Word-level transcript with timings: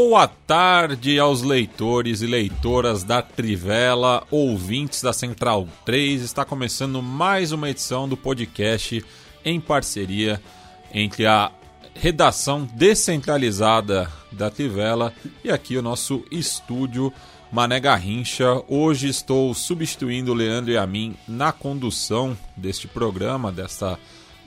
Boa 0.00 0.28
tarde 0.28 1.18
aos 1.18 1.42
leitores 1.42 2.22
e 2.22 2.26
leitoras 2.28 3.02
da 3.02 3.20
Trivela, 3.20 4.24
ouvintes 4.30 5.02
da 5.02 5.12
Central 5.12 5.66
3. 5.84 6.22
Está 6.22 6.44
começando 6.44 7.02
mais 7.02 7.50
uma 7.50 7.68
edição 7.68 8.08
do 8.08 8.16
podcast 8.16 9.04
em 9.44 9.60
parceria 9.60 10.40
entre 10.94 11.26
a 11.26 11.50
redação 11.94 12.64
descentralizada 12.74 14.08
da 14.30 14.48
Trivela 14.48 15.12
e 15.42 15.50
aqui 15.50 15.76
o 15.76 15.82
nosso 15.82 16.24
estúdio 16.30 17.12
Mané 17.50 17.80
Garrincha. 17.80 18.62
Hoje 18.68 19.08
estou 19.08 19.52
substituindo 19.52 20.30
o 20.30 20.34
Leandro 20.34 20.70
e 20.70 20.78
a 20.78 20.86
mim 20.86 21.16
na 21.26 21.50
condução 21.50 22.38
deste 22.56 22.86
programa, 22.86 23.50
desta 23.50 23.98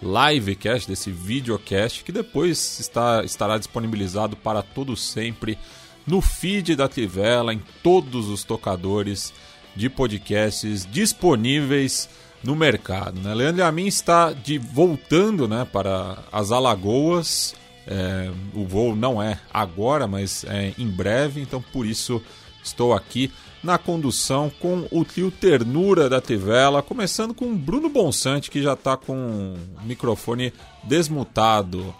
livecast, 0.02 0.88
desse 0.88 1.12
videocast, 1.12 2.04
que 2.04 2.12
depois 2.12 2.80
está, 2.80 3.24
estará 3.24 3.58
disponibilizado 3.58 4.36
para 4.36 4.62
todo 4.62 4.96
sempre 4.98 5.58
no 6.06 6.22
feed 6.22 6.76
da 6.76 6.88
Trivela, 6.88 7.54
em 7.54 7.62
todos 7.84 8.28
os 8.28 8.44
tocadores 8.44 9.34
de 9.76 9.90
podcasts 9.90 10.88
disponíveis 10.90 12.10
no 12.44 12.56
mercado. 12.56 13.22
Né? 13.22 13.34
Leandro 13.34 13.64
Amin 13.64 13.88
está 13.88 14.34
de 14.34 14.58
voltando 14.58 15.48
né, 15.48 15.66
para 15.72 16.18
as 16.32 16.52
Alagoas. 16.52 17.56
É, 17.88 18.32
o 18.54 18.66
voo 18.66 18.96
não 18.96 19.22
é 19.22 19.40
agora, 19.54 20.08
mas 20.08 20.44
é 20.46 20.74
em 20.78 20.88
breve, 20.88 21.42
então 21.42 21.64
por 21.72 21.86
isso 21.86 22.22
estou 22.64 22.94
aqui 22.94 23.32
na 23.64 23.78
condução 23.78 24.52
com 24.59 24.88
o 24.92 25.06
trio 25.06 25.30
Ternura 25.30 26.09
da 26.09 26.20
Tivela, 26.20 26.81
começando 26.81 27.34
com 27.34 27.56
Bruno 27.56 27.90
Bonsante, 27.90 28.50
que 28.50 28.62
já 28.62 28.73
está 28.73 28.98
com 28.98 29.14
o 29.14 29.86
microfone 29.86 30.54
desmutado. 30.84 31.94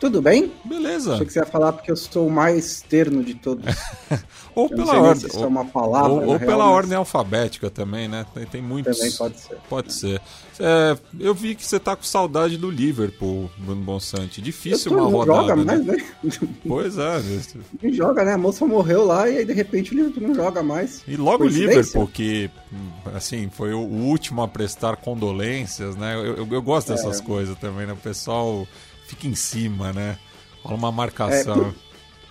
Tudo 0.00 0.20
bem? 0.20 0.52
Beleza. 0.64 1.14
Achei 1.14 1.26
que 1.26 1.32
você 1.32 1.38
ia 1.38 1.46
falar 1.46 1.72
porque 1.72 1.90
eu 1.90 1.96
sou 1.96 2.26
o 2.26 2.30
mais 2.30 2.82
terno 2.82 3.22
de 3.22 3.34
todos. 3.34 3.64
ou 4.54 4.68
eu 4.70 4.76
pela 4.76 5.00
ordem. 5.00 5.30
Se 5.30 5.42
é 5.42 5.46
uma 5.46 5.64
palavra. 5.64 6.10
Ou, 6.10 6.20
ou 6.20 6.36
real, 6.36 6.40
pela 6.40 6.64
mas... 6.64 6.74
ordem 6.74 6.96
alfabética 6.96 7.70
também, 7.70 8.08
né? 8.08 8.26
Tem, 8.34 8.44
tem 8.44 8.62
muitos. 8.62 8.96
Também 8.96 9.12
pode 9.12 9.40
ser. 9.40 9.56
Pode 9.68 9.92
ser. 9.92 10.20
É, 10.60 10.96
eu 11.18 11.34
vi 11.34 11.54
que 11.54 11.66
você 11.66 11.80
tá 11.80 11.96
com 11.96 12.04
saudade 12.04 12.56
do 12.56 12.70
Liverpool, 12.70 13.50
Bruno 13.58 13.82
Bonsante. 13.82 14.40
Difícil 14.40 14.90
tô, 14.90 14.98
uma 14.98 15.04
não 15.04 15.10
rodada. 15.10 15.40
joga 15.40 15.56
né? 15.56 15.64
mais, 15.64 15.86
né? 15.86 15.96
Pois 16.66 16.98
é. 16.98 17.22
Não 17.82 17.92
joga, 17.92 18.24
né? 18.24 18.34
A 18.34 18.38
moça 18.38 18.66
morreu 18.66 19.04
lá 19.04 19.28
e 19.28 19.38
aí 19.38 19.44
de 19.44 19.52
repente 19.52 19.92
o 19.92 19.96
Liverpool 19.96 20.28
não 20.28 20.34
joga 20.34 20.62
mais. 20.62 21.02
E 21.06 21.16
logo 21.16 21.44
o 21.44 21.48
Liverpool, 21.48 22.06
que 22.06 22.50
assim, 23.14 23.48
foi 23.50 23.72
o 23.72 23.80
último 23.80 24.42
a 24.42 24.48
prestar 24.48 24.96
condolências, 24.96 25.96
né? 25.96 26.14
Eu, 26.14 26.36
eu, 26.36 26.48
eu 26.50 26.62
gosto 26.62 26.92
dessas 26.92 27.20
É. 27.20 27.22
coisas 27.22 27.56
também, 27.58 27.86
né? 27.86 27.92
O 27.92 27.96
pessoal 27.96 28.66
fica 29.06 29.26
em 29.26 29.34
cima, 29.34 29.92
né? 29.92 30.18
Rola 30.62 30.76
uma 30.76 30.92
marcação. 30.92 31.74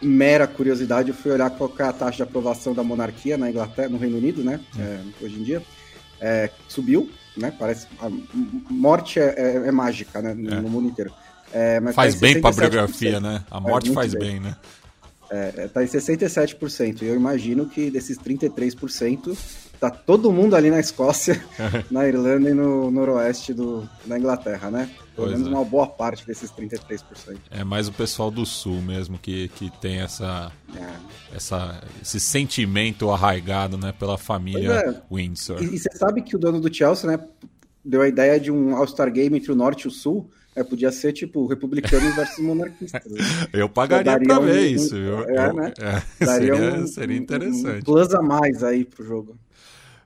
É, 0.01 0.05
mera 0.05 0.47
curiosidade, 0.47 1.09
eu 1.09 1.15
fui 1.15 1.31
olhar 1.31 1.49
qual 1.51 1.71
é 1.79 1.83
a 1.83 1.93
taxa 1.93 2.17
de 2.17 2.23
aprovação 2.23 2.73
da 2.73 2.83
monarquia 2.83 3.37
na 3.37 3.49
Inglaterra, 3.49 3.89
no 3.89 3.97
Reino 3.97 4.17
Unido, 4.17 4.43
né? 4.43 4.59
É, 4.77 4.99
hoje 5.21 5.39
em 5.39 5.43
dia. 5.43 5.61
É, 6.19 6.49
subiu, 6.67 7.09
né? 7.37 7.53
Parece. 7.57 7.87
A 7.99 8.09
morte 8.69 9.19
é, 9.19 9.33
é- 9.37 9.67
é 9.67 9.71
mágica, 9.71 10.21
né? 10.21 10.33
No, 10.33 10.51
É. 10.53 10.61
no 10.61 10.69
mundo 10.69 10.87
inteiro. 10.87 11.11
É, 11.51 11.79
Faz 11.93 12.13
tá 12.13 12.17
em 12.17 12.19
bem 12.33 12.41
pra 12.41 12.51
67%. 12.51 12.59
biografia, 12.71 13.19
né? 13.19 13.43
A 13.51 13.59
morte 13.59 13.91
faz 13.93 14.13
bem. 14.13 14.31
bem, 14.33 14.39
né? 14.39 14.55
É, 15.29 15.67
tá 15.67 15.83
em 15.83 15.87
67%. 15.87 17.01
E 17.03 17.05
eu 17.05 17.15
imagino 17.15 17.67
que 17.67 17.89
desses 17.91 18.17
33%, 18.17 19.35
tá 19.89 19.89
todo 19.89 20.31
mundo 20.31 20.55
ali 20.55 20.69
na 20.71 20.79
Escócia, 20.79 21.43
na 21.91 22.07
Irlanda 22.07 22.49
e 22.49 22.53
no 22.53 22.89
noroeste 22.89 23.53
do, 23.53 23.87
da 24.05 24.17
Inglaterra, 24.17 24.71
né? 24.71 24.89
Pelo 25.15 25.27
Pois 25.27 25.31
menos 25.39 25.47
é. 25.53 25.55
uma 25.55 25.63
boa 25.65 25.85
parte 25.87 26.25
desses 26.25 26.49
33%. 26.51 27.37
É 27.51 27.63
mais 27.63 27.87
o 27.87 27.91
pessoal 27.91 28.31
do 28.31 28.45
sul 28.45 28.81
mesmo 28.81 29.17
que, 29.19 29.47
que 29.49 29.69
tem 29.81 29.99
essa, 29.99 30.51
É. 30.75 31.35
essa, 31.35 31.83
esse 32.01 32.19
sentimento 32.19 33.09
arraigado 33.11 33.77
né, 33.77 33.91
pela 33.97 34.17
família 34.17 34.71
é. 34.73 35.01
Windsor. 35.13 35.61
E, 35.61 35.65
e 35.75 35.77
você 35.79 35.89
sabe 35.93 36.21
que 36.21 36.35
o 36.35 36.39
dono 36.39 36.59
do 36.59 36.73
Chelsea, 36.73 37.09
né, 37.11 37.19
deu 37.85 38.01
a 38.01 38.07
ideia 38.07 38.39
de 38.39 38.49
um 38.51 38.75
All-Star 38.75 39.11
Game 39.11 39.37
entre 39.37 39.51
o 39.51 39.55
Norte 39.55 39.83
e 39.83 39.87
o 39.87 39.91
Sul. 39.91 40.29
É, 40.55 40.63
podia 40.63 40.91
ser 40.91 41.13
tipo 41.13 41.47
republicanos 41.47 42.13
versus 42.15 42.37
monarquistas. 42.43 43.11
né? 43.11 43.19
Eu 43.51 43.67
pagaria 43.67 44.19
pra 44.19 44.37
ver 44.39 44.61
um- 44.61 44.75
isso, 44.75 44.95
viu? 44.95 45.23
é, 45.23 45.51
né? 45.53 45.73
é, 45.79 46.01
Daria 46.25 46.55
seria, 46.55 46.73
um, 46.75 46.87
seria 46.87 47.15
um- 47.15 47.19
um 47.19 47.23
interessante. 47.23 47.83
plus 47.85 48.13
a 48.13 48.21
mais 48.21 48.63
aí 48.63 48.85
pro 48.85 49.03
jogo. 49.03 49.35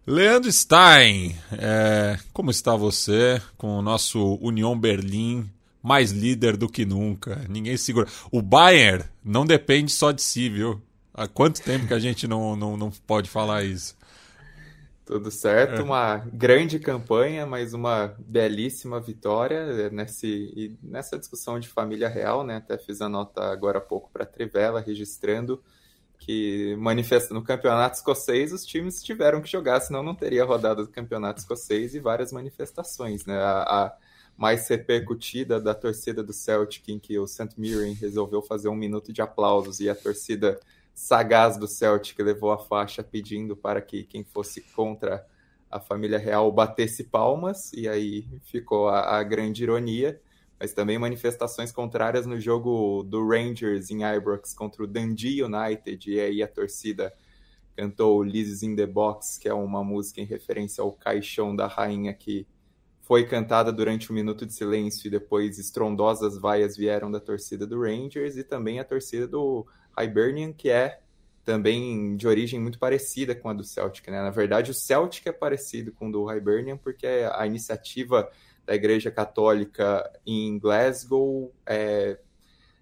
Leandro 0.09 0.49
Stein, 0.49 1.35
é, 1.51 2.17
como 2.31 2.49
está 2.49 2.77
você 2.77 3.41
com 3.57 3.77
o 3.77 3.81
nosso 3.81 4.35
União 4.35 4.79
Berlim 4.79 5.49
mais 5.83 6.11
líder 6.11 6.55
do 6.55 6.69
que 6.69 6.85
nunca? 6.85 7.45
Ninguém 7.49 7.75
segura. 7.75 8.07
O 8.31 8.41
Bayern 8.41 9.03
não 9.23 9.45
depende 9.45 9.91
só 9.91 10.13
de 10.13 10.21
si, 10.21 10.47
viu? 10.49 10.81
Há 11.13 11.27
quanto 11.27 11.61
tempo 11.61 11.87
que 11.87 11.93
a 11.93 11.99
gente 11.99 12.25
não, 12.25 12.55
não, 12.55 12.77
não 12.77 12.89
pode 13.05 13.29
falar 13.29 13.65
isso? 13.65 13.97
Tudo 15.05 15.29
certo, 15.29 15.81
É. 15.81 15.83
uma 15.83 16.17
grande 16.31 16.79
campanha, 16.79 17.45
mas 17.45 17.73
uma 17.73 18.13
belíssima 18.19 18.99
vitória 19.01 19.55
eh, 19.55 19.89
nesse, 19.89 20.77
nessa 20.83 21.17
discussão 21.17 21.59
de 21.59 21.67
família 21.67 22.07
real, 22.09 22.43
né? 22.45 22.57
Até 22.57 22.77
fiz 22.77 23.01
a 23.01 23.09
nota 23.09 23.43
agora 23.51 23.77
há 23.79 23.81
pouco 23.81 24.09
para 24.11 24.25
Trivela, 24.25 24.81
registrando 24.81 25.61
que 26.27 26.75
manifesta 26.75 27.33
no 27.33 27.41
campeonato 27.41 27.95
escocês 27.95 28.51
os 28.51 28.65
times 28.65 29.01
tiveram 29.01 29.41
que 29.41 29.49
jogar, 29.49 29.79
senão 29.79 30.03
não 30.03 30.13
teria 30.13 30.43
rodada 30.43 30.83
do 30.83 30.91
campeonato 30.91 31.39
escocês 31.39 31.95
e 31.95 32.01
várias 32.01 32.33
manifestações, 32.33 33.25
né? 33.25 33.37
A, 33.37 33.61
a 33.61 33.97
mais 34.35 34.67
repercutida 34.67 35.59
da 35.59 35.73
torcida 35.73 36.21
do 36.21 36.33
Celtic, 36.33 36.89
em 36.89 36.99
que 36.99 37.17
o 37.17 37.25
St. 37.25 37.49
Mirren 37.57 37.93
resolveu 37.93 38.41
fazer 38.41 38.67
um 38.67 38.75
minuto 38.75 39.13
de 39.13 39.21
aplausos 39.21 39.79
e 39.79 39.89
a 39.89 39.95
torcida 39.95 40.59
sagaz 40.93 41.57
do 41.57 41.65
Celtic 41.65 42.19
levou 42.19 42.51
a 42.51 42.57
faixa 42.57 43.01
pedindo 43.01 43.55
para 43.55 43.81
que 43.81 44.03
quem 44.03 44.25
fosse 44.25 44.61
contra 44.61 45.25
a 45.71 45.79
família 45.79 46.19
real 46.19 46.51
batesse 46.51 47.05
palmas, 47.05 47.71
e 47.71 47.87
aí 47.87 48.27
ficou 48.43 48.89
a, 48.89 49.17
a 49.17 49.23
grande 49.23 49.63
ironia. 49.63 50.19
Mas 50.59 50.73
também 50.73 50.97
manifestações 50.97 51.71
contrárias 51.71 52.25
no 52.25 52.39
jogo 52.39 53.03
do 53.03 53.27
Rangers 53.27 53.91
em 53.91 54.03
Ibrox 54.03 54.53
contra 54.53 54.83
o 54.83 54.87
Dundee 54.87 55.43
United, 55.43 56.11
e 56.11 56.19
aí 56.19 56.41
a 56.41 56.47
torcida 56.47 57.13
cantou 57.75 58.23
Lizzie 58.23 58.67
in 58.67 58.75
the 58.75 58.87
Box, 58.87 59.37
que 59.37 59.47
é 59.47 59.53
uma 59.53 59.83
música 59.83 60.19
em 60.19 60.25
referência 60.25 60.81
ao 60.81 60.91
caixão 60.91 61.55
da 61.55 61.67
rainha 61.67 62.11
que 62.13 62.47
foi 63.07 63.25
cantada 63.25 63.71
durante 63.71 64.11
um 64.11 64.15
minuto 64.15 64.45
de 64.45 64.53
silêncio 64.53 65.07
e 65.07 65.09
depois 65.09 65.57
estrondosas 65.57 66.37
vaias 66.37 66.75
vieram 66.75 67.09
da 67.09 67.21
torcida 67.21 67.65
do 67.65 67.79
Rangers 67.79 68.35
e 68.35 68.43
também 68.43 68.79
a 68.79 68.83
torcida 68.83 69.25
do 69.25 69.65
Hibernian, 69.97 70.51
que 70.51 70.69
é 70.69 70.99
também 71.45 72.17
de 72.17 72.27
origem 72.27 72.59
muito 72.59 72.77
parecida 72.77 73.33
com 73.33 73.47
a 73.47 73.53
do 73.53 73.63
Celtic, 73.63 74.09
né? 74.09 74.21
Na 74.21 74.31
verdade, 74.31 74.71
o 74.71 74.73
Celtic 74.73 75.25
é 75.25 75.31
parecido 75.31 75.93
com 75.93 76.09
o 76.09 76.11
do 76.11 76.29
Hibernian 76.29 76.75
porque 76.75 77.07
a 77.31 77.47
iniciativa 77.47 78.29
da 78.67 78.75
Igreja 78.75 79.09
Católica 79.09 80.11
em 80.25 80.59
Glasgow 80.59 81.53
é, 81.65 82.19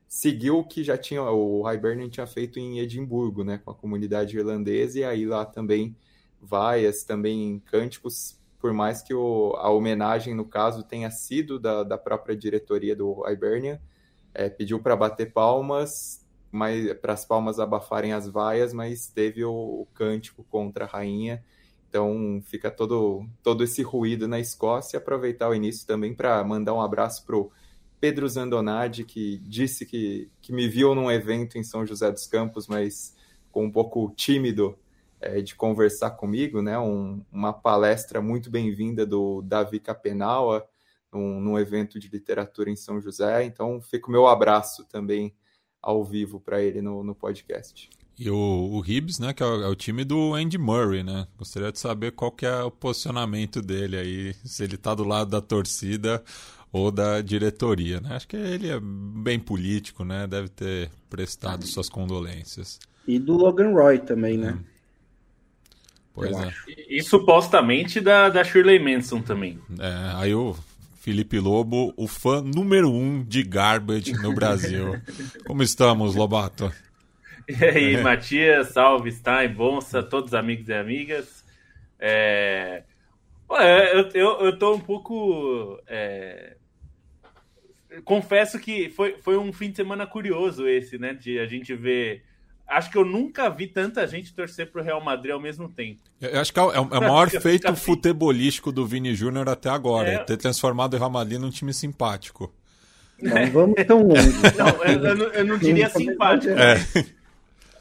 seguiu 0.08 0.58
o 0.58 0.64
que 0.64 0.84
já 0.84 0.98
tinha 0.98 1.22
o 1.22 1.72
Hibernian 1.72 2.10
tinha 2.10 2.26
feito 2.26 2.58
em 2.60 2.80
Edimburgo, 2.80 3.44
né, 3.44 3.60
com 3.64 3.70
a 3.70 3.76
comunidade 3.76 4.36
irlandesa 4.36 5.00
e 5.00 5.04
aí 5.04 5.26
lá 5.28 5.46
também 5.46 5.96
vaias, 6.42 7.04
também 7.04 7.62
cânticos, 7.68 8.42
por 8.60 8.74
mais 8.74 9.04
que 9.04 9.14
o, 9.14 9.54
a 9.58 9.70
homenagem 9.70 10.34
no 10.34 10.46
caso 10.46 10.84
tenha 10.84 11.12
sido 11.12 11.60
da, 11.60 11.84
da 11.84 12.00
própria 12.00 12.36
diretoria 12.36 12.96
do 12.96 13.24
Hibernian, 13.30 13.80
é, 14.34 14.50
pediu 14.50 14.82
para 14.82 14.96
bater 14.96 15.32
palmas, 15.32 16.26
mas 16.52 16.94
para 16.96 17.14
as 17.14 17.24
palmas 17.24 17.60
abafarem 17.60 18.12
as 18.12 18.28
vaias, 18.28 18.74
mas 18.74 19.08
teve 19.08 19.46
o, 19.46 19.52
o 19.52 19.88
cântico 19.94 20.44
contra 20.46 20.86
a 20.86 20.88
rainha. 20.88 21.44
Então 21.96 22.42
fica 22.44 22.70
todo, 22.70 23.26
todo 23.42 23.64
esse 23.64 23.82
ruído 23.82 24.28
na 24.28 24.38
Escócia. 24.38 25.00
Aproveitar 25.00 25.48
o 25.48 25.56
início 25.56 25.88
também 25.88 26.14
para 26.14 26.44
mandar 26.44 26.74
um 26.74 26.82
abraço 26.82 27.26
pro 27.26 27.50
Pedro 28.02 28.28
Zandonadi, 28.28 29.06
que 29.06 29.38
disse 29.38 29.86
que, 29.86 30.30
que 30.42 30.52
me 30.52 30.68
viu 30.68 30.94
num 30.94 31.10
evento 31.10 31.58
em 31.58 31.64
São 31.64 31.86
José 31.86 32.12
dos 32.12 32.28
Campos, 32.28 32.68
mas 32.68 33.16
ficou 33.46 33.64
um 33.64 33.72
pouco 33.72 34.12
tímido 34.14 34.78
é, 35.22 35.42
de 35.42 35.56
conversar 35.56 36.12
comigo, 36.12 36.62
né? 36.62 36.78
Um, 36.78 37.24
uma 37.32 37.54
palestra 37.54 38.22
muito 38.22 38.52
bem-vinda 38.52 39.06
do 39.06 39.42
Davi 39.42 39.80
Capenaua, 39.80 40.68
num, 41.10 41.40
num, 41.40 41.58
evento 41.58 41.98
de 41.98 42.10
literatura 42.10 42.70
em 42.70 42.76
São 42.76 43.00
José. 43.00 43.46
Então, 43.46 43.80
fica 43.80 44.10
o 44.10 44.12
meu 44.12 44.28
abraço 44.28 44.84
também 44.90 45.34
ao 45.82 46.04
vivo 46.04 46.42
para 46.42 46.62
ele 46.62 46.82
no, 46.82 47.06
no, 47.06 47.16
podcast. 47.16 47.90
E 48.18 48.30
o, 48.30 48.36
o 48.36 48.80
Hibbs, 48.80 49.20
né, 49.20 49.34
que 49.34 49.44
é 49.44 49.46
o, 49.46 49.64
é 49.64 49.68
o, 49.68 49.76
time 49.76 50.06
do 50.06 50.34
Andy 50.34 50.58
Murray, 50.58 51.04
né? 51.04 51.28
Gostaria 51.38 51.72
de 51.72 51.80
saber 51.80 52.12
qual 52.12 52.32
que 52.32 52.46
é 52.46 52.64
o 52.64 52.72
posicionamento 52.72 53.62
dele 53.62 53.98
aí, 53.98 54.34
se 54.46 54.64
ele 54.64 54.76
está 54.76 54.96
do 54.96 55.04
lado 55.04 55.32
da 55.32 55.42
torcida 55.42 56.24
ou 56.72 56.92
da 56.92 57.22
diretoria, 57.22 58.00
né? 58.00 58.16
Acho 58.16 58.28
que 58.28 58.38
ele 58.38 58.70
é 58.70 58.80
bem 58.80 59.38
político, 59.38 60.06
né? 60.06 60.28
Deve 60.28 60.48
ter 60.48 60.90
prestado 61.10 61.66
suas 61.66 61.90
condolências. 61.90 62.80
E 63.08 63.20
do 63.20 63.34
Logan 63.34 63.72
Roy 63.72 64.00
também, 64.00 64.38
né? 64.38 64.58
Hum. 64.58 64.64
Pois 66.14 66.32
Eu 66.32 66.40
é. 66.40 66.54
E, 66.68 67.00
e, 67.00 67.04
supostamente 67.04 68.00
da, 68.00 68.30
da 68.30 68.44
Shirley 68.44 68.80
Manson 68.80 69.22
também. 69.22 69.60
É, 69.78 70.12
aí 70.16 70.34
o 70.34 70.56
Felipe 71.02 71.38
Lobo, 71.40 71.94
o 71.98 72.08
fã 72.08 72.42
número 72.42 72.90
um 72.90 73.22
de 73.22 73.44
Garbage 73.44 74.14
no 74.14 74.34
Brasil. 74.34 75.00
Como 75.46 75.62
estamos, 75.62 76.16
Lobato? 76.16 76.72
E 77.60 77.64
aí, 77.64 77.96
é. 77.96 78.02
Matias, 78.02 78.70
salve, 78.70 79.12
Stein, 79.12 79.50
Bonsa, 79.50 80.02
todos 80.02 80.34
amigos 80.34 80.68
e 80.68 80.74
amigas. 80.74 81.46
É... 82.00 82.84
eu, 83.94 84.10
eu, 84.14 84.46
eu 84.46 84.60
tô 84.60 84.74
um 84.74 84.80
pouco. 84.80 85.80
É... 85.88 86.58
Confesso 88.04 88.60
que 88.60 88.90
foi, 88.90 89.18
foi 89.22 89.38
um 89.38 89.54
fim 89.54 89.70
de 89.70 89.78
semana 89.78 90.08
curioso 90.08 90.68
esse, 90.68 90.98
né? 90.98 91.14
De 91.14 91.40
a 91.40 91.46
gente 91.46 91.74
ver 91.76 92.24
acho 92.68 92.92
que 92.92 92.98
eu 92.98 93.06
nunca 93.06 93.50
vi 93.50 93.68
tanta 93.68 94.08
gente 94.08 94.34
torcer 94.34 94.72
pro 94.72 94.84
Real 94.84 95.02
Madrid 95.02 95.32
ao 95.34 95.40
mesmo 95.40 95.70
tempo. 95.70 96.02
Eu 96.20 96.40
acho 96.40 96.52
que 96.52 96.60
é 96.60 96.64
o, 96.64 96.72
é 96.72 96.80
o 96.80 96.90
maior 96.90 97.30
feito 97.42 97.74
futebolístico 97.76 98.72
do 98.72 98.86
Vini 98.86 99.14
Júnior 99.14 99.48
até 99.50 99.70
agora, 99.70 100.10
é... 100.10 100.18
ter 100.20 100.38
transformado 100.38 100.96
o 100.96 100.98
Real 100.98 101.10
Madrid 101.10 101.40
num 101.40 101.50
time 101.50 101.74
simpático. 101.74 102.54
Não 103.22 103.50
vamos 103.52 103.86
tão 103.86 104.02
longe. 104.02 104.30
Não, 104.58 104.84
eu, 104.84 105.04
eu, 105.06 105.16
não, 105.16 105.26
eu 105.28 105.46
não 105.46 105.58
diria 105.58 105.90
simpático. 105.90 106.54
É. 106.54 106.76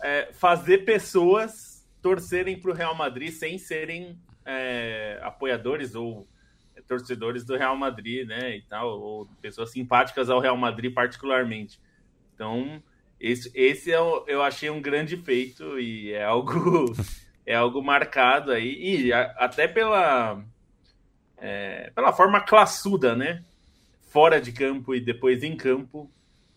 É, 0.07 0.29
fazer 0.35 0.85
pessoas 0.85 1.83
torcerem 2.03 2.61
pro 2.61 2.75
Real 2.75 2.95
Madrid 2.95 3.33
sem 3.33 3.57
serem 3.57 4.19
é, 4.45 5.19
apoiadores 5.23 5.95
ou 5.95 6.29
torcedores 6.87 7.45
do 7.45 7.57
Real 7.57 7.75
Madrid, 7.75 8.27
né, 8.27 8.57
e 8.57 8.63
tal, 8.63 9.01
ou 9.01 9.27
pessoas 9.41 9.71
simpáticas 9.71 10.29
ao 10.29 10.41
Real 10.41 10.59
Madrid 10.59 10.93
particularmente. 10.93 11.81
Então, 12.35 12.83
esse, 13.19 13.51
esse 13.55 13.91
é 13.91 13.99
o, 13.99 14.25
eu 14.27 14.43
achei 14.43 14.69
um 14.69 14.83
grande 14.83 15.17
feito 15.17 15.79
e 15.79 16.13
é 16.13 16.25
algo 16.25 16.93
é 17.47 17.55
algo 17.55 17.83
marcado 17.83 18.53
aí 18.53 19.07
e 19.07 19.13
a, 19.13 19.23
até 19.39 19.67
pela 19.67 20.45
é, 21.39 21.91
pela 21.95 22.13
forma 22.13 22.41
classuda, 22.41 23.17
né? 23.17 23.43
Fora 24.11 24.39
de 24.41 24.53
campo 24.53 24.95
e 24.95 25.01
depois 25.01 25.43
em 25.43 25.57
campo 25.57 26.11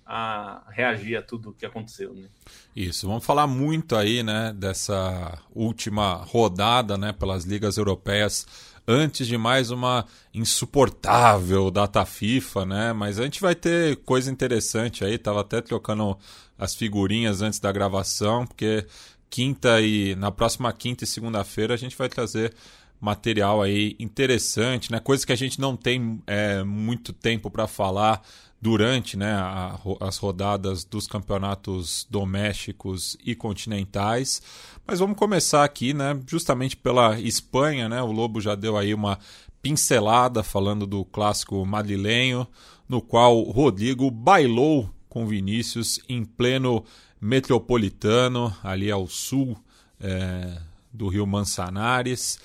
a 0.07 0.63
reagir 0.69 1.18
a 1.18 1.21
tudo 1.21 1.54
que 1.54 1.65
aconteceu, 1.65 2.13
né? 2.13 2.27
Isso, 2.74 3.06
vamos 3.07 3.25
falar 3.25 3.45
muito 3.45 3.95
aí, 3.95 4.24
né, 4.24 4.54
dessa 4.56 5.38
última 5.54 6.13
rodada, 6.13 6.98
né, 6.98 7.12
pelas 7.12 7.44
ligas 7.44 7.77
europeias 7.77 8.48
antes 8.88 9.27
de 9.27 9.38
mais 9.38 9.69
uma 9.69 10.06
insuportável 10.33 11.69
data 11.69 12.06
FIFA, 12.06 12.65
né? 12.65 12.94
Mas 12.94 13.19
a 13.19 13.24
gente 13.24 13.42
vai 13.42 13.54
ter 13.54 13.98
coisa 13.98 14.31
interessante 14.31 15.04
aí, 15.04 15.18
tava 15.18 15.42
até 15.42 15.59
trocando 15.59 16.18
as 16.57 16.74
figurinhas 16.74 17.42
antes 17.42 17.59
da 17.59 17.71
gravação, 17.71 18.48
porque 18.48 18.86
quinta 19.30 19.81
e 19.81 20.15
na 20.15 20.31
próxima 20.31 20.71
quinta 20.71 21.04
e 21.04 21.07
segunda-feira 21.07 21.74
a 21.74 21.77
gente 21.77 21.98
vai 21.98 22.07
trazer 22.07 22.54
material 23.00 23.62
aí 23.62 23.95
interessante, 24.00 24.89
né? 24.89 25.00
Coisas 25.01 25.25
que 25.25 25.33
a 25.33 25.38
gente 25.38 25.59
não 25.59 25.75
tem 25.75 26.21
é, 26.25 26.63
muito 26.63 27.12
tempo 27.12 27.51
para 27.51 27.68
falar 27.68 28.21
durante 28.62 29.15
né, 29.15 29.33
a, 29.33 29.80
as 30.01 30.18
rodadas 30.18 30.83
dos 30.83 31.07
campeonatos 31.07 32.07
domésticos 32.09 33.18
e 33.24 33.36
continentais. 33.36 34.42
Mas 34.86 35.00
vamos 35.00 35.18
começar 35.18 35.63
aqui, 35.63 35.94
né, 35.94 36.19
justamente 36.25 36.75
pela 36.75 37.19
Espanha, 37.19 37.88
né? 37.88 38.01
O 38.01 38.12
Lobo 38.12 38.42
já 38.42 38.56
deu 38.56 38.77
aí 38.77 38.94
uma 38.94 39.19
pincelada 39.62 40.44
falando 40.44 40.88
do 40.88 41.04
clássico 41.06 41.65
madrilenho, 41.65 42.48
no 42.88 43.01
qual 43.01 43.42
Rodrigo 43.44 44.09
bailou 44.09 44.89
com 45.09 45.27
Vinícius 45.27 46.00
em 46.07 46.24
pleno 46.24 46.83
metropolitano, 47.19 48.56
ali 48.63 48.89
ao 48.89 49.07
sul 49.07 49.57
é, 50.00 50.57
do 50.94 51.07
Rio 51.07 51.27
Manzanares. 51.27 52.39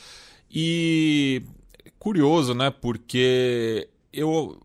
E 0.50 1.42
curioso, 1.98 2.54
né? 2.54 2.70
Porque 2.70 3.88
eu 4.12 4.60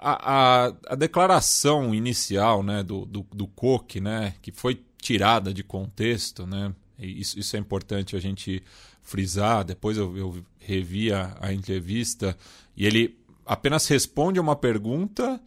a, 0.00 0.72
a, 0.88 0.94
declaração 0.94 1.94
inicial 1.94 2.62
né, 2.62 2.82
do, 2.82 3.04
do, 3.04 3.26
do 3.32 3.46
Coque, 3.46 4.00
né, 4.00 4.34
que 4.40 4.50
foi 4.50 4.82
tirada 4.98 5.52
de 5.52 5.62
contexto, 5.62 6.46
né, 6.46 6.74
isso, 6.98 7.38
isso 7.38 7.56
é 7.56 7.58
importante 7.58 8.16
a 8.16 8.20
gente 8.20 8.62
frisar. 9.02 9.64
Depois 9.64 9.96
eu, 9.96 10.16
eu 10.16 10.44
revi 10.58 11.12
a, 11.12 11.36
a 11.40 11.52
entrevista 11.52 12.36
e 12.76 12.86
ele 12.86 13.18
apenas 13.44 13.86
responde 13.86 14.38
a 14.38 14.42
uma 14.42 14.56
pergunta 14.56 15.40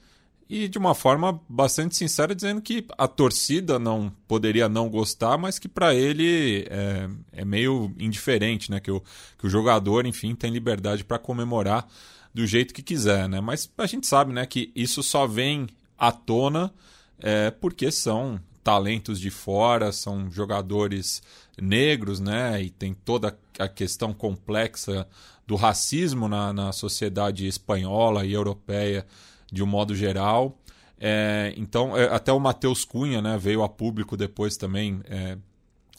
e 0.50 0.68
de 0.68 0.78
uma 0.78 0.94
forma 0.94 1.42
bastante 1.48 1.96
sincera, 1.96 2.36
dizendo 2.36 2.62
que 2.62 2.86
a 2.98 3.08
torcida 3.08 3.80
não 3.80 4.14
poderia 4.28 4.68
não 4.68 4.90
gostar, 4.90 5.38
mas 5.38 5.58
que 5.58 5.68
para 5.68 5.96
ele 5.96 6.68
é, 6.70 7.10
é, 7.32 7.46
meio 7.46 7.94
indiferente, 7.98 8.70
né? 8.70 8.80
Que 8.80 8.92
o, 8.92 9.02
que 9.38 9.48
o 9.48 9.50
jogador, 9.50 10.06
enfim, 10.06 10.36
tem 10.36 10.52
liberdade 10.52 11.04
para 11.04 11.18
comemorar 11.18 11.88
do 12.33 12.45
jeito 12.47 12.74
que 12.74 12.81
quiser, 12.81 13.30
né? 13.30 13.39
Mas 13.39 13.69
a 13.77 13.85
gente 13.85 14.07
sabe, 14.07 14.33
né, 14.33 14.45
que 14.45 14.71
isso 14.75 15.03
só 15.03 15.27
vem 15.27 15.68
à 15.97 16.12
tona 16.12 16.74
é, 17.19 17.51
porque 17.51 17.91
são 17.91 18.39
talentos 18.63 19.19
de 19.19 19.30
fora, 19.30 19.91
são 19.91 20.31
jogadores 20.31 21.21
negros, 21.62 22.19
né? 22.19 22.62
E 22.62 22.69
tem 22.69 22.94
toda 22.94 23.38
a 23.59 23.68
questão 23.68 24.13
complexa 24.13 25.07
do 25.45 25.56
racismo 25.56 26.27
na, 26.27 26.53
na 26.53 26.71
sociedade 26.71 27.45
espanhola 27.45 28.25
e 28.25 28.33
europeia 28.33 29.06
de 29.51 29.62
um 29.62 29.68
modo 29.68 29.94
geral. 29.94 30.57
É, 31.00 31.53
então, 31.57 31.95
é, 31.97 32.06
até 32.06 32.31
o 32.31 32.39
Matheus 32.39 32.85
Cunha 32.85 33.21
né, 33.21 33.38
veio 33.38 33.62
a 33.62 33.69
público 33.69 34.15
depois 34.15 34.56
também 34.56 35.01
é, 35.06 35.38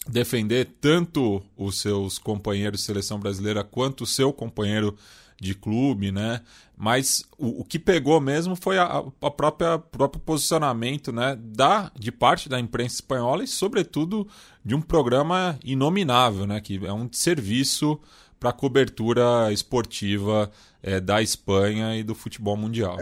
defender 0.09 0.71
tanto 0.81 1.43
os 1.57 1.79
seus 1.79 2.19
companheiros 2.19 2.81
de 2.81 2.87
seleção 2.87 3.21
brasileira 3.21 3.63
quanto 3.63 4.05
o 4.05 4.07
seu 4.07 4.33
companheiro 4.33 4.97
de 5.45 5.55
clube, 5.55 6.11
né? 6.11 6.41
Mas 6.77 7.23
o, 7.39 7.61
o 7.61 7.65
que 7.65 7.79
pegou 7.79 8.21
mesmo 8.21 8.57
foi 8.57 8.79
a, 8.79 9.05
a 9.21 9.31
própria 9.31 9.79
próprio 9.79 10.21
posicionamento, 10.21 11.13
né, 11.13 11.39
da 11.41 11.93
de 11.97 12.11
parte 12.11 12.49
da 12.49 12.59
imprensa 12.59 12.97
espanhola 12.97 13.45
e 13.45 13.47
sobretudo 13.47 14.27
de 14.65 14.75
um 14.75 14.81
programa 14.81 15.59
inominável, 15.63 16.47
né, 16.47 16.61
que 16.61 16.85
é 16.85 16.93
um 16.93 17.09
serviço 17.13 18.01
para 18.41 18.53
cobertura 18.53 19.53
esportiva 19.53 20.51
é, 20.83 21.01
da 21.01 21.23
Espanha 21.23 21.97
e 21.97 22.03
do 22.03 22.15
futebol 22.15 22.57
mundial. 22.57 22.99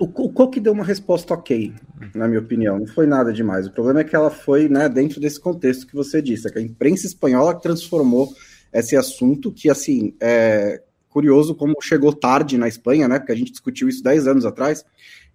O, 0.00 0.04
o 0.04 0.32
Cook 0.32 0.56
deu 0.56 0.72
uma 0.72 0.84
resposta 0.84 1.34
ok, 1.34 1.72
na 2.14 2.26
minha 2.26 2.40
opinião. 2.40 2.78
Não 2.78 2.86
foi 2.86 3.06
nada 3.06 3.32
demais. 3.32 3.66
O 3.66 3.70
problema 3.70 4.00
é 4.00 4.04
que 4.04 4.16
ela 4.16 4.30
foi 4.30 4.68
né, 4.68 4.88
dentro 4.88 5.20
desse 5.20 5.38
contexto 5.38 5.86
que 5.86 5.94
você 5.94 6.20
disse, 6.20 6.48
é 6.48 6.50
que 6.50 6.58
a 6.58 6.62
imprensa 6.62 7.06
espanhola 7.06 7.54
transformou 7.54 8.32
esse 8.72 8.96
assunto 8.96 9.52
que, 9.52 9.68
assim, 9.68 10.14
é, 10.20 10.82
curioso 11.12 11.54
como 11.54 11.74
chegou 11.80 12.12
tarde 12.12 12.56
na 12.56 12.66
Espanha, 12.66 13.06
né? 13.06 13.18
Porque 13.18 13.32
a 13.32 13.36
gente 13.36 13.52
discutiu 13.52 13.88
isso 13.88 14.02
10 14.02 14.26
anos 14.26 14.46
atrás 14.46 14.84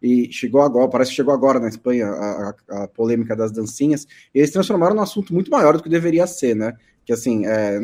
e 0.01 0.31
chegou 0.31 0.61
agora, 0.61 0.89
parece 0.89 1.11
que 1.11 1.15
chegou 1.15 1.33
agora 1.33 1.59
na 1.59 1.69
Espanha 1.69 2.07
a, 2.07 2.55
a, 2.69 2.83
a 2.83 2.87
polêmica 2.87 3.35
das 3.35 3.51
dancinhas, 3.51 4.05
e 4.33 4.39
eles 4.39 4.51
transformaram 4.51 4.95
num 4.95 5.01
assunto 5.01 5.33
muito 5.33 5.49
maior 5.49 5.75
do 5.75 5.83
que 5.83 5.89
deveria 5.89 6.27
ser, 6.27 6.55
né? 6.55 6.73
Que 7.05 7.13
assim, 7.13 7.45
é, 7.45 7.79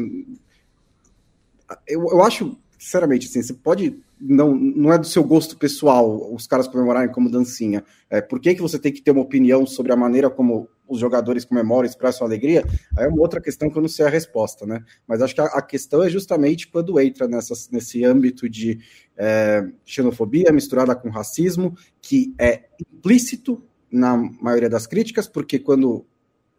eu, 1.87 2.01
eu 2.11 2.23
acho, 2.23 2.57
sinceramente, 2.77 3.27
assim, 3.27 3.41
você 3.41 3.53
pode 3.53 4.01
não, 4.19 4.55
não 4.55 4.93
é 4.93 4.97
do 4.97 5.05
seu 5.05 5.23
gosto 5.23 5.57
pessoal 5.57 6.33
os 6.33 6.47
caras 6.47 6.67
comemorarem 6.67 7.11
como 7.11 7.29
dancinha. 7.29 7.83
É, 8.09 8.21
por 8.21 8.39
que, 8.39 8.55
que 8.55 8.61
você 8.61 8.79
tem 8.79 8.91
que 8.91 9.01
ter 9.01 9.11
uma 9.11 9.21
opinião 9.21 9.65
sobre 9.65 9.91
a 9.91 9.97
maneira 9.97 10.29
como 10.29 10.69
os 10.93 10.99
jogadores 10.99 11.45
comemoram, 11.45 11.87
expressam 11.87 12.25
alegria? 12.25 12.63
Aí 12.95 13.05
é 13.05 13.07
uma 13.07 13.21
outra 13.21 13.41
questão 13.41 13.69
que 13.69 13.77
eu 13.77 13.81
não 13.81 13.89
sei 13.89 14.05
a 14.05 14.09
resposta, 14.09 14.65
né? 14.65 14.83
Mas 15.07 15.21
acho 15.21 15.35
que 15.35 15.41
a, 15.41 15.45
a 15.45 15.61
questão 15.61 16.03
é 16.03 16.09
justamente 16.09 16.67
quando 16.67 16.99
entra 16.99 17.27
nessa, 17.27 17.53
nesse 17.71 18.03
âmbito 18.03 18.49
de 18.49 18.79
é, 19.17 19.67
xenofobia 19.85 20.51
misturada 20.51 20.95
com 20.95 21.09
racismo, 21.09 21.75
que 22.01 22.33
é 22.39 22.65
implícito 22.79 23.63
na 23.91 24.17
maioria 24.17 24.69
das 24.69 24.87
críticas, 24.87 25.27
porque 25.27 25.59
quando 25.59 26.05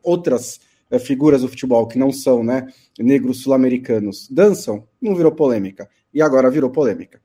outras 0.03 0.61
figuras 1.01 1.43
do 1.43 1.49
futebol 1.49 1.87
que 1.87 1.99
não 1.99 2.13
são 2.13 2.43
né, 2.43 2.67
negros 2.99 3.43
sul-americanos 3.43 4.29
dançam, 4.31 4.87
não 5.01 5.15
virou 5.15 5.33
polêmica. 5.33 5.89
E 6.13 6.23
agora 6.23 6.51
virou 6.51 6.71
polêmica. 6.71 7.21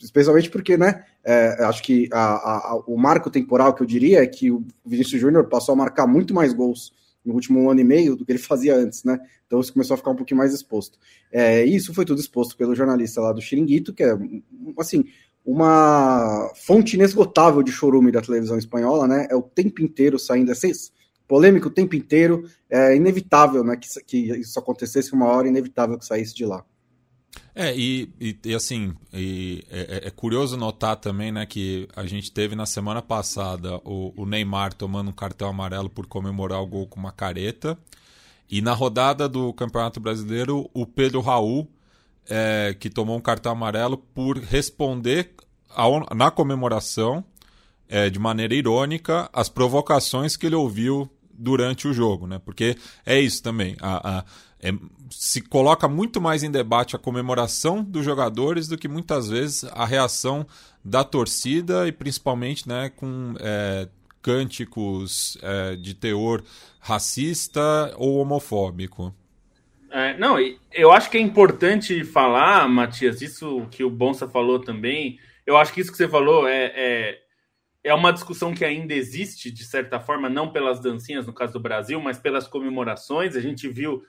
Especialmente 0.00 0.48
porque, 0.48 0.76
né, 0.76 1.04
é, 1.24 1.64
acho 1.64 1.82
que 1.82 2.08
a, 2.12 2.70
a, 2.70 2.82
o 2.86 2.96
marco 2.96 3.30
temporal 3.30 3.74
que 3.74 3.82
eu 3.82 3.86
diria 3.86 4.22
é 4.22 4.26
que 4.26 4.50
o 4.50 4.64
Vinícius 4.84 5.20
Júnior 5.20 5.48
passou 5.48 5.72
a 5.72 5.76
marcar 5.76 6.06
muito 6.06 6.32
mais 6.32 6.52
gols 6.52 6.92
no 7.24 7.34
último 7.34 7.68
ano 7.70 7.80
e 7.80 7.84
meio 7.84 8.14
do 8.14 8.24
que 8.24 8.32
ele 8.32 8.38
fazia 8.38 8.76
antes, 8.76 9.02
né? 9.02 9.18
Então 9.46 9.58
isso 9.58 9.72
começou 9.72 9.94
a 9.94 9.96
ficar 9.96 10.10
um 10.10 10.16
pouquinho 10.16 10.38
mais 10.38 10.52
exposto. 10.52 10.98
É, 11.32 11.66
e 11.66 11.74
isso 11.74 11.94
foi 11.94 12.04
tudo 12.04 12.20
exposto 12.20 12.56
pelo 12.56 12.74
jornalista 12.74 13.20
lá 13.20 13.32
do 13.32 13.40
Xiringuito, 13.40 13.94
que 13.94 14.04
é, 14.04 14.16
assim, 14.78 15.04
uma 15.44 16.52
fonte 16.54 16.96
inesgotável 16.96 17.62
de 17.62 17.72
chorume 17.72 18.12
da 18.12 18.20
televisão 18.20 18.58
espanhola, 18.58 19.08
né? 19.08 19.26
É 19.30 19.34
o 19.34 19.42
tempo 19.42 19.82
inteiro 19.82 20.18
saindo, 20.18 20.52
é 20.52 20.54
polêmico 21.26 21.68
o 21.68 21.70
tempo 21.70 21.94
inteiro, 21.94 22.48
é 22.68 22.96
inevitável, 22.96 23.64
né, 23.64 23.76
que, 23.76 23.88
que 24.04 24.16
isso 24.38 24.58
acontecesse 24.58 25.12
uma 25.12 25.26
hora, 25.26 25.48
inevitável 25.48 25.98
que 25.98 26.04
saísse 26.04 26.34
de 26.34 26.44
lá. 26.44 26.64
É, 27.54 27.74
e, 27.76 28.12
e, 28.20 28.36
e 28.44 28.54
assim, 28.54 28.94
e 29.12 29.64
é, 29.70 30.08
é, 30.08 30.10
curioso 30.10 30.56
notar 30.56 30.96
também, 30.96 31.30
né, 31.30 31.46
que 31.46 31.88
a 31.94 32.04
gente 32.04 32.32
teve 32.32 32.56
na 32.56 32.66
semana 32.66 33.00
passada 33.00 33.76
o, 33.84 34.12
o, 34.16 34.26
Neymar 34.26 34.74
tomando 34.74 35.10
um 35.10 35.12
cartão 35.12 35.48
amarelo 35.48 35.88
por 35.88 36.06
comemorar 36.06 36.60
o 36.60 36.66
gol 36.66 36.86
com 36.86 36.98
uma 36.98 37.12
careta, 37.12 37.78
e 38.50 38.60
na 38.60 38.72
rodada 38.72 39.28
do 39.28 39.52
Campeonato 39.52 40.00
Brasileiro, 40.00 40.68
o 40.74 40.84
Pedro 40.84 41.20
Raul, 41.20 41.68
é, 42.28 42.74
que 42.78 42.90
tomou 42.90 43.16
um 43.16 43.20
cartão 43.20 43.52
amarelo 43.52 43.98
por 43.98 44.38
responder 44.38 45.34
na 46.14 46.30
comemoração, 46.30 47.24
é, 47.88 48.08
de 48.10 48.18
maneira 48.18 48.54
irônica, 48.54 49.28
as 49.32 49.48
provocações 49.48 50.36
que 50.36 50.46
ele 50.46 50.54
ouviu 50.54 51.10
durante 51.36 51.88
o 51.88 51.92
jogo, 51.92 52.26
né? 52.26 52.40
Porque 52.44 52.76
é 53.04 53.20
isso 53.20 53.42
também. 53.42 53.76
A, 53.80 54.18
a 54.18 54.24
é, 54.64 54.72
se 55.10 55.42
coloca 55.42 55.86
muito 55.86 56.22
mais 56.22 56.42
em 56.42 56.50
debate 56.50 56.96
a 56.96 56.98
comemoração 56.98 57.84
dos 57.84 58.02
jogadores 58.02 58.66
do 58.66 58.78
que 58.78 58.88
muitas 58.88 59.28
vezes 59.28 59.64
a 59.64 59.84
reação 59.84 60.46
da 60.82 61.04
torcida 61.04 61.86
e 61.86 61.92
principalmente 61.92 62.66
né, 62.66 62.90
com 62.96 63.34
é, 63.40 63.86
cânticos 64.22 65.36
é, 65.42 65.76
de 65.76 65.92
teor 65.92 66.42
racista 66.80 67.94
ou 67.98 68.16
homofóbico. 68.16 69.14
É, 69.90 70.16
não, 70.16 70.36
eu 70.72 70.90
acho 70.90 71.10
que 71.10 71.18
é 71.18 71.20
importante 71.20 72.02
falar, 72.02 72.66
Matias, 72.66 73.20
isso 73.20 73.66
que 73.70 73.84
o 73.84 73.90
Bonsa 73.90 74.26
falou 74.26 74.58
também. 74.58 75.20
Eu 75.46 75.58
acho 75.58 75.74
que 75.74 75.80
isso 75.82 75.92
que 75.92 75.96
você 75.98 76.08
falou 76.08 76.48
é, 76.48 77.20
é, 77.84 77.92
uma 77.92 78.12
discussão 78.12 78.54
que 78.54 78.64
ainda 78.64 78.94
existe, 78.94 79.50
de 79.50 79.62
certa 79.62 80.00
forma, 80.00 80.30
não 80.30 80.50
pelas 80.50 80.80
dancinhas, 80.80 81.26
no 81.26 81.34
caso 81.34 81.52
do 81.52 81.60
Brasil, 81.60 82.00
mas 82.00 82.18
pelas 82.18 82.48
comemorações. 82.48 83.36
A 83.36 83.40
gente 83.40 83.68
viu 83.68 84.02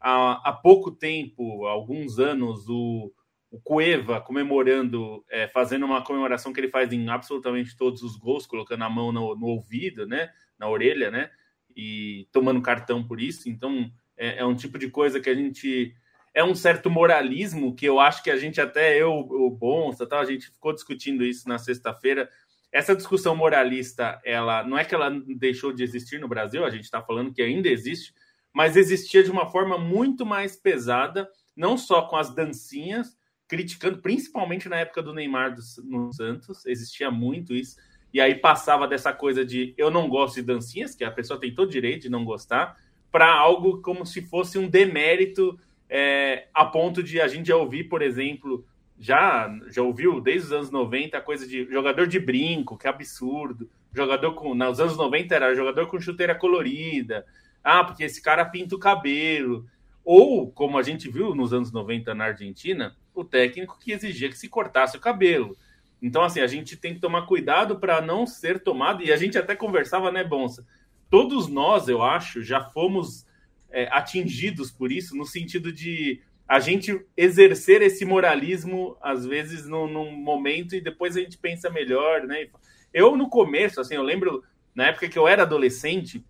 há, 0.00 0.48
há 0.48 0.52
pouco 0.52 0.90
tempo, 0.90 1.66
alguns 1.66 2.18
anos, 2.18 2.66
o, 2.70 3.12
o 3.50 3.60
Cueva 3.60 4.18
comemorando, 4.18 5.22
é, 5.30 5.46
fazendo 5.46 5.84
uma 5.84 6.02
comemoração 6.02 6.54
que 6.54 6.60
ele 6.60 6.70
faz 6.70 6.90
em 6.90 7.06
absolutamente 7.10 7.76
todos 7.76 8.02
os 8.02 8.16
gols, 8.16 8.46
colocando 8.46 8.84
a 8.84 8.90
mão 8.90 9.12
no, 9.12 9.36
no 9.36 9.46
ouvido, 9.46 10.06
né, 10.06 10.30
na 10.58 10.66
orelha, 10.66 11.10
né, 11.10 11.30
e 11.76 12.26
tomando 12.32 12.62
cartão 12.62 13.06
por 13.06 13.20
isso. 13.20 13.46
Então, 13.46 13.92
é, 14.16 14.38
é, 14.38 14.44
um 14.46 14.54
tipo 14.54 14.78
de 14.78 14.90
coisa 14.90 15.20
que 15.20 15.28
a 15.28 15.34
gente. 15.34 15.94
É 16.34 16.44
um 16.44 16.54
certo 16.54 16.88
moralismo 16.88 17.74
que 17.74 17.86
eu 17.86 17.98
acho 17.98 18.22
que 18.22 18.30
a 18.30 18.36
gente, 18.36 18.60
até 18.60 19.00
eu, 19.00 19.12
o 19.12 19.50
Bonsa, 19.50 20.06
tal, 20.06 20.20
a 20.20 20.24
gente 20.24 20.50
ficou 20.50 20.72
discutindo 20.72 21.24
isso 21.24 21.48
na 21.48 21.58
sexta-feira. 21.58 22.28
Essa 22.70 22.94
discussão 22.94 23.34
moralista, 23.34 24.20
ela 24.24 24.62
não 24.62 24.78
é 24.78 24.84
que 24.84 24.94
ela 24.94 25.10
deixou 25.10 25.72
de 25.72 25.82
existir 25.82 26.20
no 26.20 26.28
Brasil, 26.28 26.64
a 26.64 26.70
gente 26.70 26.84
está 26.84 27.02
falando 27.02 27.32
que 27.32 27.40
ainda 27.40 27.68
existe, 27.68 28.12
mas 28.52 28.76
existia 28.76 29.22
de 29.22 29.30
uma 29.30 29.50
forma 29.50 29.78
muito 29.78 30.26
mais 30.26 30.56
pesada, 30.56 31.28
não 31.56 31.78
só 31.78 32.02
com 32.02 32.16
as 32.16 32.34
dancinhas, 32.34 33.16
criticando, 33.46 33.98
principalmente 33.98 34.68
na 34.68 34.76
época 34.76 35.02
do 35.02 35.14
Neymar 35.14 35.54
no 35.84 36.12
Santos, 36.12 36.66
existia 36.66 37.10
muito 37.10 37.54
isso. 37.54 37.76
E 38.12 38.20
aí 38.20 38.34
passava 38.34 38.86
dessa 38.86 39.12
coisa 39.12 39.44
de 39.44 39.74
eu 39.76 39.90
não 39.90 40.08
gosto 40.08 40.36
de 40.36 40.42
dancinhas, 40.42 40.94
que 40.94 41.04
a 41.04 41.10
pessoa 41.10 41.40
tem 41.40 41.54
todo 41.54 41.70
direito 41.70 42.02
de 42.02 42.10
não 42.10 42.24
gostar, 42.24 42.76
para 43.10 43.32
algo 43.32 43.80
como 43.80 44.04
se 44.04 44.22
fosse 44.22 44.58
um 44.58 44.68
demérito 44.68 45.58
é, 45.88 46.48
a 46.52 46.66
ponto 46.66 47.02
de 47.02 47.20
a 47.20 47.26
gente 47.26 47.48
já 47.48 47.56
ouvir, 47.56 47.84
por 47.84 48.02
exemplo, 48.02 48.66
já, 48.98 49.48
já 49.68 49.82
ouviu 49.82 50.20
desde 50.20 50.48
os 50.48 50.52
anos 50.52 50.70
90 50.70 51.16
a 51.16 51.20
coisa 51.20 51.46
de 51.46 51.64
jogador 51.70 52.06
de 52.06 52.18
brinco, 52.18 52.76
que 52.76 52.88
absurdo. 52.88 53.68
Jogador 53.92 54.34
com. 54.34 54.54
Nos 54.54 54.80
anos 54.80 54.96
90 54.96 55.34
era 55.34 55.54
jogador 55.54 55.86
com 55.86 56.00
chuteira 56.00 56.34
colorida. 56.34 57.24
Ah, 57.62 57.84
porque 57.84 58.04
esse 58.04 58.22
cara 58.22 58.44
pinta 58.44 58.74
o 58.74 58.78
cabelo. 58.78 59.66
Ou, 60.04 60.50
como 60.50 60.78
a 60.78 60.82
gente 60.82 61.10
viu 61.10 61.34
nos 61.34 61.52
anos 61.52 61.70
90 61.70 62.14
na 62.14 62.26
Argentina, 62.26 62.96
o 63.14 63.24
técnico 63.24 63.78
que 63.78 63.92
exigia 63.92 64.28
que 64.28 64.38
se 64.38 64.48
cortasse 64.48 64.96
o 64.96 65.00
cabelo. 65.00 65.56
Então, 66.00 66.22
assim, 66.22 66.40
a 66.40 66.46
gente 66.46 66.76
tem 66.76 66.94
que 66.94 67.00
tomar 67.00 67.22
cuidado 67.26 67.78
para 67.78 68.00
não 68.00 68.26
ser 68.26 68.60
tomado. 68.60 69.02
E 69.02 69.12
a 69.12 69.16
gente 69.16 69.36
até 69.36 69.54
conversava, 69.54 70.10
né, 70.10 70.24
Bonsa? 70.24 70.64
todos 71.10 71.48
nós, 71.48 71.88
eu 71.88 72.02
acho, 72.02 72.42
já 72.42 72.62
fomos 72.62 73.26
é, 73.70 73.88
atingidos 73.90 74.70
por 74.70 74.92
isso, 74.92 75.16
no 75.16 75.24
sentido 75.24 75.72
de 75.72 76.20
a 76.48 76.58
gente 76.58 77.04
exercer 77.14 77.82
esse 77.82 78.06
moralismo, 78.06 78.96
às 79.02 79.26
vezes, 79.26 79.66
num, 79.68 79.86
num, 79.86 80.10
momento 80.10 80.74
e 80.74 80.80
depois 80.80 81.14
a 81.14 81.20
gente 81.20 81.36
pensa 81.36 81.68
melhor, 81.68 82.22
né? 82.22 82.48
Eu, 82.92 83.14
no 83.14 83.28
começo, 83.28 83.78
assim, 83.78 83.96
eu 83.96 84.02
lembro, 84.02 84.42
na 84.74 84.86
época 84.86 85.08
que 85.08 85.18
eu 85.18 85.28
era 85.28 85.42
adolescente, 85.42 86.24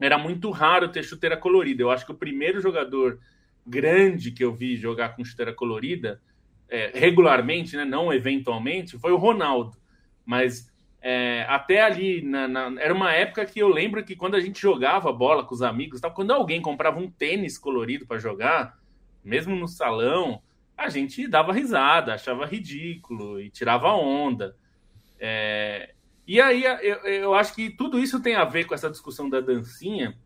era 0.00 0.16
muito 0.16 0.50
raro 0.50 0.88
ter 0.88 1.02
chuteira 1.02 1.36
colorida. 1.36 1.82
Eu 1.82 1.90
acho 1.90 2.06
que 2.06 2.12
o 2.12 2.16
primeiro 2.16 2.58
jogador 2.58 3.20
grande 3.66 4.30
que 4.30 4.42
eu 4.42 4.54
vi 4.54 4.76
jogar 4.76 5.14
com 5.14 5.22
chuteira 5.22 5.52
colorida, 5.52 6.22
é, 6.66 6.92
regularmente, 6.94 7.76
né, 7.76 7.84
não 7.84 8.10
eventualmente, 8.10 8.98
foi 8.98 9.12
o 9.12 9.18
Ronaldo. 9.18 9.76
Mas 10.24 10.72
é, 11.02 11.44
até 11.50 11.82
ali, 11.82 12.22
na, 12.22 12.48
na, 12.48 12.80
era 12.80 12.94
uma 12.94 13.12
época 13.12 13.44
que 13.44 13.58
eu 13.58 13.68
lembro 13.68 14.02
que 14.02 14.16
quando 14.16 14.36
a 14.36 14.40
gente 14.40 14.58
jogava 14.58 15.12
bola 15.12 15.44
com 15.44 15.54
os 15.54 15.60
amigos, 15.60 16.00
tal, 16.00 16.14
quando 16.14 16.30
alguém 16.30 16.62
comprava 16.62 16.98
um 16.98 17.10
tênis 17.10 17.58
colorido 17.58 18.06
para 18.06 18.18
jogar, 18.18 18.79
mesmo 19.24 19.54
no 19.54 19.68
salão, 19.68 20.42
a 20.76 20.88
gente 20.88 21.28
dava 21.28 21.52
risada, 21.52 22.14
achava 22.14 22.46
ridículo 22.46 23.40
e 23.40 23.50
tirava 23.50 23.92
onda. 23.92 24.56
É, 25.18 25.92
e 26.26 26.40
aí 26.40 26.64
eu, 26.64 26.96
eu, 27.04 27.34
acho 27.34 27.54
que 27.54 27.68
tudo 27.68 27.98
isso 27.98 28.20
tem 28.20 28.34
a 28.34 28.44
ver 28.44 28.64
com 28.64 28.74
essa 28.74 28.88
discussão 28.88 29.28
da 29.28 29.40
dancinha, 29.40 30.16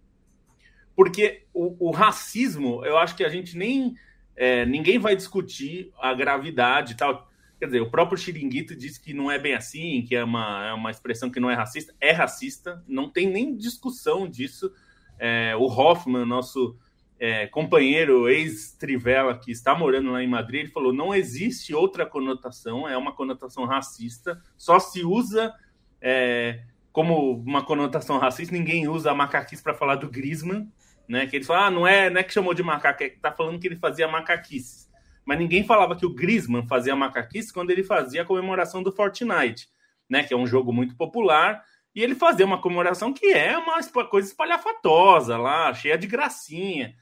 porque 0.94 1.44
o, 1.52 1.88
o 1.88 1.90
racismo, 1.90 2.84
eu 2.84 2.96
acho 2.96 3.16
que 3.16 3.24
a 3.24 3.28
gente 3.28 3.56
nem. 3.56 3.96
É, 4.36 4.66
ninguém 4.66 4.98
vai 4.98 5.16
discutir 5.16 5.92
a 6.00 6.12
gravidade 6.14 6.92
e 6.92 6.96
tal. 6.96 7.28
Quer 7.58 7.66
dizer, 7.66 7.80
o 7.80 7.90
próprio 7.90 8.18
Xiringuito 8.18 8.76
diz 8.76 8.98
que 8.98 9.14
não 9.14 9.30
é 9.30 9.38
bem 9.38 9.54
assim, 9.54 10.04
que 10.06 10.14
é 10.14 10.22
uma, 10.22 10.66
é 10.66 10.72
uma 10.72 10.90
expressão 10.90 11.30
que 11.30 11.40
não 11.40 11.50
é 11.50 11.54
racista. 11.54 11.94
É 12.00 12.12
racista, 12.12 12.84
não 12.86 13.08
tem 13.08 13.28
nem 13.28 13.56
discussão 13.56 14.28
disso. 14.28 14.72
É, 15.18 15.54
o 15.56 15.64
Hoffman, 15.64 16.26
nosso 16.26 16.76
é, 17.25 17.47
companheiro 17.47 18.28
ex-Trivela, 18.28 19.38
que 19.38 19.50
está 19.50 19.75
morando 19.75 20.12
lá 20.12 20.23
em 20.23 20.28
Madrid, 20.28 20.61
ele 20.61 20.71
falou: 20.71 20.93
não 20.93 21.14
existe 21.14 21.75
outra 21.75 22.04
conotação, 22.04 22.87
é 22.87 22.97
uma 22.99 23.14
conotação 23.14 23.64
racista, 23.64 24.43
só 24.59 24.78
se 24.78 25.02
usa 25.02 25.54
é, 26.02 26.61
como 26.93 27.33
uma 27.38 27.64
conotação 27.64 28.19
racista, 28.19 28.54
ninguém 28.54 28.88
usa 28.88 29.14
macaquice 29.14 29.62
para 29.62 29.73
falar 29.73 29.97
do 29.97 30.11
Griezmann, 30.11 30.71
né? 31.09 31.26
Que 31.26 31.37
eles 31.37 31.47
falam, 31.47 31.64
ah, 31.64 31.71
não 31.71 31.87
é, 31.87 32.11
não 32.11 32.21
é 32.21 32.23
que 32.23 32.33
chamou 32.33 32.52
de 32.52 32.62
macaco, 32.62 33.02
é 33.02 33.09
que 33.09 33.19
tá 33.19 33.33
falando 33.33 33.59
que 33.59 33.66
ele 33.66 33.76
fazia 33.76 34.07
macaquice 34.07 34.85
mas 35.25 35.38
ninguém 35.38 35.64
falava 35.64 35.97
que 35.97 36.04
o 36.04 36.14
Griezmann 36.14 36.66
fazia 36.66 36.95
macaquice 36.95 37.52
quando 37.52 37.71
ele 37.71 37.83
fazia 37.83 38.21
a 38.21 38.26
comemoração 38.26 38.83
do 38.83 38.93
Fortnite, 38.93 39.69
né? 40.07 40.23
Que 40.23 40.35
é 40.35 40.37
um 40.37 40.47
jogo 40.47 40.73
muito 40.73 40.95
popular. 40.95 41.64
E 41.95 42.02
ele 42.02 42.14
fazia 42.14 42.45
uma 42.45 42.61
comemoração 42.61 43.11
que 43.11 43.33
é 43.33 43.57
uma 43.57 43.81
coisa 44.11 44.28
espalhafatosa 44.28 45.38
lá, 45.38 45.73
cheia 45.73 45.97
de 45.97 46.07
gracinha. 46.07 46.95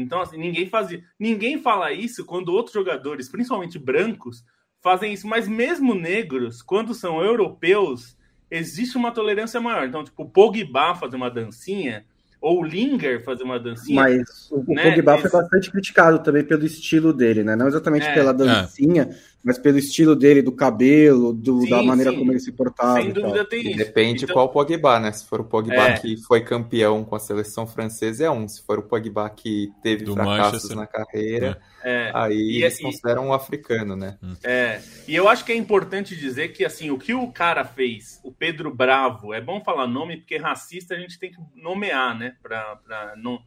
Então, 0.00 0.20
assim, 0.20 0.38
ninguém 0.38 0.68
fazia. 0.68 1.02
Ninguém 1.18 1.60
fala 1.60 1.92
isso 1.92 2.24
quando 2.24 2.50
outros 2.50 2.74
jogadores, 2.74 3.28
principalmente 3.28 3.78
brancos, 3.78 4.44
fazem 4.80 5.12
isso. 5.12 5.26
Mas 5.26 5.48
mesmo 5.48 5.94
negros, 5.94 6.62
quando 6.62 6.94
são 6.94 7.22
europeus, 7.22 8.16
existe 8.50 8.96
uma 8.96 9.10
tolerância 9.10 9.60
maior. 9.60 9.86
Então, 9.86 10.04
tipo, 10.04 10.22
o 10.22 10.28
Pogba 10.28 10.94
fazer 10.94 11.16
uma 11.16 11.30
dancinha 11.30 12.04
ou 12.40 12.60
o 12.60 12.64
Linger 12.64 13.22
fazer 13.24 13.42
uma 13.42 13.58
dancinha. 13.58 14.00
Mas 14.00 14.50
o, 14.50 14.64
né? 14.72 14.90
Pogba 14.90 15.14
Esse... 15.14 15.28
foi 15.28 15.40
bastante 15.40 15.70
criticado 15.70 16.20
também 16.20 16.44
pelo 16.44 16.64
estilo 16.64 17.12
dele, 17.12 17.42
né? 17.42 17.56
Não 17.56 17.66
exatamente 17.66 18.06
é, 18.06 18.14
pela 18.14 18.32
dancinha, 18.32 19.02
é. 19.10 19.14
Mas 19.42 19.58
pelo 19.58 19.78
estilo 19.78 20.16
dele, 20.16 20.42
do 20.42 20.50
cabelo, 20.50 21.32
do, 21.32 21.60
sim, 21.60 21.70
da 21.70 21.82
maneira 21.82 22.10
sim. 22.10 22.18
como 22.18 22.32
ele 22.32 22.40
se 22.40 22.52
portava. 22.52 23.00
Sem 23.00 23.12
dúvida 23.12 23.44
tem 23.44 23.68
isso. 23.68 23.76
Depende 23.76 24.24
então... 24.24 24.34
qual 24.34 24.48
Pogba, 24.48 24.98
né? 24.98 25.12
Se 25.12 25.24
for 25.24 25.40
o 25.40 25.44
Pogba 25.44 25.74
é. 25.74 25.98
que 25.98 26.16
foi 26.16 26.40
campeão 26.40 27.04
com 27.04 27.14
a 27.14 27.20
seleção 27.20 27.66
francesa, 27.66 28.24
é 28.24 28.30
um. 28.30 28.48
Se 28.48 28.62
for 28.62 28.78
o 28.80 28.82
Pogba 28.82 29.30
que 29.30 29.72
teve 29.82 30.04
do 30.04 30.14
fracassos 30.14 30.74
na 30.74 30.86
carreira, 30.86 31.60
é. 31.84 32.10
aí 32.14 32.36
e, 32.36 32.62
eles 32.62 32.80
e... 32.80 32.82
consideram 32.82 33.28
um 33.28 33.32
africano, 33.32 33.94
né? 33.94 34.18
Hum. 34.22 34.34
É. 34.42 34.80
E 35.06 35.14
eu 35.14 35.28
acho 35.28 35.44
que 35.44 35.52
é 35.52 35.56
importante 35.56 36.16
dizer 36.16 36.48
que, 36.48 36.64
assim, 36.64 36.90
o 36.90 36.98
que 36.98 37.14
o 37.14 37.30
cara 37.30 37.64
fez, 37.64 38.20
o 38.24 38.32
Pedro 38.32 38.74
Bravo, 38.74 39.32
é 39.32 39.40
bom 39.40 39.62
falar 39.62 39.86
nome, 39.86 40.16
porque 40.16 40.36
racista 40.36 40.94
a 40.94 40.98
gente 40.98 41.18
tem 41.18 41.30
que 41.30 41.38
nomear, 41.54 42.18
né? 42.18 42.34
Pra, 42.42 42.76
pra 42.76 43.14
não 43.16 43.38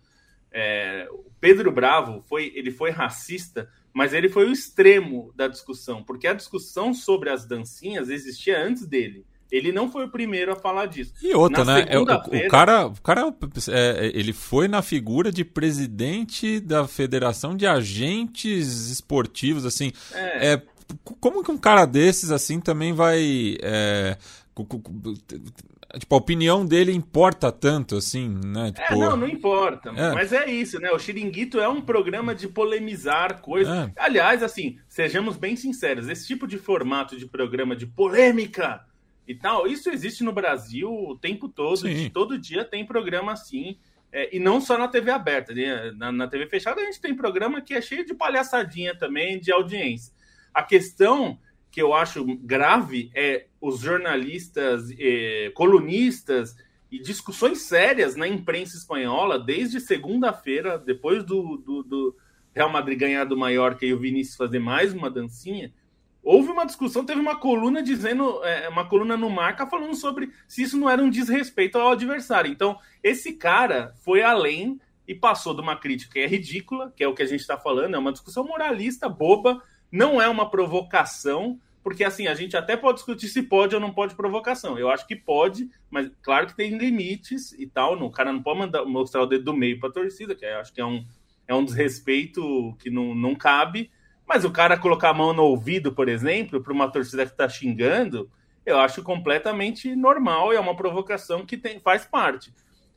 é, 0.51 1.07
o 1.09 1.31
Pedro 1.39 1.71
Bravo 1.71 2.21
foi, 2.27 2.51
ele 2.53 2.71
foi 2.71 2.91
racista, 2.91 3.69
mas 3.93 4.13
ele 4.13 4.29
foi 4.29 4.45
o 4.45 4.51
extremo 4.51 5.31
da 5.35 5.47
discussão, 5.47 6.03
porque 6.03 6.27
a 6.27 6.33
discussão 6.33 6.93
sobre 6.93 7.29
as 7.29 7.45
dancinhas 7.45 8.09
existia 8.09 8.63
antes 8.63 8.85
dele. 8.85 9.25
Ele 9.51 9.73
não 9.73 9.91
foi 9.91 10.05
o 10.05 10.09
primeiro 10.09 10.53
a 10.53 10.55
falar 10.55 10.85
disso. 10.85 11.13
E 11.21 11.33
outra, 11.35 11.65
na 11.65 11.75
né? 11.75 11.85
É, 11.89 11.99
o, 11.99 12.03
o, 12.03 12.47
cara, 12.47 12.87
o 12.87 13.01
cara 13.01 13.35
é, 13.69 14.09
ele 14.13 14.31
foi 14.31 14.69
na 14.69 14.81
figura 14.81 15.29
de 15.29 15.43
presidente 15.43 16.61
da 16.61 16.87
Federação 16.87 17.55
de 17.55 17.67
Agentes 17.67 18.89
Esportivos, 18.89 19.65
assim. 19.65 19.91
É. 20.13 20.53
é 20.53 20.61
como 21.19 21.43
que 21.43 21.51
um 21.51 21.57
cara 21.57 21.85
desses, 21.85 22.31
assim, 22.31 22.61
também 22.61 22.93
vai. 22.93 23.57
Tipo, 25.99 26.15
a 26.15 26.17
opinião 26.17 26.65
dele 26.65 26.91
importa 26.91 27.51
tanto, 27.51 27.97
assim, 27.97 28.29
né? 28.29 28.69
É, 28.69 28.71
tipo... 28.71 28.93
É, 28.93 28.97
não, 28.97 29.17
não 29.17 29.27
importa. 29.27 29.89
É. 29.89 30.13
Mas 30.13 30.31
é 30.31 30.49
isso, 30.49 30.79
né? 30.79 30.91
O 30.91 30.99
Xiringuito 30.99 31.59
é 31.59 31.67
um 31.67 31.81
programa 31.81 32.33
de 32.33 32.47
polemizar 32.47 33.41
coisas. 33.41 33.73
É. 33.73 33.91
Aliás, 33.97 34.43
assim, 34.43 34.77
sejamos 34.87 35.35
bem 35.37 35.55
sinceros, 35.55 36.07
esse 36.07 36.27
tipo 36.27 36.47
de 36.47 36.57
formato 36.57 37.17
de 37.17 37.25
programa 37.25 37.75
de 37.75 37.85
polêmica 37.85 38.85
e 39.27 39.35
tal, 39.35 39.67
isso 39.67 39.89
existe 39.89 40.23
no 40.23 40.31
Brasil 40.31 40.91
o 40.91 41.17
tempo 41.17 41.47
todo. 41.47 41.81
Todo 42.13 42.37
dia 42.37 42.65
tem 42.65 42.85
programa 42.85 43.31
assim. 43.31 43.77
É, 44.13 44.35
e 44.35 44.39
não 44.39 44.59
só 44.59 44.77
na 44.77 44.89
TV 44.89 45.09
aberta, 45.09 45.53
né? 45.53 45.91
na, 45.95 46.11
na 46.11 46.27
TV 46.27 46.45
fechada 46.45 46.81
a 46.81 46.85
gente 46.85 46.99
tem 46.99 47.15
programa 47.15 47.61
que 47.61 47.73
é 47.73 47.79
cheio 47.79 48.05
de 48.05 48.13
palhaçadinha 48.13 48.93
também, 48.93 49.39
de 49.39 49.53
audiência. 49.53 50.13
A 50.53 50.61
questão 50.61 51.39
que 51.71 51.81
eu 51.81 51.93
acho 51.93 52.23
grave 52.37 53.09
é 53.15 53.47
os 53.61 53.79
jornalistas, 53.79 54.89
eh, 54.99 55.51
colunistas 55.55 56.55
e 56.91 56.99
discussões 56.99 57.61
sérias 57.61 58.17
na 58.17 58.27
imprensa 58.27 58.75
espanhola 58.75 59.39
desde 59.39 59.79
segunda-feira, 59.79 60.77
depois 60.77 61.23
do, 61.23 61.57
do, 61.57 61.83
do, 61.83 62.15
Real 62.53 62.69
Madrid 62.69 62.99
ganhar 62.99 63.23
do 63.23 63.37
Mallorca 63.37 63.85
e 63.85 63.93
o 63.93 63.99
Vinícius 63.99 64.35
fazer 64.35 64.59
mais 64.59 64.93
uma 64.93 65.09
dancinha. 65.09 65.73
Houve 66.21 66.51
uma 66.51 66.65
discussão, 66.65 67.05
teve 67.05 67.21
uma 67.21 67.39
coluna 67.39 67.81
dizendo, 67.81 68.43
é, 68.43 68.67
uma 68.67 68.87
coluna 68.87 69.15
no 69.15 69.29
Marca 69.29 69.65
falando 69.65 69.95
sobre 69.95 70.29
se 70.47 70.61
isso 70.63 70.77
não 70.77 70.89
era 70.89 71.01
um 71.01 71.09
desrespeito 71.09 71.77
ao 71.77 71.93
adversário. 71.93 72.51
Então, 72.51 72.77
esse 73.01 73.33
cara 73.33 73.93
foi 74.03 74.21
além 74.21 74.79
e 75.07 75.15
passou 75.15 75.53
de 75.53 75.61
uma 75.61 75.77
crítica 75.77 76.13
que 76.13 76.19
é 76.19 76.27
ridícula, 76.27 76.93
que 76.95 77.03
é 77.03 77.07
o 77.07 77.15
que 77.15 77.23
a 77.23 77.25
gente 77.25 77.39
está 77.39 77.57
falando, 77.57 77.95
é 77.95 77.97
uma 77.97 78.11
discussão 78.11 78.43
moralista, 78.43 79.07
boba, 79.07 79.63
não 79.91 80.21
é 80.21 80.27
uma 80.29 80.49
provocação, 80.49 81.59
porque 81.83 82.03
assim, 82.03 82.27
a 82.27 82.35
gente 82.35 82.55
até 82.55 82.77
pode 82.77 82.97
discutir 82.97 83.27
se 83.27 83.43
pode 83.43 83.75
ou 83.75 83.81
não 83.81 83.91
pode 83.91 84.15
provocação. 84.15 84.77
Eu 84.77 84.89
acho 84.89 85.05
que 85.05 85.15
pode, 85.15 85.69
mas 85.89 86.09
claro 86.21 86.47
que 86.47 86.55
tem 86.55 86.77
limites 86.77 87.51
e 87.53 87.67
tal. 87.67 88.01
o 88.01 88.11
cara 88.11 88.31
não 88.31 88.41
pode 88.41 88.59
mandar, 88.59 88.85
mostrar 88.85 89.23
o 89.23 89.25
dedo 89.25 89.45
do 89.45 89.53
meio 89.53 89.79
para 89.79 89.89
a 89.89 89.93
torcida, 89.93 90.35
que 90.35 90.45
eu 90.45 90.59
acho 90.59 90.71
que 90.73 90.79
é 90.79 90.85
um, 90.85 91.05
é 91.47 91.53
um 91.53 91.65
desrespeito 91.65 92.75
que 92.79 92.89
não, 92.89 93.13
não 93.15 93.35
cabe. 93.35 93.91
Mas 94.27 94.45
o 94.45 94.51
cara 94.51 94.77
colocar 94.77 95.09
a 95.09 95.13
mão 95.13 95.33
no 95.33 95.43
ouvido, 95.43 95.91
por 95.91 96.07
exemplo, 96.07 96.61
para 96.61 96.71
uma 96.71 96.89
torcida 96.89 97.25
que 97.25 97.31
está 97.31 97.49
xingando, 97.49 98.29
eu 98.65 98.79
acho 98.79 99.03
completamente 99.03 99.93
normal 99.95 100.53
e 100.53 100.55
é 100.55 100.59
uma 100.59 100.75
provocação 100.75 101.45
que 101.45 101.57
tem, 101.57 101.79
faz 101.79 102.05
parte. 102.05 102.53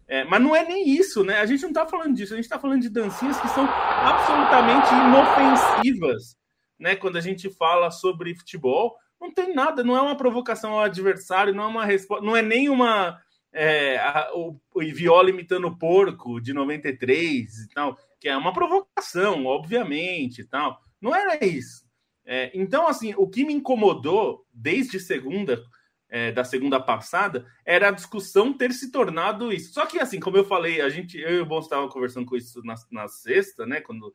É, 0.06 0.22
mas 0.24 0.40
não 0.42 0.54
é 0.54 0.62
nem 0.62 0.90
isso, 0.90 1.24
né? 1.24 1.40
A 1.40 1.46
gente 1.46 1.62
não 1.62 1.70
está 1.70 1.86
falando 1.86 2.14
disso, 2.14 2.34
a 2.34 2.36
gente 2.36 2.44
está 2.44 2.58
falando 2.58 2.82
de 2.82 2.90
dancinhas 2.90 3.40
que 3.40 3.48
são 3.48 3.66
absolutamente 3.66 4.90
inofensivas 4.92 6.36
né, 6.78 6.96
quando 6.96 7.16
a 7.16 7.20
gente 7.20 7.50
fala 7.50 7.90
sobre 7.90 8.34
futebol, 8.34 8.96
não 9.20 9.32
tem 9.32 9.54
nada, 9.54 9.82
não 9.82 9.96
é 9.96 10.00
uma 10.00 10.16
provocação 10.16 10.72
ao 10.72 10.80
adversário, 10.80 11.54
não 11.54 11.64
é 11.64 11.66
uma 11.66 11.84
resposta, 11.84 12.24
não 12.24 12.36
é 12.36 12.42
nem 12.42 12.68
uma 12.68 13.20
é, 13.54 13.96
a, 13.98 14.30
o, 14.34 14.60
o 14.74 14.80
Viola 14.80 15.30
imitando 15.30 15.68
o 15.68 15.78
porco 15.78 16.40
de 16.40 16.52
93 16.52 17.60
e 17.60 17.68
tal, 17.68 17.96
que 18.20 18.28
é 18.28 18.36
uma 18.36 18.52
provocação, 18.52 19.46
obviamente 19.46 20.40
e 20.40 20.44
tal. 20.44 20.80
Não 21.00 21.14
era 21.14 21.42
isso. 21.44 21.84
É, 22.26 22.50
então, 22.54 22.88
assim, 22.88 23.14
o 23.16 23.28
que 23.28 23.44
me 23.44 23.52
incomodou 23.52 24.44
desde 24.52 24.98
segunda, 24.98 25.62
é, 26.08 26.32
da 26.32 26.42
segunda 26.42 26.80
passada, 26.80 27.46
era 27.64 27.88
a 27.88 27.92
discussão 27.92 28.52
ter 28.52 28.72
se 28.72 28.90
tornado 28.90 29.52
isso. 29.52 29.72
Só 29.72 29.86
que, 29.86 30.00
assim, 30.00 30.18
como 30.18 30.36
eu 30.36 30.44
falei, 30.44 30.80
a 30.80 30.88
gente, 30.88 31.18
eu 31.18 31.36
e 31.36 31.40
o 31.40 31.46
Bom 31.46 31.60
estavam 31.60 31.88
conversando 31.88 32.26
com 32.26 32.36
isso 32.36 32.62
na, 32.64 32.74
na 32.90 33.08
sexta, 33.08 33.66
né, 33.66 33.80
quando, 33.80 34.12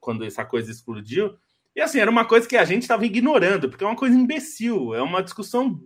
quando 0.00 0.24
essa 0.24 0.44
coisa 0.44 0.70
explodiu. 0.70 1.36
E 1.74 1.80
assim, 1.80 1.98
era 1.98 2.10
uma 2.10 2.24
coisa 2.24 2.48
que 2.48 2.56
a 2.56 2.64
gente 2.64 2.82
estava 2.82 3.04
ignorando, 3.04 3.68
porque 3.68 3.82
é 3.82 3.86
uma 3.86 3.96
coisa 3.96 4.16
imbecil, 4.16 4.94
é 4.94 5.02
uma 5.02 5.22
discussão 5.22 5.80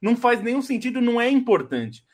não 0.00 0.16
faz 0.16 0.42
nenhum 0.42 0.62
sentido, 0.62 1.00
não 1.00 1.20
é 1.20 1.28
importante. 1.28 2.04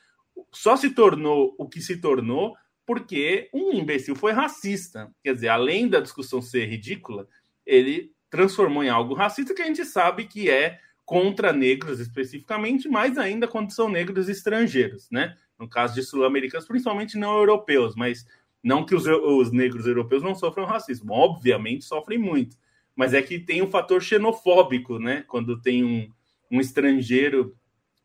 Só 0.52 0.76
se 0.76 0.90
tornou 0.90 1.54
o 1.59 1.68
que 1.68 1.81
se 1.81 1.98
tornou 1.98 2.57
porque 2.85 3.48
um 3.52 3.72
imbecil 3.72 4.14
foi 4.14 4.33
racista. 4.33 5.11
Quer 5.22 5.35
dizer, 5.35 5.48
além 5.48 5.88
da 5.88 6.00
discussão 6.00 6.42
ser 6.42 6.66
ridícula, 6.66 7.28
ele 7.64 8.12
transformou 8.28 8.83
em 8.83 8.88
algo 8.88 9.14
racista 9.14 9.54
que 9.54 9.62
a 9.62 9.66
gente 9.66 9.85
sabe 9.85 10.26
que 10.26 10.50
é 10.50 10.81
contra 11.04 11.52
negros 11.52 12.00
especificamente, 12.00 12.88
mais 12.88 13.16
ainda 13.16 13.46
quando 13.46 13.70
são 13.72 13.88
negros 13.88 14.28
estrangeiros, 14.28 15.09
né? 15.11 15.37
No 15.57 15.68
caso 15.68 15.94
de 15.94 16.02
sul-americanos, 16.02 16.66
principalmente 16.66 17.16
não 17.16 17.37
europeus, 17.37 17.94
mas 17.94 18.26
não 18.62 18.85
que 18.85 18.94
os, 18.94 19.07
os 19.07 19.52
negros 19.52 19.87
europeus 19.87 20.22
não 20.22 20.35
sofram 20.35 20.64
racismo, 20.64 21.12
obviamente 21.12 21.85
sofrem 21.85 22.18
muito 22.18 22.57
mas 22.96 23.12
é 23.12 23.20
que 23.20 23.38
tem 23.38 23.62
um 23.62 23.70
fator 23.70 24.02
xenofóbico, 24.02 24.98
né? 24.98 25.22
Quando 25.28 25.61
tem 25.61 25.85
um, 25.85 26.09
um 26.50 26.61
estrangeiro, 26.61 27.54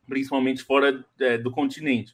principalmente 0.07 0.63
fora 0.63 1.03
é, 1.19 1.37
do 1.37 1.49
continente. 1.49 2.13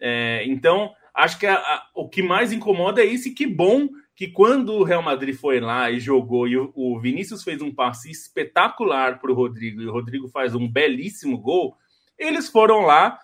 É, 0.00 0.42
então, 0.46 0.92
acho 1.14 1.38
que 1.38 1.46
a, 1.46 1.54
a, 1.54 1.90
o 1.94 2.08
que 2.08 2.22
mais 2.22 2.52
incomoda 2.52 3.02
é 3.02 3.04
isso, 3.04 3.28
e 3.28 3.34
que 3.34 3.46
bom 3.46 3.88
que 4.14 4.28
quando 4.28 4.72
o 4.72 4.82
Real 4.82 5.02
Madrid 5.02 5.36
foi 5.36 5.60
lá 5.60 5.90
e 5.90 6.00
jogou, 6.00 6.48
e 6.48 6.56
o, 6.56 6.72
o 6.74 6.98
Vinícius 6.98 7.44
fez 7.44 7.60
um 7.60 7.74
passe 7.74 8.10
espetacular 8.10 9.20
para 9.20 9.30
o 9.30 9.34
Rodrigo, 9.34 9.82
e 9.82 9.86
o 9.86 9.92
Rodrigo 9.92 10.26
faz 10.28 10.54
um 10.54 10.66
belíssimo 10.66 11.36
gol, 11.36 11.76
eles 12.18 12.48
foram 12.48 12.80
lá 12.80 13.18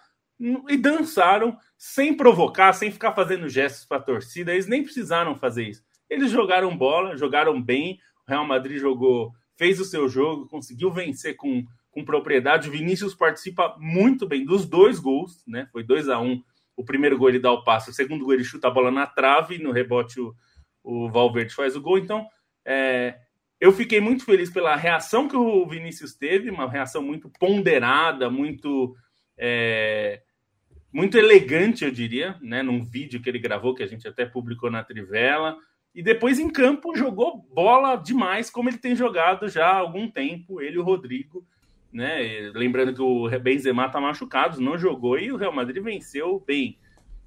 e 0.69 0.77
dançaram 0.77 1.57
sem 1.79 2.15
provocar, 2.15 2.73
sem 2.75 2.91
ficar 2.91 3.13
fazendo 3.13 3.49
gestos 3.49 3.87
para 3.87 3.97
a 3.97 4.03
torcida, 4.03 4.53
eles 4.53 4.67
nem 4.67 4.83
precisaram 4.83 5.35
fazer 5.35 5.65
isso. 5.65 5.83
Eles 6.11 6.31
jogaram 6.31 6.77
bola, 6.77 7.17
jogaram 7.17 7.61
bem, 7.61 7.99
o 8.27 8.31
Real 8.31 8.47
Madrid 8.47 8.79
jogou, 8.79 9.33
fez 9.57 9.81
o 9.81 9.85
seu 9.85 10.09
jogo, 10.09 10.49
conseguiu 10.49 10.91
vencer 10.91 11.37
com, 11.37 11.65
com 11.91 12.05
propriedade. 12.05 12.69
O 12.69 12.73
Vinícius 12.73 13.15
participa 13.15 13.77
muito 13.79 14.27
bem 14.27 14.45
dos 14.45 14.67
dois 14.67 14.99
gols, 14.99 15.43
né? 15.47 15.69
Foi 15.73 15.83
2 15.83 16.09
a 16.09 16.19
1 16.21 16.25
um. 16.25 16.43
O 16.77 16.85
primeiro 16.85 17.19
gol 17.19 17.29
ele 17.29 17.39
dá 17.39 17.53
o 17.53 17.63
passo, 17.63 17.91
o 17.91 17.95
segundo 17.95 18.25
gol 18.25 18.35
ele 18.35 18.45
chuta 18.45 18.69
a 18.69 18.71
bola 18.71 18.91
na 18.91 19.07
trave, 19.07 19.59
no 19.59 19.73
rebote 19.73 20.21
o, 20.21 20.35
o 20.83 21.11
Valverde 21.11 21.55
faz 21.55 21.77
o 21.77 21.81
gol. 21.81 21.99
Então, 21.99 22.27
é, 22.65 23.19
eu 23.61 23.73
fiquei 23.73 24.01
muito 24.01 24.25
feliz 24.25 24.51
pela 24.51 24.75
reação 24.75 25.29
que 25.29 25.37
o 25.37 25.67
Vinícius 25.67 26.15
teve, 26.15 26.51
uma 26.51 26.69
reação 26.69 27.03
muito 27.03 27.31
ponderada, 27.39 28.31
muito 28.31 28.97
é, 29.37 30.23
muito 30.93 31.17
elegante, 31.17 31.85
eu 31.85 31.91
diria, 31.91 32.37
né? 32.43 32.63
Num 32.63 32.85
vídeo 32.85 33.21
que 33.21 33.29
ele 33.29 33.39
gravou, 33.39 33.75
que 33.75 33.83
a 33.83 33.87
gente 33.87 34.07
até 34.07 34.27
publicou 34.27 34.71
na 34.71 34.85
Trivela. 34.85 35.57
E 35.95 36.03
depois 36.03 36.39
em 36.39 36.49
campo 36.49 36.97
jogou 36.97 37.47
bola 37.53 37.97
demais, 37.97 38.49
como 38.49 38.69
ele 38.69 38.79
tem 38.79 38.97
jogado 38.97 39.49
já 39.49 39.67
há 39.67 39.77
algum 39.77 40.11
tempo, 40.11 40.61
ele 40.61 40.77
e 40.77 40.79
o 40.79 40.83
Rodrigo. 40.83 41.45
Né? 41.93 42.51
Lembrando 42.55 42.95
que 42.95 43.03
o 43.03 43.29
Benzema 43.39 43.87
está 43.87 44.01
machucado, 44.01 44.61
não 44.61 44.79
jogou 44.79 45.19
e 45.19 45.31
o 45.31 45.37
Real 45.37 45.53
Madrid 45.53 45.83
venceu 45.83 46.43
bem. 46.47 46.79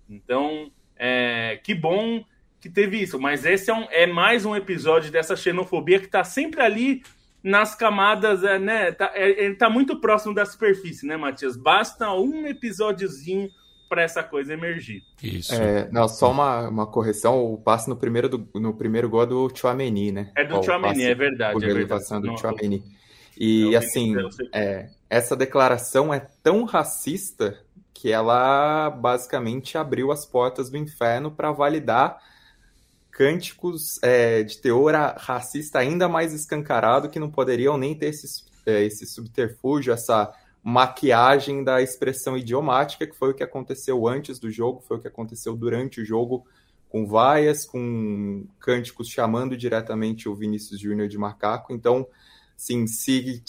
Então, 0.09 0.71
é, 0.95 1.59
que 1.63 1.75
bom 1.75 2.23
que 2.59 2.69
teve 2.69 2.99
isso. 2.99 3.19
Mas 3.19 3.45
esse 3.45 3.69
é, 3.69 3.73
um, 3.73 3.85
é 3.91 4.07
mais 4.07 4.43
um 4.43 4.55
episódio 4.55 5.11
dessa 5.11 5.35
xenofobia 5.35 5.99
que 5.99 6.07
está 6.07 6.23
sempre 6.23 6.61
ali 6.61 7.03
nas 7.43 7.75
camadas, 7.75 8.43
é, 8.43 8.57
né? 8.57 8.91
Tá, 8.91 9.11
é, 9.13 9.29
ele 9.29 9.53
está 9.53 9.69
muito 9.69 10.01
próximo 10.01 10.33
da 10.33 10.43
superfície, 10.47 11.05
né, 11.05 11.15
Matias? 11.15 11.55
Basta 11.55 12.11
um 12.11 12.47
episódiozinho 12.47 13.51
para 13.87 14.01
essa 14.01 14.23
coisa 14.23 14.53
emergir. 14.53 15.03
Isso. 15.21 15.53
É, 15.53 15.89
não, 15.91 16.07
só 16.07 16.31
uma, 16.31 16.67
uma 16.67 16.87
correção, 16.87 17.43
o 17.43 17.57
passe 17.57 17.87
no 17.89 17.95
primeiro, 17.95 18.29
do, 18.29 18.49
no 18.55 18.73
primeiro 18.73 19.09
gol 19.09 19.23
é 19.23 19.25
do 19.25 19.51
Chouameni, 19.53 20.11
né? 20.11 20.31
É 20.35 20.43
do 20.43 20.61
Chouameni, 20.63 21.03
é 21.03 21.15
verdade. 21.15 21.63
É 21.63 21.73
verdade. 21.73 22.21
do 22.21 22.37
Chouameni. 22.37 22.83
E 23.37 23.75
assim, 23.75 24.15
é, 24.53 24.89
essa 25.09 25.35
declaração 25.35 26.13
é 26.13 26.25
tão 26.41 26.63
racista 26.63 27.59
que 27.93 28.11
ela 28.11 28.89
basicamente 28.89 29.77
abriu 29.77 30.11
as 30.11 30.25
portas 30.25 30.69
do 30.69 30.77
inferno 30.77 31.31
para 31.31 31.51
validar 31.51 32.21
cânticos 33.11 33.97
é, 34.03 34.43
de 34.43 34.57
teor 34.57 34.93
racista 35.17 35.79
ainda 35.79 36.09
mais 36.09 36.33
escancarado 36.33 37.09
que 37.09 37.19
não 37.19 37.31
poderiam 37.31 37.77
nem 37.77 37.95
ter 37.95 38.07
esse, 38.07 38.43
é, 38.65 38.83
esse 38.83 39.05
subterfúgio, 39.05 39.93
essa 39.93 40.33
maquiagem 40.67 41.63
da 41.63 41.79
expressão 41.79 42.35
idiomática, 42.35 43.05
que 43.05 43.15
foi 43.15 43.29
o 43.29 43.33
que 43.35 43.43
aconteceu 43.43 44.07
antes 44.07 44.39
do 44.39 44.49
jogo, 44.49 44.81
foi 44.81 44.97
o 44.97 44.99
que 44.99 45.07
aconteceu 45.07 45.55
durante 45.55 46.01
o 46.01 46.05
jogo, 46.05 46.43
com 46.89 47.05
vaias, 47.05 47.67
com 47.67 48.47
cânticos 48.59 49.07
chamando 49.07 49.55
diretamente 49.55 50.27
o 50.27 50.33
Vinícius 50.33 50.79
Júnior 50.79 51.07
de 51.07 51.19
macaco. 51.19 51.71
Então, 51.71 52.07
sim, 52.57 52.87
se 52.87 53.43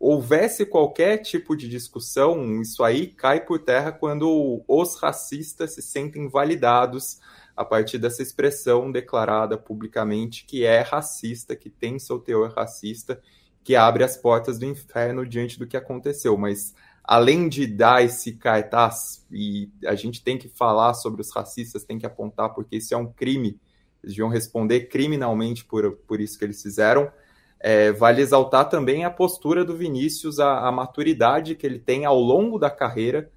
houvesse 0.00 0.64
qualquer 0.64 1.18
tipo 1.18 1.54
de 1.54 1.68
discussão, 1.68 2.62
isso 2.62 2.82
aí 2.82 3.08
cai 3.08 3.44
por 3.44 3.58
terra 3.58 3.92
quando 3.92 4.64
os 4.66 4.96
racistas 4.96 5.74
se 5.74 5.82
sentem 5.82 6.30
validados 6.30 7.20
a 7.54 7.62
partir 7.62 7.98
dessa 7.98 8.22
expressão 8.22 8.90
declarada 8.90 9.58
publicamente 9.58 10.46
que 10.46 10.64
é 10.64 10.80
racista, 10.80 11.54
que 11.54 11.68
tem 11.68 11.98
seu 11.98 12.18
teor 12.18 12.54
racista 12.56 13.20
que 13.64 13.74
abre 13.74 14.04
as 14.04 14.16
portas 14.16 14.58
do 14.58 14.66
inferno 14.66 15.26
diante 15.26 15.58
do 15.58 15.66
que 15.66 15.76
aconteceu, 15.76 16.36
mas 16.36 16.74
além 17.02 17.48
de 17.48 17.66
dar 17.66 18.04
esse 18.04 18.32
cartaz, 18.32 19.26
e 19.30 19.70
a 19.86 19.94
gente 19.94 20.22
tem 20.22 20.38
que 20.38 20.48
falar 20.48 20.92
sobre 20.94 21.22
os 21.22 21.30
racistas, 21.34 21.82
tem 21.82 21.98
que 21.98 22.06
apontar, 22.06 22.50
porque 22.50 22.76
isso 22.76 22.94
é 22.94 22.96
um 22.96 23.10
crime, 23.10 23.58
eles 24.02 24.14
deviam 24.14 24.28
responder 24.28 24.88
criminalmente 24.88 25.64
por, 25.64 25.92
por 26.06 26.20
isso 26.20 26.38
que 26.38 26.44
eles 26.44 26.62
fizeram. 26.62 27.10
É, 27.58 27.92
vale 27.92 28.20
exaltar 28.20 28.68
também 28.68 29.04
a 29.04 29.10
postura 29.10 29.64
do 29.64 29.74
Vinícius, 29.74 30.38
a, 30.38 30.68
a, 30.68 30.70
maturidade 30.70 31.54
que 31.54 31.66
ele 31.66 31.78
tem 31.78 32.04
ao 32.04 32.20
longo 32.20 32.58
da 32.58 32.70
carreira, 32.70 33.30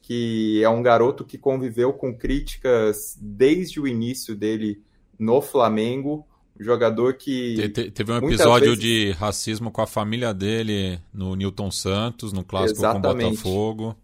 que 0.00 0.62
é 0.62 0.68
um 0.68 0.82
garoto 0.82 1.24
que 1.24 1.36
conviveu 1.36 1.92
com 1.92 2.16
críticas 2.16 3.18
desde 3.20 3.80
o 3.80 3.86
início 3.88 4.36
dele 4.36 4.80
no 5.18 5.40
Flamengo, 5.40 6.24
um 6.58 6.64
jogador 6.64 7.14
que. 7.14 7.68
Te, 7.68 7.90
teve 7.90 8.12
um 8.12 8.16
episódio 8.18 8.70
vezes... 8.70 8.80
de 8.80 9.10
racismo 9.12 9.70
com 9.70 9.80
a 9.80 9.86
família 9.86 10.32
dele 10.32 11.00
no 11.12 11.34
Newton 11.34 11.70
Santos, 11.70 12.32
no 12.32 12.44
clássico 12.44 12.80
Exatamente. 12.80 13.22
com 13.22 13.26
o 13.26 13.30
Botafogo. 13.30 13.96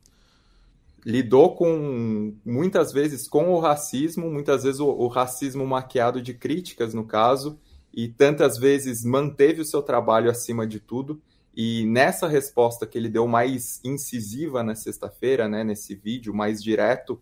Lidou 1.04 1.54
com 1.54 2.34
muitas 2.44 2.92
vezes 2.92 3.28
com 3.28 3.50
o 3.50 3.60
racismo, 3.60 4.30
muitas 4.30 4.64
vezes 4.64 4.80
o, 4.80 4.88
o 4.88 5.06
racismo 5.06 5.66
maquiado 5.66 6.20
de 6.20 6.34
críticas, 6.34 6.92
no 6.92 7.04
caso, 7.04 7.58
e 7.94 8.08
tantas 8.08 8.58
vezes 8.58 9.04
manteve 9.04 9.60
o 9.60 9.64
seu 9.64 9.80
trabalho 9.80 10.30
acima 10.30 10.66
de 10.66 10.80
tudo. 10.80 11.20
E 11.56 11.84
nessa 11.86 12.28
resposta 12.28 12.86
que 12.86 12.96
ele 12.96 13.08
deu 13.08 13.26
mais 13.26 13.80
incisiva 13.84 14.62
na 14.62 14.74
sexta-feira, 14.74 15.48
né, 15.48 15.64
nesse 15.64 15.94
vídeo, 15.94 16.34
mais 16.34 16.62
direto, 16.62 17.20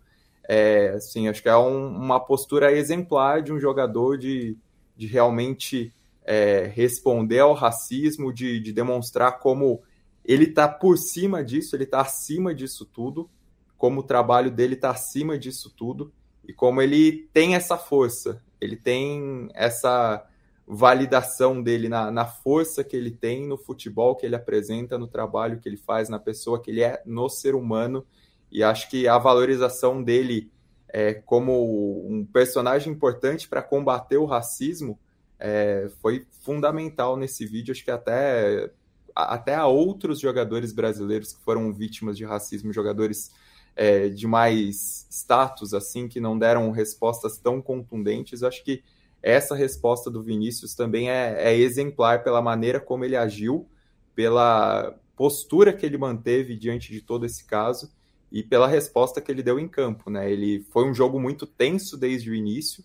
é, 0.48 0.90
assim, 0.90 1.28
acho 1.28 1.42
que 1.42 1.48
é 1.48 1.56
um, 1.56 1.88
uma 1.88 2.20
postura 2.20 2.72
exemplar 2.72 3.42
de 3.42 3.52
um 3.52 3.58
jogador 3.58 4.18
de, 4.18 4.56
de 4.96 5.06
realmente 5.06 5.92
é, 6.24 6.70
responder 6.74 7.40
ao 7.40 7.54
racismo, 7.54 8.32
de, 8.32 8.58
de 8.60 8.72
demonstrar 8.72 9.38
como 9.38 9.82
ele 10.24 10.44
está 10.44 10.66
por 10.66 10.98
cima 10.98 11.44
disso, 11.44 11.76
ele 11.76 11.84
está 11.84 12.00
acima 12.00 12.54
disso 12.54 12.84
tudo, 12.84 13.30
como 13.78 14.00
o 14.00 14.02
trabalho 14.02 14.50
dele 14.50 14.74
está 14.74 14.90
acima 14.90 15.38
disso 15.38 15.72
tudo 15.76 16.12
e 16.46 16.52
como 16.52 16.80
ele 16.80 17.28
tem 17.32 17.54
essa 17.54 17.76
força, 17.76 18.42
ele 18.60 18.76
tem 18.76 19.48
essa 19.54 20.24
validação 20.66 21.62
dele 21.62 21.88
na, 21.88 22.10
na 22.10 22.24
força 22.24 22.82
que 22.82 22.96
ele 22.96 23.10
tem 23.10 23.46
no 23.46 23.56
futebol 23.56 24.16
que 24.16 24.26
ele 24.26 24.34
apresenta, 24.34 24.98
no 24.98 25.06
trabalho 25.06 25.60
que 25.60 25.68
ele 25.68 25.76
faz, 25.76 26.08
na 26.08 26.18
pessoa 26.18 26.60
que 26.60 26.70
ele 26.70 26.82
é, 26.82 27.00
no 27.06 27.28
ser 27.28 27.54
humano. 27.54 28.04
E 28.50 28.62
acho 28.62 28.88
que 28.90 29.06
a 29.06 29.18
valorização 29.18 30.02
dele 30.02 30.50
é, 30.96 31.12
como 31.12 32.08
um 32.08 32.24
personagem 32.24 32.90
importante 32.90 33.46
para 33.46 33.60
combater 33.60 34.16
o 34.16 34.24
racismo 34.24 34.98
é, 35.38 35.90
foi 36.00 36.26
fundamental 36.40 37.18
nesse 37.18 37.44
vídeo. 37.44 37.72
Acho 37.72 37.84
que 37.84 37.90
até, 37.90 38.70
até 39.14 39.54
a 39.54 39.66
outros 39.66 40.18
jogadores 40.18 40.72
brasileiros 40.72 41.34
que 41.34 41.42
foram 41.42 41.70
vítimas 41.70 42.16
de 42.16 42.24
racismo, 42.24 42.72
jogadores 42.72 43.30
é, 43.76 44.08
de 44.08 44.26
mais 44.26 45.06
status, 45.10 45.74
assim, 45.74 46.08
que 46.08 46.18
não 46.18 46.38
deram 46.38 46.70
respostas 46.70 47.36
tão 47.36 47.60
contundentes. 47.60 48.42
Acho 48.42 48.64
que 48.64 48.82
essa 49.22 49.54
resposta 49.54 50.10
do 50.10 50.22
Vinícius 50.22 50.74
também 50.74 51.10
é, 51.10 51.36
é 51.38 51.54
exemplar 51.54 52.24
pela 52.24 52.40
maneira 52.40 52.80
como 52.80 53.04
ele 53.04 53.16
agiu, 53.16 53.68
pela 54.14 54.98
postura 55.14 55.74
que 55.74 55.84
ele 55.84 55.98
manteve 55.98 56.56
diante 56.56 56.90
de 56.90 57.02
todo 57.02 57.26
esse 57.26 57.44
caso 57.44 57.94
e 58.36 58.42
pela 58.42 58.68
resposta 58.68 59.18
que 59.18 59.32
ele 59.32 59.42
deu 59.42 59.58
em 59.58 59.66
campo. 59.66 60.10
Né? 60.10 60.30
Ele 60.30 60.60
foi 60.70 60.86
um 60.86 60.92
jogo 60.92 61.18
muito 61.18 61.46
tenso 61.46 61.96
desde 61.96 62.30
o 62.30 62.34
início. 62.34 62.84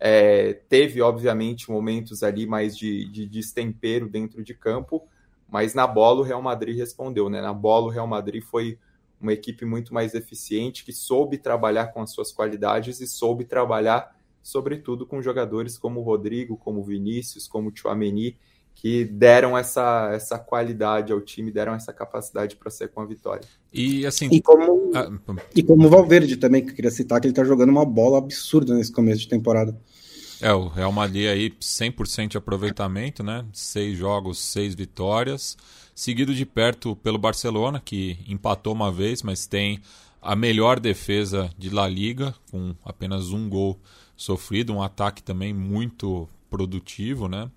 É, 0.00 0.54
teve, 0.70 1.02
obviamente, 1.02 1.70
momentos 1.70 2.22
ali 2.22 2.46
mais 2.46 2.74
de, 2.74 3.04
de 3.10 3.26
destempero 3.26 4.08
dentro 4.08 4.42
de 4.42 4.54
campo, 4.54 5.06
mas 5.50 5.74
na 5.74 5.86
bola 5.86 6.20
o 6.20 6.22
Real 6.22 6.40
Madrid 6.40 6.78
respondeu. 6.78 7.28
Né? 7.28 7.42
Na 7.42 7.52
bola 7.52 7.88
o 7.88 7.90
Real 7.90 8.06
Madrid 8.06 8.42
foi 8.42 8.78
uma 9.20 9.34
equipe 9.34 9.66
muito 9.66 9.92
mais 9.92 10.14
eficiente, 10.14 10.82
que 10.82 10.94
soube 10.94 11.36
trabalhar 11.36 11.88
com 11.88 12.00
as 12.00 12.12
suas 12.12 12.32
qualidades 12.32 12.98
e 12.98 13.06
soube 13.06 13.44
trabalhar, 13.44 14.16
sobretudo, 14.42 15.06
com 15.06 15.20
jogadores 15.20 15.76
como 15.76 16.00
o 16.00 16.02
Rodrigo, 16.02 16.56
como 16.56 16.80
o 16.80 16.84
Vinícius, 16.84 17.46
como 17.46 17.68
o 17.68 17.72
Chouameni, 17.76 18.38
que 18.76 19.04
deram 19.04 19.56
essa, 19.56 20.10
essa 20.12 20.38
qualidade 20.38 21.12
ao 21.12 21.20
time, 21.20 21.50
deram 21.50 21.74
essa 21.74 21.92
capacidade 21.92 22.56
para 22.56 22.70
ser 22.70 22.88
com 22.88 23.00
a 23.00 23.06
vitória. 23.06 23.42
E 23.72 24.06
assim. 24.06 24.28
E 24.30 24.40
como, 24.40 24.92
ah, 24.94 25.10
e 25.54 25.62
como 25.62 25.86
o 25.86 25.90
Valverde 25.90 26.36
também, 26.36 26.62
que 26.62 26.70
eu 26.70 26.74
queria 26.74 26.90
citar, 26.90 27.20
que 27.20 27.26
ele 27.26 27.32
está 27.32 27.42
jogando 27.42 27.70
uma 27.70 27.86
bola 27.86 28.18
absurda 28.18 28.74
nesse 28.74 28.92
começo 28.92 29.20
de 29.20 29.28
temporada. 29.28 29.76
É, 30.40 30.52
o 30.52 30.68
Real 30.68 30.92
Madrid 30.92 31.26
aí 31.26 31.50
100% 31.50 32.28
de 32.28 32.36
aproveitamento, 32.36 33.22
né? 33.22 33.46
Seis 33.52 33.96
jogos, 33.96 34.38
seis 34.38 34.74
vitórias. 34.74 35.56
Seguido 35.94 36.34
de 36.34 36.44
perto 36.44 36.94
pelo 36.96 37.16
Barcelona, 37.16 37.80
que 37.82 38.18
empatou 38.28 38.74
uma 38.74 38.92
vez, 38.92 39.22
mas 39.22 39.46
tem 39.46 39.80
a 40.20 40.36
melhor 40.36 40.78
defesa 40.78 41.50
de 41.56 41.70
La 41.70 41.88
Liga, 41.88 42.34
com 42.50 42.74
apenas 42.84 43.30
um 43.30 43.48
gol 43.48 43.80
sofrido, 44.14 44.74
um 44.74 44.82
ataque 44.82 45.22
também 45.22 45.54
muito 45.54 46.28
produtivo, 46.50 47.26
né? 47.26 47.50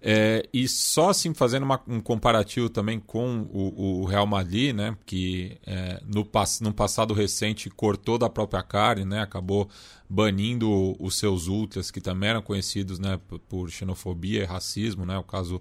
É, 0.00 0.48
e 0.52 0.68
só 0.68 1.10
assim 1.10 1.34
fazendo 1.34 1.64
uma, 1.64 1.80
um 1.88 2.00
comparativo 2.00 2.68
também 2.68 3.00
com 3.00 3.48
o, 3.52 4.02
o 4.02 4.04
Real 4.04 4.26
Madrid, 4.26 4.74
né, 4.74 4.96
que 5.04 5.58
é, 5.66 6.00
no, 6.06 6.28
no, 6.60 6.72
passado 6.72 7.12
recente 7.12 7.68
cortou 7.68 8.16
da 8.16 8.30
própria 8.30 8.62
carne, 8.62 9.04
né, 9.04 9.20
acabou 9.20 9.68
banindo 10.08 10.96
os 11.00 11.18
seus 11.18 11.48
ultras, 11.48 11.90
que 11.90 12.00
também 12.00 12.30
eram 12.30 12.42
conhecidos 12.42 13.00
né, 13.00 13.18
por 13.48 13.68
xenofobia 13.70 14.42
e 14.42 14.46
racismo, 14.46 15.04
né, 15.04 15.18
o 15.18 15.24
caso 15.24 15.60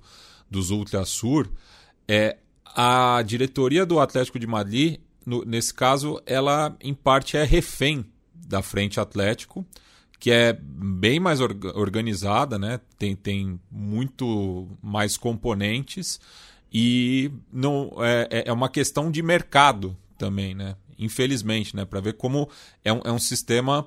dos 0.49 0.69
Ultras 0.69 1.09
Sur. 1.09 1.49
É, 2.07 2.37
a 2.63 3.23
diretoria 3.25 3.87
do 3.87 3.99
Atlético 3.99 4.37
de 4.37 4.45
Madrid, 4.45 4.99
no, 5.25 5.43
nesse 5.43 5.73
caso, 5.73 6.21
ela 6.27 6.77
em 6.79 6.93
parte 6.93 7.35
é 7.35 7.43
refém 7.43 8.05
da 8.35 8.61
Frente 8.61 8.99
Atlético 8.99 9.65
que 10.19 10.31
é 10.31 10.53
bem 10.53 11.19
mais 11.19 11.39
organizada, 11.39 12.57
né? 12.57 12.79
tem, 12.97 13.15
tem 13.15 13.59
muito 13.71 14.67
mais 14.81 15.15
componentes 15.15 16.19
e 16.73 17.31
não 17.51 17.91
é, 17.99 18.27
é, 18.31 18.49
é 18.49 18.53
uma 18.53 18.69
questão 18.69 19.11
de 19.11 19.21
mercado 19.21 19.95
também, 20.17 20.55
né? 20.55 20.75
infelizmente, 20.97 21.75
né? 21.75 21.85
para 21.85 21.99
ver 21.99 22.13
como 22.13 22.49
é 22.83 22.91
um, 22.91 23.01
é 23.05 23.11
um 23.11 23.19
sistema 23.19 23.85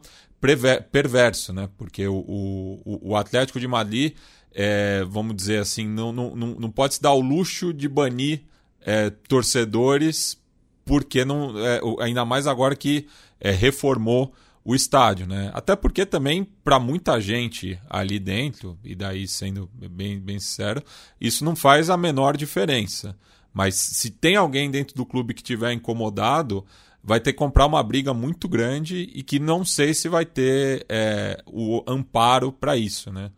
perverso, 0.92 1.52
né? 1.52 1.68
porque 1.76 2.06
o, 2.06 2.14
o, 2.14 3.10
o 3.10 3.16
Atlético 3.16 3.58
de 3.58 3.66
Madrid, 3.66 4.14
é, 4.54 5.04
vamos 5.08 5.34
dizer 5.34 5.58
assim, 5.58 5.86
não, 5.86 6.12
não, 6.12 6.34
não 6.34 6.70
pode 6.70 6.94
se 6.94 7.02
dar 7.02 7.12
o 7.12 7.20
luxo 7.20 7.72
de 7.74 7.88
banir 7.88 8.42
é, 8.80 9.10
torcedores 9.10 10.38
porque 10.84 11.24
não 11.24 11.58
é, 11.58 11.80
ainda 12.00 12.24
mais 12.24 12.46
agora 12.46 12.74
que 12.74 13.06
é, 13.40 13.50
reformou 13.50 14.32
o 14.64 14.74
estádio, 14.74 15.26
né? 15.26 15.50
Até 15.54 15.74
porque 15.74 16.04
também 16.04 16.44
para 16.44 16.78
muita 16.78 17.20
gente 17.20 17.80
ali 17.88 18.18
dentro, 18.18 18.78
e 18.84 18.94
daí 18.94 19.26
sendo 19.26 19.70
bem, 19.72 20.20
bem 20.20 20.38
sincero, 20.38 20.82
isso 21.20 21.44
não 21.44 21.56
faz 21.56 21.88
a 21.88 21.96
menor 21.96 22.36
diferença. 22.36 23.16
Mas 23.52 23.74
se 23.74 24.10
tem 24.10 24.36
alguém 24.36 24.70
dentro 24.70 24.94
do 24.94 25.06
clube 25.06 25.34
que 25.34 25.42
tiver 25.42 25.72
incomodado, 25.72 26.64
vai 27.02 27.18
ter 27.18 27.32
que 27.32 27.38
comprar 27.38 27.66
uma 27.66 27.82
briga 27.82 28.12
muito 28.12 28.48
grande 28.48 29.10
e 29.14 29.22
que 29.22 29.38
não 29.38 29.64
sei 29.64 29.94
se 29.94 30.08
vai 30.08 30.24
ter 30.24 30.84
é, 30.88 31.42
o 31.46 31.82
amparo 31.86 32.52
para 32.52 32.76
isso, 32.76 33.10
né? 33.12 33.30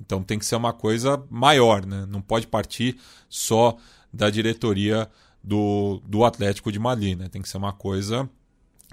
Então 0.00 0.22
tem 0.22 0.38
que 0.38 0.44
ser 0.44 0.56
uma 0.56 0.74
coisa 0.74 1.22
maior, 1.30 1.84
né? 1.86 2.06
Não 2.08 2.20
pode 2.20 2.46
partir 2.46 2.98
só 3.28 3.76
da 4.12 4.28
diretoria 4.28 5.08
do, 5.42 6.02
do 6.06 6.24
Atlético 6.24 6.70
de 6.70 6.78
Madrid, 6.78 7.18
né? 7.18 7.28
Tem 7.28 7.40
que 7.40 7.48
ser 7.48 7.56
uma 7.56 7.72
coisa 7.72 8.28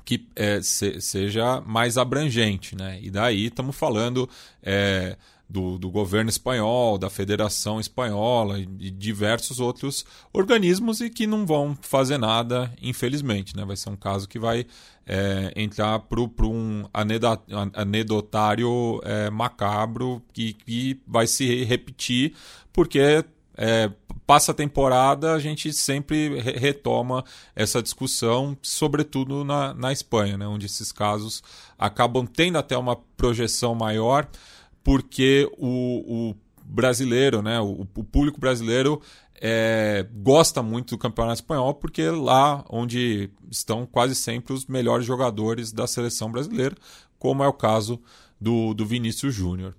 que 0.05 0.27
é, 0.35 0.61
se, 0.61 0.99
seja 1.01 1.61
mais 1.61 1.97
abrangente. 1.97 2.75
Né? 2.75 2.99
E 3.01 3.09
daí 3.09 3.47
estamos 3.47 3.75
falando 3.75 4.29
é, 4.61 5.17
do, 5.49 5.77
do, 5.77 5.89
governo 5.89 6.29
espanhol, 6.29 6.97
da 6.97 7.09
Federação 7.09 7.79
Espanhola 7.79 8.59
e 8.59 8.65
diversos 8.65 9.59
outros 9.59 10.05
organismos 10.31 10.99
e 11.01 11.09
que 11.09 11.27
não 11.27 11.45
vão 11.45 11.77
fazer 11.81 12.17
nada, 12.17 12.73
infelizmente. 12.81 13.55
Né? 13.55 13.63
Vai 13.63 13.75
ser 13.75 13.89
um 13.89 13.95
caso 13.95 14.27
que 14.27 14.39
vai 14.39 14.65
é, 15.05 15.53
entrar 15.55 15.99
para 15.99 16.19
um 16.45 16.85
anedotário 17.73 19.01
é, 19.03 19.29
macabro 19.29 20.21
que, 20.33 20.53
que 20.53 20.99
vai 21.05 21.27
se 21.27 21.63
repetir, 21.63 22.33
porque 22.71 23.23
é, 23.57 23.91
passa 24.25 24.51
a 24.51 24.55
temporada, 24.55 25.33
a 25.33 25.39
gente 25.39 25.71
sempre 25.73 26.39
retoma 26.39 27.23
essa 27.55 27.81
discussão, 27.81 28.57
sobretudo 28.61 29.43
na, 29.43 29.73
na 29.73 29.91
Espanha, 29.91 30.37
né, 30.37 30.47
onde 30.47 30.65
esses 30.65 30.91
casos 30.91 31.43
acabam 31.77 32.25
tendo 32.25 32.57
até 32.57 32.77
uma 32.77 32.95
projeção 32.95 33.75
maior, 33.75 34.27
porque 34.83 35.49
o, 35.57 36.29
o 36.31 36.35
brasileiro, 36.65 37.41
né, 37.41 37.59
o, 37.59 37.87
o 37.95 38.03
público 38.03 38.39
brasileiro 38.39 39.01
é, 39.45 40.05
gosta 40.13 40.63
muito 40.63 40.91
do 40.91 40.97
campeonato 40.97 41.41
espanhol, 41.41 41.73
porque 41.73 42.09
lá 42.09 42.63
onde 42.69 43.29
estão 43.51 43.85
quase 43.85 44.15
sempre 44.15 44.53
os 44.53 44.65
melhores 44.65 45.05
jogadores 45.05 45.71
da 45.71 45.85
seleção 45.85 46.31
brasileira, 46.31 46.75
como 47.19 47.43
é 47.43 47.47
o 47.47 47.53
caso 47.53 48.01
do, 48.39 48.73
do 48.73 48.85
Vinícius 48.85 49.35
Júnior. 49.35 49.75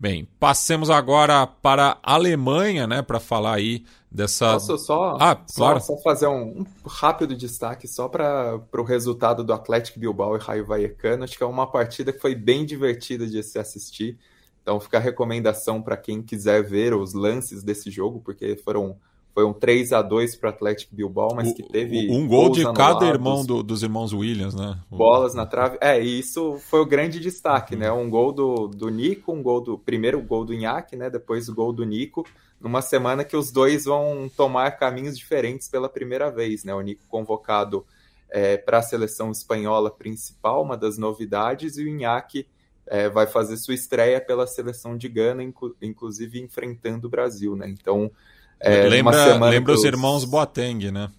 Bem, 0.00 0.28
passemos 0.38 0.90
agora 0.90 1.44
para 1.44 1.98
a 2.00 2.14
Alemanha, 2.14 2.86
né, 2.86 3.02
para 3.02 3.18
falar 3.18 3.54
aí 3.54 3.84
dessa. 4.08 4.52
Posso 4.52 4.78
só, 4.78 5.16
ah, 5.18 5.34
claro. 5.34 5.80
só, 5.80 5.96
só 5.96 6.02
fazer 6.02 6.28
um, 6.28 6.60
um, 6.60 6.66
rápido 6.86 7.34
destaque 7.34 7.88
só 7.88 8.08
para 8.08 8.60
o 8.72 8.82
resultado 8.84 9.42
do 9.42 9.52
Atlético 9.52 9.98
Bilbao 9.98 10.36
e 10.36 10.38
Raio 10.38 10.64
Vallecano. 10.64 11.24
Acho 11.24 11.36
que 11.36 11.42
é 11.42 11.46
uma 11.46 11.66
partida 11.66 12.12
que 12.12 12.20
foi 12.20 12.36
bem 12.36 12.64
divertida 12.64 13.26
de 13.26 13.42
se 13.42 13.58
assistir. 13.58 14.16
Então 14.62 14.78
fica 14.78 14.98
a 14.98 15.00
recomendação 15.00 15.82
para 15.82 15.96
quem 15.96 16.22
quiser 16.22 16.62
ver 16.62 16.94
os 16.94 17.12
lances 17.12 17.64
desse 17.64 17.90
jogo, 17.90 18.20
porque 18.20 18.56
foram 18.56 18.96
foi 19.38 19.44
um 19.44 19.52
3 19.52 19.92
a 19.92 20.02
2 20.02 20.34
para 20.34 20.50
o 20.50 20.52
Atlético 20.52 20.96
Bilbao, 20.96 21.32
mas 21.32 21.52
que 21.52 21.62
teve. 21.62 22.10
Um 22.10 22.26
gol 22.26 22.50
de 22.50 22.64
cada 22.72 23.06
irmão 23.06 23.46
do, 23.46 23.62
dos 23.62 23.84
irmãos 23.84 24.12
Williams, 24.12 24.52
né? 24.52 24.80
Bolas 24.90 25.32
na 25.32 25.46
trave. 25.46 25.78
É, 25.80 26.02
e 26.02 26.18
isso 26.18 26.58
foi 26.68 26.80
o 26.80 26.84
grande 26.84 27.20
destaque, 27.20 27.76
né? 27.76 27.92
Um 27.92 28.10
gol 28.10 28.32
do, 28.32 28.66
do 28.66 28.88
Nico, 28.88 29.32
um 29.32 29.40
gol 29.40 29.60
do. 29.60 29.78
Primeiro 29.78 30.18
o 30.18 30.22
gol 30.22 30.44
do 30.44 30.52
Inhaque, 30.52 30.96
né? 30.96 31.08
Depois 31.08 31.48
o 31.48 31.54
gol 31.54 31.72
do 31.72 31.84
Nico. 31.84 32.26
Numa 32.60 32.82
semana 32.82 33.22
que 33.22 33.36
os 33.36 33.52
dois 33.52 33.84
vão 33.84 34.28
tomar 34.36 34.72
caminhos 34.72 35.16
diferentes 35.16 35.68
pela 35.68 35.88
primeira 35.88 36.32
vez, 36.32 36.64
né? 36.64 36.74
O 36.74 36.80
Nico 36.80 37.04
convocado 37.08 37.86
é, 38.28 38.56
para 38.56 38.78
a 38.78 38.82
seleção 38.82 39.30
espanhola 39.30 39.88
principal, 39.88 40.64
uma 40.64 40.76
das 40.76 40.98
novidades, 40.98 41.78
e 41.78 41.84
o 41.84 41.88
Inhaque. 41.88 42.44
É, 42.90 43.06
vai 43.06 43.26
fazer 43.26 43.58
sua 43.58 43.74
estreia 43.74 44.18
pela 44.18 44.46
seleção 44.46 44.96
de 44.96 45.10
Gana, 45.10 45.42
inclu 45.42 45.76
inclusive 45.82 46.40
enfrentando 46.40 47.06
o 47.06 47.10
Brasil, 47.10 47.54
né? 47.54 47.68
Então, 47.68 48.10
é, 48.60 48.88
lembra 48.88 49.36
lembra 49.48 49.72
os 49.72 49.84
irmãos 49.84 50.24
Boateng, 50.24 50.90
né? 50.90 51.10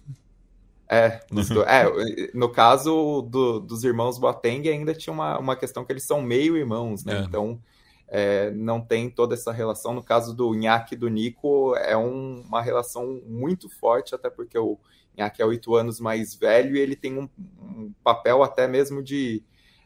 É, 0.92 1.20
é, 1.68 2.30
no 2.34 2.48
caso 2.48 3.22
do, 3.22 3.60
dos 3.60 3.84
irmãos 3.84 4.18
Boateng 4.18 4.68
ainda 4.68 4.92
tinha 4.92 5.12
uma, 5.12 5.38
uma 5.38 5.54
questão 5.54 5.84
que 5.84 5.92
eles 5.92 6.02
são 6.02 6.20
meio 6.20 6.56
irmãos, 6.56 7.04
né? 7.04 7.18
É. 7.18 7.20
Então 7.22 7.60
é, 8.08 8.50
não 8.50 8.80
tem 8.80 9.08
toda 9.08 9.34
essa 9.34 9.52
relação. 9.52 9.94
No 9.94 10.02
caso 10.02 10.34
do 10.34 10.52
Nhaque 10.52 10.94
e 10.94 10.98
do 10.98 11.08
Nico, 11.08 11.76
é 11.76 11.96
um, 11.96 12.40
uma 12.40 12.60
relação 12.60 13.22
muito 13.24 13.68
forte, 13.68 14.16
até 14.16 14.28
porque 14.28 14.58
o 14.58 14.78
Nhaque 15.16 15.40
é 15.40 15.46
oito 15.46 15.76
anos 15.76 16.00
mais 16.00 16.34
velho 16.34 16.76
e 16.76 16.80
ele 16.80 16.96
tem 16.96 17.16
um, 17.16 17.28
um 17.62 17.92
papel 18.02 18.42
até 18.42 18.66
mesmo 18.66 19.00
de 19.00 19.44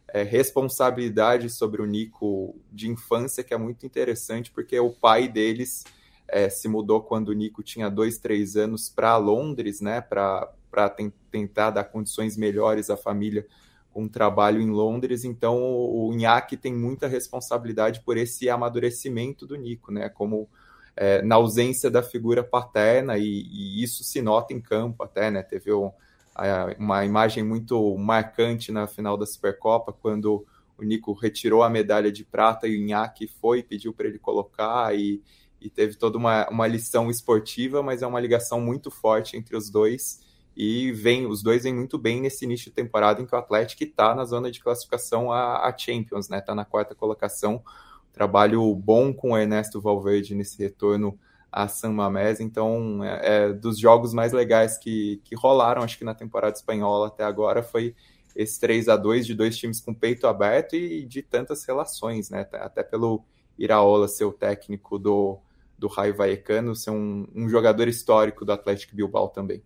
é, 0.09 0.23
responsabilidade 0.23 1.51
sobre 1.51 1.83
o 1.83 1.87
Nico 1.87 2.57
de 2.73 2.89
infância 2.89 3.45
que 3.45 3.53
é 3.53 3.59
muito 3.59 3.85
interessante, 3.85 4.51
porque 4.51 4.81
o 4.81 4.91
pai 4.91 5.29
deles 5.29 5.85
é, 6.29 6.49
se 6.49 6.69
mudou 6.69 7.03
quando 7.03 7.29
o 7.29 7.33
Nico 7.33 7.63
tinha 7.63 7.91
dois, 7.91 8.19
três 8.19 8.57
anos 8.57 8.89
para 8.89 9.17
Londres, 9.17 9.81
né, 9.81 10.01
para 10.01 10.49
tentar 11.31 11.71
dar 11.71 11.85
condições 11.85 12.37
melhores 12.37 12.91
à 12.91 12.97
família 12.97 13.47
com 13.93 14.03
um 14.05 14.09
trabalho 14.09 14.61
em 14.61 14.71
Londres. 14.71 15.25
Então, 15.25 15.63
o, 15.63 16.13
Inhaque 16.13 16.57
tem 16.57 16.75
muita 16.75 17.07
responsabilidade 17.07 18.01
por 18.01 18.17
esse 18.17 18.51
amadurecimento 18.51 19.47
do 19.47 19.57
Nico, 19.57 19.93
né, 19.93 20.09
como 20.09 20.49
é, 20.97 21.23
na 21.23 21.37
ausência 21.37 21.91
da 21.91 22.03
figura 22.03 22.43
paterna, 22.43 23.19
e, 23.19 23.25
e, 23.25 23.83
isso 23.83 24.03
se 24.03 24.21
nota 24.21 24.53
em 24.53 24.61
campo 24.61 25.03
até, 25.03 25.31
né, 25.31 25.43
teve 25.43 25.73
um, 25.73 25.91
uma 26.79 27.05
imagem 27.05 27.45
muito 27.45 27.97
marcante 27.97 28.73
na 28.73 28.87
final 28.87 29.17
da 29.17 29.27
Supercopa, 29.27 29.93
quando 29.93 30.45
o 30.77 30.83
Nico 30.83 31.13
retirou 31.13 31.63
a 31.63 31.71
medalha 31.71 32.11
de 32.11 32.25
prata 32.25 32.67
e 32.67 32.77
o 32.77 32.81
Inhaque 32.81 33.29
foi, 33.29 33.63
pediu 33.63 33.93
para 33.93 34.09
ele 34.09 34.19
colocar 34.19 34.95
e 34.97 35.23
e 35.65 35.71
teve 35.71 35.97
toda 35.97 36.19
uma, 36.19 36.47
uma 36.51 36.67
lição 36.67 37.11
esportiva, 37.11 37.83
mas 37.83 38.03
é 38.03 38.07
uma 38.07 38.21
ligação 38.21 38.61
muito 38.61 38.91
forte 38.91 39.35
entre 39.35 39.57
os 39.57 39.71
dois. 39.71 40.21
E 40.55 40.93
vem, 40.93 41.27
os 41.27 41.43
dois 41.43 41.65
vêm 41.65 41.75
muito 41.75 41.97
bem 41.97 42.21
nesse 42.21 42.45
início 42.45 42.67
de 42.67 42.73
temporada 42.73 43.23
em 43.23 43.27
que 43.27 43.35
o 43.35 43.39
Atlético 43.39 43.83
está 43.83 44.15
na 44.15 44.27
zona 44.27 44.51
de 44.51 44.61
classificação 44.61 45.33
a, 45.33 45.67
a 45.67 45.77
Champions, 45.77 46.29
né? 46.29 46.39
Está 46.39 46.55
na 46.55 46.67
quarta 46.67 46.95
colocação. 46.95 47.65
Trabalho 48.13 48.75
bom 48.75 49.13
com 49.13 49.33
o 49.33 49.39
Ernesto 49.39 49.81
Valverde 49.81 50.35
nesse 50.35 50.63
retorno 50.63 51.19
a 51.51 51.67
San 51.67 51.93
Mamés. 51.93 52.41
Então, 52.41 53.03
é, 53.03 53.47
é, 53.47 53.53
dos 53.55 53.79
jogos 53.79 54.13
mais 54.13 54.35
legais 54.35 54.77
que, 54.77 55.23
que 55.25 55.35
rolaram, 55.35 55.83
acho 55.83 55.97
que 55.97 56.05
na 56.05 56.15
temporada 56.15 56.55
espanhola 56.55 57.07
até 57.07 57.25
agora, 57.25 57.63
foi 57.63 57.97
esse 58.37 58.61
3 58.61 58.91
a 58.91 58.97
2 58.97 59.27
de 59.27 59.35
dois 59.35 59.57
times 59.57 59.81
com 59.81 59.95
peito 59.95 60.27
aberto 60.27 60.77
e 60.77 61.07
de 61.07 61.23
tantas 61.23 61.65
relações, 61.65 62.29
né? 62.29 62.47
Até 62.53 62.83
pelo 62.83 63.25
Iraola 63.59 64.09
ser 64.09 64.25
o 64.25 64.33
técnico 64.33 64.99
do, 64.99 65.41
do 65.79 65.89
Raio 65.89 66.17
Vallecano, 66.17 66.75
ser 66.75 66.91
um, 66.91 67.27
um 67.35 67.49
jogador 67.49 67.89
histórico 67.89 68.45
do 68.45 68.53
Atlético 68.53 68.95
Bilbao 68.97 69.29
também. 69.29 69.63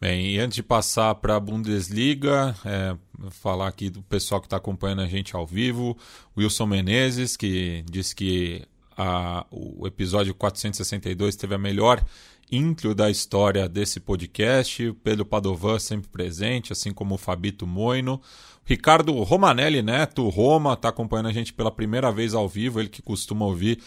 Bem, 0.00 0.34
e 0.34 0.38
antes 0.40 0.56
de 0.56 0.62
passar 0.64 1.14
para 1.14 1.36
a 1.36 1.40
Bundesliga, 1.40 2.56
é, 2.64 2.96
falar 3.30 3.68
aqui 3.68 3.88
do 3.88 4.02
pessoal 4.02 4.40
que 4.40 4.48
está 4.48 4.56
acompanhando 4.56 5.02
a 5.02 5.06
gente 5.06 5.36
ao 5.36 5.46
vivo, 5.46 5.96
Wilson 6.36 6.66
Menezes, 6.66 7.36
que 7.36 7.84
disse 7.88 8.12
que 8.12 8.66
a, 8.96 9.46
o 9.50 9.86
episódio 9.86 10.34
462 10.34 11.36
teve 11.36 11.54
a 11.54 11.58
melhor 11.58 12.04
intro 12.50 12.94
da 12.94 13.10
história 13.10 13.68
desse 13.68 14.00
podcast, 14.00 14.92
Pedro 15.02 15.24
Padovan 15.24 15.78
sempre 15.78 16.10
presente, 16.10 16.72
assim 16.72 16.92
como 16.92 17.14
o 17.14 17.18
Fabito 17.18 17.66
Moino. 17.66 18.20
Ricardo 18.64 19.12
Romanelli 19.22 19.82
Neto, 19.82 20.28
Roma, 20.28 20.74
está 20.74 20.88
acompanhando 20.88 21.28
a 21.28 21.32
gente 21.32 21.52
pela 21.52 21.70
primeira 21.70 22.12
vez 22.12 22.34
ao 22.34 22.48
vivo, 22.48 22.78
ele 22.78 22.88
que 22.88 23.02
costuma 23.02 23.46
ouvir 23.46 23.82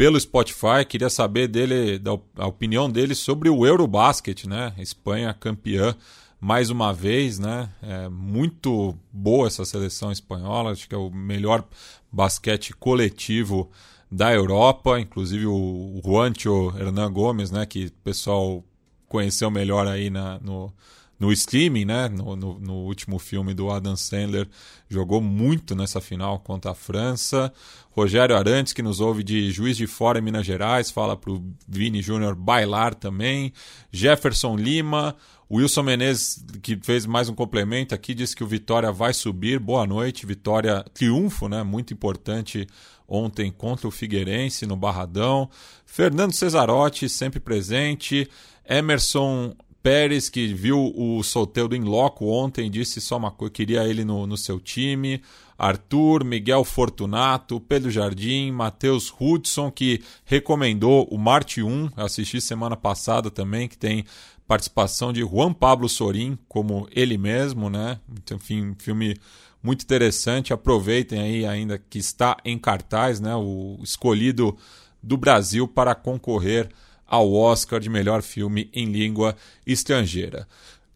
pelo 0.00 0.18
Spotify. 0.18 0.82
Queria 0.88 1.10
saber 1.10 1.46
dele, 1.46 1.98
da 1.98 2.12
a 2.38 2.46
opinião 2.46 2.88
dele 2.88 3.14
sobre 3.14 3.50
o 3.50 3.66
Eurobasket, 3.66 4.46
né? 4.46 4.72
Espanha 4.78 5.34
campeã 5.34 5.94
mais 6.40 6.70
uma 6.70 6.90
vez, 6.90 7.38
né? 7.38 7.68
É 7.82 8.08
muito 8.08 8.96
boa 9.12 9.46
essa 9.46 9.62
seleção 9.62 10.10
espanhola, 10.10 10.70
acho 10.70 10.88
que 10.88 10.94
é 10.94 10.98
o 10.98 11.10
melhor 11.10 11.62
basquete 12.10 12.72
coletivo 12.72 13.70
da 14.10 14.32
Europa, 14.32 14.98
inclusive 14.98 15.44
o 15.46 16.00
Juancho 16.02 16.74
Hernan 16.78 17.12
Gomes, 17.12 17.50
né? 17.50 17.66
Que 17.66 17.84
o 17.88 17.92
pessoal 18.02 18.64
conheceu 19.06 19.50
melhor 19.50 19.86
aí 19.86 20.08
na, 20.08 20.38
no, 20.38 20.72
no 21.20 21.30
streaming, 21.30 21.84
né? 21.84 22.08
No, 22.08 22.34
no, 22.34 22.58
no, 22.58 22.74
último 22.86 23.18
filme 23.18 23.52
do 23.52 23.70
Adam 23.70 23.94
Sandler, 23.94 24.48
jogou 24.88 25.20
muito 25.20 25.76
nessa 25.76 26.00
final 26.00 26.38
contra 26.40 26.70
a 26.70 26.74
França. 26.74 27.52
Rogério 27.90 28.34
Arantes, 28.34 28.72
que 28.72 28.82
nos 28.82 29.00
ouve 29.00 29.22
de 29.22 29.50
Juiz 29.50 29.76
de 29.76 29.86
Fora 29.86 30.18
em 30.18 30.22
Minas 30.22 30.46
Gerais, 30.46 30.90
fala 30.90 31.14
para 31.14 31.30
o 31.30 31.44
Vini 31.68 32.00
Júnior 32.00 32.34
bailar 32.34 32.94
também. 32.94 33.52
Jefferson 33.92 34.56
Lima, 34.56 35.14
Wilson 35.50 35.82
Menezes, 35.82 36.42
que 36.62 36.78
fez 36.82 37.04
mais 37.04 37.28
um 37.28 37.34
complemento 37.34 37.94
aqui, 37.94 38.14
disse 38.14 38.34
que 38.34 38.44
o 38.44 38.46
Vitória 38.46 38.90
vai 38.90 39.12
subir. 39.12 39.58
Boa 39.58 39.86
noite, 39.86 40.24
Vitória, 40.24 40.82
triunfo, 40.94 41.48
né? 41.48 41.62
Muito 41.62 41.92
importante 41.92 42.66
ontem 43.06 43.52
contra 43.52 43.86
o 43.86 43.90
Figueirense 43.90 44.64
no 44.64 44.76
Barradão. 44.76 45.50
Fernando 45.84 46.32
Cesarotti, 46.32 47.10
sempre 47.10 47.40
presente. 47.40 48.26
Emerson 48.66 49.54
Pérez, 49.82 50.28
que 50.28 50.52
viu 50.52 50.92
o 50.94 51.22
Solteiro 51.22 51.74
em 51.74 51.82
loco 51.82 52.26
ontem, 52.26 52.70
disse 52.70 53.00
só 53.00 53.16
uma 53.16 53.30
coisa, 53.30 53.52
queria 53.52 53.84
ele 53.84 54.04
no, 54.04 54.26
no 54.26 54.36
seu 54.36 54.60
time. 54.60 55.22
Arthur, 55.58 56.24
Miguel 56.24 56.64
Fortunato, 56.64 57.60
Pedro 57.60 57.90
Jardim, 57.90 58.50
Matheus 58.50 59.12
Hudson, 59.20 59.70
que 59.70 60.02
recomendou 60.24 61.06
o 61.10 61.18
Marte 61.18 61.62
1, 61.62 61.90
assisti 61.96 62.40
semana 62.40 62.76
passada 62.76 63.30
também, 63.30 63.68
que 63.68 63.76
tem 63.76 64.04
participação 64.48 65.12
de 65.12 65.20
Juan 65.20 65.52
Pablo 65.52 65.88
Sorin, 65.88 66.38
como 66.48 66.88
ele 66.90 67.18
mesmo, 67.18 67.68
né? 67.68 68.00
Então, 68.10 68.36
enfim, 68.38 68.74
filme 68.78 69.16
muito 69.62 69.82
interessante. 69.82 70.52
Aproveitem 70.52 71.20
aí 71.20 71.46
ainda 71.46 71.78
que 71.78 71.98
está 71.98 72.36
em 72.44 72.58
cartaz, 72.58 73.20
né? 73.20 73.36
O 73.36 73.78
escolhido 73.82 74.56
do 75.02 75.16
Brasil 75.16 75.68
para 75.68 75.94
concorrer 75.94 76.68
ao 77.10 77.32
Oscar 77.32 77.80
de 77.80 77.90
melhor 77.90 78.22
filme 78.22 78.70
em 78.72 78.86
língua 78.86 79.36
estrangeira. 79.66 80.46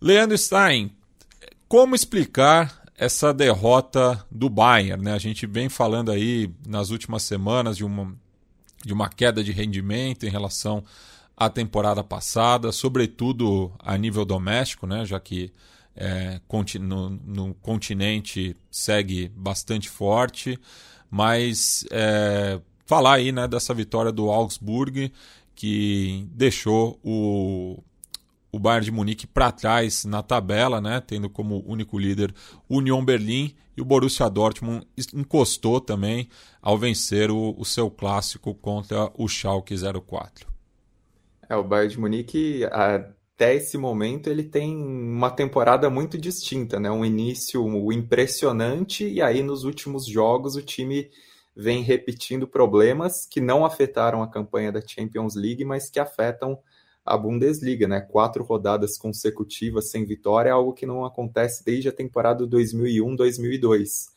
Leandro 0.01 0.39
Stein, 0.39 0.93
como 1.67 1.97
explicar 1.97 2.85
essa 2.97 3.35
derrota 3.35 4.25
do 4.31 4.49
Bayern? 4.49 5.03
Né? 5.03 5.13
A 5.13 5.19
gente 5.19 5.45
vem 5.45 5.69
falando 5.69 6.13
aí 6.13 6.49
nas 6.65 6.91
últimas 6.91 7.25
semanas 7.25 7.77
de 7.77 7.85
uma, 7.85 8.15
de 8.85 8.93
uma 8.93 9.09
queda 9.09 9.43
de 9.43 9.51
rendimento 9.51 10.25
em 10.25 10.31
relação 10.31 10.85
à 11.37 11.51
temporada 11.51 12.05
passada, 12.05 12.71
sobretudo 12.71 13.73
a 13.81 13.99
nível 13.99 14.25
doméstico, 14.25 14.87
né? 14.87 15.05
já 15.05 15.19
que 15.19 15.53
é, 15.97 16.41
no, 16.81 17.11
no, 17.11 17.55
continente 17.55 18.57
segue 18.71 19.29
bastante 19.35 19.89
forte, 19.89 20.59
mas 21.11 21.85
é, 21.91 22.61
falar 22.87 23.15
aí 23.15 23.33
né, 23.33 23.49
dessa 23.49 23.73
vitória 23.75 24.13
do 24.13 24.31
Augsburg 24.31 25.13
que 25.65 26.29
deixou 26.31 27.01
o, 27.03 27.83
o 28.53 28.59
Bayern 28.59 28.85
de 28.85 28.93
Munique 28.93 29.27
para 29.27 29.51
trás 29.51 30.05
na 30.05 30.23
tabela, 30.23 30.79
né, 30.79 31.01
tendo 31.01 31.31
como 31.31 31.65
único 31.67 31.99
líder 31.99 32.35
Union 32.69 33.03
Berlim 33.03 33.55
e 33.75 33.81
o 33.81 33.85
Borussia 33.85 34.29
Dortmund 34.29 34.87
encostou 35.15 35.81
também 35.81 36.29
ao 36.61 36.77
vencer 36.77 37.31
o, 37.31 37.55
o 37.57 37.65
seu 37.65 37.91
clássico 37.91 38.55
contra 38.55 39.11
o 39.15 39.27
Schalke 39.27 39.75
04. 39.75 40.47
É, 41.49 41.57
o 41.57 41.65
Bayern 41.65 41.95
de 41.95 41.99
Munique 41.99 42.65
até 42.65 43.55
esse 43.55 43.79
momento 43.79 44.29
ele 44.29 44.43
tem 44.43 44.77
uma 44.77 45.31
temporada 45.31 45.89
muito 45.89 46.19
distinta, 46.19 46.79
né? 46.79 46.91
Um 46.91 47.07
início 47.07 47.91
impressionante 47.91 49.09
e 49.09 49.23
aí 49.23 49.43
nos 49.43 49.65
últimos 49.65 50.05
jogos 50.05 50.57
o 50.57 50.63
time 50.63 51.09
vem 51.57 51.83
repetindo 51.83 52.49
problemas 52.49 53.27
que 53.27 53.41
não 53.41 53.65
afetaram 53.65 54.23
a 54.23 54.31
campanha 54.31 54.73
da 54.73 54.81
Champions 54.85 55.35
League, 55.35 55.65
mas 55.65 55.89
que 55.89 56.01
afetam 56.01 56.59
a 57.05 57.17
Bundesliga, 57.17 57.87
né? 57.87 58.01
Quatro 58.01 58.43
rodadas 58.43 58.97
consecutivas 58.97 59.91
sem 59.91 60.05
vitória 60.05 60.53
algo 60.53 60.73
que 60.73 60.87
não 60.87 61.05
acontece 61.05 61.65
desde 61.65 61.89
a 61.89 61.93
temporada 61.93 62.47
2001-2002. 62.47 64.13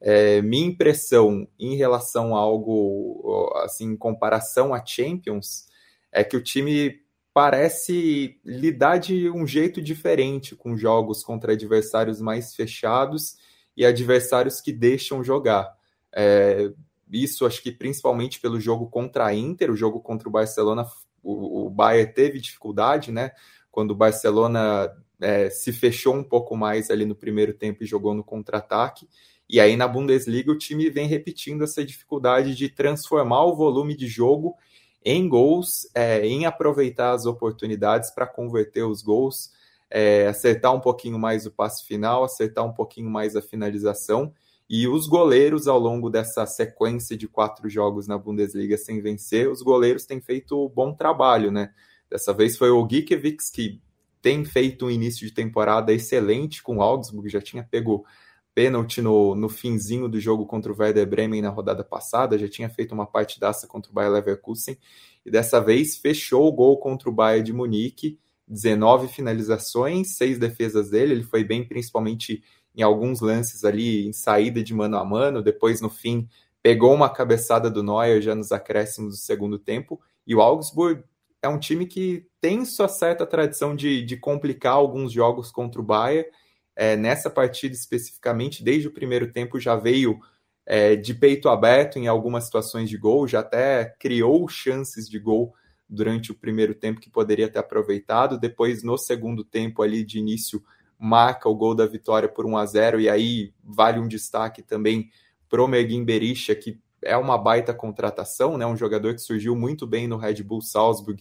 É, 0.00 0.42
minha 0.42 0.66
impressão 0.66 1.46
em 1.58 1.76
relação 1.76 2.34
a 2.34 2.40
algo, 2.40 3.52
assim, 3.62 3.92
em 3.92 3.96
comparação 3.96 4.74
à 4.74 4.84
Champions, 4.84 5.68
é 6.10 6.24
que 6.24 6.36
o 6.36 6.42
time 6.42 7.00
parece 7.32 8.38
lidar 8.44 8.98
de 8.98 9.30
um 9.30 9.46
jeito 9.46 9.80
diferente 9.80 10.54
com 10.54 10.76
jogos 10.76 11.22
contra 11.22 11.52
adversários 11.52 12.20
mais 12.20 12.54
fechados 12.54 13.36
e 13.76 13.86
adversários 13.86 14.60
que 14.60 14.72
deixam 14.72 15.22
jogar. 15.24 15.72
É, 16.14 16.70
isso 17.10 17.46
acho 17.46 17.62
que 17.62 17.70
principalmente 17.70 18.40
pelo 18.40 18.60
jogo 18.60 18.88
contra 18.88 19.26
a 19.26 19.34
Inter, 19.34 19.70
o 19.70 19.76
jogo 19.76 20.00
contra 20.00 20.28
o 20.28 20.32
Barcelona, 20.32 20.86
o, 21.22 21.66
o 21.66 21.70
Bayern 21.70 22.12
teve 22.12 22.40
dificuldade, 22.40 23.12
né? 23.12 23.32
Quando 23.70 23.92
o 23.92 23.96
Barcelona 23.96 24.92
é, 25.20 25.48
se 25.48 25.72
fechou 25.72 26.14
um 26.14 26.24
pouco 26.24 26.56
mais 26.56 26.90
ali 26.90 27.04
no 27.04 27.14
primeiro 27.14 27.54
tempo 27.54 27.82
e 27.82 27.86
jogou 27.86 28.14
no 28.14 28.24
contra-ataque. 28.24 29.08
E 29.48 29.60
aí 29.60 29.76
na 29.76 29.86
Bundesliga 29.86 30.50
o 30.50 30.58
time 30.58 30.90
vem 30.90 31.06
repetindo 31.06 31.62
essa 31.62 31.84
dificuldade 31.84 32.54
de 32.54 32.68
transformar 32.68 33.44
o 33.44 33.54
volume 33.54 33.94
de 33.94 34.06
jogo 34.06 34.56
em 35.04 35.28
gols, 35.28 35.88
é, 35.94 36.26
em 36.26 36.46
aproveitar 36.46 37.12
as 37.12 37.26
oportunidades 37.26 38.10
para 38.10 38.26
converter 38.26 38.84
os 38.84 39.02
gols, 39.02 39.50
é, 39.90 40.26
acertar 40.26 40.74
um 40.74 40.80
pouquinho 40.80 41.18
mais 41.18 41.44
o 41.44 41.50
passe 41.50 41.84
final, 41.84 42.24
acertar 42.24 42.64
um 42.64 42.72
pouquinho 42.72 43.10
mais 43.10 43.36
a 43.36 43.42
finalização. 43.42 44.32
E 44.74 44.88
os 44.88 45.06
goleiros, 45.06 45.68
ao 45.68 45.78
longo 45.78 46.08
dessa 46.08 46.46
sequência 46.46 47.14
de 47.14 47.28
quatro 47.28 47.68
jogos 47.68 48.08
na 48.08 48.16
Bundesliga 48.16 48.78
sem 48.78 49.02
vencer, 49.02 49.50
os 49.50 49.60
goleiros 49.60 50.06
têm 50.06 50.18
feito 50.18 50.66
bom 50.70 50.94
trabalho, 50.94 51.50
né? 51.50 51.74
Dessa 52.08 52.32
vez 52.32 52.56
foi 52.56 52.70
o 52.70 52.88
Gikiewicz 52.88 53.50
que 53.50 53.82
tem 54.22 54.46
feito 54.46 54.86
um 54.86 54.90
início 54.90 55.26
de 55.26 55.34
temporada 55.34 55.92
excelente 55.92 56.62
com 56.62 56.78
o 56.78 56.82
Augsburg, 56.82 57.28
já 57.28 57.42
tinha 57.42 57.62
pego 57.62 58.06
pênalti 58.54 59.02
no, 59.02 59.34
no 59.34 59.50
finzinho 59.50 60.08
do 60.08 60.18
jogo 60.18 60.46
contra 60.46 60.72
o 60.72 60.76
Werder 60.78 61.06
Bremen 61.06 61.42
na 61.42 61.50
rodada 61.50 61.84
passada, 61.84 62.38
já 62.38 62.48
tinha 62.48 62.70
feito 62.70 62.92
uma 62.92 63.06
partidaça 63.06 63.66
contra 63.66 63.90
o 63.90 63.94
Bayer 63.94 64.10
Leverkusen, 64.10 64.78
e 65.26 65.30
dessa 65.30 65.60
vez 65.60 65.98
fechou 65.98 66.48
o 66.48 66.52
gol 66.52 66.78
contra 66.78 67.10
o 67.10 67.12
Bayern 67.12 67.44
de 67.44 67.52
Munique, 67.52 68.18
19 68.48 69.08
finalizações, 69.08 70.16
seis 70.16 70.38
defesas 70.38 70.88
dele, 70.88 71.12
ele 71.12 71.24
foi 71.24 71.44
bem 71.44 71.62
principalmente 71.62 72.42
em 72.74 72.82
alguns 72.82 73.20
lances 73.20 73.64
ali 73.64 74.06
em 74.06 74.12
saída 74.12 74.62
de 74.62 74.74
mano 74.74 74.96
a 74.96 75.04
mano, 75.04 75.42
depois 75.42 75.80
no 75.80 75.90
fim 75.90 76.28
pegou 76.62 76.94
uma 76.94 77.10
cabeçada 77.10 77.70
do 77.70 77.82
Neuer 77.82 78.20
já 78.22 78.34
nos 78.34 78.52
acréscimos 78.52 79.14
do 79.14 79.20
segundo 79.20 79.58
tempo, 79.58 80.00
e 80.26 80.34
o 80.34 80.40
Augsburg 80.40 81.02
é 81.42 81.48
um 81.48 81.58
time 81.58 81.86
que 81.86 82.26
tem 82.40 82.64
sua 82.64 82.86
certa 82.86 83.26
tradição 83.26 83.74
de, 83.74 84.02
de 84.02 84.16
complicar 84.16 84.74
alguns 84.74 85.12
jogos 85.12 85.50
contra 85.50 85.80
o 85.80 85.84
Bayern, 85.84 86.28
é, 86.74 86.96
nessa 86.96 87.28
partida 87.28 87.74
especificamente, 87.74 88.62
desde 88.62 88.88
o 88.88 88.92
primeiro 88.92 89.32
tempo, 89.32 89.58
já 89.58 89.76
veio 89.76 90.20
é, 90.64 90.96
de 90.96 91.12
peito 91.12 91.48
aberto 91.48 91.98
em 91.98 92.06
algumas 92.06 92.44
situações 92.44 92.88
de 92.88 92.96
gol, 92.96 93.26
já 93.26 93.40
até 93.40 93.84
criou 93.98 94.48
chances 94.48 95.08
de 95.08 95.18
gol 95.18 95.52
durante 95.88 96.32
o 96.32 96.34
primeiro 96.34 96.74
tempo 96.74 97.00
que 97.00 97.10
poderia 97.10 97.48
ter 97.48 97.58
aproveitado. 97.58 98.38
Depois, 98.38 98.82
no 98.82 98.96
segundo 98.96 99.44
tempo, 99.44 99.82
ali 99.82 100.04
de 100.04 100.18
início, 100.18 100.62
marca 101.04 101.48
o 101.48 101.54
gol 101.56 101.74
da 101.74 101.84
vitória 101.84 102.28
por 102.28 102.46
1 102.46 102.56
a 102.56 102.64
0 102.64 103.00
e 103.00 103.08
aí 103.08 103.52
vale 103.60 103.98
um 103.98 104.06
destaque 104.06 104.62
também 104.62 105.10
pro 105.48 105.66
Merguin 105.66 106.04
Berisha, 106.04 106.54
que 106.54 106.80
é 107.02 107.16
uma 107.16 107.36
baita 107.36 107.74
contratação, 107.74 108.56
né? 108.56 108.64
um 108.64 108.76
jogador 108.76 109.12
que 109.12 109.20
surgiu 109.20 109.56
muito 109.56 109.84
bem 109.84 110.06
no 110.06 110.16
Red 110.16 110.44
Bull 110.44 110.60
Salzburg 110.60 111.20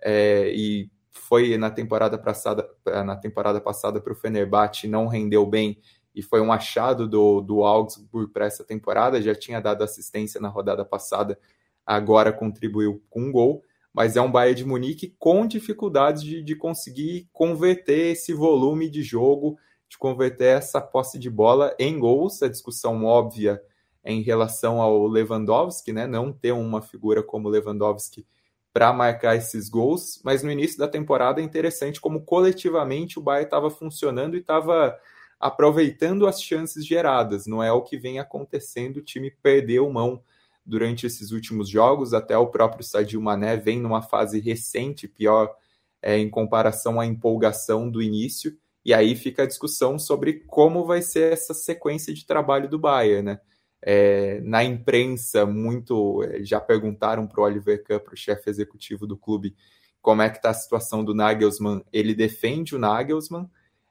é, 0.00 0.50
e 0.54 0.90
foi 1.10 1.58
na 1.58 1.70
temporada 1.70 2.16
passada 2.16 2.66
na 3.04 3.14
temporada 3.14 3.60
passada 3.60 4.00
para 4.00 4.12
o 4.14 4.16
Fenerbahçe 4.16 4.88
não 4.88 5.06
rendeu 5.06 5.44
bem 5.44 5.78
e 6.14 6.22
foi 6.22 6.40
um 6.40 6.50
achado 6.50 7.06
do, 7.06 7.42
do 7.42 7.62
Augsburg 7.62 8.32
para 8.32 8.46
essa 8.46 8.64
temporada 8.64 9.20
já 9.20 9.34
tinha 9.34 9.60
dado 9.60 9.84
assistência 9.84 10.40
na 10.40 10.48
rodada 10.48 10.82
passada 10.82 11.38
agora 11.84 12.32
contribuiu 12.32 13.02
com 13.10 13.24
um 13.24 13.32
gol 13.32 13.62
mas 13.92 14.16
é 14.16 14.20
um 14.20 14.30
Bayern 14.30 14.56
de 14.56 14.64
Munique 14.64 15.14
com 15.18 15.46
dificuldades 15.46 16.22
de, 16.22 16.42
de 16.42 16.54
conseguir 16.54 17.28
converter 17.32 18.12
esse 18.12 18.32
volume 18.32 18.88
de 18.88 19.02
jogo 19.02 19.58
de 19.90 19.98
converter 19.98 20.56
essa 20.56 20.80
posse 20.80 21.18
de 21.18 21.28
bola 21.28 21.74
em 21.76 21.98
gols. 21.98 22.42
A 22.42 22.48
discussão 22.48 23.04
óbvia 23.04 23.60
é 24.04 24.12
em 24.12 24.22
relação 24.22 24.80
ao 24.80 25.06
Lewandowski 25.06 25.92
né? 25.92 26.06
Não 26.06 26.32
ter 26.32 26.52
uma 26.52 26.80
figura 26.80 27.22
como 27.22 27.48
Lewandowski 27.48 28.24
para 28.72 28.92
marcar 28.92 29.34
esses 29.34 29.68
gols, 29.68 30.20
mas 30.24 30.44
no 30.44 30.50
início 30.50 30.78
da 30.78 30.86
temporada 30.86 31.40
é 31.40 31.44
interessante 31.44 32.00
como 32.00 32.24
coletivamente 32.24 33.18
o 33.18 33.22
Bayern 33.22 33.46
estava 33.46 33.68
funcionando 33.68 34.36
e 34.36 34.40
estava 34.40 34.96
aproveitando 35.40 36.24
as 36.24 36.40
chances 36.40 36.86
geradas. 36.86 37.48
Não 37.48 37.60
é 37.60 37.72
o 37.72 37.82
que 37.82 37.98
vem 37.98 38.20
acontecendo, 38.20 38.98
o 38.98 39.02
time 39.02 39.32
perdeu 39.42 39.90
mão 39.90 40.22
durante 40.64 41.06
esses 41.06 41.30
últimos 41.32 41.68
jogos, 41.68 42.14
até 42.14 42.36
o 42.36 42.46
próprio 42.46 42.84
Sadio 42.84 43.20
Mané 43.20 43.56
vem 43.56 43.80
numa 43.80 44.02
fase 44.02 44.40
recente, 44.40 45.08
pior 45.08 45.54
é, 46.02 46.18
em 46.18 46.30
comparação 46.30 47.00
à 47.00 47.06
empolgação 47.06 47.90
do 47.90 48.02
início, 48.02 48.56
e 48.84 48.94
aí 48.94 49.14
fica 49.14 49.42
a 49.42 49.46
discussão 49.46 49.98
sobre 49.98 50.44
como 50.46 50.84
vai 50.84 51.02
ser 51.02 51.32
essa 51.32 51.52
sequência 51.52 52.14
de 52.14 52.24
trabalho 52.24 52.68
do 52.68 52.78
Bayern, 52.78 53.22
né? 53.22 53.40
É, 53.82 54.40
na 54.42 54.62
imprensa, 54.62 55.46
muito 55.46 56.22
é, 56.24 56.44
já 56.44 56.60
perguntaram 56.60 57.26
para 57.26 57.40
o 57.40 57.44
Oliver 57.44 57.82
Kahn, 57.82 57.98
para 57.98 58.12
o 58.12 58.16
chefe 58.16 58.50
executivo 58.50 59.06
do 59.06 59.16
clube, 59.16 59.56
como 60.02 60.20
é 60.22 60.28
que 60.28 60.36
está 60.36 60.50
a 60.50 60.54
situação 60.54 61.02
do 61.02 61.14
Nagelsmann. 61.14 61.82
Ele 61.92 62.14
defende 62.14 62.74
o 62.74 62.78
Nagelsmann, 62.78 63.48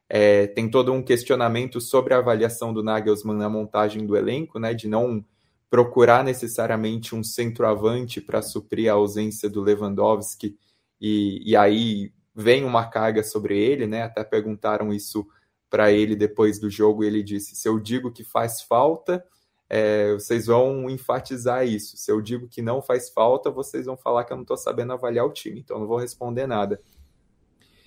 é, 0.08 0.48
tem 0.48 0.70
todo 0.70 0.92
um 0.92 1.04
questionamento 1.04 1.82
sobre 1.82 2.14
a 2.14 2.18
avaliação 2.18 2.74
do 2.74 2.84
Nagelsmann 2.84 3.38
na 3.38 3.50
montagem 3.50 4.06
do 4.06 4.16
elenco, 4.16 4.60
né, 4.60 4.74
de 4.74 4.88
não 4.88 5.24
procurar 5.70 6.24
necessariamente 6.24 7.16
um 7.16 7.24
centroavante 7.24 8.20
para 8.20 8.42
suprir 8.42 8.90
a 8.90 8.96
ausência 8.96 9.50
do 9.50 9.62
Lewandowski, 9.62 10.58
e, 11.00 11.42
e 11.50 11.56
aí 11.56 12.12
vem 12.36 12.64
uma 12.64 12.88
carga 12.88 13.24
sobre 13.24 13.58
ele, 13.58 13.86
né, 13.86 14.04
até 14.04 14.24
perguntaram 14.24 14.94
isso 14.94 15.28
para 15.70 15.92
ele 15.92 16.16
depois 16.16 16.60
do 16.60 16.70
jogo, 16.70 17.04
e 17.04 17.08
ele 17.08 17.22
disse, 17.22 17.56
se 17.56 17.68
eu 17.68 17.80
digo 17.80 18.12
que 18.12 18.24
faz 18.24 18.62
falta 18.62 19.24
é, 19.70 20.14
vocês 20.14 20.48
vão 20.48 20.90
enfatizar 20.90 21.66
isso. 21.66 21.96
Se 21.96 22.12
eu 22.12 22.20
digo 22.20 22.48
que 22.48 22.62
não 22.62 22.82
faz 22.82 23.10
falta, 23.10 23.52
vocês 23.52 23.86
vão 23.86 23.96
falar 23.96 24.24
que 24.24 24.34
eu 24.34 24.38
não 24.38 24.42
estou 24.42 24.58
sabendo 24.58 24.94
avaliar 24.94 25.26
o 25.26 25.32
time, 25.32 25.60
então 25.60 25.80
não 25.80 25.86
vou 25.86 26.00
responder 26.00 26.48
nada. 26.48 26.82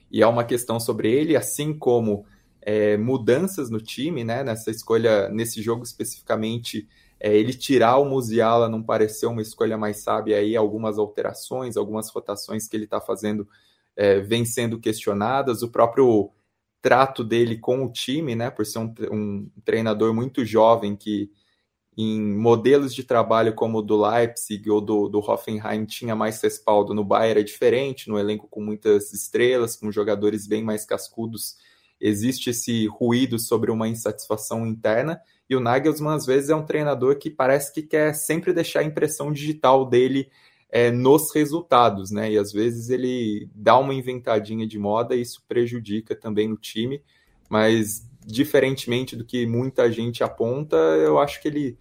E 0.09 0.23
é 0.23 0.27
uma 0.27 0.45
questão 0.45 0.79
sobre 0.79 1.11
ele, 1.11 1.37
assim 1.37 1.77
como 1.77 2.25
é, 2.61 2.97
mudanças 2.97 3.69
no 3.69 3.81
time, 3.81 4.23
né? 4.23 4.45
Nessa 4.45 4.71
escolha, 4.71 5.29
nesse 5.29 5.61
jogo 5.61 5.83
especificamente, 5.83 6.89
é, 7.25 7.37
ele 7.37 7.55
tirar 7.55 7.99
o 7.99 8.05
Musiala 8.05 8.69
não 8.69 8.83
pareceu 8.83 9.31
uma 9.31 9.41
escolha 9.41 9.79
mais 9.79 9.99
sábia 9.99 10.39
aí, 10.39 10.57
algumas 10.57 10.99
alterações, 10.99 11.77
algumas 11.77 12.11
rotações 12.11 12.67
que 12.67 12.77
ele 12.77 12.85
está 12.85 13.01
fazendo 13.01 13.49
é, 13.95 14.19
vêm 14.19 14.45
sendo 14.45 14.81
questionadas, 14.81 15.63
o 15.63 15.71
próprio 15.71 16.33
trato 16.81 17.23
dele 17.23 17.57
com 17.57 17.85
o 17.85 17.93
time, 17.93 18.35
né? 18.35 18.51
Por 18.51 18.67
ser 18.67 18.81
um, 18.81 18.93
um 19.13 19.51
treinador 19.65 20.13
muito 20.13 20.45
jovem 20.45 20.97
que 20.97 21.31
em 21.97 22.21
modelos 22.21 22.93
de 22.93 23.05
trabalho 23.05 23.55
como 23.55 23.79
o 23.79 23.83
do 23.83 24.01
Leipzig 24.01 24.69
ou 24.69 24.81
do, 24.81 25.09
do 25.09 25.21
Hoffenheim 25.21 25.85
tinha 25.85 26.17
mais 26.17 26.43
respaldo. 26.43 26.93
No 26.93 27.05
Bayern 27.05 27.41
é 27.41 27.45
diferente, 27.45 28.09
no 28.09 28.19
elenco 28.19 28.49
com 28.49 28.61
muitas 28.61 29.13
estrelas, 29.13 29.77
com 29.77 29.93
jogadores 29.93 30.49
bem 30.49 30.65
mais 30.65 30.85
cascudos, 30.85 31.57
existe 32.03 32.51
esse 32.51 32.89
ruído 32.89 33.39
sobre 33.39 33.71
uma 33.71 33.89
insatisfação 33.89 34.67
interna. 34.67 35.21
E 35.49 35.55
o 35.55 35.61
Nagelsmann, 35.61 36.17
às 36.17 36.27
vezes, 36.27 36.51
é 36.51 36.57
um 36.57 36.67
treinador 36.67 37.17
que 37.17 37.31
parece 37.31 37.73
que 37.73 37.83
quer 37.83 38.13
sempre 38.13 38.53
deixar 38.53 38.81
a 38.81 38.85
impressão 38.85 39.33
digital 39.33 39.89
dele 39.89 40.29
é, 40.69 40.91
nos 40.91 41.33
resultados, 41.33 42.11
né? 42.11 42.33
E 42.33 42.39
às 42.39 42.51
vezes 42.51 42.89
ele 42.91 43.49
dá 43.55 43.79
uma 43.79 43.95
inventadinha 43.95 44.67
de 44.67 44.79
moda 44.79 45.15
e 45.15 45.21
isso 45.21 45.45
prejudica 45.47 46.17
também 46.17 46.51
o 46.51 46.57
time. 46.57 47.01
Mas 47.49 48.09
diferentemente 48.27 49.15
do 49.15 49.25
que 49.25 49.47
muita 49.47 49.91
gente 49.93 50.25
aponta, 50.25 50.77
eu 50.77 51.19
acho 51.19 51.41
que 51.41 51.49
ele, 51.49 51.79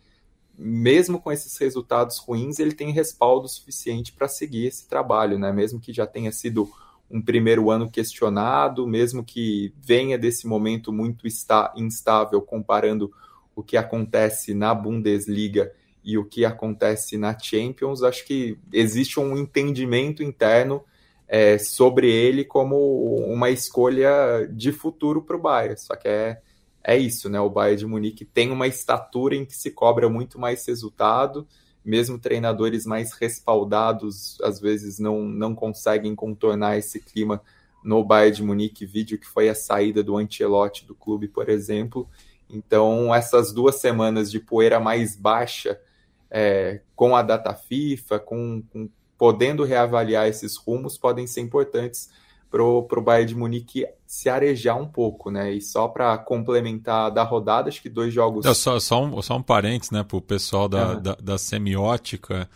mesmo 0.57 1.19
com 1.19 1.31
esses 1.31 1.57
resultados 1.57 2.17
ruins, 2.19 2.59
ele 2.59 2.73
tem 2.73 2.91
respaldo 2.91 3.47
suficiente 3.47 4.11
para 4.11 4.27
seguir 4.27 4.65
esse 4.67 4.87
trabalho, 4.87 5.39
né? 5.39 5.51
Mesmo 5.51 5.79
que 5.79 5.93
já 5.93 6.05
tenha 6.05 6.31
sido 6.31 6.69
um 7.11 7.21
primeiro 7.21 7.69
ano 7.69 7.89
questionado, 7.89 8.87
mesmo 8.87 9.23
que 9.23 9.73
venha 9.79 10.17
desse 10.17 10.47
momento 10.47 10.91
muito 10.93 11.27
instável 11.75 12.41
comparando 12.41 13.11
o 13.55 13.61
que 13.61 13.77
acontece 13.77 14.53
na 14.53 14.73
Bundesliga 14.73 15.71
e 16.03 16.17
o 16.17 16.25
que 16.25 16.45
acontece 16.45 17.17
na 17.17 17.37
Champions, 17.37 18.01
acho 18.01 18.25
que 18.25 18.57
existe 18.73 19.19
um 19.19 19.37
entendimento 19.37 20.23
interno 20.23 20.83
é, 21.27 21.57
sobre 21.57 22.11
ele 22.11 22.43
como 22.43 23.15
uma 23.25 23.49
escolha 23.49 24.47
de 24.51 24.71
futuro 24.71 25.21
para 25.21 25.35
o 25.35 25.39
Bayern. 25.39 25.77
Só 25.77 25.95
que 25.95 26.07
é, 26.07 26.41
é 26.83 26.97
isso, 26.97 27.29
né? 27.29 27.39
O 27.39 27.49
Bayern 27.49 27.77
de 27.77 27.85
Munique 27.85 28.25
tem 28.25 28.51
uma 28.51 28.67
estatura 28.67 29.35
em 29.35 29.45
que 29.45 29.55
se 29.55 29.71
cobra 29.71 30.09
muito 30.09 30.39
mais 30.39 30.65
resultado, 30.67 31.47
mesmo 31.83 32.19
treinadores 32.19 32.85
mais 32.85 33.13
respaldados 33.13 34.39
às 34.41 34.59
vezes 34.59 34.99
não, 34.99 35.23
não 35.23 35.55
conseguem 35.55 36.15
contornar 36.15 36.77
esse 36.77 36.99
clima 36.99 37.41
no 37.83 38.03
Bayern 38.03 38.35
de 38.35 38.43
Munique, 38.43 38.85
vídeo 38.85 39.17
que 39.17 39.25
foi 39.25 39.49
a 39.49 39.55
saída 39.55 40.03
do 40.03 40.17
Ancelotti 40.17 40.85
do 40.85 40.93
clube, 40.93 41.27
por 41.27 41.49
exemplo. 41.49 42.07
Então, 42.49 43.13
essas 43.13 43.51
duas 43.51 43.75
semanas 43.75 44.29
de 44.29 44.39
poeira 44.39 44.79
mais 44.79 45.15
baixa, 45.15 45.79
é, 46.29 46.81
com 46.95 47.15
a 47.15 47.21
data 47.21 47.53
FIFA, 47.53 48.19
com, 48.19 48.63
com, 48.71 48.89
podendo 49.17 49.63
reavaliar 49.63 50.27
esses 50.27 50.55
rumos, 50.55 50.97
podem 50.97 51.25
ser 51.25 51.41
importantes 51.41 52.09
para 52.51 52.61
o 52.61 53.01
Bayern 53.01 53.29
de 53.29 53.35
Munique 53.35 53.87
se 54.05 54.27
arejar 54.29 54.75
um 54.75 54.85
pouco, 54.85 55.31
né? 55.31 55.53
E 55.53 55.61
só 55.61 55.87
para 55.87 56.17
complementar 56.17 57.09
da 57.09 57.23
rodada, 57.23 57.69
acho 57.69 57.81
que 57.81 57.87
dois 57.87 58.13
jogos. 58.13 58.45
É, 58.45 58.53
só, 58.53 58.77
só, 58.77 59.01
um, 59.01 59.21
só 59.21 59.37
um 59.37 59.41
parênteses, 59.41 59.91
né, 59.91 60.03
para 60.03 60.17
o 60.17 60.21
pessoal 60.21 60.67
da, 60.67 60.95
da, 60.95 61.15
da, 61.15 61.37
semiótica, 61.37 62.49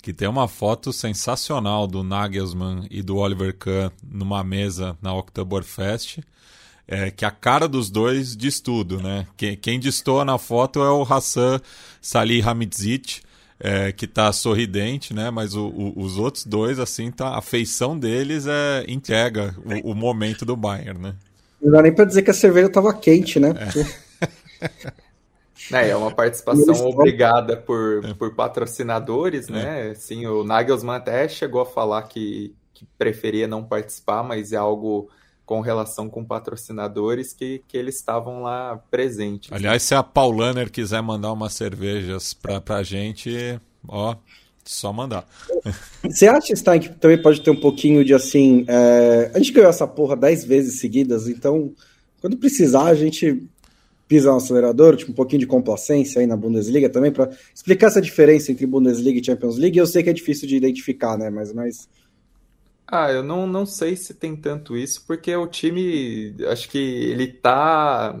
que 0.00 0.14
tem 0.14 0.26
uma 0.26 0.48
foto 0.48 0.90
sensacional 0.90 1.86
do 1.86 2.02
Nagelsmann 2.02 2.86
e 2.90 3.02
do 3.02 3.18
Oliver 3.18 3.54
Kahn 3.58 3.90
numa 4.02 4.42
mesa 4.42 4.96
na 5.02 5.14
Oktoberfest. 5.14 6.20
É, 6.88 7.10
que 7.10 7.24
a 7.24 7.30
cara 7.30 7.68
dos 7.68 7.90
dois 7.90 8.36
diz 8.36 8.58
tudo, 8.58 9.00
né? 9.00 9.26
Quem, 9.36 9.56
quem 9.56 9.78
destoa 9.78 10.24
na 10.24 10.36
foto 10.36 10.80
é 10.82 10.90
o 10.90 11.02
Hassan 11.02 11.60
Salih 12.00 12.42
Hamidzic, 12.42 13.20
é, 13.62 13.92
que 13.92 14.08
tá 14.08 14.32
sorridente, 14.32 15.14
né? 15.14 15.30
Mas 15.30 15.54
o, 15.54 15.68
o, 15.68 16.00
os 16.00 16.18
outros 16.18 16.44
dois, 16.44 16.80
assim, 16.80 17.12
tá, 17.12 17.38
a 17.38 17.40
feição 17.40 17.96
deles 17.96 18.46
é 18.48 18.84
entrega 18.88 19.54
o, 19.84 19.92
o 19.92 19.94
momento 19.94 20.44
do 20.44 20.56
Bayern, 20.56 21.00
né? 21.00 21.14
Não 21.62 21.70
dá 21.70 21.80
nem 21.80 21.94
pra 21.94 22.04
dizer 22.04 22.22
que 22.22 22.30
a 22.30 22.34
cerveja 22.34 22.68
tava 22.68 22.92
quente, 22.92 23.38
né? 23.38 23.54
É, 25.70 25.90
é 25.90 25.96
uma 25.96 26.10
participação 26.10 26.74
obrigada 26.88 27.56
por, 27.56 28.04
é. 28.04 28.14
por 28.14 28.34
patrocinadores, 28.34 29.48
né? 29.48 29.90
É. 29.90 29.94
Sim, 29.94 30.26
o 30.26 30.42
Nagelsmann 30.42 30.96
até 30.96 31.28
chegou 31.28 31.60
a 31.60 31.66
falar 31.66 32.02
que, 32.02 32.52
que 32.74 32.84
preferia 32.98 33.46
não 33.46 33.62
participar, 33.62 34.24
mas 34.24 34.52
é 34.52 34.56
algo 34.56 35.08
com 35.52 35.60
relação 35.60 36.08
com 36.08 36.24
patrocinadores 36.24 37.34
que, 37.34 37.60
que 37.68 37.76
eles 37.76 37.96
estavam 37.96 38.40
lá 38.40 38.82
presentes. 38.90 39.52
Aliás, 39.52 39.82
se 39.82 39.94
a 39.94 40.02
Paulaner 40.02 40.70
quiser 40.70 41.02
mandar 41.02 41.30
umas 41.30 41.52
cervejas 41.52 42.32
pra, 42.32 42.58
pra 42.58 42.82
gente, 42.82 43.60
ó, 43.86 44.16
só 44.64 44.94
mandar. 44.94 45.28
Você 46.02 46.26
acha, 46.26 46.56
Stein, 46.56 46.80
que 46.80 46.88
também 46.94 47.20
pode 47.20 47.42
ter 47.42 47.50
um 47.50 47.60
pouquinho 47.60 48.02
de 48.02 48.14
assim. 48.14 48.64
É... 48.66 49.30
A 49.34 49.38
gente 49.38 49.52
ganhou 49.52 49.68
essa 49.68 49.86
porra 49.86 50.16
dez 50.16 50.42
vezes 50.42 50.80
seguidas, 50.80 51.28
então 51.28 51.74
quando 52.18 52.38
precisar 52.38 52.84
a 52.84 52.94
gente 52.94 53.42
pisa 54.08 54.30
no 54.30 54.38
acelerador, 54.38 54.96
tipo 54.96 55.12
um 55.12 55.14
pouquinho 55.14 55.40
de 55.40 55.46
complacência 55.46 56.22
aí 56.22 56.26
na 56.26 56.34
Bundesliga 56.34 56.88
também, 56.88 57.12
para 57.12 57.28
explicar 57.54 57.88
essa 57.88 58.00
diferença 58.00 58.50
entre 58.50 58.64
Bundesliga 58.64 59.20
e 59.20 59.24
Champions 59.24 59.58
League. 59.58 59.78
Eu 59.78 59.86
sei 59.86 60.02
que 60.02 60.08
é 60.08 60.14
difícil 60.14 60.48
de 60.48 60.56
identificar, 60.56 61.18
né? 61.18 61.28
Mas, 61.28 61.52
mas 61.52 61.86
ah, 62.94 63.10
eu 63.10 63.22
não, 63.22 63.46
não 63.46 63.64
sei 63.64 63.96
se 63.96 64.12
tem 64.12 64.36
tanto 64.36 64.76
isso, 64.76 65.06
porque 65.06 65.34
o 65.34 65.46
time, 65.46 66.36
acho 66.50 66.68
que 66.68 66.76
ele 66.76 67.26
tá, 67.26 68.14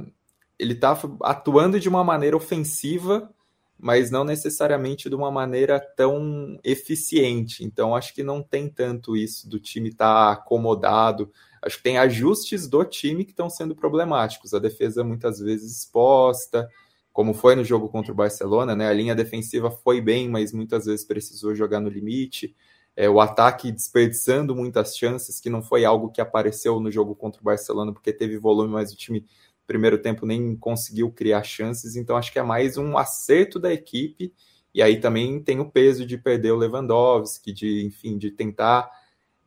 ele 0.58 0.74
tá 0.74 0.98
atuando 1.22 1.78
de 1.78 1.90
uma 1.90 2.02
maneira 2.02 2.34
ofensiva, 2.34 3.30
mas 3.78 4.10
não 4.10 4.24
necessariamente 4.24 5.10
de 5.10 5.14
uma 5.14 5.30
maneira 5.30 5.78
tão 5.78 6.58
eficiente. 6.64 7.62
Então, 7.62 7.94
acho 7.94 8.14
que 8.14 8.22
não 8.22 8.42
tem 8.42 8.66
tanto 8.66 9.14
isso 9.14 9.46
do 9.46 9.60
time 9.60 9.90
estar 9.90 10.06
tá 10.06 10.32
acomodado. 10.32 11.30
Acho 11.60 11.76
que 11.76 11.82
tem 11.82 11.98
ajustes 11.98 12.66
do 12.66 12.82
time 12.82 13.26
que 13.26 13.32
estão 13.32 13.50
sendo 13.50 13.76
problemáticos. 13.76 14.54
A 14.54 14.58
defesa 14.58 15.04
muitas 15.04 15.38
vezes 15.38 15.80
exposta, 15.80 16.66
como 17.12 17.34
foi 17.34 17.54
no 17.54 17.64
jogo 17.64 17.90
contra 17.90 18.10
o 18.10 18.16
Barcelona, 18.16 18.74
né? 18.74 18.88
A 18.88 18.94
linha 18.94 19.14
defensiva 19.14 19.70
foi 19.70 20.00
bem, 20.00 20.30
mas 20.30 20.50
muitas 20.50 20.86
vezes 20.86 21.04
precisou 21.04 21.54
jogar 21.54 21.78
no 21.78 21.90
limite 21.90 22.56
é, 22.96 23.08
o 23.08 23.20
ataque 23.20 23.72
desperdiçando 23.72 24.54
muitas 24.54 24.96
chances, 24.96 25.40
que 25.40 25.50
não 25.50 25.62
foi 25.62 25.84
algo 25.84 26.10
que 26.10 26.20
apareceu 26.20 26.78
no 26.80 26.90
jogo 26.90 27.14
contra 27.14 27.40
o 27.40 27.44
Barcelona, 27.44 27.92
porque 27.92 28.12
teve 28.12 28.36
volume, 28.38 28.72
mas 28.72 28.92
o 28.92 28.96
time 28.96 29.24
primeiro 29.66 29.98
tempo 29.98 30.26
nem 30.26 30.56
conseguiu 30.56 31.10
criar 31.10 31.42
chances, 31.42 31.96
então 31.96 32.16
acho 32.16 32.32
que 32.32 32.38
é 32.38 32.42
mais 32.42 32.76
um 32.76 32.98
acerto 32.98 33.58
da 33.58 33.72
equipe, 33.72 34.32
e 34.74 34.82
aí 34.82 35.00
também 35.00 35.40
tem 35.42 35.60
o 35.60 35.70
peso 35.70 36.04
de 36.04 36.18
perder 36.18 36.52
o 36.52 36.56
Lewandowski, 36.56 37.52
de, 37.52 37.86
enfim, 37.86 38.18
de 38.18 38.30
tentar 38.30 38.90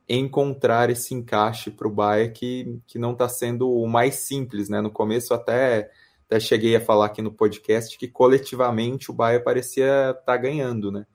encontrar 0.07 0.89
esse 0.89 1.13
encaixe 1.13 1.71
para 1.71 1.87
o 1.87 1.91
Bayern 1.91 2.31
que, 2.31 2.79
que 2.85 2.99
não 2.99 3.13
está 3.13 3.27
sendo 3.27 3.71
o 3.71 3.87
mais 3.87 4.15
simples, 4.15 4.69
né? 4.69 4.81
No 4.81 4.91
começo 4.91 5.33
até, 5.33 5.91
até 6.27 6.39
cheguei 6.39 6.75
a 6.75 6.81
falar 6.81 7.07
aqui 7.07 7.21
no 7.21 7.31
podcast 7.31 7.97
que 7.97 8.07
coletivamente 8.07 9.09
o 9.09 9.13
Bayern 9.13 9.43
parecia 9.43 10.11
estar 10.11 10.21
tá 10.25 10.37
ganhando, 10.37 10.91
né? 10.91 11.07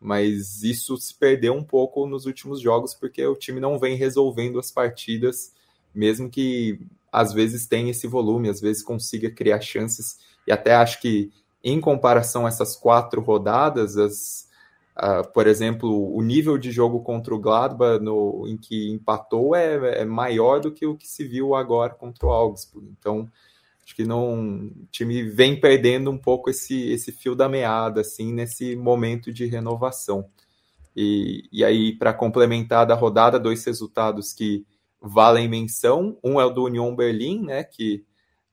Mas 0.00 0.62
isso 0.62 0.96
se 0.96 1.14
perdeu 1.14 1.54
um 1.54 1.64
pouco 1.64 2.06
nos 2.06 2.26
últimos 2.26 2.60
jogos 2.60 2.94
porque 2.94 3.24
o 3.26 3.34
time 3.34 3.60
não 3.60 3.78
vem 3.78 3.96
resolvendo 3.96 4.58
as 4.58 4.70
partidas, 4.70 5.52
mesmo 5.94 6.30
que 6.30 6.80
às 7.10 7.32
vezes 7.32 7.66
tenha 7.66 7.90
esse 7.90 8.06
volume, 8.06 8.48
às 8.48 8.60
vezes 8.60 8.82
consiga 8.82 9.30
criar 9.30 9.60
chances, 9.60 10.18
e 10.46 10.52
até 10.52 10.74
acho 10.74 11.00
que 11.00 11.32
em 11.64 11.80
comparação 11.80 12.44
a 12.44 12.48
essas 12.48 12.76
quatro 12.76 13.20
rodadas, 13.20 13.96
as, 13.96 14.48
uh, 14.96 15.26
por 15.32 15.46
exemplo, 15.46 16.14
o 16.14 16.22
nível 16.22 16.56
de 16.58 16.70
jogo 16.70 17.00
contra 17.00 17.34
o 17.34 17.40
Gladbach 17.40 18.00
no, 18.00 18.46
em 18.46 18.56
que 18.56 18.90
empatou 18.90 19.56
é, 19.56 20.02
é 20.02 20.04
maior 20.04 20.60
do 20.60 20.70
que 20.70 20.86
o 20.86 20.96
que 20.96 21.08
se 21.08 21.24
viu 21.24 21.54
agora 21.54 21.94
contra 21.94 22.26
o 22.26 22.30
Augsburg. 22.30 22.86
Então, 22.98 23.28
Acho 23.86 23.94
que 23.94 24.04
não, 24.04 24.66
o 24.66 24.86
time 24.90 25.22
vem 25.22 25.60
perdendo 25.60 26.10
um 26.10 26.18
pouco 26.18 26.50
esse, 26.50 26.90
esse 26.90 27.12
fio 27.12 27.36
da 27.36 27.48
meada, 27.48 28.00
assim, 28.00 28.32
nesse 28.32 28.74
momento 28.74 29.32
de 29.32 29.46
renovação. 29.46 30.28
E, 30.96 31.48
e 31.52 31.64
aí, 31.64 31.96
para 31.96 32.12
complementar 32.12 32.84
da 32.84 32.96
rodada, 32.96 33.38
dois 33.38 33.64
resultados 33.64 34.32
que 34.32 34.66
valem 35.00 35.48
menção. 35.48 36.18
Um 36.24 36.40
é 36.40 36.44
o 36.44 36.50
do 36.50 36.64
Union 36.64 36.96
Berlim, 36.96 37.44
né, 37.44 37.62
que 37.62 38.04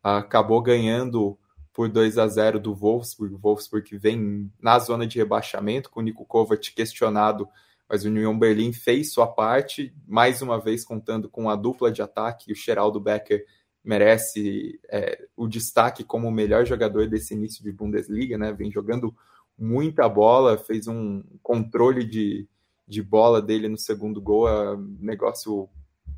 acabou 0.04 0.62
ganhando 0.62 1.36
por 1.74 1.90
2 1.90 2.20
a 2.20 2.28
0 2.28 2.60
do 2.60 2.76
Wolfsburg. 2.76 3.34
O 3.34 3.40
Wolfsburg 3.40 3.98
vem 3.98 4.52
na 4.62 4.78
zona 4.78 5.08
de 5.08 5.18
rebaixamento, 5.18 5.90
com 5.90 6.00
o 6.00 6.04
Nico 6.04 6.26
Kovac 6.26 6.72
questionado, 6.76 7.48
mas 7.90 8.06
o 8.06 8.08
Union 8.08 8.38
Berlim 8.38 8.72
fez 8.72 9.12
sua 9.12 9.26
parte, 9.26 9.92
mais 10.08 10.44
uma 10.44 10.60
vez 10.60 10.86
contando 10.86 11.28
com 11.28 11.50
a 11.50 11.56
dupla 11.56 11.92
de 11.92 12.04
ataque, 12.04 12.52
o 12.52 12.56
Geraldo 12.56 13.00
Becker 13.00 13.44
merece 13.84 14.80
é, 14.90 15.26
o 15.36 15.48
destaque 15.48 16.04
como 16.04 16.28
o 16.28 16.32
melhor 16.32 16.66
jogador 16.66 17.08
desse 17.08 17.34
início 17.34 17.64
de 17.64 17.72
Bundesliga, 17.72 18.38
né? 18.38 18.54
Vem 18.54 18.72
jogando 18.72 19.14
muita 19.58 20.08
bola, 20.08 20.58
fez 20.58 20.88
um 20.88 21.24
controle 21.42 22.04
de, 22.04 22.48
de 22.88 23.02
bola 23.02 23.42
dele 23.42 23.68
no 23.68 23.78
segundo 23.78 24.22
gol, 24.22 24.48
é 24.48 24.76
um 24.76 24.98
negócio 25.00 25.70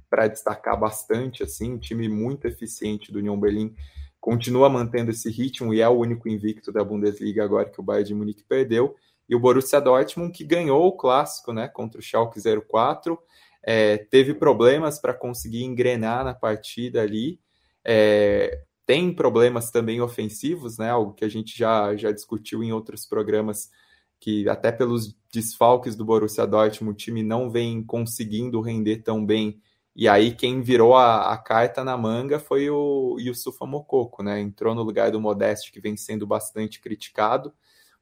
para 0.10 0.28
destacar 0.28 0.80
bastante, 0.80 1.44
assim, 1.44 1.74
um 1.74 1.78
time 1.80 2.08
muito 2.08 2.48
eficiente 2.48 3.12
do 3.12 3.20
Union 3.20 3.40
Berlim, 3.40 3.76
continua 4.22 4.70
mantendo 4.70 5.12
esse 5.12 5.30
ritmo 5.30 5.74
e 5.74 5.82
é 5.82 5.90
o 5.90 5.98
único 5.98 6.30
invicto 6.30 6.72
da 6.72 6.84
Bundesliga 6.84 7.44
agora 7.44 7.70
que 7.70 7.80
o 7.80 7.84
Bayern 7.84 8.08
de 8.08 8.16
Munique 8.16 8.44
perdeu, 8.44 8.96
e 9.28 9.36
o 9.36 9.40
Borussia 9.40 9.82
Dortmund 9.82 10.32
que 10.32 10.44
ganhou 10.44 10.86
o 10.86 10.96
clássico, 10.96 11.52
né, 11.52 11.68
contra 11.68 12.00
o 12.00 12.02
Schalke 12.02 12.40
04, 12.40 13.20
é, 13.64 13.98
teve 13.98 14.34
problemas 14.36 15.00
para 15.00 15.14
conseguir 15.14 15.64
engrenar 15.64 16.24
na 16.24 16.34
partida 16.34 17.02
ali, 17.02 17.40
é, 17.86 18.64
tem 18.86 19.14
problemas 19.14 19.72
também 19.72 20.02
ofensivos, 20.02 20.78
né? 20.78 20.90
Algo 20.90 21.14
que 21.14 21.24
a 21.24 21.30
gente 21.30 21.58
já, 21.58 21.96
já 21.96 22.12
discutiu 22.12 22.64
em 22.64 22.72
outros 22.72 23.06
programas, 23.06 23.70
que 24.20 24.48
até 24.50 24.72
pelos 24.72 25.16
desfalques 25.32 25.96
do 25.96 26.06
Borussia 26.06 26.48
Dortmund, 26.48 26.94
o 26.94 26.98
time 26.98 27.24
não 27.24 27.50
vem 27.50 27.84
conseguindo 27.84 28.62
render 28.62 28.98
tão 28.98 29.26
bem. 29.26 29.60
E 29.96 30.08
aí 30.08 30.34
quem 30.34 30.62
virou 30.62 30.96
a, 30.96 31.32
a 31.34 31.38
carta 31.38 31.84
na 31.84 31.98
manga 31.98 32.40
foi 32.40 32.70
o 32.70 33.18
Yusufa 33.20 33.66
Mokoko, 33.66 34.24
né? 34.24 34.40
Entrou 34.40 34.76
no 34.76 34.84
lugar 34.84 35.12
do 35.12 35.22
Modeste, 35.22 35.72
que 35.72 35.80
vem 35.80 35.96
sendo 35.96 36.28
bastante 36.28 36.82
criticado, 36.82 37.54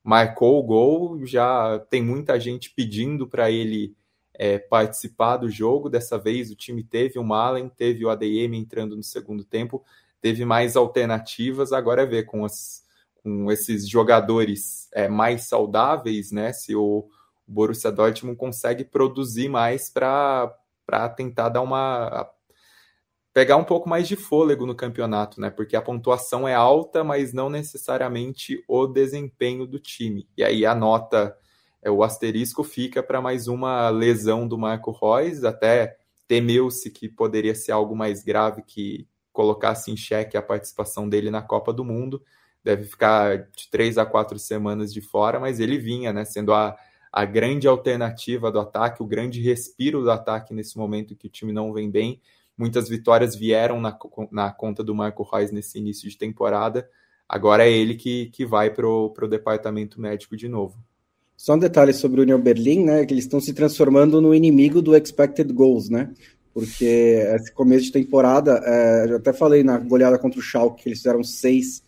marcou 0.03 0.59
o 0.59 0.63
gol, 0.63 1.25
já 1.25 1.79
tem 1.89 2.01
muita 2.01 2.39
gente 2.39 2.71
pedindo 2.71 3.27
para 3.27 3.51
ele 3.51 3.95
é, 4.33 4.57
participar 4.57 5.37
do 5.37 5.49
jogo. 5.49 5.89
Dessa 5.89 6.17
vez 6.17 6.51
o 6.51 6.55
time 6.55 6.83
teve 6.83 7.19
o 7.19 7.23
Malen, 7.23 7.69
teve 7.69 8.05
o 8.05 8.09
ADM 8.09 8.55
entrando 8.55 8.95
no 8.95 9.03
segundo 9.03 9.43
tempo, 9.43 9.83
teve 10.21 10.45
mais 10.45 10.75
alternativas. 10.75 11.71
Agora 11.71 12.03
é 12.03 12.05
ver 12.05 12.23
com, 12.23 12.45
as, 12.45 12.83
com 13.21 13.51
esses 13.51 13.87
jogadores 13.87 14.89
é, 14.93 15.07
mais 15.07 15.43
saudáveis, 15.43 16.31
né? 16.31 16.53
Se 16.53 16.75
o 16.75 17.07
Borussia 17.47 17.91
Dortmund 17.91 18.37
consegue 18.37 18.83
produzir 18.83 19.49
mais 19.49 19.89
para 19.89 20.55
tentar 21.15 21.49
dar 21.49 21.61
uma 21.61 22.29
pegar 23.33 23.57
um 23.57 23.63
pouco 23.63 23.89
mais 23.89 24.07
de 24.07 24.15
fôlego 24.15 24.65
no 24.65 24.75
campeonato, 24.75 25.41
né? 25.41 25.49
Porque 25.49 25.75
a 25.75 25.81
pontuação 25.81 26.47
é 26.47 26.53
alta, 26.53 27.03
mas 27.03 27.33
não 27.33 27.49
necessariamente 27.49 28.63
o 28.67 28.85
desempenho 28.85 29.65
do 29.65 29.79
time. 29.79 30.29
E 30.37 30.43
aí 30.43 30.65
a 30.65 30.75
nota 30.75 31.35
o 31.89 32.03
asterisco 32.03 32.63
fica 32.63 33.01
para 33.03 33.21
mais 33.21 33.47
uma 33.47 33.89
lesão 33.89 34.47
do 34.47 34.57
Marco 34.57 34.91
Reus, 34.91 35.43
até 35.43 35.97
temeu-se 36.27 36.89
que 36.89 37.09
poderia 37.09 37.53
ser 37.53 37.71
algo 37.71 37.95
mais 37.95 38.23
grave 38.23 38.63
que, 38.63 39.07
colocasse 39.33 39.91
em 39.91 39.97
xeque 39.97 40.37
a 40.37 40.41
participação 40.41 41.09
dele 41.09 41.31
na 41.31 41.41
Copa 41.41 41.73
do 41.73 41.83
Mundo. 41.83 42.23
Deve 42.63 42.85
ficar 42.85 43.49
de 43.51 43.69
três 43.69 43.97
a 43.97 44.05
quatro 44.05 44.39
semanas 44.39 44.93
de 44.93 45.01
fora, 45.01 45.39
mas 45.39 45.59
ele 45.59 45.77
vinha, 45.77 46.13
né, 46.13 46.23
sendo 46.23 46.53
a, 46.53 46.77
a 47.11 47.25
grande 47.25 47.67
alternativa 47.67 48.51
do 48.51 48.59
ataque, 48.59 49.01
o 49.01 49.07
grande 49.07 49.41
respiro 49.41 50.01
do 50.01 50.11
ataque 50.11 50.53
nesse 50.53 50.77
momento 50.77 51.15
que 51.15 51.27
o 51.27 51.29
time 51.29 51.51
não 51.51 51.73
vem 51.73 51.89
bem. 51.89 52.21
Muitas 52.55 52.87
vitórias 52.87 53.35
vieram 53.35 53.81
na, 53.81 53.97
na 54.31 54.51
conta 54.51 54.83
do 54.83 54.93
Marco 54.93 55.23
Reus 55.23 55.51
nesse 55.51 55.79
início 55.79 56.07
de 56.07 56.17
temporada. 56.17 56.87
Agora 57.27 57.65
é 57.65 57.71
ele 57.71 57.95
que, 57.95 58.27
que 58.27 58.45
vai 58.45 58.69
para 58.69 58.87
o 58.87 59.27
departamento 59.27 59.99
médico 59.99 60.37
de 60.37 60.47
novo. 60.47 60.77
Só 61.43 61.55
um 61.55 61.59
detalhe 61.59 61.91
sobre 61.91 62.21
o 62.21 62.23
União 62.23 62.39
Berlim, 62.39 62.85
né? 62.85 63.05
Que 63.05 63.13
eles 63.13 63.25
estão 63.25 63.41
se 63.41 63.51
transformando 63.51 64.21
no 64.21 64.33
inimigo 64.33 64.81
do 64.81 64.95
expected 64.95 65.51
goals, 65.51 65.89
né? 65.89 66.09
Porque 66.53 66.85
esse 67.35 67.51
começo 67.51 67.87
de 67.87 67.91
temporada, 67.91 68.61
é, 68.63 69.07
eu 69.09 69.17
até 69.17 69.33
falei 69.33 69.61
na 69.61 69.77
goleada 69.77 70.17
contra 70.17 70.39
o 70.39 70.41
Schalke 70.41 70.81
que 70.81 70.87
eles 70.87 70.99
fizeram 70.99 71.21
seis 71.21 71.83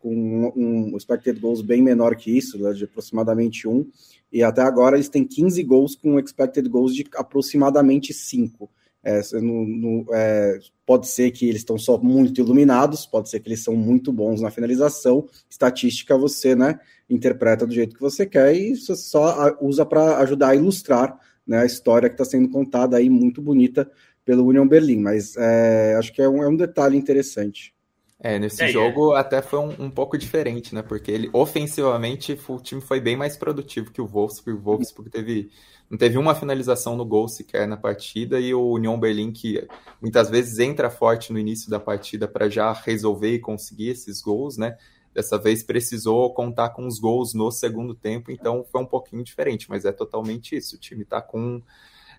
com 0.00 0.12
um, 0.56 0.90
um 0.90 0.96
expected 0.96 1.38
goals 1.38 1.62
bem 1.62 1.80
menor 1.80 2.16
que 2.16 2.36
isso, 2.36 2.58
né, 2.58 2.72
de 2.72 2.82
aproximadamente 2.82 3.68
um, 3.68 3.86
e 4.32 4.42
até 4.42 4.62
agora 4.62 4.96
eles 4.96 5.08
têm 5.08 5.24
15 5.24 5.62
gols 5.62 5.94
com 5.94 6.18
expected 6.18 6.68
goals 6.68 6.92
de 6.92 7.06
aproximadamente 7.14 8.12
cinco. 8.12 8.68
É, 9.08 9.20
no, 9.34 9.64
no, 9.64 10.06
é, 10.12 10.58
pode 10.84 11.06
ser 11.06 11.30
que 11.30 11.48
eles 11.48 11.60
estão 11.60 11.78
só 11.78 11.96
muito 11.96 12.40
iluminados, 12.40 13.06
pode 13.06 13.30
ser 13.30 13.38
que 13.38 13.48
eles 13.48 13.62
são 13.62 13.76
muito 13.76 14.12
bons 14.12 14.40
na 14.40 14.50
finalização. 14.50 15.28
Estatística 15.48 16.18
você 16.18 16.56
né, 16.56 16.80
interpreta 17.08 17.64
do 17.64 17.72
jeito 17.72 17.94
que 17.94 18.00
você 18.00 18.26
quer 18.26 18.52
e 18.52 18.74
só 18.74 19.56
usa 19.60 19.86
para 19.86 20.18
ajudar 20.18 20.48
a 20.48 20.56
ilustrar 20.56 21.16
né, 21.46 21.58
a 21.58 21.64
história 21.64 22.08
que 22.08 22.14
está 22.14 22.24
sendo 22.24 22.48
contada 22.48 22.96
aí, 22.96 23.08
muito 23.08 23.40
bonita 23.40 23.88
pelo 24.24 24.44
Union 24.44 24.66
Berlim. 24.66 24.98
Mas 24.98 25.36
é, 25.36 25.94
acho 25.96 26.12
que 26.12 26.20
é 26.20 26.28
um, 26.28 26.42
é 26.42 26.48
um 26.48 26.56
detalhe 26.56 26.96
interessante. 26.96 27.75
É, 28.18 28.38
nesse 28.38 28.62
é, 28.62 28.68
jogo 28.68 29.14
é. 29.14 29.20
até 29.20 29.42
foi 29.42 29.58
um, 29.58 29.84
um, 29.84 29.90
pouco 29.90 30.16
diferente, 30.16 30.74
né? 30.74 30.82
Porque 30.82 31.10
ele 31.10 31.28
ofensivamente 31.32 32.38
o 32.48 32.58
time 32.58 32.80
foi 32.80 32.98
bem 32.98 33.16
mais 33.16 33.36
produtivo 33.36 33.90
que 33.90 34.00
o 34.00 34.06
Wolfsburg. 34.06 34.58
O 34.58 34.62
Wolfsburg 34.62 35.10
teve 35.10 35.50
não 35.88 35.96
teve 35.96 36.18
uma 36.18 36.34
finalização 36.34 36.96
no 36.96 37.04
gol 37.04 37.28
sequer 37.28 37.68
na 37.68 37.76
partida 37.76 38.40
e 38.40 38.52
o 38.52 38.72
Union 38.72 38.98
Berlin 38.98 39.30
que 39.30 39.68
muitas 40.00 40.28
vezes 40.28 40.58
entra 40.58 40.90
forte 40.90 41.32
no 41.32 41.38
início 41.38 41.70
da 41.70 41.78
partida 41.78 42.26
para 42.26 42.48
já 42.48 42.72
resolver 42.72 43.34
e 43.34 43.38
conseguir 43.38 43.90
esses 43.90 44.20
gols, 44.20 44.56
né? 44.56 44.76
Dessa 45.14 45.38
vez 45.38 45.62
precisou 45.62 46.34
contar 46.34 46.70
com 46.70 46.86
os 46.86 46.98
gols 46.98 47.32
no 47.34 47.50
segundo 47.50 47.94
tempo, 47.94 48.30
então 48.32 48.64
foi 48.64 48.80
um 48.80 48.86
pouquinho 48.86 49.22
diferente, 49.22 49.66
mas 49.68 49.84
é 49.84 49.92
totalmente 49.92 50.56
isso. 50.56 50.76
O 50.76 50.78
time 50.78 51.04
está 51.04 51.22
com 51.22 51.62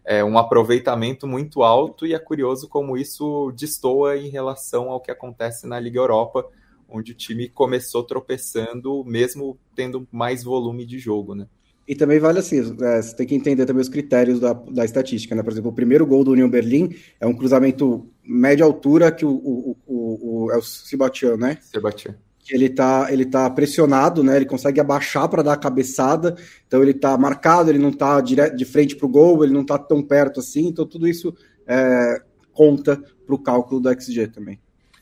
é, 0.07 0.23
um 0.23 0.37
aproveitamento 0.37 1.27
muito 1.27 1.61
alto 1.63 2.07
e 2.07 2.13
é 2.13 2.19
curioso 2.19 2.69
como 2.69 2.97
isso 2.97 3.51
destoa 3.51 4.15
em 4.15 4.29
relação 4.29 4.89
ao 4.89 5.01
que 5.01 5.11
acontece 5.11 5.67
na 5.67 5.77
Liga 5.77 5.99
Europa, 5.99 6.47
onde 6.87 7.11
o 7.11 7.15
time 7.15 7.49
começou 7.49 8.01
tropeçando, 8.03 9.03
mesmo 9.03 9.59
tendo 9.75 10.07
mais 10.09 10.45
volume 10.45 10.85
de 10.85 10.97
jogo, 10.97 11.35
né? 11.35 11.45
E 11.85 11.93
também 11.93 12.19
vale 12.19 12.39
assim, 12.39 12.75
é, 12.81 13.01
você 13.01 13.15
tem 13.15 13.27
que 13.27 13.35
entender 13.35 13.65
também 13.65 13.81
os 13.81 13.89
critérios 13.89 14.39
da, 14.39 14.53
da 14.53 14.85
estatística, 14.85 15.35
né? 15.35 15.43
Por 15.43 15.51
exemplo, 15.51 15.71
o 15.71 15.75
primeiro 15.75 16.05
gol 16.05 16.23
do 16.23 16.31
União 16.31 16.49
Berlim 16.49 16.95
é 17.19 17.27
um 17.27 17.35
cruzamento 17.35 18.09
média 18.23 18.65
altura 18.65 19.11
que 19.11 19.25
o, 19.25 19.31
o, 19.31 19.77
o, 19.85 20.45
o 20.45 20.51
é 20.51 20.57
o 20.57 20.61
Sebastião, 20.61 21.35
né? 21.35 21.57
Sebastião. 21.61 22.15
Ele 22.49 22.69
tá, 22.69 23.07
ele 23.11 23.25
tá 23.25 23.49
pressionado, 23.49 24.23
né? 24.23 24.35
Ele 24.35 24.45
consegue 24.45 24.79
abaixar 24.79 25.27
para 25.27 25.43
dar 25.43 25.53
a 25.53 25.57
cabeçada, 25.57 26.35
então 26.65 26.81
ele 26.81 26.93
tá 26.93 27.17
marcado, 27.17 27.69
ele 27.69 27.79
não 27.79 27.91
tá 27.91 28.19
direto, 28.21 28.55
de 28.55 28.65
frente 28.65 28.95
para 28.95 29.05
o 29.05 29.09
gol, 29.09 29.43
ele 29.43 29.53
não 29.53 29.65
tá 29.65 29.77
tão 29.77 30.01
perto 30.01 30.39
assim, 30.39 30.67
então 30.67 30.85
tudo 30.85 31.07
isso 31.07 31.35
é, 31.67 32.21
conta 32.53 33.01
para 33.25 33.35
o 33.35 33.39
cálculo 33.39 33.81
do 33.81 34.01
XG 34.01 34.27
também. 34.27 34.59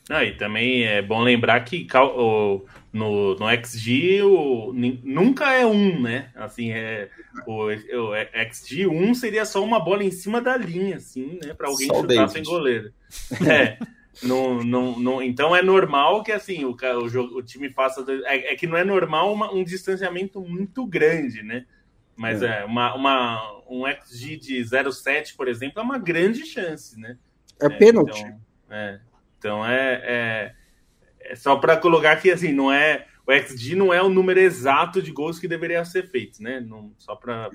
Ah, 0.08 0.24
e 0.24 0.36
também 0.36 0.84
é 0.84 1.02
bom 1.02 1.20
lembrar 1.20 1.58
que 1.64 1.84
o, 1.94 2.64
no, 2.92 3.34
no 3.34 3.64
XG 3.64 4.22
o, 4.22 4.72
nunca 5.02 5.52
é 5.52 5.66
um, 5.66 6.00
né? 6.00 6.30
Assim, 6.36 6.70
é, 6.70 7.08
o, 7.44 7.66
o 7.66 8.12
XG 8.52 8.86
1 8.86 9.14
seria 9.14 9.44
só 9.44 9.64
uma 9.64 9.80
bola 9.80 10.04
em 10.04 10.12
cima 10.12 10.40
da 10.40 10.56
linha, 10.56 10.96
assim, 10.96 11.40
né? 11.42 11.52
Para 11.54 11.68
alguém 11.68 11.88
só 11.88 12.00
chutar 12.02 12.28
sem 12.28 12.44
goleiro. 12.44 12.92
É. 13.44 13.78
não, 14.22 14.62
não, 14.62 14.98
não, 14.98 15.22
então 15.22 15.54
é 15.54 15.62
normal 15.62 16.22
que 16.22 16.32
assim 16.32 16.64
o, 16.64 16.70
o, 16.70 17.38
o 17.38 17.42
time 17.42 17.70
faça. 17.70 18.04
É, 18.24 18.52
é, 18.52 18.56
que 18.56 18.66
não 18.66 18.76
é 18.76 18.84
normal 18.84 19.32
uma, 19.32 19.52
um 19.52 19.62
distanciamento 19.62 20.40
muito 20.40 20.86
grande, 20.86 21.42
né? 21.42 21.66
Mas 22.16 22.42
é, 22.42 22.60
é 22.60 22.64
uma, 22.64 22.94
uma, 22.94 23.62
um 23.68 23.82
XG 23.86 24.36
de 24.38 24.60
0,7, 24.60 25.36
por 25.36 25.48
exemplo, 25.48 25.80
é 25.80 25.82
uma 25.82 25.98
grande 25.98 26.46
chance, 26.46 26.98
né? 26.98 27.18
É, 27.60 27.68
pênalti. 27.68 28.20
Então, 28.20 28.40
é, 28.70 29.00
então 29.38 29.66
é, 29.66 30.02
é 30.04 30.54
é 31.28 31.34
só 31.34 31.56
para 31.56 31.76
colocar 31.76 32.16
que 32.16 32.30
assim, 32.30 32.52
não 32.52 32.72
é 32.72 33.06
o 33.26 33.32
XG 33.32 33.74
não 33.74 33.92
é 33.92 34.00
o 34.00 34.08
número 34.08 34.38
exato 34.38 35.02
de 35.02 35.10
gols 35.10 35.38
que 35.38 35.48
deveria 35.48 35.84
ser 35.84 36.08
feito, 36.08 36.42
né? 36.42 36.60
Não, 36.60 36.92
só 36.96 37.16
para 37.16 37.50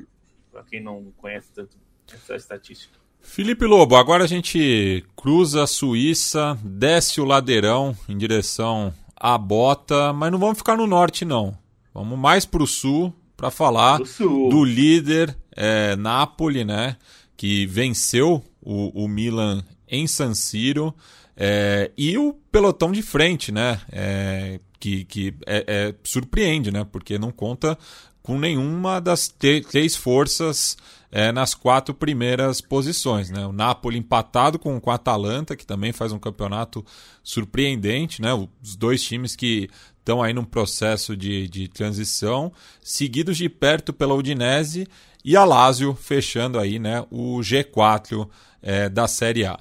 quem 0.69 0.81
não 0.81 1.11
conhece 1.17 1.51
tanto 1.53 1.77
essa 2.13 2.35
estatística. 2.35 2.99
Felipe 3.21 3.65
Lobo, 3.65 3.95
agora 3.95 4.23
a 4.23 4.27
gente 4.27 5.03
cruza 5.15 5.63
a 5.63 5.67
Suíça, 5.67 6.57
desce 6.63 7.21
o 7.21 7.25
ladeirão 7.25 7.95
em 8.09 8.17
direção 8.17 8.93
à 9.15 9.37
bota, 9.37 10.11
mas 10.11 10.31
não 10.31 10.39
vamos 10.39 10.57
ficar 10.57 10.75
no 10.75 10.87
norte 10.87 11.23
não. 11.23 11.57
Vamos 11.93 12.17
mais 12.17 12.45
para 12.45 12.63
o 12.63 12.67
sul 12.67 13.13
para 13.37 13.49
falar 13.51 13.99
do 13.99 14.63
líder 14.63 15.37
é, 15.55 15.95
Napoli, 15.95 16.63
né? 16.63 16.97
Que 17.35 17.65
venceu 17.65 18.43
o, 18.61 19.03
o 19.03 19.07
Milan 19.07 19.63
em 19.87 20.07
San 20.07 20.33
Siro. 20.33 20.93
É, 21.35 21.91
e 21.97 22.17
o 22.17 22.33
pelotão 22.51 22.91
de 22.91 23.01
frente, 23.01 23.51
né? 23.51 23.79
É, 23.91 24.59
que 24.79 25.05
que 25.05 25.33
é, 25.45 25.63
é, 25.67 25.95
surpreende, 26.03 26.71
né? 26.71 26.85
Porque 26.89 27.17
não 27.17 27.31
conta 27.31 27.77
com 28.21 28.37
nenhuma 28.37 28.99
das 28.99 29.27
três 29.27 29.95
forças 29.95 30.77
é, 31.11 31.31
nas 31.31 31.53
quatro 31.53 31.93
primeiras 31.93 32.61
posições. 32.61 33.29
Né? 33.29 33.45
O 33.45 33.51
Napoli 33.51 33.97
empatado 33.97 34.57
com, 34.57 34.79
com 34.79 34.89
o 34.89 34.93
Atalanta, 34.93 35.55
que 35.55 35.65
também 35.65 35.91
faz 35.91 36.11
um 36.11 36.19
campeonato 36.19 36.85
surpreendente. 37.21 38.21
Né? 38.21 38.33
Os 38.33 38.75
dois 38.75 39.03
times 39.03 39.35
que 39.35 39.69
estão 39.99 40.23
aí 40.23 40.33
num 40.33 40.45
processo 40.45 41.15
de, 41.15 41.47
de 41.47 41.67
transição, 41.67 42.51
seguidos 42.81 43.37
de 43.37 43.49
perto 43.49 43.93
pela 43.93 44.15
Udinese 44.15 44.87
e 45.23 45.35
a 45.35 45.43
Lazio 45.43 45.93
fechando 45.93 46.57
aí 46.57 46.79
né, 46.79 47.05
o 47.11 47.39
G4 47.39 48.27
é, 48.61 48.89
da 48.89 49.07
Série 49.07 49.45
A. 49.45 49.59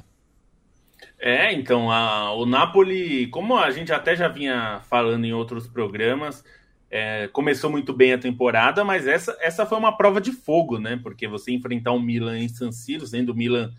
É, 1.18 1.52
então, 1.52 1.90
a, 1.90 2.32
o 2.32 2.46
Napoli, 2.46 3.26
como 3.26 3.54
a 3.54 3.70
gente 3.70 3.92
até 3.92 4.16
já 4.16 4.26
vinha 4.26 4.80
falando 4.88 5.26
em 5.26 5.34
outros 5.34 5.66
programas, 5.66 6.42
é, 6.90 7.28
começou 7.28 7.70
muito 7.70 7.92
bem 7.92 8.12
a 8.12 8.18
temporada, 8.18 8.84
mas 8.84 9.06
essa, 9.06 9.36
essa 9.40 9.64
foi 9.64 9.78
uma 9.78 9.96
prova 9.96 10.20
de 10.20 10.32
fogo, 10.32 10.78
né? 10.78 10.98
Porque 11.00 11.28
você 11.28 11.52
enfrentar 11.52 11.92
o 11.92 12.00
Milan 12.00 12.38
em 12.38 12.48
San 12.48 12.72
Siro, 12.72 13.06
sendo 13.06 13.30
o 13.30 13.34
Milan 13.34 13.72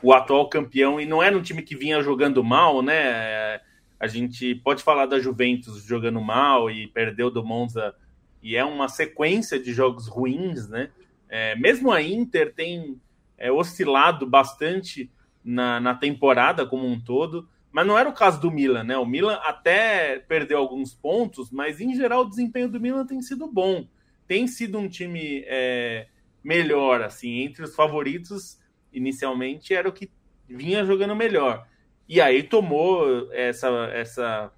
o 0.00 0.12
atual 0.12 0.48
campeão, 0.48 1.00
e 1.00 1.06
não 1.06 1.22
era 1.22 1.36
um 1.36 1.42
time 1.42 1.62
que 1.62 1.76
vinha 1.76 2.02
jogando 2.02 2.42
mal, 2.42 2.82
né? 2.82 3.60
A 3.98 4.06
gente 4.06 4.54
pode 4.56 4.82
falar 4.82 5.06
da 5.06 5.20
Juventus 5.20 5.84
jogando 5.84 6.20
mal 6.20 6.70
e 6.70 6.88
perdeu 6.88 7.30
do 7.30 7.44
Monza, 7.44 7.94
e 8.42 8.56
é 8.56 8.64
uma 8.64 8.88
sequência 8.88 9.58
de 9.60 9.72
jogos 9.72 10.08
ruins, 10.08 10.68
né? 10.68 10.90
É, 11.28 11.56
mesmo 11.56 11.90
a 11.90 12.02
Inter 12.02 12.52
tem 12.52 13.00
é, 13.38 13.50
oscilado 13.50 14.26
bastante 14.26 15.10
na, 15.44 15.80
na 15.80 15.94
temporada 15.94 16.66
como 16.66 16.86
um 16.86 17.00
todo. 17.00 17.48
Mas 17.72 17.86
não 17.86 17.98
era 17.98 18.08
o 18.08 18.12
caso 18.12 18.38
do 18.40 18.50
Milan, 18.50 18.84
né? 18.84 18.98
O 18.98 19.06
Milan 19.06 19.40
até 19.42 20.18
perdeu 20.18 20.58
alguns 20.58 20.94
pontos, 20.94 21.50
mas 21.50 21.80
em 21.80 21.94
geral 21.94 22.22
o 22.22 22.28
desempenho 22.28 22.68
do 22.68 22.78
Milan 22.78 23.06
tem 23.06 23.20
sido 23.22 23.46
bom. 23.50 23.88
Tem 24.28 24.46
sido 24.46 24.78
um 24.78 24.88
time 24.88 25.42
é, 25.46 26.06
melhor, 26.44 27.00
assim, 27.00 27.40
entre 27.40 27.62
os 27.64 27.74
favoritos, 27.74 28.60
inicialmente 28.92 29.74
era 29.74 29.88
o 29.88 29.92
que 29.92 30.10
vinha 30.46 30.84
jogando 30.84 31.16
melhor. 31.16 31.66
E 32.08 32.20
aí 32.20 32.42
tomou 32.42 33.32
essa. 33.32 33.68
essa 33.92 34.52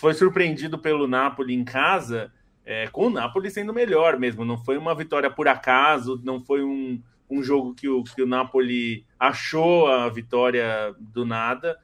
foi 0.00 0.14
surpreendido 0.14 0.78
pelo 0.78 1.08
Napoli 1.08 1.54
em 1.54 1.64
casa, 1.64 2.32
é, 2.64 2.86
com 2.88 3.08
o 3.08 3.10
Napoli 3.10 3.50
sendo 3.50 3.74
melhor 3.74 4.18
mesmo. 4.18 4.44
Não 4.44 4.56
foi 4.56 4.78
uma 4.78 4.94
vitória 4.94 5.30
por 5.30 5.48
acaso, 5.48 6.20
não 6.24 6.40
foi 6.40 6.62
um, 6.64 7.02
um 7.28 7.42
jogo 7.42 7.74
que 7.74 7.88
o, 7.88 8.02
que 8.04 8.22
o 8.22 8.26
Napoli 8.26 9.04
achou 9.18 9.88
a 9.88 10.08
vitória 10.08 10.94
do 10.98 11.24
nada, 11.26 11.78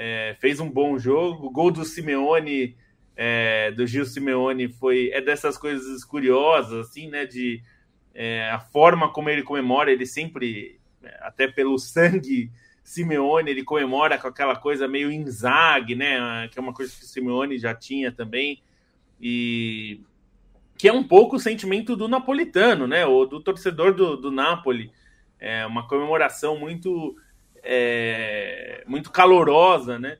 é, 0.00 0.36
fez 0.38 0.60
um 0.60 0.70
bom 0.70 0.96
jogo. 0.96 1.48
O 1.48 1.50
gol 1.50 1.72
do 1.72 1.84
Simeone, 1.84 2.76
é, 3.16 3.72
do 3.72 3.84
Gil 3.84 4.06
Simeone, 4.06 4.68
foi 4.68 5.10
é 5.12 5.20
dessas 5.20 5.58
coisas 5.58 6.04
curiosas, 6.04 6.86
assim, 6.86 7.08
né? 7.08 7.26
De 7.26 7.60
é, 8.14 8.48
a 8.48 8.60
forma 8.60 9.12
como 9.12 9.28
ele 9.28 9.42
comemora, 9.42 9.90
ele 9.90 10.06
sempre, 10.06 10.78
até 11.20 11.48
pelo 11.48 11.76
sangue 11.78 12.52
Simeone, 12.84 13.50
ele 13.50 13.64
comemora 13.64 14.16
com 14.16 14.28
aquela 14.28 14.54
coisa 14.54 14.86
meio 14.86 15.10
Inzaghi, 15.10 15.96
né? 15.96 16.46
Que 16.46 16.60
é 16.60 16.62
uma 16.62 16.72
coisa 16.72 16.94
que 16.94 17.02
o 17.02 17.08
Simeone 17.08 17.58
já 17.58 17.74
tinha 17.74 18.12
também. 18.12 18.62
E 19.20 20.00
que 20.76 20.86
é 20.86 20.92
um 20.92 21.02
pouco 21.02 21.34
o 21.34 21.40
sentimento 21.40 21.96
do 21.96 22.06
napolitano, 22.06 22.86
né? 22.86 23.04
Ou 23.04 23.26
do 23.26 23.40
torcedor 23.40 23.92
do, 23.92 24.16
do 24.16 24.30
Napoli. 24.30 24.92
É 25.40 25.66
uma 25.66 25.88
comemoração 25.88 26.56
muito, 26.56 27.16
é, 27.62 28.84
muito 28.86 29.10
calorosa, 29.10 29.98
né? 29.98 30.18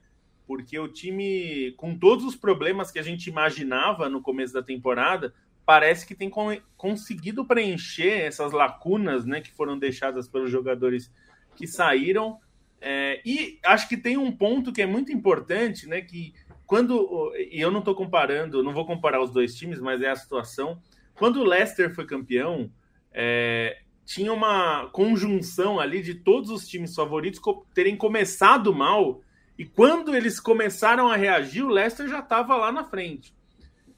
porque 0.48 0.78
o 0.78 0.88
time, 0.88 1.72
com 1.76 1.94
todos 1.94 2.24
os 2.24 2.34
problemas 2.34 2.90
que 2.90 2.98
a 2.98 3.02
gente 3.02 3.28
imaginava 3.28 4.08
no 4.08 4.22
começo 4.22 4.54
da 4.54 4.62
temporada, 4.62 5.34
parece 5.66 6.06
que 6.06 6.14
tem 6.14 6.30
conseguido 6.74 7.44
preencher 7.44 8.22
essas 8.22 8.50
lacunas 8.50 9.26
né, 9.26 9.42
que 9.42 9.52
foram 9.52 9.78
deixadas 9.78 10.26
pelos 10.26 10.50
jogadores 10.50 11.12
que 11.54 11.66
saíram. 11.66 12.38
É, 12.80 13.20
e 13.26 13.58
acho 13.62 13.86
que 13.90 13.96
tem 13.98 14.16
um 14.16 14.32
ponto 14.32 14.72
que 14.72 14.80
é 14.80 14.86
muito 14.86 15.12
importante, 15.12 15.86
né? 15.86 16.00
Que 16.00 16.32
quando. 16.64 17.34
E 17.36 17.60
eu 17.60 17.70
não 17.70 17.80
estou 17.80 17.94
comparando, 17.94 18.62
não 18.62 18.72
vou 18.72 18.86
comparar 18.86 19.20
os 19.20 19.30
dois 19.30 19.54
times, 19.54 19.80
mas 19.80 20.00
é 20.00 20.08
a 20.08 20.16
situação. 20.16 20.80
Quando 21.14 21.40
o 21.40 21.44
Leicester 21.44 21.94
foi 21.94 22.06
campeão, 22.06 22.70
é, 23.12 23.82
tinha 24.08 24.32
uma 24.32 24.86
conjunção 24.86 25.78
ali 25.78 26.00
de 26.00 26.14
todos 26.14 26.48
os 26.48 26.66
times 26.66 26.94
favoritos 26.94 27.38
terem 27.74 27.94
começado 27.94 28.74
mal. 28.74 29.20
E 29.58 29.66
quando 29.66 30.16
eles 30.16 30.40
começaram 30.40 31.08
a 31.08 31.14
reagir, 31.14 31.62
o 31.62 31.68
Leicester 31.68 32.08
já 32.08 32.20
estava 32.20 32.56
lá 32.56 32.72
na 32.72 32.84
frente. 32.84 33.34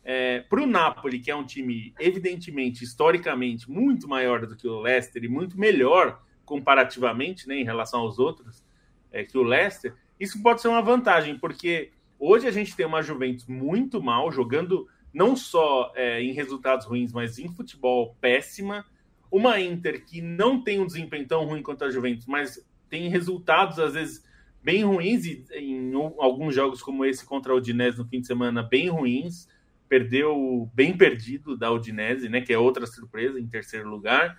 É, 0.03 0.41
para 0.41 0.63
o 0.63 0.67
Napoli, 0.67 1.21
que 1.21 1.31
é 1.31 1.37
um 1.37 1.45
time 1.45 1.95
evidentemente, 2.01 2.83
historicamente, 2.83 3.71
muito 3.71 4.09
maior 4.09 4.45
do 4.47 4.57
que 4.57 4.67
o 4.67 4.81
Leicester 4.81 5.23
e 5.23 5.29
muito 5.29 5.57
melhor 5.57 6.21
comparativamente 6.45 7.47
né, 7.47 7.55
em 7.61 7.65
relação 7.65 8.01
aos 8.01 8.19
outros 8.19 8.65
é, 9.13 9.23
que 9.23 9.39
o 9.39 9.45
Leicester, 9.45 9.95
isso 10.19 10.43
pode 10.43 10.61
ser 10.61 10.67
uma 10.67 10.83
vantagem, 10.83 11.39
porque 11.39 11.93
hoje 12.19 12.49
a 12.49 12.51
gente 12.51 12.75
tem 12.75 12.85
uma 12.85 13.01
Juventus 13.01 13.47
muito 13.47 14.03
mal, 14.03 14.33
jogando 14.33 14.89
não 15.15 15.37
só 15.37 15.93
é, 15.95 16.21
em 16.21 16.33
resultados 16.33 16.85
ruins, 16.85 17.13
mas 17.13 17.39
em 17.39 17.49
futebol 17.49 18.17
péssima. 18.21 18.85
Uma 19.31 19.61
Inter 19.61 20.05
que 20.05 20.21
não 20.21 20.63
tem 20.63 20.81
um 20.81 20.87
desempenho 20.87 21.27
tão 21.27 21.45
ruim 21.45 21.63
quanto 21.63 21.85
a 21.85 21.91
Juventus, 21.91 22.27
mas 22.27 22.65
tem 22.89 23.09
resultados 23.09 23.79
às 23.79 23.95
vezes 23.95 24.25
bem 24.63 24.85
ruins 24.85 25.25
e 25.25 25.45
em 25.55 25.93
alguns 26.19 26.55
jogos 26.55 26.83
como 26.83 27.05
esse 27.05 27.25
contra 27.25 27.53
a 27.53 27.57
Udinese 27.57 27.99
no 27.99 28.07
fim 28.07 28.21
de 28.21 28.27
semana 28.27 28.63
bem 28.63 28.89
ruins 28.89 29.49
perdeu 29.91 30.71
bem 30.73 30.97
perdido 30.97 31.57
da 31.57 31.73
Udinese, 31.73 32.29
né, 32.29 32.41
que 32.41 32.53
é 32.53 32.59
outra 32.59 32.87
surpresa 32.87 33.41
em 33.41 33.47
terceiro 33.49 33.89
lugar. 33.89 34.39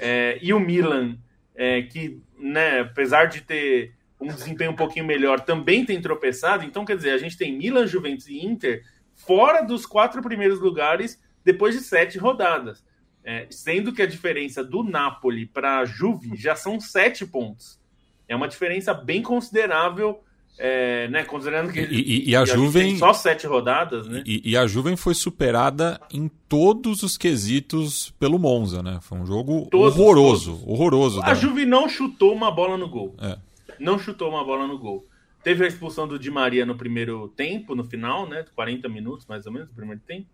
É, 0.00 0.36
e 0.42 0.52
o 0.52 0.58
Milan, 0.58 1.16
é, 1.54 1.82
que, 1.82 2.20
né, 2.36 2.80
apesar 2.80 3.26
de 3.26 3.40
ter 3.42 3.94
um 4.20 4.26
desempenho 4.26 4.72
um 4.72 4.76
pouquinho 4.76 5.06
melhor, 5.06 5.38
também 5.38 5.84
tem 5.84 6.00
tropeçado. 6.00 6.64
Então, 6.64 6.84
quer 6.84 6.96
dizer, 6.96 7.10
a 7.10 7.18
gente 7.18 7.38
tem 7.38 7.56
Milan, 7.56 7.86
Juventus 7.86 8.26
e 8.26 8.44
Inter 8.44 8.82
fora 9.14 9.62
dos 9.62 9.86
quatro 9.86 10.20
primeiros 10.20 10.58
lugares 10.58 11.22
depois 11.44 11.76
de 11.76 11.80
sete 11.80 12.18
rodadas. 12.18 12.84
É, 13.30 13.46
sendo 13.50 13.92
que 13.92 14.00
a 14.00 14.06
diferença 14.06 14.64
do 14.64 14.82
Napoli 14.82 15.44
para 15.44 15.80
a 15.80 15.84
Juve 15.84 16.34
já 16.34 16.56
são 16.56 16.80
sete 16.80 17.26
pontos. 17.26 17.78
É 18.26 18.34
uma 18.34 18.48
diferença 18.48 18.94
bem 18.94 19.20
considerável 19.20 20.22
é, 20.58 21.06
né, 21.08 21.24
considerando 21.24 21.70
que 21.70 21.78
e, 21.78 22.30
e 22.30 22.34
a 22.34 22.46
Juve 22.46 22.96
só 22.96 23.12
sete 23.12 23.46
rodadas, 23.46 24.08
né? 24.08 24.24
E, 24.26 24.50
e, 24.50 24.56
a 24.56 24.66
Juve 24.66 24.96
foi 24.96 25.12
superada 25.12 26.00
em 26.10 26.26
todos 26.48 27.02
os 27.02 27.18
quesitos 27.18 28.10
pelo 28.18 28.38
Monza, 28.38 28.82
né? 28.82 28.98
Foi 29.02 29.18
um 29.18 29.26
jogo 29.26 29.68
todos, 29.70 29.96
horroroso, 29.96 30.52
todos. 30.52 30.66
horroroso. 30.66 31.20
A 31.20 31.26
da... 31.26 31.34
Juve 31.34 31.66
não 31.66 31.86
chutou 31.86 32.34
uma 32.34 32.50
bola 32.50 32.78
no 32.78 32.88
gol. 32.88 33.14
É. 33.20 33.38
Não 33.78 33.98
chutou 33.98 34.30
uma 34.30 34.42
bola 34.42 34.66
no 34.66 34.78
gol. 34.78 35.06
Teve 35.44 35.64
a 35.64 35.68
expulsão 35.68 36.08
do 36.08 36.18
Di 36.18 36.30
Maria 36.30 36.64
no 36.64 36.76
primeiro 36.76 37.28
tempo, 37.36 37.76
no 37.76 37.84
final, 37.84 38.26
né? 38.26 38.44
40 38.54 38.88
minutos 38.88 39.26
mais 39.26 39.46
ou 39.46 39.52
menos, 39.52 39.68
no 39.68 39.74
primeiro 39.74 40.00
tempo. 40.04 40.26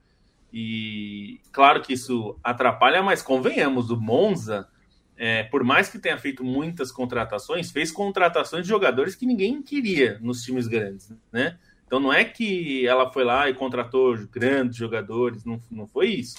E 0.57 1.41
claro 1.51 1.83
que 1.83 1.95
isso 1.95 2.39
atrapalha, 2.45 3.03
mas 3.03 3.21
convenhamos, 3.21 3.91
o 3.91 3.97
Monza 3.97 4.69
é, 5.17 5.45
por 5.45 5.63
mais 5.63 5.89
que 5.89 5.99
tenha 5.99 6.19
feito 6.19 6.45
muitas 6.45 6.91
contratações, 6.91 7.71
fez 7.71 7.91
contratações 7.91 8.63
de 8.63 8.69
jogadores 8.69 9.15
que 9.15 9.27
ninguém 9.27 9.63
queria 9.63 10.19
nos 10.21 10.43
times 10.43 10.67
grandes, 10.67 11.13
né? 11.33 11.57
Então 11.87 12.01
não 12.01 12.13
é 12.13 12.25
que 12.25 12.87
ela 12.87 13.11
foi 13.13 13.25
lá 13.25 13.49
e 13.49 13.55
contratou 13.55 14.17
grandes 14.31 14.77
jogadores, 14.77 15.45
não, 15.45 15.61
não 15.71 15.87
foi 15.87 16.09
isso. 16.09 16.37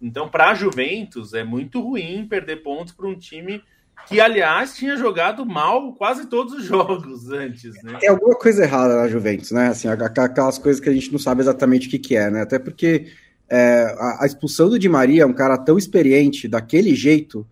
Então, 0.00 0.28
para 0.28 0.50
a 0.50 0.54
Juventus, 0.54 1.34
é 1.34 1.42
muito 1.42 1.80
ruim 1.80 2.26
perder 2.28 2.62
pontos 2.62 2.92
para 2.92 3.08
um 3.08 3.18
time 3.18 3.62
que, 4.06 4.20
aliás, 4.20 4.76
tinha 4.76 4.96
jogado 4.96 5.44
mal 5.44 5.92
quase 5.94 6.26
todos 6.26 6.54
os 6.54 6.62
jogos 6.64 7.28
antes, 7.30 7.74
né? 7.82 7.98
Tem 7.98 8.08
alguma 8.08 8.36
coisa 8.36 8.62
errada 8.62 8.96
na 8.96 9.08
Juventus, 9.08 9.50
né? 9.50 9.68
Assim, 9.68 9.88
aquelas 9.88 10.58
coisas 10.58 10.80
que 10.80 10.88
a 10.88 10.92
gente 10.92 11.10
não 11.10 11.18
sabe 11.18 11.40
exatamente 11.40 11.88
o 11.88 11.90
que, 11.90 11.98
que 11.98 12.16
é, 12.16 12.30
né? 12.30 12.42
Até 12.42 12.58
porque 12.58 13.12
é, 13.48 13.94
a, 13.98 14.24
a 14.24 14.26
expulsão 14.26 14.68
do 14.68 14.78
Di 14.78 14.88
Maria, 14.88 15.26
um 15.26 15.32
cara 15.32 15.56
tão 15.56 15.78
experiente, 15.78 16.48
daquele 16.48 16.94
jeito, 16.94 17.46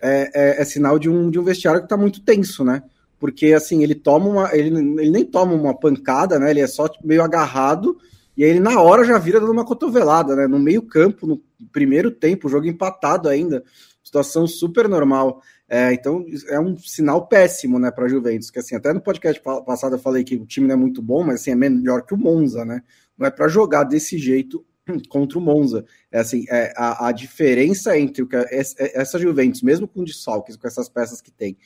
é, 0.00 0.30
é, 0.34 0.62
é, 0.62 0.64
sinal 0.64 0.98
de 0.98 1.08
um, 1.08 1.30
de 1.30 1.38
um 1.38 1.42
vestiário 1.42 1.80
que 1.80 1.86
está 1.86 1.96
muito 1.96 2.22
tenso, 2.22 2.64
né? 2.64 2.82
Porque 3.18 3.52
assim, 3.52 3.82
ele 3.82 3.94
toma 3.94 4.28
uma. 4.28 4.56
Ele, 4.56 4.68
ele 5.00 5.10
nem 5.10 5.24
toma 5.24 5.52
uma 5.52 5.78
pancada, 5.78 6.38
né? 6.38 6.50
Ele 6.50 6.60
é 6.60 6.66
só 6.66 6.88
meio 7.04 7.22
agarrado, 7.22 7.98
e 8.36 8.44
aí 8.44 8.50
ele 8.50 8.60
na 8.60 8.80
hora 8.80 9.04
já 9.04 9.18
vira 9.18 9.38
dando 9.38 9.52
uma 9.52 9.64
cotovelada, 9.64 10.34
né? 10.34 10.46
No 10.46 10.58
meio-campo, 10.58 11.26
no 11.26 11.42
primeiro 11.70 12.10
tempo, 12.10 12.48
jogo 12.48 12.66
empatado 12.66 13.28
ainda, 13.28 13.62
situação 14.02 14.46
super 14.46 14.88
normal. 14.88 15.42
É, 15.68 15.92
então 15.92 16.24
é 16.48 16.58
um 16.58 16.76
sinal 16.78 17.28
péssimo, 17.28 17.78
né, 17.78 17.92
para 17.92 18.08
Juventus. 18.08 18.50
Que 18.50 18.58
assim, 18.58 18.74
até 18.74 18.92
no 18.92 19.00
podcast 19.00 19.40
passado 19.64 19.94
eu 19.94 20.00
falei 20.00 20.24
que 20.24 20.34
o 20.34 20.46
time 20.46 20.66
não 20.66 20.74
é 20.74 20.78
muito 20.78 21.02
bom, 21.02 21.22
mas 21.22 21.42
assim, 21.42 21.52
é 21.52 21.54
melhor 21.54 22.02
que 22.02 22.14
o 22.14 22.16
Monza, 22.16 22.64
né? 22.64 22.82
Não 23.16 23.26
é 23.26 23.30
para 23.30 23.46
jogar 23.46 23.84
desse 23.84 24.18
jeito 24.18 24.64
contra 25.08 25.38
o 25.38 25.40
Monza. 25.40 25.84
É 26.10 26.20
assim, 26.20 26.44
é, 26.48 26.72
a, 26.76 27.08
a 27.08 27.12
diferença 27.12 27.98
entre 27.98 28.22
o 28.22 28.26
que 28.26 28.36
essa 28.36 29.18
Juventus, 29.18 29.62
mesmo 29.62 29.86
com 29.86 30.04
desfalques, 30.04 30.56
com 30.56 30.66
essas 30.66 30.88
peças 30.88 31.20
que 31.20 31.30
tem, 31.30 31.56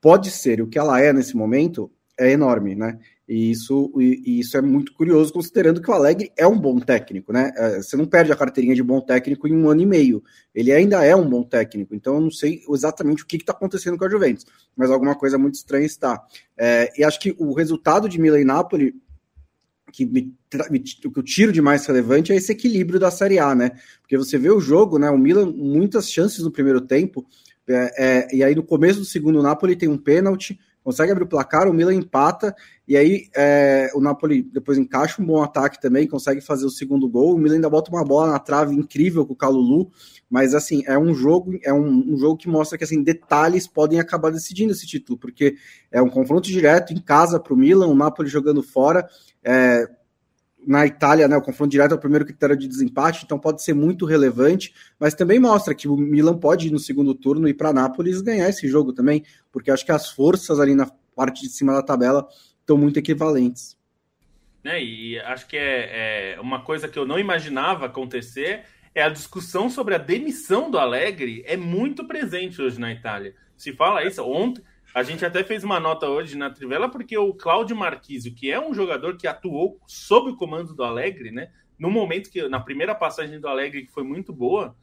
pode 0.00 0.30
ser 0.30 0.60
o 0.60 0.66
que 0.66 0.78
ela 0.78 1.00
é 1.00 1.12
nesse 1.12 1.36
momento, 1.36 1.90
é 2.18 2.32
enorme, 2.32 2.74
né? 2.74 2.98
E 3.26 3.52
isso, 3.52 3.92
e, 3.96 4.40
isso 4.40 4.56
é 4.56 4.60
muito 4.60 4.92
curioso, 4.92 5.32
considerando 5.32 5.80
que 5.80 5.90
o 5.90 5.94
Alegre 5.94 6.32
é 6.36 6.46
um 6.46 6.58
bom 6.58 6.78
técnico, 6.80 7.32
né? 7.32 7.52
É, 7.56 7.76
você 7.76 7.96
não 7.96 8.04
perde 8.04 8.32
a 8.32 8.36
carteirinha 8.36 8.74
de 8.74 8.82
bom 8.82 9.00
técnico 9.00 9.46
em 9.46 9.54
um 9.54 9.68
ano 9.68 9.82
e 9.82 9.86
meio. 9.86 10.22
Ele 10.54 10.72
ainda 10.72 11.04
é 11.04 11.14
um 11.14 11.28
bom 11.28 11.42
técnico, 11.42 11.94
então 11.94 12.16
eu 12.16 12.20
não 12.20 12.30
sei 12.30 12.60
exatamente 12.68 13.22
o 13.22 13.26
que 13.26 13.36
está 13.36 13.52
acontecendo 13.52 13.96
com 13.96 14.04
a 14.04 14.10
Juventus, 14.10 14.44
mas 14.76 14.90
alguma 14.90 15.14
coisa 15.14 15.38
muito 15.38 15.54
estranha 15.54 15.86
está. 15.86 16.20
É, 16.58 16.92
e 16.98 17.04
acho 17.04 17.20
que 17.20 17.34
o 17.38 17.54
resultado 17.54 18.08
de 18.08 18.20
Milan 18.20 18.40
e 18.40 18.44
Napoli 18.44 18.94
que 19.92 20.06
me, 20.06 20.34
me, 20.70 20.84
o 21.04 21.10
que 21.10 21.18
eu 21.18 21.22
tiro 21.22 21.52
de 21.52 21.60
mais 21.60 21.84
relevante 21.86 22.32
é 22.32 22.36
esse 22.36 22.52
equilíbrio 22.52 22.98
da 22.98 23.10
Série 23.10 23.38
A, 23.38 23.54
né? 23.54 23.72
Porque 24.00 24.16
você 24.16 24.38
vê 24.38 24.50
o 24.50 24.60
jogo, 24.60 24.98
né? 24.98 25.10
O 25.10 25.18
Milan, 25.18 25.52
muitas 25.52 26.10
chances 26.10 26.42
no 26.42 26.50
primeiro 26.50 26.80
tempo, 26.80 27.26
é, 27.68 27.94
é, 27.98 28.36
e 28.36 28.42
aí 28.42 28.54
no 28.54 28.62
começo 28.62 28.98
do 28.98 29.04
segundo, 29.04 29.38
o 29.38 29.42
Napoli 29.42 29.76
tem 29.76 29.88
um 29.88 29.98
pênalti, 29.98 30.58
consegue 30.82 31.12
abrir 31.12 31.24
o 31.24 31.28
placar, 31.28 31.68
o 31.68 31.72
Milan 31.72 31.94
empata, 31.94 32.54
e 32.88 32.96
aí 32.96 33.28
é, 33.36 33.90
o 33.94 34.00
Napoli 34.00 34.42
depois 34.42 34.78
encaixa 34.78 35.22
um 35.22 35.26
bom 35.26 35.42
ataque 35.42 35.80
também, 35.80 36.08
consegue 36.08 36.40
fazer 36.40 36.66
o 36.66 36.70
segundo 36.70 37.08
gol. 37.08 37.34
O 37.34 37.38
Milan 37.38 37.56
ainda 37.56 37.70
bota 37.70 37.90
uma 37.90 38.04
bola 38.04 38.32
na 38.32 38.38
trave 38.38 38.74
incrível 38.74 39.24
com 39.24 39.34
o 39.34 39.36
Calulu, 39.36 39.90
mas 40.30 40.54
assim, 40.54 40.84
é 40.86 40.96
um 40.96 41.12
jogo, 41.12 41.58
é 41.64 41.72
um, 41.72 42.12
um, 42.12 42.16
jogo 42.16 42.36
que 42.36 42.48
mostra 42.48 42.78
que 42.78 42.84
assim, 42.84 43.02
detalhes 43.02 43.66
podem 43.66 43.98
acabar 43.98 44.30
decidindo 44.30 44.72
esse 44.72 44.86
título, 44.86 45.18
porque 45.18 45.56
é 45.90 46.00
um 46.00 46.08
confronto 46.08 46.48
direto 46.48 46.92
em 46.92 47.00
casa 47.00 47.40
para 47.40 47.52
o 47.52 47.56
Milan, 47.56 47.88
o 47.88 47.96
Napoli 47.96 48.28
jogando 48.28 48.62
fora. 48.62 49.08
É, 49.42 49.88
na 50.64 50.86
Itália, 50.86 51.26
né, 51.26 51.36
o 51.36 51.42
confronto 51.42 51.70
direto 51.70 51.92
é 51.92 51.94
o 51.96 52.00
primeiro 52.00 52.24
critério 52.24 52.56
de 52.56 52.68
desempate, 52.68 53.24
então 53.24 53.38
pode 53.38 53.62
ser 53.62 53.74
muito 53.74 54.04
relevante, 54.04 54.72
mas 55.00 55.14
também 55.14 55.40
mostra 55.40 55.74
que 55.74 55.88
o 55.88 55.96
Milan 55.96 56.38
pode 56.38 56.68
ir 56.68 56.70
no 56.70 56.78
segundo 56.78 57.14
turno 57.14 57.48
e 57.48 57.54
para 57.54 57.72
Nápoles 57.72 58.20
ganhar 58.20 58.48
esse 58.48 58.68
jogo 58.68 58.92
também, 58.92 59.24
porque 59.50 59.70
acho 59.70 59.84
que 59.84 59.92
as 59.92 60.10
forças 60.10 60.60
ali 60.60 60.74
na 60.74 60.86
parte 61.16 61.42
de 61.42 61.48
cima 61.48 61.72
da 61.72 61.82
tabela 61.82 62.28
estão 62.60 62.76
muito 62.76 62.98
equivalentes. 62.98 63.76
É, 64.62 64.82
e 64.82 65.18
acho 65.18 65.46
que 65.46 65.56
é, 65.56 66.34
é, 66.34 66.40
uma 66.40 66.62
coisa 66.62 66.86
que 66.86 66.98
eu 66.98 67.06
não 67.06 67.18
imaginava 67.18 67.86
acontecer 67.86 68.64
é 68.94 69.02
a 69.02 69.08
discussão 69.08 69.70
sobre 69.70 69.94
a 69.94 69.98
demissão 69.98 70.70
do 70.70 70.78
Alegre 70.78 71.42
é 71.46 71.56
muito 71.56 72.06
presente 72.06 72.60
hoje 72.60 72.80
na 72.80 72.92
Itália. 72.92 73.34
Se 73.56 73.72
fala 73.72 74.04
isso 74.04 74.22
ontem, 74.24 74.64
a 74.94 75.02
gente 75.02 75.24
até 75.24 75.44
fez 75.44 75.62
uma 75.62 75.78
nota 75.78 76.08
hoje 76.08 76.36
na 76.36 76.50
Trivela 76.50 76.88
porque 76.88 77.16
o 77.16 77.32
Cláudio 77.32 77.76
Marquisio, 77.76 78.34
que 78.34 78.50
é 78.50 78.60
um 78.60 78.74
jogador 78.74 79.16
que 79.16 79.26
atuou 79.26 79.80
sob 79.86 80.30
o 80.30 80.36
comando 80.36 80.74
do 80.74 80.82
Alegre, 80.82 81.30
né? 81.30 81.52
No 81.78 81.90
momento 81.90 82.30
que 82.30 82.48
na 82.48 82.58
primeira 82.58 82.94
passagem 82.94 83.38
do 83.38 83.46
Alegre 83.48 83.86
que 83.86 83.92
foi 83.92 84.02
muito 84.02 84.32
boa, 84.32 84.76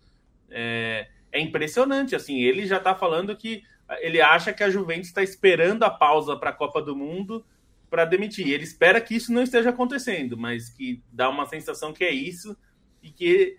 é, 0.50 1.08
é 1.32 1.42
impressionante. 1.42 2.16
Assim, 2.16 2.42
ele 2.42 2.66
já 2.66 2.78
está 2.78 2.96
falando 2.96 3.36
que 3.36 3.64
ele 4.00 4.22
acha 4.22 4.54
que 4.54 4.64
a 4.64 4.70
Juventus 4.70 5.08
está 5.08 5.22
esperando 5.22 5.84
a 5.84 5.90
pausa 5.90 6.36
para 6.38 6.52
a 6.52 6.54
Copa 6.54 6.82
do 6.82 6.96
Mundo 6.96 7.46
para 7.90 8.06
demitir. 8.06 8.48
Ele 8.48 8.64
espera 8.64 9.02
que 9.02 9.16
isso 9.16 9.34
não 9.34 9.44
esteja 9.44 9.70
acontecendo, 9.70 10.38
mas 10.38 10.70
que 10.70 11.04
dá 11.12 11.30
uma 11.30 11.46
sensação 11.46 11.94
que 11.94 12.04
é 12.04 12.12
isso 12.12 12.58
e 13.02 13.12
que 13.12 13.58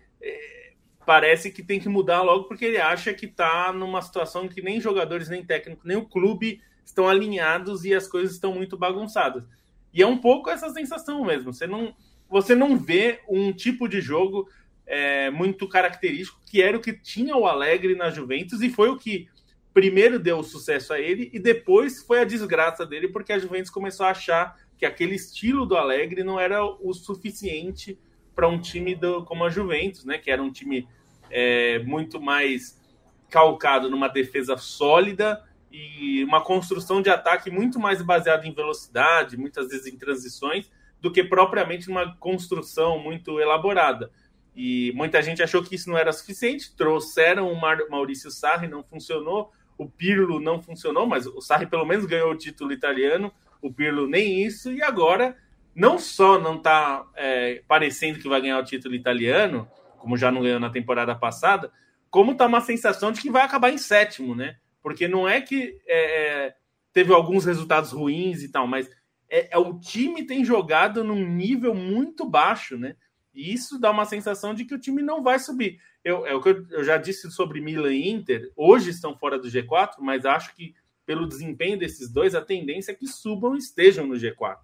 parece 1.09 1.51
que 1.51 1.63
tem 1.63 1.81
que 1.81 1.89
mudar 1.89 2.21
logo 2.21 2.45
porque 2.45 2.67
ele 2.67 2.77
acha 2.77 3.15
que 3.15 3.25
está 3.25 3.73
numa 3.73 4.03
situação 4.03 4.47
que 4.47 4.61
nem 4.61 4.79
jogadores, 4.79 5.31
nem 5.31 5.43
técnico, 5.43 5.81
nem 5.83 5.97
o 5.97 6.05
clube 6.05 6.61
estão 6.85 7.09
alinhados 7.09 7.83
e 7.87 7.95
as 7.95 8.07
coisas 8.07 8.35
estão 8.35 8.55
muito 8.55 8.77
bagunçadas. 8.77 9.45
E 9.91 10.03
é 10.03 10.07
um 10.07 10.19
pouco 10.19 10.51
essa 10.51 10.69
sensação 10.69 11.25
mesmo. 11.25 11.51
Você 11.51 11.67
não, 11.67 11.95
você 12.29 12.55
não 12.55 12.77
vê 12.77 13.21
um 13.27 13.55
tipo 13.55 13.89
de 13.89 14.03
jogo 14.03 14.49
é, 14.87 15.31
muito 15.31 15.67
característico, 15.67 16.41
que 16.45 16.61
era 16.61 16.77
o 16.77 16.81
que 16.81 16.93
tinha 16.93 17.35
o 17.35 17.47
Alegre 17.47 17.95
na 17.95 18.11
Juventus 18.11 18.61
e 18.61 18.69
foi 18.69 18.91
o 18.91 18.99
que 18.99 19.29
primeiro 19.73 20.19
deu 20.19 20.43
sucesso 20.43 20.93
a 20.93 21.01
ele 21.01 21.31
e 21.33 21.39
depois 21.39 22.03
foi 22.03 22.21
a 22.21 22.25
desgraça 22.25 22.85
dele, 22.85 23.09
porque 23.09 23.33
a 23.33 23.39
Juventus 23.39 23.71
começou 23.71 24.05
a 24.05 24.11
achar 24.11 24.59
que 24.77 24.85
aquele 24.85 25.15
estilo 25.15 25.65
do 25.65 25.77
Alegre 25.77 26.23
não 26.23 26.39
era 26.39 26.65
o 26.65 26.93
suficiente 26.93 27.99
para 28.39 28.47
um 28.47 28.61
time 28.61 28.95
do, 28.95 29.25
como 29.25 29.45
a 29.45 29.51
Juventus, 29.51 30.05
né? 30.05 30.17
Que 30.17 30.31
era 30.31 30.41
um 30.41 30.53
time 30.53 30.87
é, 31.29 31.81
muito 31.81 32.21
mais 32.21 32.81
calcado 33.29 33.91
numa 33.91 34.07
defesa 34.07 34.57
sólida 34.57 35.45
e 35.73 36.23
uma 36.23 36.41
construção 36.41 37.03
de 37.03 37.11
ataque 37.11 37.51
muito 37.51 37.81
mais 37.81 38.01
baseada 38.01 38.47
em 38.47 38.55
velocidade, 38.55 39.37
muitas 39.37 39.71
vezes 39.71 39.93
em 39.93 39.99
transições, 39.99 40.71
do 41.01 41.11
que 41.11 41.25
propriamente 41.25 41.89
numa 41.89 42.15
construção 42.15 43.01
muito 43.01 43.41
elaborada. 43.41 44.09
E 44.55 44.93
muita 44.95 45.21
gente 45.21 45.43
achou 45.43 45.61
que 45.61 45.75
isso 45.75 45.91
não 45.91 45.99
era 45.99 46.13
suficiente, 46.13 46.77
trouxeram 46.77 47.53
o 47.53 47.61
Maurício 47.91 48.31
Sarri, 48.31 48.69
não 48.69 48.85
funcionou, 48.85 49.51
o 49.77 49.89
Pirlo 49.89 50.39
não 50.39 50.63
funcionou, 50.63 51.09
mas 51.09 51.27
o 51.27 51.41
Sarri 51.41 51.67
pelo 51.67 51.85
menos 51.85 52.07
ganhou 52.07 52.31
o 52.31 52.39
título 52.39 52.71
italiano, 52.71 53.33
o 53.61 53.73
Pirlo 53.73 54.07
nem 54.07 54.45
isso, 54.45 54.71
e 54.71 54.81
agora 54.81 55.37
não 55.79 55.97
só 55.97 56.41
não 56.41 56.57
está 56.57 57.07
é, 57.15 57.63
parecendo 57.69 58.19
que 58.19 58.29
vai 58.29 58.41
ganhar 58.41 58.59
o 58.59 58.65
título 58.65 58.97
italiano, 58.97 59.71
como 59.97 60.17
já 60.17 60.29
não 60.29 60.43
ganhou 60.43 60.59
na 60.59 60.71
temporada 60.71 61.15
passada, 61.15 61.71
como 62.11 62.33
está 62.33 62.47
uma 62.47 62.61
sensação 62.61 63.13
de 63.13 63.21
que 63.21 63.31
vai 63.31 63.43
acabar 63.43 63.71
em 63.71 63.79
sétimo, 63.79 64.35
né? 64.35 64.57
Porque 64.83 65.07
não 65.07 65.29
é 65.29 65.41
que 65.41 65.79
é, 65.87 66.47
é 66.47 66.55
teve 66.93 67.13
alguns 67.13 67.45
resultados 67.45 67.93
ruins 67.93 68.43
e 68.43 68.51
tal, 68.51 68.67
mas 68.67 68.91
é, 69.31 69.55
é, 69.55 69.59
o 69.59 69.79
time 69.79 70.27
tem 70.27 70.45
jogado 70.45 71.05
num 71.05 71.25
nível 71.25 71.73
muito 71.73 72.29
baixo, 72.29 72.77
né? 72.77 72.97
E 73.33 73.53
isso 73.53 73.79
dá 73.79 73.93
uma 73.93 74.05
sensação 74.05 74.53
de 74.53 74.65
que 74.65 74.75
o 74.75 74.81
time 74.81 75.01
não 75.01 75.23
vai 75.23 75.39
subir. 75.39 75.79
Eu, 76.03 76.27
é 76.27 76.35
o 76.35 76.43
que 76.43 76.49
eu, 76.49 76.67
eu 76.71 76.83
já 76.83 76.97
disse 76.97 77.31
sobre 77.31 77.61
Milan 77.61 77.95
e 77.95 78.11
Inter, 78.11 78.51
hoje 78.57 78.91
estão 78.91 79.17
fora 79.17 79.39
do 79.39 79.47
G4, 79.47 79.93
mas 80.01 80.27
acho 80.27 80.57
que 80.57 80.75
pelo 81.07 81.29
desempenho 81.29 81.79
desses 81.79 82.11
dois, 82.11 82.35
a 82.35 82.43
tendência 82.43 82.91
é 82.91 82.97
que 82.97 83.07
subam 83.07 83.55
e 83.55 83.59
estejam 83.59 84.09
no 84.09 84.17
G4. 84.17 84.59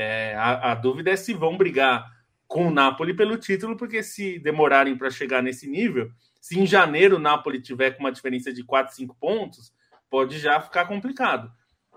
É, 0.00 0.32
a, 0.36 0.70
a, 0.70 0.74
dúvida 0.76 1.10
é 1.10 1.16
se 1.16 1.34
vão 1.34 1.56
brigar 1.56 2.08
com 2.46 2.68
o 2.68 2.70
Napoli 2.70 3.12
pelo 3.12 3.36
título, 3.36 3.76
porque 3.76 4.00
se 4.00 4.38
demorarem 4.38 4.96
para 4.96 5.10
chegar 5.10 5.42
nesse 5.42 5.68
nível, 5.68 6.08
se 6.40 6.56
em 6.56 6.64
janeiro 6.64 7.16
o 7.16 7.18
Napoli 7.18 7.60
tiver 7.60 7.90
com 7.90 8.04
uma 8.04 8.12
diferença 8.12 8.52
de 8.52 8.62
4, 8.62 8.94
5 8.94 9.16
pontos, 9.16 9.74
pode 10.08 10.38
já 10.38 10.60
ficar 10.60 10.86
complicado. 10.86 11.50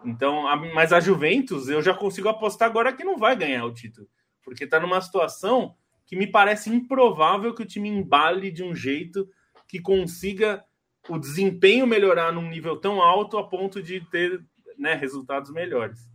Então, 0.03 0.47
a, 0.47 0.55
mas 0.55 0.91
a 0.91 0.99
Juventus, 0.99 1.69
eu 1.69 1.79
já 1.79 1.93
consigo 1.93 2.27
apostar 2.27 2.67
agora 2.67 2.91
que 2.91 3.03
não 3.03 3.19
vai 3.19 3.35
ganhar 3.35 3.63
o 3.65 3.73
título, 3.73 4.07
porque 4.43 4.63
está 4.63 4.79
numa 4.79 4.99
situação 4.99 5.75
que 6.07 6.15
me 6.15 6.25
parece 6.25 6.71
improvável 6.71 7.53
que 7.53 7.61
o 7.61 7.67
time 7.67 7.87
embale 7.87 8.49
de 8.49 8.63
um 8.63 8.73
jeito 8.73 9.29
que 9.67 9.79
consiga 9.79 10.65
o 11.07 11.19
desempenho 11.19 11.85
melhorar 11.85 12.31
num 12.33 12.49
nível 12.49 12.77
tão 12.77 12.99
alto 12.99 13.37
a 13.37 13.47
ponto 13.47 13.79
de 13.79 14.01
ter 14.09 14.43
né, 14.75 14.95
resultados 14.95 15.51
melhores. 15.51 16.10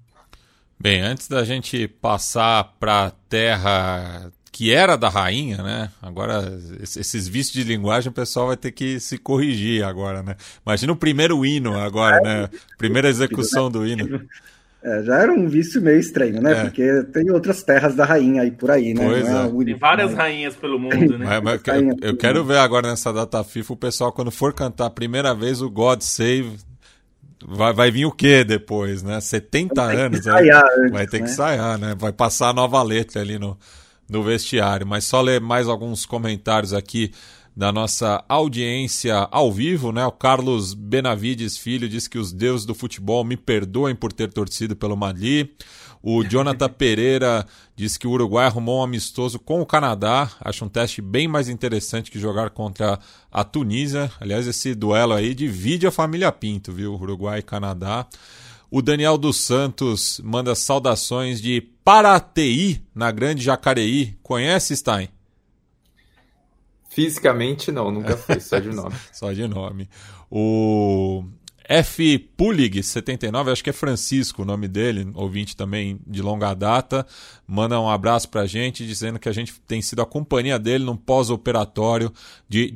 Bem, 0.79 1.01
antes 1.01 1.27
da 1.27 1.43
gente 1.45 1.89
passar 1.89 2.77
para 2.79 3.07
a 3.07 3.11
terra 3.11 4.31
que 4.53 4.73
era 4.73 4.97
da 4.97 5.11
rainha, 5.11 5.63
né? 5.63 5.91
Agora, 6.01 6.59
esses 6.81 7.29
vícios 7.29 7.53
de 7.53 7.63
linguagem, 7.63 8.09
o 8.09 8.15
pessoal 8.15 8.47
vai 8.47 8.57
ter 8.57 8.73
que 8.73 8.99
se 8.99 9.19
corrigir 9.19 9.85
agora, 9.85 10.23
né? 10.23 10.35
Imagina 10.65 10.95
o 10.95 10.97
primeiro 10.97 11.45
hino 11.45 11.79
agora, 11.79 12.21
né? 12.23 12.49
Primeira 12.79 13.07
execução 13.09 13.71
do 13.71 13.87
hino. 13.87 14.27
É, 14.83 15.03
já 15.03 15.19
era 15.19 15.33
um 15.33 15.49
vício 15.49 15.83
meio 15.83 15.99
estranho, 15.99 16.41
né? 16.41 16.53
É. 16.53 16.63
Porque 16.63 17.03
tem 17.13 17.31
outras 17.31 17.63
terras 17.63 17.97
da 17.97 18.05
rainha 18.05 18.43
aí 18.43 18.51
por 18.51 18.71
aí, 18.71 18.95
né? 18.95 19.05
Pois 19.05 19.27
é. 19.27 19.47
é. 19.47 19.65
Tem 19.65 19.75
várias 19.75 20.13
né? 20.13 20.17
rainhas 20.17 20.55
pelo 20.55 20.79
mundo, 20.79 21.19
né? 21.19 21.27
Mas, 21.43 21.61
mas 21.67 21.83
eu, 21.83 21.97
eu 22.01 22.17
quero 22.17 22.45
ver 22.45 22.59
agora 22.59 22.89
nessa 22.89 23.13
data 23.13 23.43
FIFA 23.43 23.73
o 23.73 23.77
pessoal, 23.77 24.13
quando 24.13 24.31
for 24.31 24.55
cantar 24.55 24.87
a 24.87 24.91
primeira 24.91 25.35
vez 25.35 25.61
o 25.61 25.69
God 25.69 26.01
Save, 26.01 26.57
vai, 27.45 27.73
vai 27.73 27.91
vir 27.91 28.07
o 28.07 28.13
que 28.13 28.45
depois, 28.45 29.03
né? 29.03 29.21
70 29.21 29.83
anos. 29.83 30.21
Ensaiar 30.21 30.65
antes, 30.79 30.93
vai 30.93 31.07
ter 31.07 31.21
né? 31.21 31.27
que 31.27 31.33
ensaiar, 31.33 31.79
né? 31.79 31.95
Vai 31.99 32.13
passar 32.13 32.51
a 32.51 32.53
nova 32.53 32.83
letra 32.83 33.21
ali 33.21 33.39
no, 33.39 33.59
no 34.09 34.23
vestiário. 34.23 34.87
Mas 34.87 35.05
só 35.05 35.21
ler 35.21 35.41
mais 35.41 35.69
alguns 35.69 36.07
comentários 36.07 36.73
aqui 36.73 37.13
da 37.57 37.73
nossa 37.73 38.23
audiência 38.29 39.29
ao 39.31 39.51
vivo, 39.51 39.91
né? 39.91 40.05
O 40.05 40.13
Carlos 40.13 40.75
Benavides 40.75 41.57
Filho 41.57 41.89
diz 41.89 42.07
que 42.07 42.19
os 42.19 42.31
deuses 42.31 42.67
do 42.67 42.75
futebol 42.75 43.25
me 43.25 43.37
perdoem 43.37 43.95
por 43.95 44.13
ter 44.13 44.31
torcido 44.31 44.77
pelo 44.77 44.97
Madrid. 44.97 45.49
O 46.09 46.23
Jonathan 46.23 46.69
Pereira 46.69 47.45
diz 47.75 47.97
que 47.97 48.07
o 48.07 48.13
Uruguai 48.13 48.47
arrumou 48.47 48.79
um 48.79 48.85
amistoso 48.85 49.41
com 49.41 49.61
o 49.61 49.67
Canadá. 49.67 50.31
Acho 50.41 50.65
um 50.65 50.69
teste 50.69 51.03
bem 51.03 51.27
mais 51.27 51.49
interessante 51.49 52.13
que 52.13 52.19
jogar 52.21 52.51
contra 52.51 53.01
a 53.29 53.43
Tunísia. 53.43 54.09
Aliás, 54.21 54.47
esse 54.47 54.73
duelo 54.73 55.15
aí 55.15 55.35
divide 55.35 55.85
a 55.85 55.91
família 55.91 56.31
Pinto, 56.31 56.71
viu? 56.73 56.95
Uruguai 56.95 57.41
e 57.41 57.43
Canadá. 57.43 58.07
O 58.71 58.81
Daniel 58.81 59.19
dos 59.19 59.39
Santos 59.39 60.21
manda 60.23 60.55
saudações 60.55 61.43
de 61.43 61.61
Paraty, 61.83 62.81
na 62.95 63.11
Grande 63.11 63.43
Jacareí. 63.43 64.17
Conhece, 64.23 64.77
Stein? 64.77 65.09
Fisicamente 66.89 67.73
não, 67.73 67.91
nunca 67.91 68.17
fui, 68.17 68.39
só 68.39 68.61
de 68.61 68.71
nome. 68.71 68.95
só 69.13 69.33
de 69.33 69.49
nome. 69.49 69.89
O 70.31 71.25
F. 71.69 72.19
Pulig, 72.37 72.83
79, 72.83 73.51
acho 73.51 73.65
que 73.65 73.71
é 73.71 73.73
Francisco 73.73 74.43
o 74.43 74.45
nome 74.45 74.69
dele, 74.69 75.11
ouvinte 75.15 75.57
também 75.57 75.99
de 76.07 76.23
longa 76.23 76.55
data, 76.55 77.07
manda 77.47 77.81
um 77.81 77.89
abraço 77.89 78.29
pra 78.29 78.47
gente, 78.47 78.87
dizendo 78.87 79.19
que 79.19 79.29
a 79.29 79.33
gente 79.33 79.59
tem 79.67 79.83
sido 79.83 80.03
a 80.03 80.07
companhia 80.07 80.59
dele 80.59 80.85
num 80.85 80.97
pós-operatório 80.97 82.13
de 82.49 82.71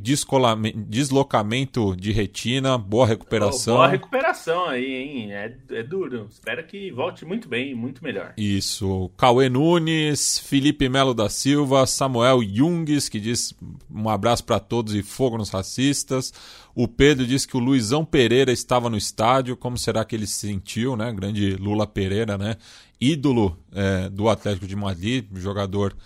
deslocamento 0.88 1.94
de 1.96 2.12
retina, 2.12 2.76
boa 2.76 3.06
recuperação. 3.06 3.74
Oh, 3.74 3.78
boa 3.78 3.88
recuperação 3.88 4.66
aí, 4.66 4.94
hein? 4.94 5.32
É, 5.32 5.54
é 5.70 5.82
duro. 5.82 6.26
Espero 6.30 6.66
que 6.66 6.90
volte 6.90 7.24
muito 7.24 7.48
bem, 7.48 7.74
muito 7.74 8.02
melhor. 8.02 8.32
Isso. 8.36 9.10
Cauê 9.16 9.48
Nunes, 9.48 10.38
Felipe 10.38 10.88
Melo 10.88 11.14
da 11.14 11.28
Silva, 11.28 11.86
Samuel 11.86 12.42
Jungs, 12.42 13.08
que 13.08 13.20
diz 13.20 13.54
um 13.90 14.08
abraço 14.08 14.44
para 14.44 14.58
todos 14.58 14.94
e 14.94 15.02
fogo 15.02 15.38
nos 15.38 15.50
racistas. 15.50 16.32
O 16.74 16.86
Pedro 16.86 17.26
disse 17.26 17.46
que 17.46 17.56
o 17.56 17.60
Luizão 17.60 18.04
Pereira 18.04 18.52
estava 18.52 18.88
no 18.88 18.96
estádio. 18.96 19.56
Como 19.56 19.76
será 19.76 20.04
que 20.04 20.14
ele 20.14 20.26
se 20.26 20.46
sentiu, 20.46 20.96
né? 20.96 21.12
Grande 21.12 21.56
Lula 21.56 21.86
Pereira, 21.86 22.38
né? 22.38 22.56
Ídolo 23.00 23.56
é, 23.72 24.08
do 24.08 24.28
Atlético 24.28 24.66
de 24.66 24.76
Madrid, 24.76 25.24
jogador 25.34 25.96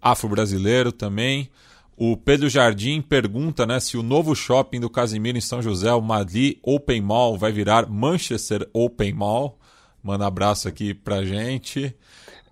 afro-brasileiro 0.00 0.92
também. 0.92 1.50
O 1.96 2.16
Pedro 2.16 2.48
Jardim 2.48 3.00
pergunta 3.00 3.64
né, 3.64 3.78
se 3.78 3.96
o 3.96 4.02
novo 4.02 4.34
shopping 4.34 4.80
do 4.80 4.90
Casimiro 4.90 5.38
em 5.38 5.40
São 5.40 5.62
José, 5.62 5.92
o 5.92 6.00
Madrid 6.00 6.58
Open 6.62 7.00
Mall, 7.00 7.38
vai 7.38 7.52
virar 7.52 7.88
Manchester 7.88 8.68
Open 8.72 9.12
Mall. 9.12 9.58
Manda 10.02 10.26
abraço 10.26 10.68
aqui 10.68 10.92
pra 10.92 11.24
gente. 11.24 11.94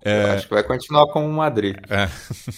É... 0.05 0.31
acho 0.31 0.47
que 0.47 0.53
vai 0.53 0.63
continuar 0.63 1.07
como 1.07 1.31
Madrid. 1.31 1.77
É. 1.89 2.09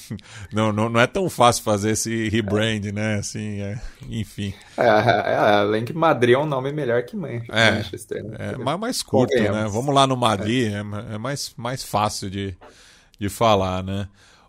não, 0.52 0.74
não, 0.74 0.90
não 0.90 1.00
é 1.00 1.06
tão 1.06 1.30
fácil 1.30 1.64
fazer 1.64 1.92
esse 1.92 2.28
rebrand, 2.30 2.92
né? 2.92 3.16
Assim, 3.16 3.62
é... 3.62 3.80
enfim. 4.10 4.54
É, 4.78 4.88
é, 4.88 5.34
é 5.34 5.38
além 5.38 5.86
que 5.86 5.94
Madrid 5.94 6.36
é 6.36 6.40
um 6.40 6.46
nome 6.46 6.72
melhor 6.72 7.04
que 7.04 7.16
Manchester. 7.16 8.24
Né? 8.24 8.38
É, 8.40 8.58
mais, 8.58 8.80
mais 8.80 9.04
curto, 9.04 9.36
né? 9.36 9.68
Vamos 9.70 9.94
lá 9.94 10.08
no 10.08 10.18
Madrid, 10.18 10.74
é, 10.74 10.80
é 11.14 11.18
mais, 11.18 11.54
mais 11.56 11.84
fácil 11.84 12.30
de, 12.30 12.58
de 13.20 13.30
falar, 13.30 13.84
né? 13.84 14.08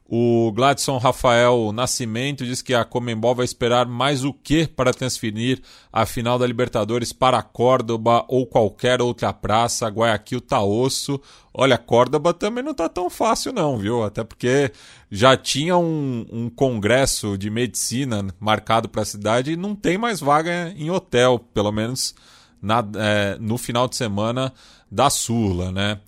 O 0.09 0.53
Gladson 0.53 0.99
Rafael 0.99 1.73
Nascimento 1.73 2.45
diz 2.45 2.63
que 2.63 2.73
a 2.73 2.85
Comembol 2.85 3.35
vai 3.35 3.45
esperar 3.45 3.87
mais 3.87 4.23
o 4.23 4.33
que 4.33 4.65
para 4.65 4.95
transferir 4.95 5.61
a 5.93 6.07
final 6.07 6.39
da 6.39 6.47
Libertadores 6.47 7.13
para 7.13 7.43
Córdoba 7.43 8.25
ou 8.29 8.47
qualquer 8.47 9.03
outra 9.03 9.33
praça. 9.33 9.89
Guayaquil 9.89 10.41
tá 10.41 10.63
osso. 10.63 11.21
Olha, 11.53 11.77
Córdoba 11.77 12.33
também 12.33 12.63
não 12.63 12.73
tá 12.73 12.89
tão 12.89 13.11
fácil 13.11 13.53
não, 13.53 13.79
viu? 13.79 14.05
Até 14.05 14.23
porque 14.23 14.71
já 15.11 15.37
tinha 15.37 15.77
um, 15.77 16.25
um 16.31 16.49
congresso 16.49 17.37
de 17.37 17.51
medicina 17.51 18.25
marcado 18.39 18.89
para 18.89 19.03
a 19.03 19.07
cidade 19.07 19.53
e 19.53 19.57
não 19.57 19.75
tem 19.75 19.99
mais 19.99 20.21
vaga 20.21 20.73
em 20.77 20.89
hotel, 20.89 21.41
pelo 21.53 21.73
menos 21.73 22.15
na, 22.63 22.85
é, 22.97 23.37
no 23.41 23.59
final 23.59 23.89
de 23.89 23.97
semana 23.97 24.53
da 24.89 25.11
Sula, 25.11 25.73
né? 25.73 25.99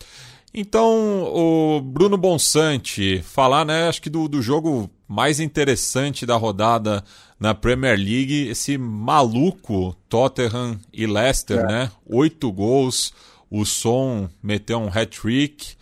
Então, 0.60 1.22
o 1.22 1.80
Bruno 1.80 2.16
Bonsante, 2.16 3.22
falar, 3.22 3.64
né, 3.64 3.86
acho 3.88 4.02
que 4.02 4.10
do, 4.10 4.26
do 4.26 4.42
jogo 4.42 4.90
mais 5.06 5.38
interessante 5.38 6.26
da 6.26 6.34
rodada 6.34 7.04
na 7.38 7.54
Premier 7.54 7.96
League, 7.96 8.48
esse 8.48 8.76
maluco 8.76 9.94
Tottenham 10.08 10.76
e 10.92 11.06
Leicester, 11.06 11.60
é. 11.60 11.64
né? 11.64 11.90
Oito 12.04 12.50
gols, 12.50 13.14
o 13.48 13.64
Son 13.64 14.28
meteu 14.42 14.80
um 14.80 14.88
hat-trick, 14.88 15.76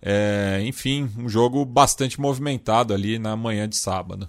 é, 0.00 0.62
enfim, 0.64 1.10
um 1.18 1.28
jogo 1.28 1.62
bastante 1.66 2.18
movimentado 2.18 2.94
ali 2.94 3.18
na 3.18 3.36
manhã 3.36 3.68
de 3.68 3.76
sábado. 3.76 4.26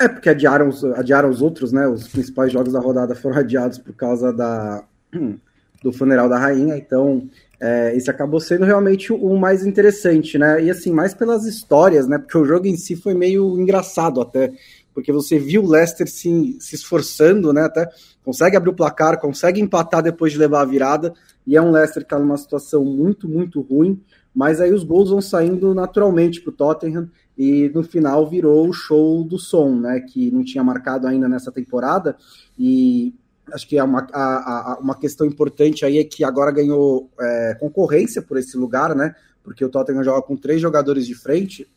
É, 0.00 0.08
porque 0.08 0.30
adiaram 0.30 0.70
os, 0.70 0.82
adiaram 0.82 1.28
os 1.28 1.42
outros, 1.42 1.70
né? 1.70 1.86
Os 1.86 2.08
principais 2.08 2.50
jogos 2.50 2.72
da 2.72 2.80
rodada 2.80 3.14
foram 3.14 3.36
adiados 3.36 3.76
por 3.76 3.92
causa 3.92 4.32
da, 4.32 4.82
do 5.84 5.92
funeral 5.92 6.30
da 6.30 6.38
rainha, 6.38 6.78
então 6.78 7.28
é, 7.64 7.96
esse 7.96 8.10
acabou 8.10 8.40
sendo 8.40 8.64
realmente 8.64 9.12
o 9.12 9.36
mais 9.38 9.64
interessante, 9.64 10.36
né? 10.36 10.64
E 10.64 10.68
assim, 10.68 10.90
mais 10.90 11.14
pelas 11.14 11.46
histórias, 11.46 12.08
né? 12.08 12.18
Porque 12.18 12.36
o 12.36 12.44
jogo 12.44 12.66
em 12.66 12.76
si 12.76 12.96
foi 12.96 13.14
meio 13.14 13.56
engraçado 13.56 14.20
até. 14.20 14.52
porque 14.92 15.12
você 15.12 15.38
viu 15.38 15.62
o 15.62 15.70
Leicester 15.70 16.08
se, 16.08 16.56
se 16.58 16.74
esforçando, 16.74 17.52
né? 17.52 17.62
Até 17.62 17.88
consegue 18.24 18.56
abrir 18.56 18.70
o 18.70 18.74
placar, 18.74 19.20
consegue 19.20 19.60
empatar 19.60 20.02
depois 20.02 20.32
de 20.32 20.38
levar 20.38 20.62
a 20.62 20.64
virada, 20.64 21.14
e 21.46 21.56
é 21.56 21.62
um 21.62 21.70
Leicester 21.70 22.02
que 22.02 22.06
está 22.06 22.18
numa 22.18 22.36
situação 22.36 22.84
muito, 22.84 23.28
muito 23.28 23.60
ruim, 23.60 24.00
mas 24.34 24.60
aí 24.60 24.72
os 24.72 24.82
gols 24.82 25.10
vão 25.10 25.20
saindo 25.20 25.72
naturalmente 25.72 26.40
para 26.40 26.50
o 26.50 26.54
Tottenham, 26.54 27.08
e 27.38 27.70
no 27.72 27.84
final 27.84 28.28
virou 28.28 28.68
o 28.68 28.72
show 28.72 29.22
do 29.22 29.38
som, 29.38 29.76
né? 29.76 30.00
Que 30.00 30.32
não 30.32 30.42
tinha 30.42 30.64
marcado 30.64 31.06
ainda 31.06 31.28
nessa 31.28 31.52
temporada, 31.52 32.16
e 32.58 33.14
acho 33.50 33.68
que 33.68 33.78
é 33.78 33.82
uma, 33.82 34.06
a, 34.12 34.72
a, 34.72 34.78
uma 34.78 34.98
questão 34.98 35.26
importante 35.26 35.84
aí 35.84 35.98
é 35.98 36.04
que 36.04 36.22
agora 36.22 36.50
ganhou 36.50 37.10
é, 37.20 37.56
concorrência 37.58 38.22
por 38.22 38.36
esse 38.36 38.56
lugar, 38.56 38.94
né? 38.94 39.14
Porque 39.42 39.64
o 39.64 39.68
Tottenham 39.68 40.04
joga 40.04 40.22
com 40.22 40.36
três 40.36 40.60
jogadores 40.60 41.06
de 41.06 41.14
frente. 41.14 41.70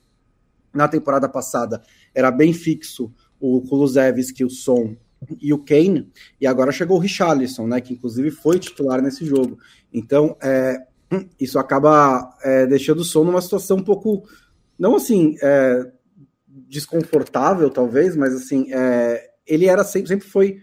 Na 0.73 0.87
temporada 0.87 1.27
passada 1.29 1.81
era 2.13 2.29
bem 2.29 2.53
fixo 2.53 3.11
o 3.39 3.61
Kulusevski, 3.61 4.43
o 4.43 4.49
Son 4.49 4.95
e 5.41 5.53
o 5.53 5.57
Kane, 5.57 6.11
e 6.39 6.45
agora 6.45 6.71
chegou 6.71 6.97
o 6.97 6.99
Richarlison, 6.99 7.65
né? 7.65 7.81
Que 7.81 7.93
inclusive 7.93 8.31
foi 8.31 8.59
titular 8.59 9.01
nesse 9.01 9.25
jogo. 9.25 9.57
Então, 9.93 10.37
é, 10.41 10.85
isso 11.39 11.57
acaba 11.57 12.35
é, 12.43 12.65
deixando 12.67 12.99
o 12.99 13.03
Son 13.03 13.23
numa 13.23 13.41
situação 13.41 13.77
um 13.77 13.83
pouco, 13.83 14.27
não 14.77 14.95
assim, 14.95 15.35
é, 15.41 15.91
desconfortável, 16.47 17.69
talvez, 17.69 18.15
mas 18.15 18.33
assim, 18.33 18.71
é, 18.71 19.31
ele 19.47 19.65
era 19.65 19.83
sempre, 19.83 20.09
sempre 20.09 20.27
foi 20.27 20.61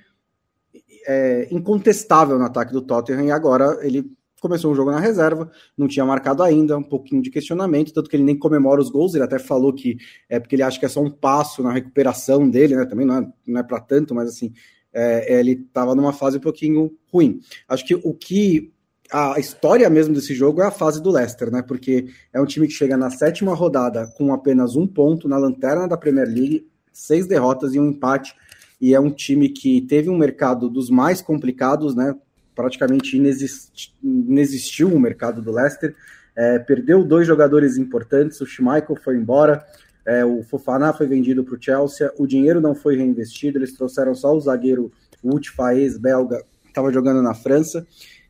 é, 1.06 1.48
incontestável 1.50 2.38
no 2.38 2.44
ataque 2.44 2.72
do 2.72 2.82
Tottenham 2.82 3.24
e 3.24 3.30
agora 3.30 3.78
ele 3.82 4.10
começou 4.42 4.72
um 4.72 4.74
jogo 4.74 4.90
na 4.90 4.98
reserva, 4.98 5.48
não 5.78 5.86
tinha 5.86 6.04
marcado 6.04 6.42
ainda, 6.42 6.76
um 6.76 6.82
pouquinho 6.82 7.22
de 7.22 7.30
questionamento, 7.30 7.92
tanto 7.92 8.10
que 8.10 8.16
ele 8.16 8.24
nem 8.24 8.36
comemora 8.36 8.80
os 8.80 8.90
gols, 8.90 9.14
ele 9.14 9.22
até 9.22 9.38
falou 9.38 9.72
que 9.72 9.96
é 10.28 10.40
porque 10.40 10.56
ele 10.56 10.64
acha 10.64 10.80
que 10.80 10.84
é 10.84 10.88
só 10.88 11.00
um 11.00 11.10
passo 11.10 11.62
na 11.62 11.72
recuperação 11.72 12.50
dele, 12.50 12.74
né? 12.74 12.84
Também 12.84 13.06
não 13.06 13.18
é, 13.18 13.32
não 13.46 13.60
é 13.60 13.62
para 13.62 13.78
tanto, 13.78 14.12
mas 14.12 14.28
assim, 14.28 14.52
é, 14.92 15.38
ele 15.38 15.52
estava 15.52 15.94
numa 15.94 16.12
fase 16.12 16.38
um 16.38 16.40
pouquinho 16.40 16.92
ruim. 17.12 17.38
Acho 17.68 17.86
que 17.86 17.94
o 17.94 18.12
que 18.12 18.72
a 19.12 19.38
história 19.38 19.88
mesmo 19.90 20.14
desse 20.14 20.34
jogo 20.34 20.62
é 20.62 20.66
a 20.66 20.70
fase 20.70 21.00
do 21.00 21.10
Leicester, 21.10 21.50
né? 21.50 21.62
Porque 21.62 22.06
é 22.32 22.40
um 22.40 22.46
time 22.46 22.66
que 22.66 22.72
chega 22.72 22.96
na 22.96 23.10
sétima 23.10 23.54
rodada 23.54 24.08
com 24.16 24.32
apenas 24.32 24.74
um 24.74 24.86
ponto 24.86 25.28
na 25.28 25.36
lanterna 25.36 25.86
da 25.86 25.96
Premier 25.96 26.26
League, 26.26 26.66
seis 26.92 27.26
derrotas 27.26 27.74
e 27.74 27.80
um 27.80 27.90
empate 27.90 28.34
e 28.82 28.96
é 28.96 28.98
um 28.98 29.12
time 29.12 29.48
que 29.48 29.80
teve 29.82 30.10
um 30.10 30.18
mercado 30.18 30.68
dos 30.68 30.90
mais 30.90 31.22
complicados, 31.22 31.94
né? 31.94 32.16
Praticamente 32.52 33.16
inexist... 33.16 33.94
inexistiu 34.02 34.88
o 34.92 34.98
mercado 34.98 35.40
do 35.40 35.52
Leicester. 35.52 35.94
É, 36.34 36.58
perdeu 36.58 37.04
dois 37.04 37.24
jogadores 37.24 37.76
importantes, 37.76 38.40
o 38.40 38.46
Schmeichel 38.46 38.96
foi 38.96 39.16
embora, 39.16 39.64
é, 40.04 40.24
o 40.24 40.42
Fofana 40.42 40.92
foi 40.92 41.06
vendido 41.06 41.44
para 41.44 41.54
o 41.54 41.62
Chelsea, 41.62 42.10
o 42.18 42.26
dinheiro 42.26 42.60
não 42.60 42.74
foi 42.74 42.96
reinvestido, 42.96 43.58
eles 43.58 43.74
trouxeram 43.74 44.14
só 44.16 44.34
o 44.34 44.40
zagueiro 44.40 44.90
Wout 45.22 45.50
Faes, 45.50 45.96
belga, 45.96 46.42
que 46.64 46.70
estava 46.70 46.92
jogando 46.92 47.22
na 47.22 47.34
França, 47.34 47.86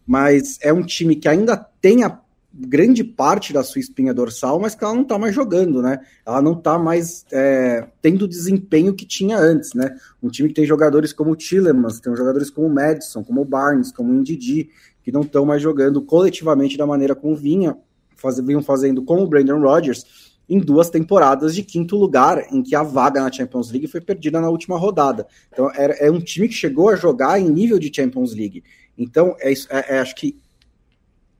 mas 0.07 0.59
é 0.61 0.72
um 0.72 0.82
time 0.82 1.16
que 1.16 1.28
ainda 1.28 1.57
tem 1.57 2.05
a 2.05 2.11
grande 2.55 3.03
parte 3.03 3.53
da 3.53 3.62
sua 3.62 3.80
espinha 3.80 4.12
dorsal, 4.12 4.61
mas 4.61 4.74
que 4.74 4.84
ela 4.84 4.94
não 4.94 5.03
está 5.03 5.18
mais 5.18 5.34
jogando, 5.34 5.80
né? 5.80 6.00
Ela 6.26 6.42
não 6.42 6.53
está 6.53 6.78
mais 6.78 7.24
é, 7.32 7.86
tendo 8.03 8.22
o 8.22 8.28
desempenho 8.28 8.94
que 8.94 9.07
tinha 9.07 9.38
antes, 9.38 9.72
né? 9.72 9.96
Um 10.22 10.28
time 10.28 10.48
que 10.48 10.55
tem 10.55 10.66
jogadores 10.66 11.12
como 11.12 11.30
o 11.30 11.36
Tillemans, 11.36 12.00
tem 12.00 12.14
jogadores 12.14 12.50
como 12.50 12.66
o 12.66 12.74
Madison, 12.74 13.24
como 13.24 13.40
o 13.40 13.44
Barnes, 13.44 13.90
como 13.90 14.12
o 14.12 14.14
Ndidi, 14.14 14.68
que 15.03 15.11
não 15.11 15.22
estão 15.22 15.46
mais 15.46 15.62
jogando 15.62 16.03
coletivamente 16.03 16.76
da 16.76 16.86
maneira 16.86 17.14
como 17.14 17.34
vinha, 17.34 17.76
faz, 18.16 18.38
vinham 18.38 18.62
fazendo 18.62 19.03
com 19.03 19.22
o 19.22 19.26
Brandon 19.26 19.61
Rodgers 19.61 20.32
em 20.48 20.59
duas 20.59 20.90
temporadas 20.90 21.55
de 21.55 21.62
quinto 21.62 21.96
lugar, 21.96 22.53
em 22.53 22.62
que 22.62 22.74
a 22.74 22.82
vaga 22.82 23.22
na 23.22 23.32
Champions 23.32 23.70
League 23.70 23.86
foi 23.86 24.00
perdida 24.00 24.40
na 24.40 24.50
última 24.50 24.76
rodada. 24.76 25.26
Então, 25.50 25.70
é, 25.74 26.11
um 26.11 26.20
time 26.20 26.48
que 26.48 26.55
chegou 26.55 26.90
a 26.90 26.96
jogar 26.96 27.40
em 27.40 27.48
nível 27.48 27.78
de 27.78 27.90
Champions 27.94 28.34
League. 28.34 28.62
Então, 28.98 29.34
é, 29.40 29.53
é, 29.53 29.96
é 29.96 29.98
acho 30.00 30.14
que 30.14 30.36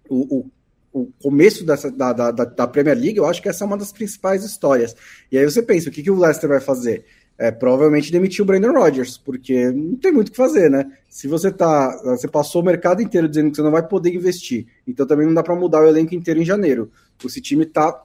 o, 0.09 0.39
o 0.39 0.51
o 0.93 1.11
começo 1.23 1.65
dessa, 1.65 1.91
da, 1.91 2.13
da, 2.13 2.31
da, 2.31 2.67
Premier 2.67 2.97
League, 2.97 3.17
eu 3.17 3.27
acho 3.27 3.41
que 3.41 3.49
essa 3.49 3.65
é 3.65 3.67
uma 3.67 3.79
das 3.79 3.93
principais 3.93 4.45
histórias. 4.45 4.95
E 5.31 5.39
aí 5.39 5.45
você 5.45 5.63
pensa, 5.63 5.89
o 5.89 5.93
que, 5.93 6.03
que 6.03 6.11
o 6.11 6.19
Leicester 6.19 6.49
vai 6.49 6.61
fazer? 6.61 7.05
É, 7.39 7.51
provavelmente 7.51 8.13
demitir 8.13 8.43
o 8.43 8.45
Brandon 8.45 8.73
Rodgers, 8.73 9.17
porque 9.17 9.71
não 9.71 9.97
tem 9.97 10.13
muito 10.13 10.29
o 10.29 10.31
que 10.31 10.37
fazer, 10.37 10.71
né? 10.71 10.93
Se 11.09 11.27
você 11.27 11.51
tá. 11.51 11.99
Você 12.05 12.29
passou 12.29 12.61
o 12.61 12.65
mercado 12.65 13.01
inteiro 13.01 13.27
dizendo 13.27 13.51
que 13.51 13.57
você 13.57 13.63
não 13.63 13.71
vai 13.71 13.87
poder 13.87 14.15
investir, 14.15 14.67
então 14.87 15.07
também 15.07 15.27
não 15.27 15.35
dá 15.35 15.43
para 15.43 15.57
mudar 15.57 15.81
o 15.81 15.89
elenco 15.89 16.15
inteiro 16.15 16.41
em 16.41 16.45
janeiro. 16.45 16.91
Esse 17.25 17.41
time 17.41 17.65
tá, 17.65 18.01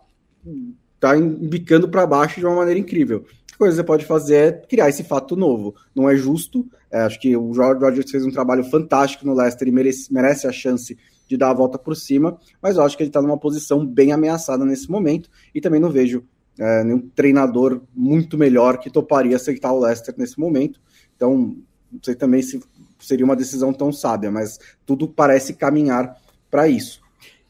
tá 1.00 1.16
embicando 1.18 1.90
para 1.90 2.08
baixo 2.08 2.40
de 2.40 2.46
uma 2.46 2.56
maneira 2.56 2.80
incrível. 2.80 3.26
A 3.54 3.58
coisa 3.58 3.74
que 3.74 3.82
você 3.82 3.86
pode 3.86 4.06
fazer 4.06 4.36
é 4.36 4.52
criar 4.52 4.88
esse 4.88 5.04
fato 5.04 5.36
novo. 5.36 5.76
Não 5.94 6.10
é 6.10 6.16
justo. 6.16 6.66
É, 6.90 7.02
acho 7.02 7.20
que 7.20 7.36
o 7.36 7.52
Rodgers 7.52 8.10
fez 8.10 8.26
um 8.26 8.32
trabalho 8.32 8.64
fantástico 8.64 9.26
no 9.26 9.34
Leicester 9.34 9.68
e 9.68 9.72
merece, 9.72 10.14
merece 10.14 10.48
a 10.48 10.52
chance 10.52 10.98
de 11.28 11.38
dar 11.38 11.52
a 11.52 11.54
volta 11.54 11.78
por 11.78 11.96
cima, 11.96 12.38
mas 12.62 12.78
eu 12.78 12.84
acho 12.84 12.96
que 12.96 13.04
ele 13.04 13.10
está 13.10 13.22
numa 13.22 13.38
posição 13.38 13.86
bem 13.86 14.12
ameaçada 14.12 14.66
nesse 14.66 14.90
momento 14.90 15.30
e 15.54 15.62
também 15.62 15.80
não 15.80 15.90
vejo 15.90 16.24
é, 16.60 16.84
nenhum 16.84 17.00
treinador 17.10 17.82
muito 17.94 18.38
melhor 18.38 18.80
que 18.80 18.90
toparia 18.90 19.36
aceitar 19.36 19.72
o 19.72 19.80
Leicester 19.80 20.16
nesse 20.18 20.40
momento. 20.40 20.80
Então, 21.16 21.58
não 21.92 22.00
sei 22.04 22.16
também 22.16 22.42
se 22.42 22.60
seria 23.00 23.26
uma 23.26 23.36
decisão 23.36 23.72
tão 23.72 23.92
sábia, 23.92 24.32
mas 24.32 24.60
tudo 24.86 25.08
parece 25.08 25.54
caminhar 25.54 26.16
para 26.50 26.68
isso. 26.68 27.02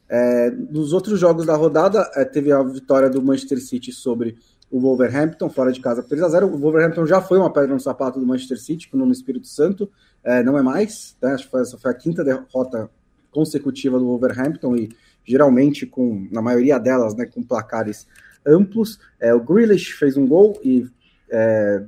É, 0.10 0.52
nos 0.52 0.94
outros 0.94 1.20
jogos 1.20 1.46
da 1.46 1.56
rodada, 1.56 2.10
é, 2.16 2.24
teve 2.24 2.52
a 2.52 2.62
vitória 2.64 3.10
do 3.10 3.22
Manchester 3.22 3.62
City 3.62 3.92
sobre 3.92 4.38
o 4.70 4.80
Wolverhampton, 4.80 5.50
fora 5.50 5.72
de 5.72 5.80
casa 5.80 6.04
3 6.04 6.24
a 6.24 6.30
0 6.30 6.48
O 6.48 6.58
Wolverhampton 6.58 7.06
já 7.06 7.22
foi 7.22 7.38
uma 7.38 7.52
pedra 7.52 7.74
no 7.74 7.80
sapato 7.80 8.20
do 8.20 8.26
Manchester 8.26 8.60
City, 8.60 8.90
no 8.94 9.12
Espírito 9.12 9.48
Santo, 9.48 9.90
é, 10.24 10.44
não 10.44 10.58
é 10.58 10.62
mais, 10.62 11.16
né? 11.22 11.34
acho 11.34 11.50
que 11.50 11.58
essa 11.58 11.78
foi 11.78 11.92
a 11.92 11.94
quinta 11.94 12.24
derrota 12.24 12.90
consecutiva 13.38 14.00
do 14.00 14.08
Wolverhampton 14.08 14.76
e 14.76 14.90
geralmente 15.24 15.86
com, 15.86 16.28
na 16.32 16.42
maioria 16.42 16.80
delas, 16.80 17.14
né, 17.14 17.28
com 17.28 17.44
placares 17.44 18.08
amplos. 18.44 19.00
É, 19.20 19.32
o 19.32 19.40
Grealish 19.40 19.92
fez 19.92 20.18
um 20.18 20.26
gol 20.26 20.60
e 20.64 20.88
é, 21.30 21.84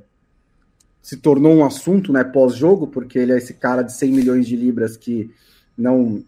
se 1.02 1.16
tornou 1.16 1.52
um 1.52 1.64
assunto 1.64 2.12
né, 2.12 2.22
pós-jogo, 2.22 2.86
porque 2.86 3.18
ele 3.18 3.32
é 3.32 3.36
esse 3.36 3.54
cara 3.54 3.82
de 3.82 3.92
100 3.92 4.12
milhões 4.12 4.46
de 4.46 4.54
libras 4.54 4.96
que 4.96 5.28
não 5.76 6.22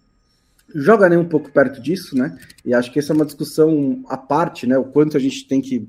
joga 0.74 1.08
nem 1.08 1.18
um 1.18 1.28
pouco 1.28 1.52
perto 1.52 1.80
disso, 1.80 2.16
né? 2.16 2.36
E 2.64 2.74
acho 2.74 2.90
que 2.90 2.98
essa 2.98 3.12
é 3.12 3.14
uma 3.14 3.26
discussão 3.26 4.02
à 4.08 4.16
parte, 4.16 4.66
né? 4.66 4.76
O 4.76 4.86
quanto 4.86 5.16
a 5.16 5.20
gente 5.20 5.46
tem 5.46 5.60
que 5.60 5.88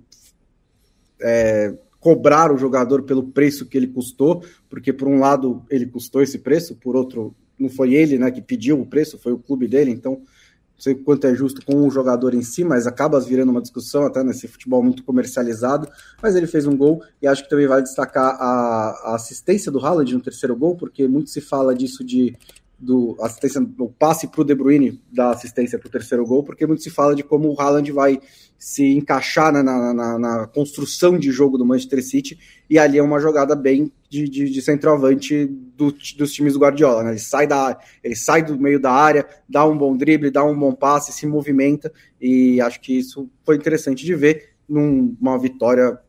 é, 1.19 1.73
cobrar 1.99 2.51
o 2.51 2.57
jogador 2.57 3.01
pelo 3.01 3.23
preço 3.23 3.65
que 3.65 3.77
ele 3.77 3.87
custou, 3.87 4.43
porque 4.69 4.93
por 4.93 5.07
um 5.07 5.17
lado 5.17 5.65
ele 5.71 5.87
custou 5.87 6.21
esse 6.21 6.37
preço, 6.37 6.75
por 6.75 6.95
outro 6.95 7.33
não 7.57 7.69
foi 7.69 7.93
ele 7.93 8.17
né, 8.17 8.31
que 8.31 8.41
pediu 8.41 8.79
o 8.79 8.85
preço, 8.85 9.17
foi 9.17 9.31
o 9.31 9.37
clube 9.37 9.67
dele, 9.67 9.91
então 9.91 10.13
não 10.13 10.81
sei 10.81 10.95
quanto 10.95 11.27
é 11.27 11.35
justo 11.35 11.63
com 11.65 11.87
o 11.87 11.91
jogador 11.91 12.33
em 12.33 12.41
si, 12.41 12.63
mas 12.63 12.87
acaba 12.87 13.19
virando 13.19 13.51
uma 13.51 13.61
discussão 13.61 14.05
até 14.05 14.23
nesse 14.23 14.47
futebol 14.47 14.83
muito 14.83 15.03
comercializado, 15.03 15.87
mas 16.21 16.35
ele 16.35 16.47
fez 16.47 16.65
um 16.65 16.75
gol 16.75 17.03
e 17.21 17.27
acho 17.27 17.43
que 17.43 17.49
também 17.49 17.67
vale 17.67 17.83
destacar 17.83 18.35
a, 18.39 19.11
a 19.11 19.15
assistência 19.15 19.71
do 19.71 19.79
Haaland 19.79 20.13
no 20.13 20.21
terceiro 20.21 20.55
gol, 20.55 20.75
porque 20.75 21.07
muito 21.07 21.29
se 21.29 21.41
fala 21.41 21.75
disso 21.75 22.03
de 22.03 22.35
do 22.83 23.15
assistência, 23.21 23.61
do 23.61 23.87
passe 23.87 24.27
para 24.27 24.41
o 24.41 24.43
De 24.43 24.53
Bruyne 24.53 25.01
da 25.11 25.31
assistência 25.31 25.79
para 25.79 25.87
o 25.87 25.91
terceiro 25.91 26.25
gol, 26.25 26.43
porque 26.43 26.67
muito 26.67 26.83
se 26.83 26.89
fala 26.89 27.15
de 27.15 27.23
como 27.23 27.49
o 27.49 27.59
Haaland 27.59 27.91
vai 27.91 28.19
se 28.57 28.85
encaixar 28.93 29.51
na, 29.51 29.63
na, 29.63 30.19
na, 30.19 30.47
construção 30.47 31.17
de 31.17 31.31
jogo 31.31 31.57
do 31.57 31.65
Manchester 31.65 32.03
City, 32.03 32.39
e 32.69 32.79
ali 32.79 32.97
é 32.97 33.03
uma 33.03 33.19
jogada 33.19 33.55
bem 33.55 33.91
de, 34.09 34.27
de, 34.29 34.49
de 34.49 34.61
centroavante 34.61 35.45
do, 35.45 35.91
dos 36.17 36.31
times 36.31 36.53
do 36.53 36.59
Guardiola. 36.59 37.03
Né? 37.03 37.11
Ele, 37.11 37.19
sai 37.19 37.45
da, 37.45 37.77
ele 38.03 38.15
sai 38.15 38.43
do 38.43 38.57
meio 38.57 38.79
da 38.79 38.91
área, 38.91 39.27
dá 39.49 39.65
um 39.65 39.77
bom 39.77 39.97
drible, 39.97 40.31
dá 40.31 40.43
um 40.45 40.57
bom 40.57 40.73
passe, 40.73 41.11
se 41.11 41.25
movimenta, 41.25 41.91
e 42.21 42.61
acho 42.61 42.79
que 42.79 42.97
isso 42.99 43.29
foi 43.45 43.55
interessante 43.55 44.05
de 44.05 44.15
ver 44.15 44.53
numa 44.67 45.37
vitória 45.37 45.99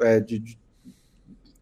é, 0.00 0.20
de, 0.20 0.38
de 0.38 0.58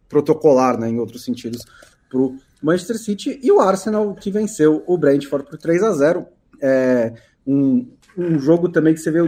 protocolar, 0.09 0.79
né, 0.79 0.89
em 0.89 0.99
outros 0.99 1.23
sentidos, 1.23 1.65
para 2.09 2.19
o 2.19 2.37
Manchester 2.63 2.97
City 2.97 3.39
e 3.43 3.51
o 3.51 3.59
Arsenal 3.59 4.15
que 4.15 4.31
venceu 4.31 4.83
o 4.87 4.97
Brentford 4.97 5.45
por 5.47 5.57
3 5.57 5.83
a 5.83 5.91
0 5.91 6.25
é, 6.61 7.13
um, 7.45 7.85
um 8.17 8.39
jogo 8.39 8.69
também 8.69 8.93
que 8.93 9.01
você 9.01 9.11
vê 9.11 9.19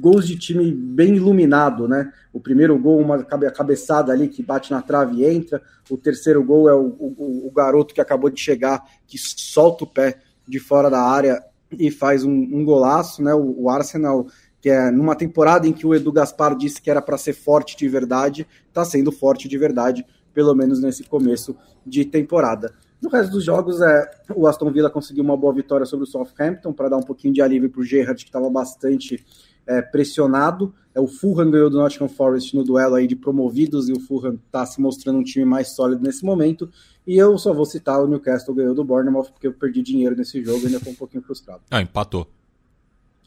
gols 0.00 0.26
de 0.26 0.38
time 0.38 0.72
bem 0.72 1.16
iluminado, 1.16 1.86
né? 1.86 2.10
O 2.32 2.40
primeiro 2.40 2.78
gol, 2.78 2.98
uma 2.98 3.22
cabeçada 3.22 4.10
ali 4.10 4.26
que 4.28 4.42
bate 4.42 4.70
na 4.70 4.80
trave 4.80 5.16
e 5.16 5.24
entra. 5.24 5.60
O 5.90 5.98
terceiro 5.98 6.42
gol 6.42 6.68
é 6.68 6.74
o, 6.74 6.96
o, 6.98 7.46
o 7.46 7.50
garoto 7.54 7.92
que 7.92 8.00
acabou 8.00 8.30
de 8.30 8.40
chegar, 8.40 8.82
que 9.06 9.18
solta 9.18 9.84
o 9.84 9.86
pé 9.86 10.18
de 10.48 10.58
fora 10.58 10.88
da 10.88 11.02
área 11.02 11.44
e 11.70 11.90
faz 11.90 12.24
um, 12.24 12.32
um 12.32 12.64
golaço, 12.64 13.22
né? 13.22 13.34
O, 13.34 13.64
o, 13.64 13.68
Arsenal, 13.68 14.26
que 14.60 14.70
é 14.70 14.90
numa 14.90 15.14
temporada 15.14 15.66
em 15.66 15.72
que 15.72 15.86
o 15.86 15.94
Edu 15.94 16.12
Gaspar 16.12 16.56
disse 16.56 16.80
que 16.80 16.90
era 16.90 17.02
para 17.02 17.18
ser 17.18 17.34
forte 17.34 17.76
de 17.76 17.88
verdade, 17.88 18.46
está 18.68 18.84
sendo 18.84 19.12
forte 19.12 19.48
de 19.48 19.58
verdade 19.58 20.06
pelo 20.32 20.54
menos 20.54 20.80
nesse 20.80 21.04
começo 21.04 21.56
de 21.86 22.04
temporada. 22.04 22.72
No 23.00 23.10
resto 23.10 23.32
dos 23.32 23.44
jogos, 23.44 23.80
é, 23.80 24.10
o 24.34 24.46
Aston 24.46 24.70
Villa 24.70 24.88
conseguiu 24.88 25.24
uma 25.24 25.36
boa 25.36 25.52
vitória 25.52 25.84
sobre 25.84 26.04
o 26.04 26.06
Southampton 26.06 26.72
para 26.72 26.88
dar 26.88 26.96
um 26.96 27.02
pouquinho 27.02 27.34
de 27.34 27.42
alívio 27.42 27.68
para 27.68 27.80
o 27.80 27.84
Gerrard, 27.84 28.22
que 28.22 28.28
estava 28.28 28.48
bastante 28.48 29.24
é, 29.66 29.82
pressionado. 29.82 30.72
É, 30.94 31.00
o 31.00 31.06
Fulham 31.08 31.50
ganhou 31.50 31.68
do 31.68 31.78
Nottingham 31.78 32.08
Forest 32.08 32.54
no 32.54 32.62
duelo 32.62 32.94
aí 32.94 33.08
de 33.08 33.16
promovidos 33.16 33.88
e 33.88 33.92
o 33.92 33.98
Fulham 33.98 34.38
está 34.46 34.64
se 34.64 34.80
mostrando 34.80 35.18
um 35.18 35.24
time 35.24 35.44
mais 35.44 35.74
sólido 35.74 36.02
nesse 36.02 36.24
momento. 36.24 36.70
E 37.04 37.16
eu 37.16 37.36
só 37.38 37.52
vou 37.52 37.64
citar 37.64 38.00
o 38.00 38.06
Newcastle 38.06 38.54
ganhou 38.54 38.74
do 38.74 38.84
Bournemouth 38.84 39.30
porque 39.32 39.48
eu 39.48 39.52
perdi 39.52 39.82
dinheiro 39.82 40.14
nesse 40.14 40.42
jogo 40.44 40.60
e 40.60 40.66
ainda 40.66 40.78
estou 40.78 40.92
um 40.92 40.96
pouquinho 40.96 41.22
frustrado. 41.22 41.62
Ah, 41.70 41.82
empatou. 41.82 42.28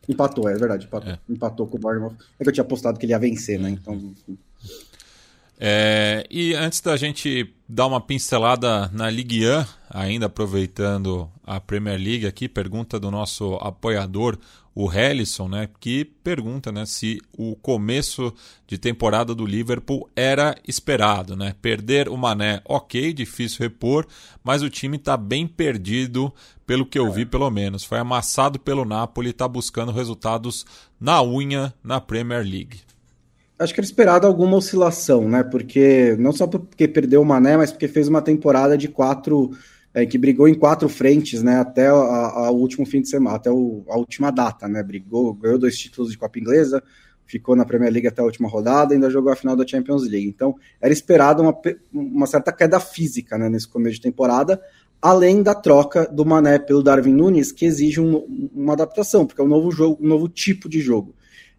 Empatou, 0.07 0.47
é 0.47 0.53
verdade, 0.53 0.85
empatou. 0.85 1.11
É. 1.11 1.19
Empatou 1.27 1.67
com 1.67 1.77
o 1.77 1.79
Bournemouth. 1.79 2.15
É 2.39 2.43
que 2.43 2.49
eu 2.49 2.53
tinha 2.53 2.63
apostado 2.63 2.97
que 2.97 3.05
ele 3.05 3.13
ia 3.13 3.19
vencer, 3.19 3.59
né? 3.59 3.71
Então, 3.71 3.95
enfim. 3.95 4.37
É, 5.57 6.25
e 6.29 6.53
antes 6.53 6.81
da 6.81 6.97
gente 6.97 7.53
dar 7.67 7.87
uma 7.87 8.01
pincelada 8.01 8.89
na 8.93 9.09
Ligue 9.09 9.47
1, 9.47 9.65
ainda 9.89 10.25
aproveitando 10.25 11.29
a 11.45 11.59
Premier 11.59 11.97
League 11.97 12.27
aqui, 12.27 12.49
pergunta 12.49 12.99
do 12.99 13.09
nosso 13.09 13.55
apoiador, 13.55 14.37
o 14.77 14.91
Hellison, 14.91 15.47
né, 15.47 15.69
que 15.79 16.03
pergunta 16.03 16.69
né, 16.69 16.85
se 16.85 17.21
o 17.31 17.55
começo 17.55 18.33
de 18.67 18.77
temporada 18.77 19.33
do 19.33 19.45
Liverpool 19.45 20.09
era 20.13 20.53
esperado. 20.67 21.33
Né? 21.33 21.55
Perder 21.61 22.09
o 22.09 22.17
Mané, 22.17 22.61
ok, 22.65 23.13
difícil 23.13 23.59
repor, 23.61 24.05
mas 24.43 24.61
o 24.61 24.69
time 24.69 24.97
está 24.97 25.15
bem 25.15 25.47
perdido, 25.47 26.33
pelo 26.67 26.85
que 26.85 26.99
eu 26.99 27.09
vi 27.09 27.25
pelo 27.25 27.49
menos. 27.49 27.85
Foi 27.85 27.99
amassado 27.99 28.59
pelo 28.59 28.83
Napoli 28.83 29.27
e 29.27 29.31
está 29.31 29.47
buscando 29.47 29.93
resultados 29.93 30.65
na 30.99 31.23
unha 31.23 31.73
na 31.81 32.01
Premier 32.01 32.43
League 32.43 32.81
acho 33.57 33.73
que 33.73 33.79
era 33.79 33.85
esperado 33.85 34.27
alguma 34.27 34.57
oscilação, 34.57 35.27
né? 35.29 35.43
Porque 35.43 36.15
não 36.19 36.31
só 36.31 36.45
porque 36.47 36.87
perdeu 36.87 37.21
o 37.21 37.25
Mané, 37.25 37.57
mas 37.57 37.71
porque 37.71 37.87
fez 37.87 38.07
uma 38.07 38.21
temporada 38.21 38.77
de 38.77 38.87
quatro 38.87 39.51
é, 39.93 40.05
que 40.05 40.17
brigou 40.17 40.47
em 40.47 40.53
quatro 40.53 40.89
frentes, 40.89 41.41
né? 41.41 41.59
Até 41.59 41.91
o 41.91 42.51
último 42.51 42.85
fim 42.85 43.01
de 43.01 43.09
semana, 43.09 43.37
até 43.37 43.49
o, 43.49 43.83
a 43.87 43.97
última 43.97 44.29
data, 44.29 44.67
né? 44.67 44.83
Brigou, 44.83 45.33
ganhou 45.33 45.57
dois 45.57 45.77
títulos 45.77 46.11
de 46.11 46.17
Copa 46.17 46.37
Inglesa, 46.37 46.83
ficou 47.25 47.55
na 47.55 47.65
Premier 47.65 47.91
League 47.91 48.07
até 48.07 48.21
a 48.21 48.25
última 48.25 48.49
rodada, 48.49 48.93
ainda 48.93 49.09
jogou 49.09 49.31
a 49.31 49.35
final 49.35 49.55
da 49.55 49.65
Champions 49.65 50.03
League. 50.03 50.27
Então 50.27 50.55
era 50.81 50.93
esperado 50.93 51.41
uma, 51.41 51.57
uma 51.93 52.27
certa 52.27 52.51
queda 52.51 52.79
física, 52.79 53.37
né? 53.37 53.47
Nesse 53.47 53.67
começo 53.67 53.95
de 53.95 54.01
temporada. 54.01 54.61
Além 55.01 55.43
da 55.43 55.53
troca 55.53 56.07
do 56.07 56.25
Mané 56.25 56.57
pelo 56.57 56.81
Darwin 56.81 57.13
Nunes, 57.13 57.51
que 57.51 57.65
exige 57.65 58.01
um, 58.01 58.49
uma 58.53 58.73
adaptação, 58.73 59.25
porque 59.25 59.39
é 59.39 59.43
um 59.43 59.47
novo 59.47 59.71
jogo, 59.71 60.03
um 60.03 60.07
novo 60.07 60.27
tipo 60.27 60.67
de 60.67 60.81
jogo 60.81 61.14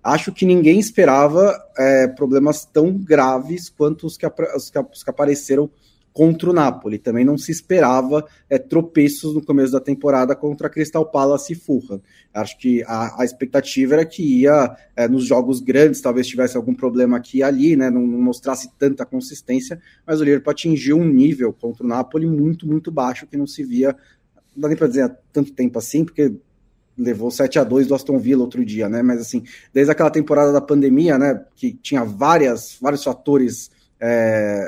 acho 0.07 0.33
que 0.33 0.47
ninguém 0.47 0.79
esperava 0.79 1.61
é, 1.77 2.07
problemas 2.07 2.65
tão 2.65 2.93
graves 2.97 3.69
quanto 3.69 4.07
os 4.07 4.17
que, 4.17 4.25
os 4.25 4.71
que, 4.71 4.79
os 4.79 5.03
que 5.03 5.11
apareceram 5.11 5.69
contra 6.13 6.49
o 6.49 6.53
Napoli. 6.53 6.97
Também 6.97 7.25
não 7.25 7.37
se 7.37 7.51
esperava 7.51 8.25
é, 8.49 8.57
tropeços 8.57 9.35
no 9.35 9.45
começo 9.45 9.73
da 9.73 9.81
temporada 9.81 10.37
contra 10.37 10.69
a 10.69 10.71
Crystal 10.71 11.05
Palace 11.05 11.53
e 11.53 11.57
Fulham. 11.57 12.01
Acho 12.33 12.57
que 12.57 12.85
a, 12.85 13.21
a 13.21 13.25
expectativa 13.25 13.95
era 13.95 14.07
que 14.07 14.23
ia, 14.43 14.77
é, 14.95 15.09
nos 15.09 15.27
jogos 15.27 15.61
grandes, 15.61 16.01
talvez 16.01 16.29
tivesse 16.29 16.57
algum 16.57 16.73
problema 16.73 17.17
aqui 17.17 17.39
e 17.39 17.43
ali, 17.43 17.75
né, 17.75 17.91
não, 17.91 18.07
não, 18.07 18.21
mostrasse 18.21 18.71
tanta 18.79 19.05
consistência, 19.05 19.81
mas 20.07 20.21
o 20.21 20.25
Liverpool 20.25 20.53
atingiu 20.53 20.99
um 20.99 21.05
nível 21.05 21.53
contra 21.53 21.85
o 21.85 21.89
Napoli 21.89 22.27
muito, 22.27 22.65
muito 22.67 22.93
baixo, 22.93 23.27
que 23.27 23.37
não 23.37 23.47
se 23.47 23.65
via, 23.65 23.95
não 24.55 24.63
dá 24.63 24.69
nem 24.69 24.77
para 24.77 24.87
dizer 24.87 25.03
há 25.03 25.09
tanto 25.33 25.53
tempo 25.53 25.79
assim, 25.79 26.05
porque 26.05 26.33
levou 26.97 27.31
7 27.31 27.59
a 27.59 27.65
2 27.65 27.87
do 27.87 27.95
Aston 27.95 28.19
Villa 28.19 28.43
outro 28.43 28.65
dia, 28.65 28.89
né? 28.89 29.03
Mas 29.03 29.21
assim, 29.21 29.43
desde 29.73 29.93
aquela 29.93 30.11
temporada 30.11 30.53
da 30.53 30.61
pandemia, 30.61 31.19
né, 31.19 31.45
que 31.55 31.73
tinha 31.73 32.05
várias, 32.05 32.79
vários 32.81 33.05
fatores 33.05 33.71
é, 34.01 34.67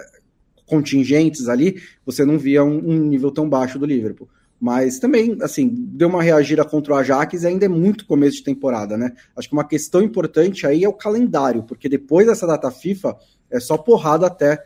contingentes 0.67 1.49
ali, 1.49 1.81
você 2.05 2.25
não 2.25 2.39
via 2.39 2.63
um, 2.63 2.77
um, 2.77 2.99
nível 2.99 3.31
tão 3.31 3.49
baixo 3.49 3.79
do 3.79 3.87
Liverpool. 3.87 4.29
Mas 4.61 4.99
também, 4.99 5.39
assim, 5.41 5.69
deu 5.73 6.09
uma 6.09 6.23
reagida 6.23 6.65
contra 6.65 6.93
o 6.93 6.97
Ajax 6.97 7.43
e 7.43 7.47
ainda 7.47 7.67
é 7.67 7.69
muito 7.69 8.05
começo 8.05 8.39
de 8.39 8.45
temporada, 8.45 8.97
né? 8.99 9.13
Acho 9.37 9.49
que 9.49 9.55
uma 9.55 9.67
questão 9.67 10.03
importante 10.03 10.67
aí 10.67 10.83
é 10.83 10.89
o 10.89 10.93
calendário, 10.93 11.63
porque 11.63 11.89
depois 11.89 12.27
dessa 12.27 12.47
data 12.47 12.71
FIFA 12.71 13.17
é 13.51 13.61
só 13.61 13.79
porrada 13.79 14.27
até 14.27 14.63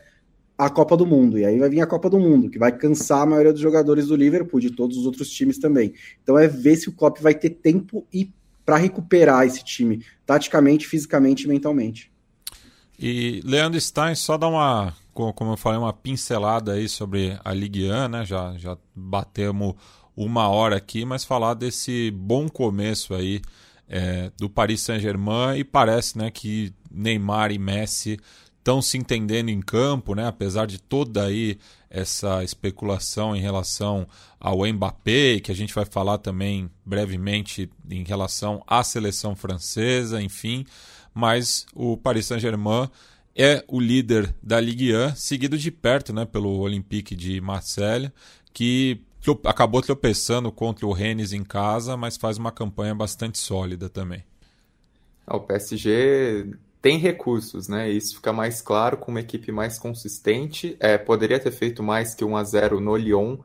a 0.57 0.69
Copa 0.69 0.95
do 0.95 1.05
Mundo. 1.05 1.37
E 1.37 1.45
aí 1.45 1.59
vai 1.59 1.69
vir 1.69 1.81
a 1.81 1.87
Copa 1.87 2.09
do 2.09 2.19
Mundo, 2.19 2.49
que 2.49 2.59
vai 2.59 2.71
cansar 2.71 3.21
a 3.21 3.25
maioria 3.25 3.51
dos 3.51 3.61
jogadores 3.61 4.07
do 4.07 4.15
Liverpool, 4.15 4.59
de 4.59 4.71
todos 4.71 4.97
os 4.97 5.05
outros 5.05 5.29
times 5.29 5.57
também. 5.57 5.93
Então 6.21 6.37
é 6.37 6.47
ver 6.47 6.75
se 6.75 6.89
o 6.89 6.93
Klopp 6.93 7.19
vai 7.19 7.33
ter 7.33 7.49
tempo 7.49 8.05
e 8.13 8.31
para 8.65 8.77
recuperar 8.77 9.45
esse 9.45 9.63
time, 9.63 10.05
taticamente, 10.25 10.87
fisicamente 10.87 11.43
e 11.43 11.47
mentalmente. 11.47 12.11
E 12.97 13.41
Leandro 13.43 13.79
Stein, 13.79 14.15
só 14.15 14.37
dá 14.37 14.47
uma, 14.47 14.93
como 15.13 15.51
eu 15.51 15.57
falei, 15.57 15.79
uma 15.79 15.91
pincelada 15.91 16.73
aí 16.73 16.87
sobre 16.87 17.37
a 17.43 17.53
Ligue 17.53 17.91
1, 17.91 18.07
né? 18.07 18.25
Já, 18.25 18.53
já 18.57 18.77
batemos 18.95 19.75
uma 20.15 20.47
hora 20.47 20.77
aqui, 20.77 21.03
mas 21.03 21.25
falar 21.25 21.55
desse 21.55 22.11
bom 22.11 22.47
começo 22.47 23.13
aí 23.13 23.41
é, 23.89 24.31
do 24.37 24.49
Paris 24.49 24.81
Saint-Germain 24.81 25.57
e 25.57 25.63
parece 25.63 26.17
né, 26.17 26.31
que 26.31 26.73
Neymar 26.91 27.51
e 27.51 27.57
Messi 27.57 28.19
estão 28.63 28.81
se 28.81 28.97
entendendo 28.97 29.49
em 29.49 29.61
campo, 29.61 30.15
né? 30.15 30.25
apesar 30.25 30.65
de 30.65 30.81
toda 30.81 31.25
aí 31.25 31.57
essa 31.89 32.41
especulação 32.45 33.35
em 33.35 33.41
relação 33.41 34.07
ao 34.39 34.65
Mbappé, 34.65 35.41
que 35.41 35.51
a 35.51 35.55
gente 35.55 35.73
vai 35.75 35.83
falar 35.83 36.17
também 36.17 36.71
brevemente 36.85 37.69
em 37.91 38.03
relação 38.05 38.63
à 38.65 38.81
seleção 38.81 39.35
francesa, 39.35 40.21
enfim, 40.21 40.65
mas 41.13 41.65
o 41.75 41.97
Paris 41.97 42.25
Saint-Germain 42.25 42.89
é 43.35 43.65
o 43.67 43.81
líder 43.81 44.33
da 44.41 44.61
Ligue 44.61 44.95
1, 44.95 45.15
seguido 45.15 45.57
de 45.57 45.69
perto 45.69 46.13
né, 46.13 46.23
pelo 46.23 46.57
Olympique 46.59 47.15
de 47.15 47.41
Marseille, 47.41 48.13
que 48.53 49.01
acabou 49.45 49.81
tropeçando 49.81 50.51
contra 50.53 50.87
o 50.87 50.93
Rennes 50.93 51.33
em 51.33 51.43
casa, 51.43 51.97
mas 51.97 52.15
faz 52.15 52.37
uma 52.37 52.51
campanha 52.51 52.95
bastante 52.95 53.37
sólida 53.37 53.89
também. 53.89 54.23
Ah, 55.27 55.35
o 55.35 55.41
PSG 55.41 56.53
tem 56.83 56.97
recursos, 56.97 57.69
né? 57.69 57.89
Isso 57.89 58.17
fica 58.17 58.33
mais 58.33 58.61
claro 58.61 58.97
com 58.97 59.09
uma 59.09 59.21
equipe 59.21 59.53
mais 59.53 59.79
consistente. 59.79 60.75
É, 60.81 60.97
poderia 60.97 61.39
ter 61.39 61.51
feito 61.51 61.81
mais 61.81 62.13
que 62.13 62.25
1 62.25 62.35
a 62.35 62.43
0 62.43 62.81
no 62.81 62.97
Lyon, 62.97 63.37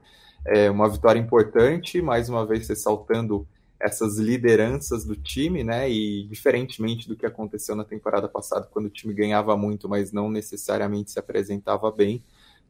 é, 0.44 0.68
uma 0.68 0.88
vitória 0.88 1.20
importante, 1.20 2.02
mais 2.02 2.28
uma 2.28 2.44
vez 2.44 2.68
ressaltando 2.68 3.46
essas 3.78 4.18
lideranças 4.18 5.04
do 5.04 5.14
time, 5.14 5.62
né? 5.62 5.88
E 5.88 6.24
diferentemente 6.24 7.06
do 7.06 7.14
que 7.14 7.24
aconteceu 7.24 7.76
na 7.76 7.84
temporada 7.84 8.28
passada, 8.28 8.68
quando 8.72 8.86
o 8.86 8.90
time 8.90 9.14
ganhava 9.14 9.56
muito, 9.56 9.88
mas 9.88 10.10
não 10.10 10.28
necessariamente 10.28 11.12
se 11.12 11.20
apresentava 11.20 11.92
bem. 11.92 12.20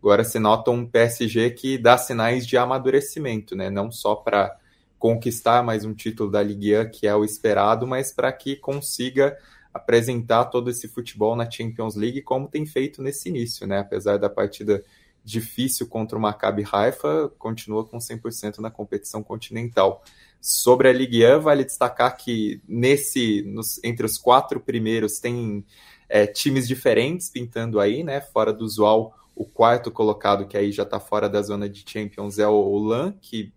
Agora 0.02 0.22
se 0.22 0.38
nota 0.38 0.70
um 0.70 0.84
PSG 0.84 1.48
que 1.52 1.78
dá 1.78 1.96
sinais 1.96 2.46
de 2.46 2.58
amadurecimento, 2.58 3.56
né? 3.56 3.70
Não 3.70 3.90
só 3.90 4.14
para 4.14 4.54
conquistar 4.98 5.62
mais 5.62 5.86
um 5.86 5.94
título 5.94 6.30
da 6.30 6.42
Ligue 6.42 6.76
1, 6.76 6.90
que 6.90 7.06
é 7.06 7.16
o 7.16 7.24
esperado, 7.24 7.86
mas 7.86 8.12
para 8.12 8.30
que 8.30 8.54
consiga 8.54 9.34
apresentar 9.78 10.46
todo 10.46 10.70
esse 10.70 10.88
futebol 10.88 11.34
na 11.34 11.50
Champions 11.50 11.94
League 11.94 12.22
como 12.22 12.48
tem 12.48 12.66
feito 12.66 13.02
nesse 13.02 13.28
início, 13.28 13.66
né? 13.66 13.78
Apesar 13.78 14.18
da 14.18 14.28
partida 14.28 14.82
difícil 15.24 15.86
contra 15.86 16.16
o 16.16 16.20
Maccabi 16.20 16.64
Haifa, 16.70 17.30
continua 17.38 17.84
com 17.84 17.98
100% 17.98 18.58
na 18.58 18.70
competição 18.70 19.22
continental. 19.22 20.02
Sobre 20.40 20.88
a 20.88 20.92
Ligue 20.92 21.26
1, 21.26 21.40
vale 21.40 21.64
destacar 21.64 22.16
que 22.16 22.62
nesse, 22.66 23.42
nos, 23.42 23.82
entre 23.84 24.06
os 24.06 24.16
quatro 24.16 24.60
primeiros 24.60 25.18
tem 25.18 25.64
é, 26.08 26.26
times 26.26 26.66
diferentes 26.66 27.28
pintando 27.28 27.78
aí, 27.78 28.02
né? 28.02 28.20
Fora 28.20 28.52
do 28.52 28.64
usual, 28.64 29.14
o 29.34 29.44
quarto 29.44 29.90
colocado, 29.90 30.46
que 30.46 30.56
aí 30.56 30.72
já 30.72 30.82
está 30.82 30.98
fora 30.98 31.28
da 31.28 31.42
zona 31.42 31.68
de 31.68 31.84
Champions, 31.86 32.38
é 32.38 32.48
o 32.48 32.78
LAN, 32.78 33.12
que 33.20 33.52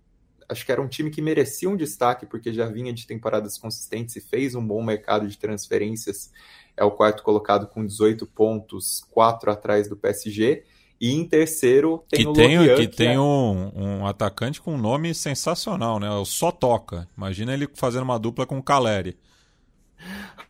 acho 0.51 0.65
que 0.65 0.71
era 0.71 0.81
um 0.81 0.87
time 0.87 1.09
que 1.09 1.21
merecia 1.21 1.69
um 1.69 1.77
destaque, 1.77 2.25
porque 2.25 2.53
já 2.53 2.67
vinha 2.67 2.91
de 2.91 3.07
temporadas 3.07 3.57
consistentes 3.57 4.15
e 4.17 4.21
fez 4.21 4.53
um 4.53 4.65
bom 4.65 4.83
mercado 4.83 5.27
de 5.27 5.37
transferências. 5.37 6.31
É 6.75 6.83
o 6.83 6.91
quarto 6.91 7.23
colocado 7.23 7.67
com 7.67 7.85
18 7.85 8.27
pontos, 8.27 9.03
quatro 9.09 9.49
atrás 9.49 9.87
do 9.87 9.95
PSG. 9.95 10.63
E 10.99 11.13
em 11.13 11.25
terceiro 11.25 12.03
tem 12.09 12.21
que 12.21 12.27
o 12.27 12.33
tem, 12.33 12.59
Que, 12.59 12.87
que 12.87 12.95
tem 12.95 13.15
é... 13.15 13.19
um, 13.19 13.71
um, 13.75 14.05
atacante 14.05 14.61
com 14.61 14.75
um 14.75 14.77
nome 14.77 15.15
sensacional, 15.15 15.99
né? 15.99 16.09
O 16.11 16.25
Só 16.25 16.51
Toca. 16.51 17.07
Imagina 17.17 17.53
ele 17.53 17.67
fazendo 17.73 18.03
uma 18.03 18.19
dupla 18.19 18.45
com 18.45 18.59
o 18.59 18.63
Caleri. 18.63 19.17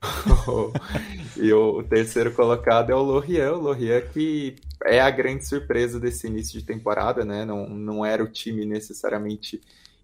e 1.38 1.54
o, 1.54 1.80
o, 1.80 1.84
terceiro 1.84 2.34
colocado 2.34 2.90
é 2.90 2.96
o 2.96 3.02
Lorient. 3.02 3.54
O 3.54 3.62
Lorient 3.62 4.10
que 4.12 4.56
é 4.84 5.00
a 5.00 5.10
grande 5.10 5.48
surpresa 5.48 6.00
desse 6.00 6.28
início 6.28 6.60
de 6.60 6.66
temporada, 6.66 7.24
né? 7.24 7.46
Não, 7.46 7.70
não 7.70 8.06
era 8.06 8.24
o 8.24 8.28
time 8.28 8.66
necessariamente 8.66 9.62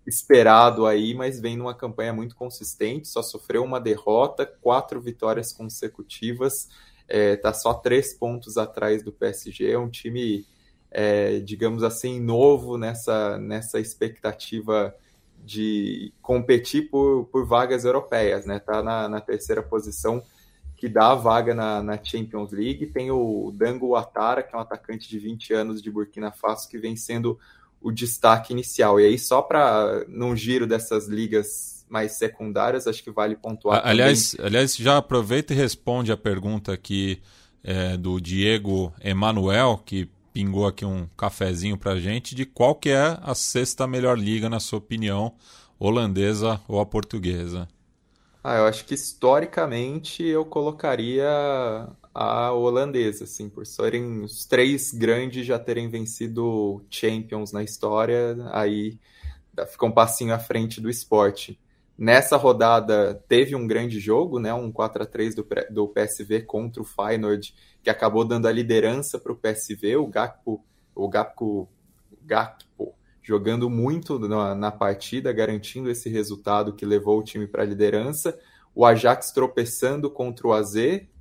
esperado 0.08 0.86
aí, 0.86 1.14
mas 1.14 1.40
vem 1.40 1.58
numa 1.58 1.76
campanha 1.76 2.14
muito 2.14 2.36
consistente, 2.36 3.10
só 3.10 3.22
sofreu 3.22 3.64
uma 3.64 3.80
derrota, 3.80 4.46
quatro 4.46 5.02
vitórias 5.02 5.52
consecutivas, 5.52 6.70
é, 7.10 7.40
só 7.54 7.74
três 7.74 8.14
pontos 8.14 8.58
atrás 8.58 9.04
do 9.04 9.12
PSG, 9.12 9.72
é 9.72 9.78
um 9.78 9.90
time, 9.90 10.46
é, 10.90 11.40
digamos 11.40 11.84
assim, 11.84 12.22
novo 12.22 12.78
nessa, 12.78 13.38
nessa 13.38 13.80
expectativa 13.80 14.96
de 15.44 16.14
competir 16.22 16.90
por, 16.90 17.26
por 17.26 17.46
vagas 17.46 17.86
europeias, 17.86 18.46
né? 18.46 18.60
Tá 18.60 18.82
na, 18.82 19.08
na 19.08 19.22
terceira 19.22 19.62
posição 19.62 20.24
que 20.76 20.88
dá 20.88 21.12
a 21.12 21.16
vaga 21.16 21.56
na, 21.56 21.82
na, 21.82 22.04
Champions 22.04 22.52
League. 22.52 22.88
Tem 22.88 23.10
o 23.12 23.52
Dango 23.56 23.96
Atara, 23.96 24.44
que 24.44 24.54
é 24.54 24.58
um 24.58 24.62
atacante 24.62 25.10
de 25.10 25.18
20 25.20 25.54
anos 25.54 25.82
de 25.82 25.90
Burkina 25.90 26.32
Faso, 26.32 26.70
que 26.70 26.78
vem 26.78 26.96
sendo 26.96 27.40
o 27.82 27.92
destaque 27.92 28.54
inicial. 28.54 29.00
E 29.00 29.06
aí, 29.06 29.20
só 29.20 29.42
para 29.42 30.06
num 30.08 30.36
giro 30.36 30.68
dessas 30.68 31.08
ligas 31.08 31.86
mais 31.90 32.14
secundárias, 32.14 32.88
acho 32.88 33.04
que 33.04 33.12
vale 33.12 33.36
pontuar. 33.36 33.82
Aliás, 33.86 34.36
aliás, 34.40 34.76
já 34.76 34.98
aproveita 34.98 35.54
e 35.54 35.56
responde 35.56 36.12
a 36.12 36.18
pergunta 36.18 36.74
aqui 36.74 37.22
é, 37.64 37.98
do 37.98 38.20
Diego 38.20 38.94
Emanuel, 39.02 39.82
que 39.86 40.10
pingou 40.34 40.68
aqui 40.68 40.86
um 40.86 41.08
cafezinho 41.18 41.78
pra 41.78 42.00
gente, 42.00 42.36
de 42.36 42.46
qual 42.46 42.76
que 42.76 42.90
é 42.90 43.18
a 43.22 43.34
sexta 43.34 43.88
melhor 43.88 44.20
liga, 44.20 44.50
na 44.50 44.60
sua 44.60 44.80
opinião, 44.80 45.34
holandesa 45.80 46.62
ou 46.68 46.80
a 46.80 46.86
portuguesa? 46.86 47.68
Ah, 48.44 48.58
eu 48.58 48.66
acho 48.66 48.86
que 48.86 48.94
historicamente 48.94 50.24
eu 50.24 50.46
colocaria 50.46 51.28
a 52.14 52.52
holandesa, 52.54 53.26
assim, 53.26 53.50
por 53.50 53.66
serem 53.66 54.24
os 54.24 54.46
três 54.46 54.92
grandes 54.92 55.46
já 55.46 55.60
terem 55.60 55.90
vencido 55.90 56.84
Champions 56.90 57.52
na 57.52 57.64
história, 57.64 58.38
aí 58.52 58.98
fica 59.70 59.86
um 59.86 59.92
passinho 59.92 60.34
à 60.34 60.40
frente 60.40 60.80
do 60.80 60.90
esporte. 60.90 61.60
Nessa 61.98 62.38
rodada 62.38 63.16
teve 63.28 63.56
um 63.56 63.68
grande 63.68 64.00
jogo, 64.00 64.40
né, 64.40 64.54
um 64.54 64.72
4 64.72 65.04
a 65.04 65.06
3 65.06 65.36
do, 65.36 65.46
do 65.72 65.88
PSV 65.88 66.44
contra 66.44 66.82
o 66.82 66.86
Feyenoord, 66.86 67.54
que 67.84 67.90
acabou 67.90 68.24
dando 68.24 68.48
a 68.48 68.52
liderança 68.52 69.20
para 69.20 69.32
o 69.32 69.36
PSV, 69.36 69.98
o 69.98 70.08
Gakpo, 70.08 70.64
o 70.96 71.10
Gakpo, 71.10 71.68
Gakpo 72.24 72.97
jogando 73.28 73.70
muito 73.70 74.18
na, 74.18 74.56
na 74.56 74.72
partida, 74.72 75.34
garantindo 75.34 75.92
esse 75.92 76.08
resultado 76.08 76.72
que 76.72 76.86
levou 76.86 77.20
o 77.20 77.24
time 77.24 77.46
para 77.46 77.62
a 77.62 77.66
liderança. 77.66 78.40
O 78.74 78.86
Ajax 78.86 79.32
tropeçando 79.32 80.10
contra 80.10 80.48
o 80.48 80.54
AZ, 80.54 80.76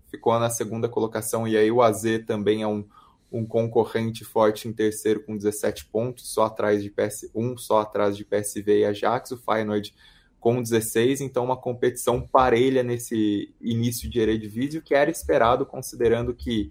ficou 0.08 0.38
na 0.38 0.48
segunda 0.48 0.88
colocação, 0.88 1.48
e 1.48 1.56
aí 1.56 1.68
o 1.68 1.82
AZ 1.82 2.04
também 2.24 2.62
é 2.62 2.66
um, 2.68 2.86
um 3.32 3.44
concorrente 3.44 4.24
forte 4.24 4.68
em 4.68 4.72
terceiro 4.72 5.24
com 5.24 5.36
17 5.36 5.86
pontos, 5.86 6.32
só 6.32 6.44
atrás 6.44 6.80
de 6.80 6.90
PS, 6.90 7.28
um 7.34 7.58
só 7.58 7.80
atrás 7.80 8.16
de 8.16 8.24
PSV 8.24 8.78
e 8.78 8.84
Ajax, 8.84 9.32
o 9.32 9.36
Feyenoord 9.36 9.92
com 10.38 10.62
16, 10.62 11.20
então 11.20 11.44
uma 11.44 11.56
competição 11.56 12.20
parelha 12.20 12.84
nesse 12.84 13.52
início 13.60 14.08
de 14.08 14.20
Eredivisie, 14.20 14.80
que 14.80 14.94
era 14.94 15.10
esperado 15.10 15.66
considerando 15.66 16.32
que 16.32 16.70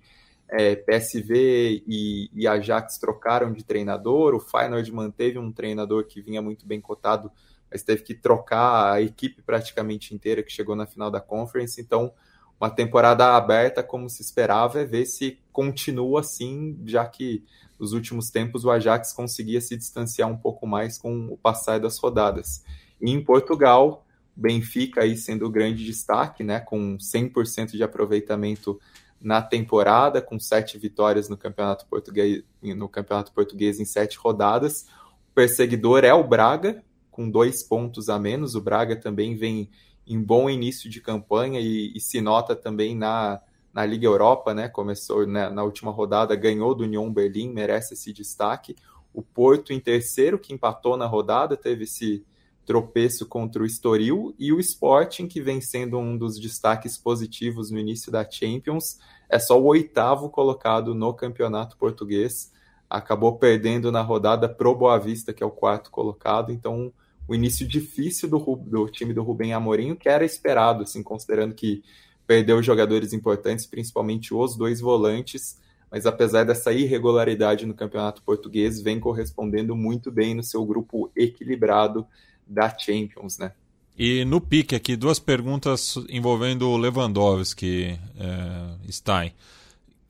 é, 0.50 0.76
PSV 0.76 1.84
e, 1.88 2.30
e, 2.34 2.48
Ajax 2.48 2.98
trocaram 2.98 3.52
de 3.52 3.64
treinador, 3.64 4.36
o 4.36 4.40
Feyenoord 4.40 4.92
manteve 4.92 5.40
um 5.40 5.52
treinador 5.52 6.06
que 6.06 6.22
vinha 6.22 6.42
muito 6.42 6.66
bem 6.66 6.80
cotado, 6.80 7.32
mas 7.72 7.84
teve 7.84 8.04
que 8.04 8.14
trocar 8.14 8.94
a 8.94 9.02
equipe 9.02 9.42
praticamente 9.42 10.14
inteira 10.14 10.44
que 10.44 10.52
chegou 10.52 10.76
na 10.76 10.86
final 10.86 11.10
da 11.10 11.20
Conference, 11.20 11.82
então 11.82 12.14
uma 12.60 12.70
temporada 12.70 13.36
aberta 13.36 13.84
como 13.84 14.10
se 14.10 14.22
esperava 14.22 14.80
é 14.80 14.86
ver 14.86 15.06
se 15.06 15.40
continua 15.52 16.22
assim, 16.22 16.80
já 16.86 17.06
que 17.06 17.44
nos 17.78 17.92
últimos 17.92 18.30
tempos 18.30 18.64
o 18.64 18.72
Ajax 18.72 19.12
conseguia 19.12 19.60
se 19.60 19.76
distanciar 19.76 20.30
um 20.30 20.38
pouco 20.38 20.66
mais 20.66 20.98
com 20.98 21.28
o 21.28 21.38
passar 21.38 21.80
das 21.80 21.98
rodadas. 21.98 22.64
E 23.02 23.12
em 23.12 23.22
Portugal, 23.22 24.06
Benfica 24.36 25.02
aí 25.02 25.18
sendo 25.18 25.46
o 25.46 25.50
grande 25.50 25.86
destaque, 25.86 26.44
né, 26.44 26.60
com 26.60 26.98
100% 26.98 27.72
de 27.72 27.84
aproveitamento 27.84 28.80
na 29.26 29.42
temporada, 29.42 30.22
com 30.22 30.40
sete 30.40 30.78
vitórias 30.78 31.28
no 31.28 31.36
Campeonato 31.36 31.88
Português, 31.88 32.44
no 32.62 32.88
Campeonato 32.88 33.32
Português 33.32 33.80
em 33.80 33.86
sete 33.86 34.20
rodadas. 34.20 34.86
O 35.32 35.34
perseguidor 35.34 36.04
é 36.04 36.14
o 36.14 36.24
Braga, 36.24 36.84
com 37.10 37.28
dois 37.28 37.64
pontos 37.64 38.08
a 38.08 38.20
menos. 38.20 38.54
O 38.54 38.62
Braga 38.62 38.96
também 38.96 39.36
vem 39.36 39.68
em 40.06 40.22
bom 40.22 40.48
início 40.48 40.88
de 40.88 41.02
campanha 41.02 41.60
e, 41.60 41.92
e 41.96 42.00
se 42.00 42.22
nota 42.22 42.56
também 42.56 42.96
na, 42.96 43.42
na 43.74 43.84
Liga 43.84 44.06
Europa, 44.06 44.54
né? 44.54 44.70
Começou 44.70 45.26
né, 45.26 45.50
na 45.50 45.64
última 45.64 45.90
rodada, 45.90 46.36
ganhou 46.36 46.76
do 46.76 46.84
Union 46.84 47.12
Berlim, 47.12 47.52
merece 47.52 47.96
esse 47.96 48.14
destaque. 48.14 48.76
O 49.12 49.24
Porto 49.24 49.74
em 49.74 49.80
terceiro, 49.80 50.38
que 50.38 50.54
empatou 50.54 50.96
na 50.96 51.08
rodada, 51.08 51.58
teve 51.58 51.86
esse 51.86 52.24
tropeço 52.64 53.26
contra 53.28 53.64
o 53.64 53.66
Estoril 53.66 54.36
e 54.38 54.52
o 54.52 54.60
Sporting, 54.60 55.28
que 55.28 55.42
vem 55.42 55.62
sendo 55.62 55.98
um 55.98 56.18
dos 56.18 56.40
destaques 56.40 56.96
positivos 56.96 57.72
no 57.72 57.80
início 57.80 58.12
da 58.12 58.30
Champions, 58.30 59.00
é 59.30 59.40
só 59.40 59.60
o 59.60 59.66
oitavo 59.66 60.30
colocado 60.30 60.94
no 60.94 61.14
campeonato 61.14 61.78
português. 61.78 62.52
Acabou 62.90 63.38
perdendo 63.38 63.92
na 63.92 64.02
rodada 64.02 64.48
pro 64.48 64.76
Boa 64.76 64.98
Vista, 64.98 65.34
que 65.34 65.44
é 65.44 65.46
o 65.46 65.52
quarto 65.52 65.90
colocado, 65.92 66.52
então 66.52 66.94
o 67.28 67.34
início 67.34 67.68
difícil 67.68 68.30
do, 68.30 68.38
do 68.38 68.88
time 68.88 69.14
do 69.14 69.24
Rubem 69.24 69.54
Amorim, 69.54 69.96
que 69.96 70.08
era 70.08 70.24
esperado, 70.24 70.84
assim, 70.84 71.02
considerando 71.02 71.56
que 71.56 71.84
perdeu 72.28 72.62
jogadores 72.62 73.14
importantes, 73.14 73.66
principalmente 73.66 74.34
os 74.34 74.56
dois 74.56 74.80
volantes, 74.80 75.60
mas 75.90 76.06
apesar 76.06 76.44
dessa 76.44 76.72
irregularidade 76.72 77.66
no 77.66 77.74
campeonato 77.74 78.22
português, 78.24 78.82
vem 78.82 79.00
correspondendo 79.00 79.76
muito 79.76 80.12
bem 80.12 80.36
no 80.36 80.44
seu 80.44 80.66
grupo 80.66 81.12
equilibrado 81.16 82.06
da 82.46 82.76
Champions, 82.78 83.38
né? 83.38 83.54
E 83.98 84.26
no 84.26 84.42
pique 84.42 84.76
aqui, 84.76 84.96
duas 84.96 85.20
perguntas 85.20 85.98
envolvendo 86.10 86.70
o 86.70 86.76
Lewandowski, 86.76 87.98
é, 88.20 88.92
Stein. 88.92 89.32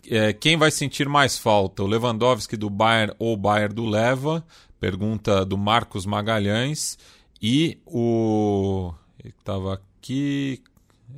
É, 0.10 0.34
quem 0.34 0.58
vai 0.58 0.72
sentir 0.72 1.08
mais 1.08 1.38
falta, 1.38 1.84
o 1.84 1.88
Lewandowski 1.88 2.58
do 2.58 2.70
Bayern 2.70 3.14
ou 3.20 3.34
o 3.34 3.38
Bayern 3.38 3.74
do 3.74 3.86
Leva? 3.86 4.46
Pergunta 4.80 5.46
do 5.46 5.58
Marcos 5.58 6.06
Magalhães. 6.06 6.98
E 7.42 7.80
o. 7.86 8.94
Estava 9.24 9.76
aqui. 9.76 10.62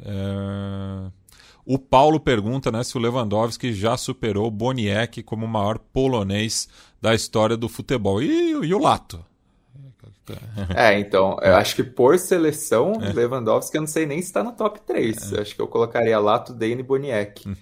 É... 0.01 1.11
O 1.65 1.77
Paulo 1.77 2.19
pergunta 2.19 2.71
né, 2.71 2.81
se 2.83 2.97
o 2.97 2.99
Lewandowski 2.99 3.73
já 3.73 3.97
superou 3.97 4.49
Boniek 4.49 5.21
como 5.23 5.45
o 5.45 5.49
maior 5.49 5.77
polonês 5.77 6.69
da 7.01 7.13
história 7.13 7.57
do 7.57 7.67
futebol. 7.67 8.21
E, 8.21 8.51
e 8.51 8.73
o 8.73 8.79
Lato? 8.79 9.23
É, 10.75 10.99
então, 10.99 11.37
eu 11.41 11.55
acho 11.55 11.75
que 11.75 11.83
por 11.83 12.17
seleção, 12.19 12.93
é. 13.01 13.13
Lewandowski, 13.13 13.77
eu 13.77 13.81
não 13.81 13.87
sei 13.87 14.05
nem 14.05 14.21
se 14.21 14.27
está 14.27 14.43
no 14.43 14.51
top 14.51 14.81
3. 14.81 15.33
É. 15.33 15.41
Acho 15.41 15.55
que 15.55 15.61
eu 15.61 15.67
colocaria 15.67 16.19
Lato, 16.19 16.53
Dane 16.53 16.79
e 16.79 16.83
Boniek. 16.83 17.47
Hum. 17.47 17.55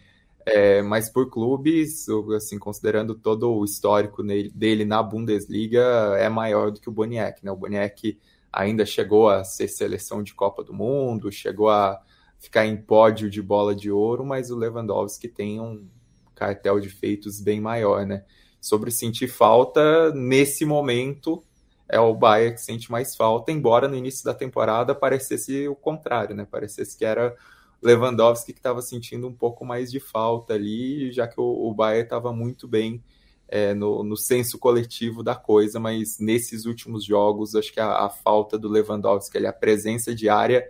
É, 0.45 0.82
mas 0.84 1.09
por 1.09 1.30
clubes, 1.32 2.05
assim, 2.36 2.59
considerando 2.59 3.16
todo 3.16 3.51
o 3.51 3.66
histórico 3.66 4.22
dele 4.24 4.86
na 4.86 5.01
Bundesliga, 5.01 5.82
é 6.20 6.30
maior 6.30 6.72
do 6.72 6.80
que 6.80 6.88
o 6.88 6.91
Boniek, 6.91 7.43
né? 7.43 7.51
O 7.51 7.55
Boniek 7.55 8.20
ainda 8.53 8.86
chegou 8.86 9.28
a 9.28 9.43
ser 9.43 9.68
seleção 9.68 10.22
de 10.22 10.36
Copa 10.36 10.63
do 10.63 10.72
Mundo, 10.72 11.32
chegou 11.32 11.70
a 11.70 11.99
ficar 12.38 12.66
em 12.66 12.78
pódio 12.78 13.30
de 13.30 13.41
bola 13.41 13.76
de 13.76 13.89
ouro, 13.89 14.24
mas 14.24 14.51
o 14.51 14.55
Lewandowski 14.55 15.28
tem 15.28 15.59
um 15.59 15.88
cartel 16.36 16.80
de 16.80 16.89
feitos 16.89 17.41
bem 17.41 17.59
maior, 17.59 18.05
né? 18.05 18.24
Sobre 18.61 18.91
sentir 18.91 19.28
falta, 19.28 20.11
nesse 20.13 20.63
momento, 20.63 21.43
é 21.88 21.99
o 21.99 22.13
Bayern 22.13 22.55
que 22.55 22.61
sente 22.61 22.91
mais 22.91 23.15
falta, 23.15 23.51
embora 23.51 23.88
no 23.88 23.95
início 23.95 24.25
da 24.25 24.33
temporada 24.33 24.95
parecesse 24.95 25.67
o 25.67 25.75
contrário, 25.75 26.36
né? 26.36 26.47
Parecesse 26.49 26.97
que 26.97 27.05
era 27.05 27.36
Lewandowski 27.81 28.53
que 28.53 28.59
estava 28.59 28.81
sentindo 28.81 29.27
um 29.27 29.33
pouco 29.33 29.63
mais 29.63 29.91
de 29.91 29.99
falta 29.99 30.53
ali, 30.53 31.11
já 31.11 31.27
que 31.27 31.39
o, 31.39 31.43
o 31.43 31.73
Bayern 31.73 32.03
estava 32.03 32.33
muito 32.33 32.67
bem 32.67 33.03
é, 33.47 33.73
no, 33.73 34.03
no 34.03 34.17
senso 34.17 34.57
coletivo 34.57 35.21
da 35.21 35.36
coisa, 35.36 35.79
mas 35.79 36.19
nesses 36.19 36.65
últimos 36.65 37.03
jogos, 37.03 37.55
acho 37.55 37.71
que 37.71 37.79
a, 37.79 38.05
a 38.05 38.09
falta 38.09 38.57
do 38.57 38.67
Lewandowski, 38.67 39.38
ali, 39.38 39.47
a 39.47 39.53
presença 39.53 40.15
diária, 40.15 40.67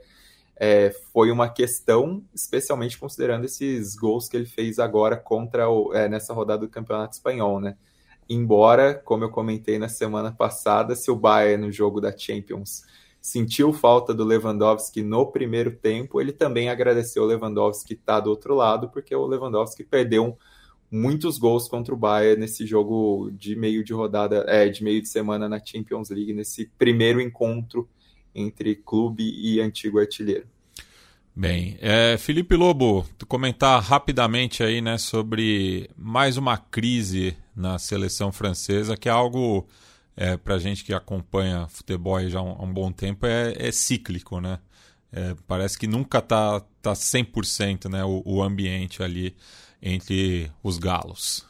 é, 0.58 0.92
foi 1.12 1.32
uma 1.32 1.50
questão, 1.50 2.24
especialmente 2.34 2.98
considerando 2.98 3.46
esses 3.46 3.96
gols 3.96 4.28
que 4.28 4.38
ele 4.38 4.46
fez 4.46 4.80
agora 4.80 5.18
contra 5.18 5.70
o, 5.70 5.94
é, 5.94 6.08
nessa 6.08 6.34
rodada 6.34 6.66
do 6.66 6.70
Campeonato 6.70 7.16
Espanhol, 7.16 7.60
né? 7.60 7.78
Embora, 8.30 8.94
como 8.94 9.24
eu 9.24 9.30
comentei 9.30 9.78
na 9.78 9.88
semana 9.88 10.32
passada, 10.32 10.96
se 10.96 11.12
o 11.12 11.16
Bayern 11.16 11.66
no 11.66 11.72
jogo 11.72 12.02
da 12.02 12.16
Champions 12.16 12.84
sentiu 13.22 13.74
falta 13.74 14.14
do 14.14 14.24
Lewandowski 14.24 15.02
no 15.02 15.26
primeiro 15.32 15.72
tempo, 15.76 16.22
ele 16.22 16.32
também 16.32 16.70
agradeceu 16.70 17.24
o 17.24 17.26
Lewandowski 17.26 17.94
estar 17.94 18.16
tá 18.16 18.20
do 18.20 18.30
outro 18.30 18.56
lado, 18.56 18.90
porque 18.90 19.16
o 19.16 19.26
Lewandowski 19.26 19.84
perdeu 19.84 20.38
muitos 20.92 21.38
gols 21.38 21.68
contra 21.68 21.94
o 21.94 21.98
Bayern 21.98 22.40
nesse 22.40 22.66
jogo 22.66 23.32
de 23.32 23.56
meio 23.56 23.84
de 23.84 23.94
rodada, 23.94 24.46
é, 24.48 24.70
de 24.70 24.84
meio 24.84 25.02
de 25.02 25.10
semana 25.10 25.50
na 25.50 25.60
Champions 25.64 26.10
League, 26.10 26.34
nesse 26.34 26.72
primeiro 26.78 27.20
encontro 27.20 27.90
entre 28.34 28.76
clube 28.76 29.24
e 29.24 29.60
antigo 29.60 30.00
artilheiro. 30.00 30.48
Bem, 31.36 31.78
é, 31.82 32.18
Felipe 32.18 32.56
Lobo, 32.56 33.06
tu 33.18 33.26
comentar 33.26 33.82
rapidamente 33.82 34.64
aí, 34.64 34.82
né, 34.82 34.98
sobre 34.98 35.90
mais 35.98 36.38
uma 36.38 36.58
crise 36.58 37.36
na 37.56 37.80
seleção 37.80 38.32
francesa, 38.32 38.98
que 38.98 39.08
é 39.08 39.12
algo 39.12 39.68
é, 40.16 40.38
para 40.38 40.58
gente 40.58 40.84
que 40.84 40.94
acompanha 40.94 41.68
futebol 41.68 42.20
já 42.28 42.40
há 42.40 42.44
um, 42.44 42.64
um 42.64 42.74
bom 42.74 42.92
tempo 42.92 43.26
é, 43.26 43.54
é 43.58 43.72
cíclico, 43.72 44.40
né? 44.40 44.60
É, 45.12 45.36
parece 45.48 45.78
que 45.78 45.88
nunca 45.88 46.22
tá 46.22 46.62
tá 46.82 46.94
100% 46.94 47.90
né, 47.90 48.04
o, 48.04 48.22
o 48.26 48.44
ambiente 48.44 49.02
ali 49.02 49.36
entre 49.82 50.52
os 50.62 50.78
galos. 50.78 51.48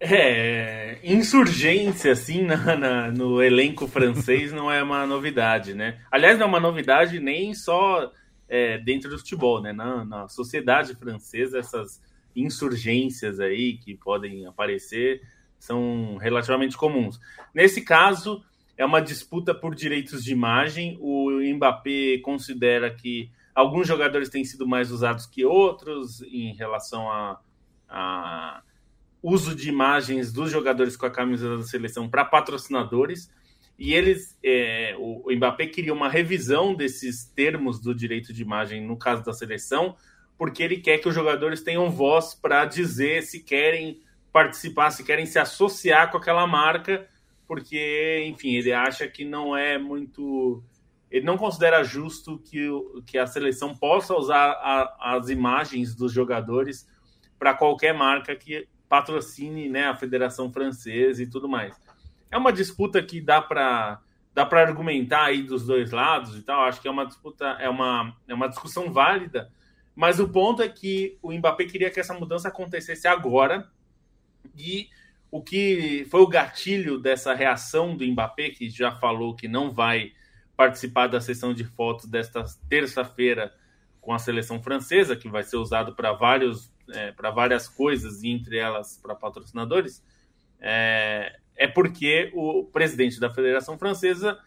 É, 0.00 0.98
insurgência, 1.04 2.12
assim, 2.12 2.42
na, 2.42 2.76
na, 2.76 3.10
no 3.10 3.42
elenco 3.42 3.86
francês 3.86 4.50
não 4.52 4.70
é 4.70 4.82
uma 4.82 5.06
novidade, 5.06 5.74
né? 5.74 6.00
Aliás, 6.10 6.38
não 6.38 6.46
é 6.46 6.48
uma 6.48 6.60
novidade 6.60 7.20
nem 7.20 7.54
só 7.54 8.10
é, 8.48 8.78
dentro 8.78 9.10
do 9.10 9.18
futebol, 9.18 9.62
né? 9.62 9.72
Na, 9.72 10.04
na 10.04 10.28
sociedade 10.28 10.94
francesa, 10.94 11.58
essas 11.58 12.00
insurgências 12.34 13.40
aí 13.40 13.76
que 13.78 13.94
podem 13.94 14.46
aparecer 14.46 15.22
são 15.58 16.16
relativamente 16.16 16.76
comuns. 16.76 17.20
Nesse 17.54 17.82
caso, 17.82 18.42
é 18.76 18.84
uma 18.84 19.00
disputa 19.00 19.54
por 19.54 19.74
direitos 19.74 20.24
de 20.24 20.32
imagem. 20.32 20.98
O 21.00 21.30
Mbappé 21.54 22.18
considera 22.18 22.92
que 22.92 23.30
alguns 23.54 23.86
jogadores 23.86 24.28
têm 24.28 24.44
sido 24.44 24.66
mais 24.66 24.90
usados 24.90 25.26
que 25.26 25.44
outros 25.44 26.22
em 26.22 26.54
relação 26.54 27.10
a, 27.10 27.40
a 27.88 28.62
uso 29.22 29.54
de 29.54 29.68
imagens 29.68 30.32
dos 30.32 30.50
jogadores 30.50 30.96
com 30.96 31.06
a 31.06 31.10
camisa 31.10 31.58
da 31.58 31.62
seleção 31.62 32.08
para 32.08 32.24
patrocinadores. 32.24 33.30
E 33.78 33.94
eles, 33.94 34.36
é, 34.42 34.96
o, 34.98 35.28
o 35.28 35.36
Mbappé 35.36 35.66
queria 35.66 35.92
uma 35.92 36.08
revisão 36.08 36.74
desses 36.74 37.24
termos 37.24 37.80
do 37.80 37.94
direito 37.94 38.32
de 38.32 38.42
imagem 38.42 38.84
no 38.84 38.96
caso 38.96 39.24
da 39.24 39.32
seleção, 39.32 39.96
porque 40.36 40.62
ele 40.62 40.78
quer 40.78 40.98
que 40.98 41.08
os 41.08 41.14
jogadores 41.14 41.62
tenham 41.62 41.90
voz 41.90 42.34
para 42.34 42.64
dizer 42.64 43.22
se 43.22 43.40
querem 43.40 44.00
participar, 44.32 44.90
se 44.90 45.04
querem 45.04 45.26
se 45.26 45.38
associar 45.38 46.10
com 46.10 46.16
aquela 46.16 46.46
marca, 46.46 47.06
porque, 47.46 48.24
enfim, 48.26 48.54
ele 48.54 48.72
acha 48.72 49.06
que 49.06 49.24
não 49.24 49.56
é 49.56 49.78
muito. 49.78 50.64
Ele 51.10 51.26
não 51.26 51.36
considera 51.36 51.84
justo 51.84 52.38
que, 52.38 52.66
que 53.06 53.18
a 53.18 53.26
seleção 53.26 53.76
possa 53.76 54.14
usar 54.14 54.52
a, 54.52 55.16
as 55.16 55.28
imagens 55.28 55.94
dos 55.94 56.10
jogadores 56.10 56.88
para 57.38 57.52
qualquer 57.52 57.92
marca 57.92 58.34
que 58.34 58.66
patrocine 58.88 59.68
né, 59.68 59.86
a 59.86 59.96
Federação 59.96 60.50
Francesa 60.50 61.22
e 61.22 61.26
tudo 61.26 61.48
mais. 61.48 61.78
É 62.30 62.38
uma 62.38 62.52
disputa 62.52 63.02
que 63.02 63.20
dá 63.20 63.42
para 63.42 64.00
dá 64.34 64.46
para 64.46 64.62
argumentar 64.62 65.24
aí 65.24 65.42
dos 65.42 65.66
dois 65.66 65.90
lados 65.90 66.36
e 66.36 66.42
tal. 66.42 66.62
Acho 66.62 66.80
que 66.80 66.88
é 66.88 66.90
uma 66.90 67.04
disputa, 67.04 67.44
é 67.60 67.68
uma, 67.68 68.16
é 68.26 68.34
uma 68.34 68.48
discussão 68.48 68.92
válida, 68.92 69.50
mas 69.94 70.18
o 70.18 70.28
ponto 70.28 70.62
é 70.62 70.68
que 70.68 71.18
o 71.22 71.32
Mbappé 71.32 71.64
queria 71.64 71.90
que 71.90 72.00
essa 72.00 72.14
mudança 72.14 72.48
acontecesse 72.48 73.06
agora. 73.06 73.70
E 74.56 74.88
o 75.30 75.42
que 75.42 76.06
foi 76.10 76.20
o 76.20 76.26
gatilho 76.26 76.98
dessa 76.98 77.34
reação 77.34 77.96
do 77.96 78.04
Mbappé, 78.04 78.50
que 78.50 78.68
já 78.70 78.92
falou 78.92 79.34
que 79.34 79.48
não 79.48 79.70
vai 79.70 80.12
participar 80.56 81.06
da 81.06 81.20
sessão 81.20 81.52
de 81.52 81.64
fotos 81.64 82.06
desta 82.06 82.44
terça-feira 82.68 83.52
com 84.00 84.12
a 84.12 84.18
seleção 84.18 84.62
francesa, 84.62 85.16
que 85.16 85.28
vai 85.28 85.42
ser 85.42 85.56
usado 85.56 85.94
para 85.94 86.12
vários 86.12 86.72
é, 86.90 87.12
para 87.12 87.30
várias 87.30 87.68
coisas, 87.68 88.22
e 88.22 88.28
entre 88.28 88.58
elas 88.58 88.98
para 89.00 89.14
patrocinadores, 89.14 90.04
é, 90.60 91.38
é 91.56 91.68
porque 91.68 92.30
o 92.34 92.64
presidente 92.64 93.20
da 93.20 93.32
Federação 93.32 93.78
Francesa 93.78 94.38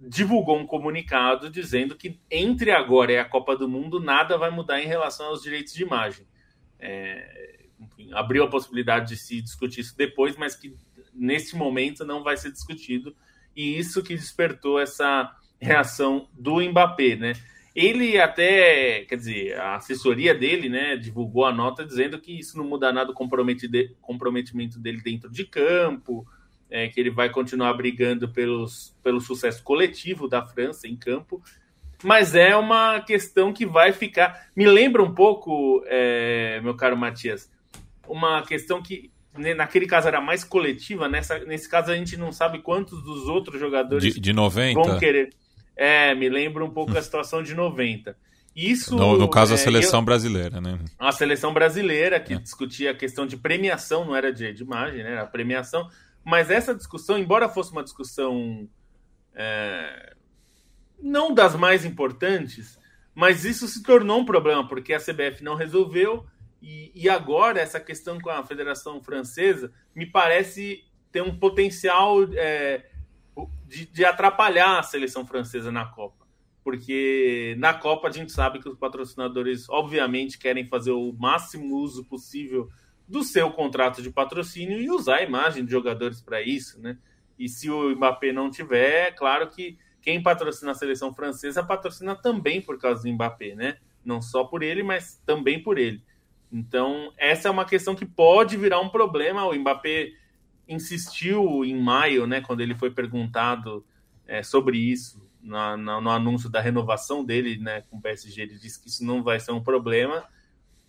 divulgou 0.00 0.58
um 0.58 0.66
comunicado 0.66 1.50
dizendo 1.50 1.96
que 1.96 2.20
entre 2.30 2.70
agora 2.70 3.12
e 3.12 3.18
a 3.18 3.24
Copa 3.24 3.56
do 3.56 3.68
Mundo 3.68 4.00
nada 4.00 4.38
vai 4.38 4.50
mudar 4.50 4.80
em 4.80 4.86
relação 4.86 5.26
aos 5.26 5.42
direitos 5.42 5.72
de 5.72 5.82
imagem. 5.82 6.26
É, 6.78 7.66
enfim, 7.80 8.10
abriu 8.12 8.44
a 8.44 8.50
possibilidade 8.50 9.08
de 9.08 9.16
se 9.16 9.40
discutir 9.40 9.80
isso 9.80 9.96
depois, 9.96 10.36
mas 10.36 10.54
que 10.54 10.76
neste 11.12 11.56
momento 11.56 12.04
não 12.04 12.22
vai 12.22 12.36
ser 12.36 12.52
discutido. 12.52 13.14
E 13.56 13.76
isso 13.76 14.02
que 14.02 14.14
despertou 14.14 14.78
essa 14.78 15.34
reação 15.60 16.28
do 16.32 16.60
Mbappé, 16.60 17.16
né? 17.16 17.32
Ele 17.74 18.20
até, 18.20 19.04
quer 19.04 19.16
dizer, 19.16 19.58
a 19.58 19.76
assessoria 19.76 20.34
dele, 20.34 20.68
né, 20.68 20.96
divulgou 20.96 21.44
a 21.44 21.52
nota 21.52 21.84
dizendo 21.84 22.20
que 22.20 22.36
isso 22.36 22.56
não 22.56 22.64
muda 22.64 22.92
nada 22.92 23.12
o 23.12 23.14
comprometimento 23.14 24.80
dele 24.80 25.00
dentro 25.00 25.30
de 25.30 25.44
campo, 25.44 26.26
é, 26.70 26.88
que 26.88 27.00
ele 27.00 27.10
vai 27.10 27.30
continuar 27.30 27.72
brigando 27.74 28.28
pelos, 28.28 28.94
pelo 29.02 29.20
sucesso 29.20 29.62
coletivo 29.62 30.28
da 30.28 30.44
França 30.44 30.86
em 30.86 30.96
campo, 30.96 31.42
mas 32.02 32.34
é 32.34 32.54
uma 32.56 33.00
questão 33.00 33.52
que 33.52 33.66
vai 33.66 33.92
ficar. 33.92 34.48
Me 34.54 34.66
lembra 34.66 35.02
um 35.02 35.14
pouco, 35.14 35.82
é, 35.86 36.60
meu 36.62 36.74
caro 36.74 36.96
Matias, 36.96 37.50
uma 38.06 38.42
questão 38.42 38.82
que 38.82 39.10
né, 39.36 39.54
naquele 39.54 39.86
caso 39.86 40.08
era 40.08 40.20
mais 40.20 40.44
coletiva, 40.44 41.08
nessa, 41.08 41.38
nesse 41.40 41.68
caso 41.68 41.90
a 41.90 41.96
gente 41.96 42.16
não 42.16 42.32
sabe 42.32 42.60
quantos 42.60 43.02
dos 43.02 43.28
outros 43.28 43.60
jogadores 43.60 44.14
de, 44.14 44.20
de 44.20 44.32
90. 44.32 44.80
vão 44.80 44.98
querer. 44.98 45.30
É, 45.76 46.14
me 46.14 46.28
lembra 46.28 46.64
um 46.64 46.70
pouco 46.70 46.96
a 46.96 47.02
situação 47.02 47.42
de 47.42 47.54
90. 47.54 48.16
Isso, 48.54 48.96
no, 48.96 49.16
no 49.16 49.30
caso, 49.30 49.52
é, 49.52 49.54
a 49.54 49.58
seleção 49.58 50.00
eu, 50.00 50.04
brasileira, 50.04 50.60
né? 50.60 50.80
A 50.98 51.12
seleção 51.12 51.54
brasileira, 51.54 52.18
que 52.18 52.34
é. 52.34 52.38
discutia 52.38 52.90
a 52.90 52.94
questão 52.94 53.24
de 53.24 53.36
premiação, 53.36 54.04
não 54.04 54.16
era 54.16 54.32
de, 54.32 54.52
de 54.52 54.64
imagem, 54.64 55.04
né? 55.04 55.12
Era 55.12 55.26
premiação. 55.26 55.88
Mas 56.28 56.50
essa 56.50 56.74
discussão, 56.74 57.16
embora 57.16 57.48
fosse 57.48 57.72
uma 57.72 57.82
discussão 57.82 58.68
é, 59.34 60.14
não 61.00 61.32
das 61.32 61.56
mais 61.56 61.86
importantes, 61.86 62.78
mas 63.14 63.46
isso 63.46 63.66
se 63.66 63.82
tornou 63.82 64.20
um 64.20 64.26
problema, 64.26 64.68
porque 64.68 64.92
a 64.92 65.00
CBF 65.00 65.42
não 65.42 65.54
resolveu 65.54 66.26
e, 66.60 66.92
e, 66.94 67.08
agora, 67.08 67.58
essa 67.58 67.80
questão 67.80 68.20
com 68.20 68.28
a 68.28 68.44
Federação 68.44 69.02
Francesa 69.02 69.72
me 69.94 70.04
parece 70.04 70.84
ter 71.10 71.22
um 71.22 71.34
potencial 71.34 72.22
é, 72.34 72.90
de, 73.66 73.86
de, 73.86 74.04
atrapalhar 74.04 74.80
a 74.80 74.82
seleção 74.82 75.24
francesa 75.24 75.72
na 75.72 75.86
Copa. 75.86 76.26
Porque 76.62 77.56
na 77.58 77.72
Copa 77.72 78.08
a 78.08 78.12
gente 78.12 78.32
sabe 78.32 78.58
que 78.58 78.68
os 78.68 78.76
patrocinadores, 78.76 79.66
obviamente, 79.70 80.38
querem 80.38 80.66
fazer 80.66 80.90
o 80.90 81.10
máximo 81.14 81.74
uso 81.76 82.04
possível 82.04 82.68
do 83.08 83.22
seu 83.24 83.50
contrato 83.50 84.02
de 84.02 84.10
patrocínio 84.10 84.80
e 84.80 84.90
usar 84.90 85.16
a 85.16 85.22
imagem 85.22 85.64
de 85.64 85.70
jogadores 85.70 86.20
para 86.20 86.42
isso, 86.42 86.80
né? 86.80 86.98
E 87.38 87.48
se 87.48 87.70
o 87.70 87.90
Mbappé 87.96 88.32
não 88.32 88.50
tiver, 88.50 89.08
é 89.08 89.10
claro 89.10 89.48
que 89.48 89.78
quem 90.02 90.22
patrocina 90.22 90.72
a 90.72 90.74
seleção 90.74 91.14
francesa 91.14 91.62
patrocina 91.62 92.14
também 92.14 92.60
por 92.60 92.78
causa 92.78 93.02
do 93.02 93.12
Mbappé, 93.12 93.54
né? 93.54 93.78
Não 94.04 94.20
só 94.20 94.44
por 94.44 94.62
ele, 94.62 94.82
mas 94.82 95.20
também 95.24 95.62
por 95.62 95.78
ele. 95.78 96.02
Então, 96.52 97.12
essa 97.16 97.48
é 97.48 97.50
uma 97.50 97.64
questão 97.64 97.94
que 97.94 98.06
pode 98.06 98.56
virar 98.56 98.80
um 98.80 98.88
problema. 98.88 99.44
O 99.44 99.54
Mbappé 99.54 100.12
insistiu 100.66 101.64
em 101.64 101.80
maio, 101.80 102.26
né, 102.26 102.40
quando 102.40 102.60
ele 102.60 102.74
foi 102.74 102.90
perguntado 102.90 103.84
é, 104.26 104.42
sobre 104.42 104.76
isso, 104.76 105.26
na, 105.42 105.76
na, 105.76 106.00
no 106.00 106.10
anúncio 106.10 106.50
da 106.50 106.60
renovação 106.60 107.24
dele 107.24 107.56
né, 107.58 107.82
com 107.90 107.96
o 107.96 108.00
PSG. 108.00 108.42
Ele 108.42 108.58
disse 108.58 108.80
que 108.80 108.88
isso 108.88 109.04
não 109.04 109.22
vai 109.22 109.40
ser 109.40 109.52
um 109.52 109.62
problema, 109.62 110.24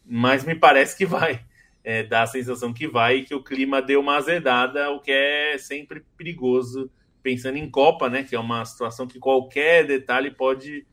mas 0.06 0.44
me 0.44 0.56
parece 0.56 0.98
que 0.98 1.06
vai. 1.06 1.46
É, 1.84 2.04
dá 2.04 2.24
a 2.24 2.28
sensação 2.28 2.74
que 2.74 2.88
vai 2.88 3.18
e 3.18 3.24
que 3.24 3.34
o 3.34 3.44
clima 3.44 3.82
deu 3.82 4.02
uma 4.02 4.18
azedada, 4.18 4.90
o 4.92 5.00
que 5.00 5.12
é 5.12 5.58
sempre 5.58 6.04
perigoso, 6.18 6.90
pensando 7.24 7.58
em 7.58 7.70
Copa, 7.70 8.10
né, 8.10 8.24
que 8.24 8.36
é 8.36 8.40
uma 8.40 8.64
situação 8.66 9.08
que 9.08 9.20
qualquer 9.20 9.86
detalhe 9.86 10.32
pode 10.32 10.86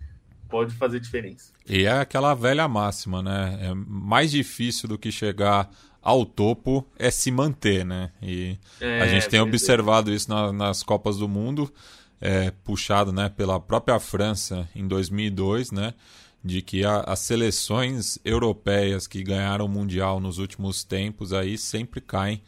pode 0.49 0.75
fazer 0.77 1.01
diferença. 1.01 1.53
E 1.69 1.85
é 1.85 1.99
aquela 1.99 2.33
velha 2.33 2.69
máxima, 2.69 3.21
né? 3.21 3.59
É 3.63 3.75
mais 3.75 4.31
difícil 4.31 4.89
do 4.89 4.97
que 4.97 5.11
chegar 5.11 5.69
ao 6.01 6.25
topo 6.25 6.87
é 6.97 7.11
se 7.11 7.33
manter, 7.33 7.85
né? 7.85 8.13
E 8.23 8.57
é, 8.81 9.01
a 9.01 9.09
gente 9.09 9.29
tem 9.29 9.41
observado 9.41 10.13
isso 10.13 10.31
na, 10.31 10.53
nas 10.53 10.85
Copas 10.85 11.17
do 11.17 11.29
Mundo, 11.29 11.69
é, 12.21 12.53
puxado 12.63 13.13
né, 13.13 13.29
pela 13.29 13.59
própria 13.59 13.99
França 13.99 14.69
em 14.73 14.87
2002, 14.87 15.73
né? 15.73 15.95
De 16.47 16.63
que 16.63 16.85
a, 16.85 17.01
as 17.01 17.19
seleções 17.19 18.19
europeias 18.25 19.07
que 19.07 19.23
ganharam 19.23 19.67
o 19.67 19.69
Mundial 19.69 20.21
nos 20.21 20.39
últimos 20.39 20.85
tempos 20.85 21.33
aí 21.33 21.59
sempre 21.59 22.01
caem 22.01 22.41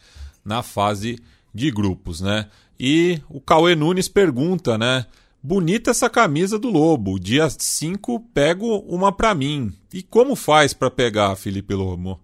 na 0.44 0.62
fase 0.62 1.18
de 1.52 1.70
grupos, 1.70 2.20
né? 2.20 2.48
E 2.78 3.20
o 3.28 3.40
Cauê 3.40 3.74
Nunes 3.74 4.08
pergunta, 4.08 4.78
né? 4.78 5.04
Bonita 5.42 5.90
essa 5.90 6.08
camisa 6.08 6.58
do 6.58 6.70
Lobo. 6.70 7.18
Dia 7.18 7.50
5 7.50 8.20
pego 8.32 8.78
uma 8.86 9.10
para 9.10 9.34
mim. 9.34 9.72
E 9.92 10.02
como 10.02 10.36
faz 10.36 10.72
para 10.72 10.90
pegar, 10.90 11.34
Felipe 11.36 11.74
Lobo? 11.74 12.20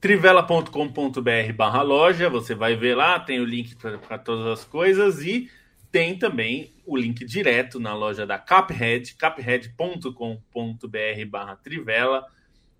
trivela.com.br 0.00 1.52
barra 1.56 1.82
loja, 1.82 2.30
você 2.30 2.54
vai 2.54 2.76
ver 2.76 2.94
lá, 2.94 3.18
tem 3.18 3.40
o 3.40 3.44
link 3.44 3.74
para 3.76 4.18
todas 4.18 4.46
as 4.46 4.64
coisas 4.64 5.22
e 5.22 5.50
tem 5.90 6.18
também 6.18 6.74
o 6.84 6.96
link 6.96 7.24
direto 7.24 7.80
na 7.80 7.94
loja 7.94 8.26
da 8.26 8.38
Caphead, 8.38 9.14
caphead.com.br 9.14 10.10
barra 11.28 11.56
trivela. 11.56 12.26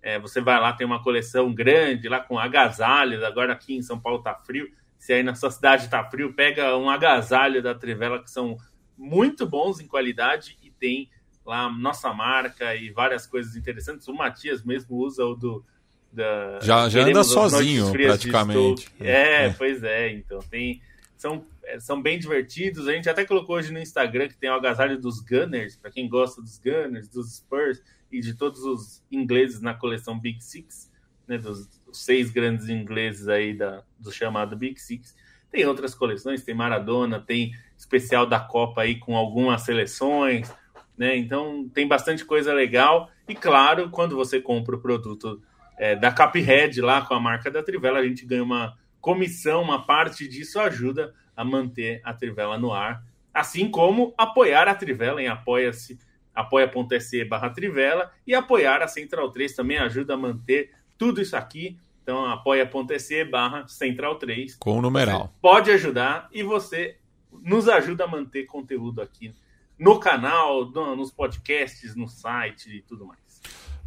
É, 0.01 0.17
você 0.19 0.39
vai 0.39 0.59
lá, 0.59 0.71
tem 0.73 0.87
uma 0.87 1.03
coleção 1.03 1.53
grande 1.53 2.07
lá 2.07 2.19
com 2.19 2.39
agasalhos, 2.39 3.23
agora 3.23 3.53
aqui 3.53 3.75
em 3.75 3.81
São 3.81 3.99
Paulo 3.99 4.23
tá 4.23 4.33
frio, 4.33 4.69
se 4.99 5.13
aí 5.13 5.23
na 5.23 5.33
sua 5.33 5.49
cidade 5.49 5.89
tá 5.89 6.03
frio, 6.03 6.33
pega 6.33 6.77
um 6.77 6.89
agasalho 6.89 7.63
da 7.63 7.73
Trivela 7.73 8.21
que 8.21 8.29
são 8.29 8.57
muito 8.97 9.47
bons 9.47 9.79
em 9.79 9.87
qualidade 9.87 10.57
e 10.61 10.69
tem 10.69 11.09
lá 11.45 11.71
nossa 11.71 12.13
marca 12.13 12.75
e 12.75 12.91
várias 12.91 13.25
coisas 13.25 13.55
interessantes. 13.55 14.07
O 14.07 14.13
Matias 14.13 14.63
mesmo 14.63 14.97
usa 14.97 15.23
o 15.23 15.35
do. 15.35 15.65
Da, 16.11 16.59
já 16.61 16.89
já 16.89 17.03
anda 17.03 17.23
sozinho, 17.23 17.91
praticamente. 17.91 18.91
É, 18.99 19.45
é, 19.45 19.49
pois 19.53 19.83
é. 19.83 20.11
Então, 20.11 20.39
tem. 20.39 20.81
São, 21.19 21.45
é, 21.65 21.77
são 21.81 22.01
bem 22.01 22.17
divertidos. 22.17 22.87
A 22.87 22.93
gente 22.93 23.09
até 23.09 23.25
colocou 23.25 23.57
hoje 23.57 23.73
no 23.73 23.79
Instagram 23.79 24.29
que 24.29 24.37
tem 24.37 24.49
o 24.49 24.53
agasalho 24.53 24.97
dos 24.97 25.19
Gunners, 25.19 25.75
para 25.75 25.91
quem 25.91 26.07
gosta 26.07 26.41
dos 26.41 26.57
Gunners, 26.57 27.09
dos 27.09 27.35
Spurs 27.35 27.83
e 28.09 28.21
de 28.21 28.35
todos 28.35 28.63
os 28.63 29.03
ingleses 29.11 29.59
na 29.59 29.73
coleção 29.73 30.17
Big 30.17 30.41
Six, 30.41 30.89
né, 31.27 31.37
dos, 31.37 31.67
dos 31.85 32.05
seis 32.05 32.31
grandes 32.31 32.69
ingleses 32.69 33.27
aí 33.27 33.53
da, 33.53 33.83
do 33.99 34.13
chamado 34.13 34.55
Big 34.55 34.79
Six. 34.79 35.13
Tem 35.51 35.65
outras 35.65 35.93
coleções, 35.93 36.41
tem 36.41 36.55
Maradona, 36.55 37.19
tem 37.19 37.51
especial 37.77 38.25
da 38.25 38.39
Copa 38.39 38.83
aí 38.83 38.97
com 38.97 39.17
algumas 39.17 39.63
seleções, 39.63 40.49
né? 40.97 41.17
Então 41.17 41.67
tem 41.73 41.85
bastante 41.85 42.23
coisa 42.23 42.53
legal. 42.53 43.11
E 43.27 43.35
claro, 43.35 43.89
quando 43.89 44.15
você 44.15 44.39
compra 44.39 44.77
o 44.77 44.81
produto 44.81 45.41
é, 45.77 45.97
da 45.97 46.13
Caphead 46.13 46.79
lá 46.79 47.01
com 47.01 47.13
a 47.13 47.19
marca 47.19 47.51
da 47.51 47.61
Trivela, 47.61 47.99
a 47.99 48.07
gente 48.07 48.25
ganha 48.25 48.41
uma 48.43 48.78
comissão, 49.01 49.61
uma 49.61 49.85
parte 49.85 50.27
disso 50.27 50.59
ajuda 50.59 51.13
a 51.35 51.43
manter 51.43 52.01
a 52.03 52.13
Trivela 52.13 52.57
no 52.57 52.73
ar. 52.73 53.03
assim 53.33 53.69
como 53.69 54.13
apoiar 54.17 54.67
a 54.67 54.75
Trivela 54.75 55.21
em 55.21 55.27
apoia-se 55.27 55.97
apoia.se 56.33 57.25
barra 57.25 57.49
Trivela 57.49 58.11
e 58.25 58.33
apoiar 58.33 58.81
a 58.81 58.87
Central 58.87 59.29
3 59.31 59.55
também 59.55 59.77
ajuda 59.77 60.13
a 60.13 60.17
manter 60.17 60.71
tudo 60.97 61.21
isso 61.21 61.35
aqui. 61.35 61.77
Então, 62.01 62.25
apoia.se 62.25 63.23
barra 63.25 63.67
Central 63.67 64.15
3. 64.15 64.55
Com 64.55 64.79
o 64.79 64.81
numeral. 64.81 65.23
Você 65.23 65.33
pode 65.41 65.71
ajudar 65.71 66.29
e 66.31 66.41
você 66.41 66.97
nos 67.43 67.67
ajuda 67.67 68.05
a 68.05 68.07
manter 68.07 68.45
conteúdo 68.45 69.01
aqui 69.01 69.31
no 69.77 69.99
canal, 69.99 70.65
nos 70.65 71.11
podcasts, 71.11 71.95
no 71.95 72.07
site 72.07 72.77
e 72.77 72.81
tudo 72.81 73.05
mais. 73.05 73.19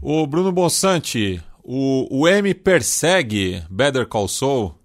O 0.00 0.26
Bruno 0.26 0.52
Bonsante, 0.52 1.42
o, 1.62 2.06
o 2.10 2.28
M 2.28 2.54
persegue 2.54 3.62
Better 3.70 4.06
Call 4.06 4.28
Saul? 4.28 4.81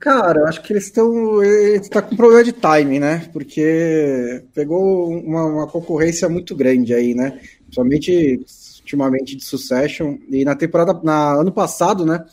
Cara, 0.00 0.48
acho 0.48 0.62
que 0.62 0.72
eles 0.72 0.84
estão. 0.84 1.42
Está 1.42 2.00
com 2.00 2.16
problema 2.16 2.42
de 2.42 2.52
timing, 2.52 2.98
né? 2.98 3.28
Porque 3.34 4.42
pegou 4.54 5.10
uma, 5.10 5.44
uma, 5.44 5.66
concorrência 5.66 6.26
muito 6.26 6.56
grande 6.56 6.94
aí, 6.94 7.14
né? 7.14 7.38
Principalmente 7.64 8.40
ultimamente 8.80 9.36
de 9.36 9.44
Succession. 9.44 10.16
E 10.30 10.42
na 10.42 10.56
temporada. 10.56 10.98
Na, 11.04 11.34
ano 11.34 11.52
passado, 11.52 12.06
né? 12.06 12.24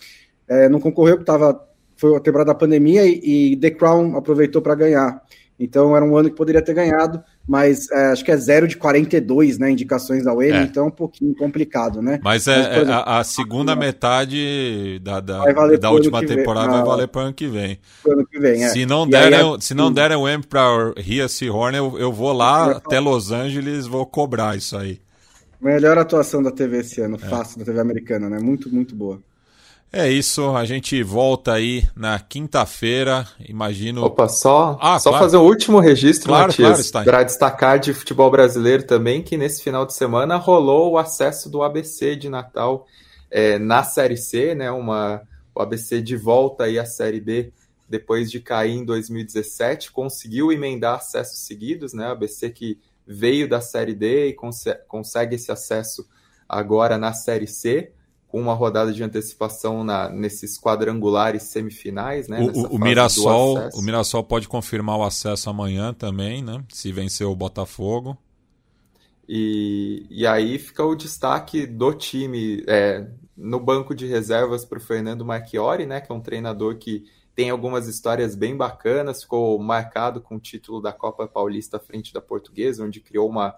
É, 0.48 0.70
não 0.70 0.80
concorreu, 0.80 1.18
porque 1.18 1.30
tava, 1.30 1.62
foi 1.98 2.16
a 2.16 2.22
temporada 2.22 2.54
da 2.54 2.58
pandemia 2.58 3.06
e, 3.06 3.52
e 3.52 3.58
The 3.58 3.72
Crown 3.72 4.16
aproveitou 4.16 4.62
para 4.62 4.74
ganhar. 4.74 5.22
Então 5.60 5.94
era 5.94 6.06
um 6.06 6.16
ano 6.16 6.30
que 6.30 6.38
poderia 6.38 6.62
ter 6.62 6.74
ganhado, 6.74 7.22
mas 7.48 7.90
é, 7.92 8.08
acho 8.08 8.26
que 8.26 8.32
é 8.32 8.36
0 8.36 8.68
de 8.68 8.76
42, 8.76 9.58
né? 9.58 9.72
Indicações 9.72 10.26
da 10.26 10.34
UEM, 10.34 10.52
é. 10.52 10.64
então 10.64 10.86
é 10.86 10.88
um 10.88 10.92
pouquinho 10.92 11.34
complicado, 11.36 12.02
né? 12.02 12.20
Mas, 12.22 12.48
é, 12.48 12.58
mas, 12.58 12.68
exemplo, 12.76 12.94
a, 12.94 13.20
a, 13.20 13.24
segunda 13.24 13.76
metade 13.76 15.00
da, 15.02 15.20
da, 15.22 15.44
da 15.80 15.92
última 15.92 16.26
temporada 16.26 16.68
vem, 16.68 16.78
vai 16.78 16.86
valer 16.86 17.08
para 17.08 17.22
o 17.22 17.24
ano 17.26 17.34
que 17.34 17.48
vem. 17.48 17.80
Ano 18.06 18.28
que 18.28 18.40
vem 18.40 18.66
é. 18.66 18.70
Se 18.70 18.86
não 18.86 19.08
derem, 19.08 19.62
se 19.62 19.74
não 19.74 19.92
derem 19.92 20.18
o 20.18 20.28
M 20.28 20.44
para 20.44 20.94
Ria 20.98 21.28
Horn, 21.50 21.78
eu, 21.78 21.98
eu 21.98 22.12
vou 22.12 22.34
lá 22.34 22.72
até 22.72 23.00
Los 23.00 23.32
Angeles 23.32 23.88
vou 23.88 24.06
cobrar 24.06 24.58
isso 24.58 24.76
aí. 24.76 25.00
Melhor 25.60 25.98
atuação 25.98 26.44
da 26.44 26.52
TV 26.52 26.80
esse 26.80 27.02
ano, 27.02 27.16
é. 27.16 27.28
fácil, 27.28 27.60
da 27.60 27.66
TV 27.66 27.80
americana, 27.80 28.30
né? 28.30 28.40
Muito, 28.40 28.70
muito 28.74 28.94
boa. 28.94 29.20
É 29.92 30.10
isso, 30.10 30.56
a 30.56 30.66
gente 30.66 31.02
volta 31.02 31.54
aí 31.54 31.88
na 31.96 32.20
quinta-feira, 32.20 33.26
imagino. 33.48 34.04
Opa, 34.04 34.28
só, 34.28 34.78
ah, 34.82 35.00
só 35.00 35.12
claro. 35.12 35.26
fazer 35.26 35.38
o 35.38 35.44
último 35.44 35.80
registro, 35.80 36.28
claro, 36.28 36.48
Matias, 36.48 36.92
claro, 36.92 37.06
para 37.06 37.24
destacar 37.24 37.80
de 37.80 37.94
futebol 37.94 38.30
brasileiro 38.30 38.84
também, 38.84 39.24
que 39.24 39.38
nesse 39.38 39.64
final 39.64 39.86
de 39.86 39.94
semana 39.94 40.36
rolou 40.36 40.92
o 40.92 40.98
acesso 40.98 41.50
do 41.50 41.64
ABC 41.64 42.18
de 42.18 42.30
Natal 42.30 42.86
é, 43.32 43.58
na 43.58 43.82
Série 43.84 44.18
C, 44.18 44.54
né? 44.54 44.70
Uma, 44.72 45.22
o 45.56 45.62
ABC 45.62 46.02
de 46.02 46.18
volta 46.18 46.66
aí 46.66 46.78
à 46.78 46.86
Série 46.86 47.22
B 47.22 47.54
depois 47.90 48.30
de 48.30 48.42
cair 48.42 48.74
em 48.74 48.84
2017, 48.84 49.92
conseguiu 49.94 50.52
emendar 50.52 50.98
acessos 50.98 51.40
seguidos, 51.40 51.94
né? 51.94 52.10
O 52.10 52.12
ABC 52.12 52.50
que 52.50 52.78
veio 53.06 53.48
da 53.48 53.62
Série 53.62 53.96
D 53.96 54.28
e 54.28 54.36
consegue 54.88 55.36
esse 55.36 55.50
acesso 55.50 56.06
agora 56.50 56.98
na 56.98 57.14
Série 57.14 57.48
C 57.48 57.94
com 58.28 58.42
uma 58.42 58.54
rodada 58.54 58.92
de 58.92 59.02
antecipação 59.04 59.84
na, 59.84 60.10
nesses 60.10 60.60
quadrangulares 60.60 61.44
semifinais, 61.44 62.28
né? 62.28 62.42
O, 62.42 62.76
o 62.76 62.80
Mirassol, 62.80 63.70
o 63.74 63.82
Mirassol 63.82 64.24
pode 64.24 64.48
confirmar 64.48 64.98
o 64.98 65.04
acesso 65.04 65.50
amanhã 65.50 65.94
também, 65.94 66.44
né? 66.44 66.64
Se 66.70 66.92
vencer 66.92 67.26
o 67.26 67.36
Botafogo. 67.36 68.18
E, 69.28 70.06
e 70.10 70.28
aí 70.28 70.58
fica 70.58 70.84
o 70.84 70.96
destaque 70.96 71.66
do 71.66 71.94
time 71.94 72.64
é, 72.68 73.08
no 73.36 73.60
banco 73.60 73.96
de 73.96 74.06
reservas 74.06 74.66
para 74.66 74.78
o 74.78 74.82
Fernando 74.82 75.26
Marchiori, 75.26 75.86
né? 75.86 76.02
Que 76.02 76.12
é 76.12 76.16
um 76.16 76.22
treinador 76.22 76.78
que 76.78 77.06
tem 77.34 77.50
algumas 77.50 77.88
histórias 77.88 78.36
bem 78.36 78.58
bacanas, 78.58 79.22
ficou 79.22 79.58
marcado 79.60 80.20
com 80.20 80.36
o 80.36 80.40
título 80.40 80.82
da 80.82 80.92
Copa 80.92 81.28
Paulista 81.28 81.78
à 81.78 81.80
frente 81.80 82.12
da 82.12 82.20
Portuguesa, 82.20 82.84
onde 82.84 83.00
criou 83.00 83.30
uma 83.30 83.56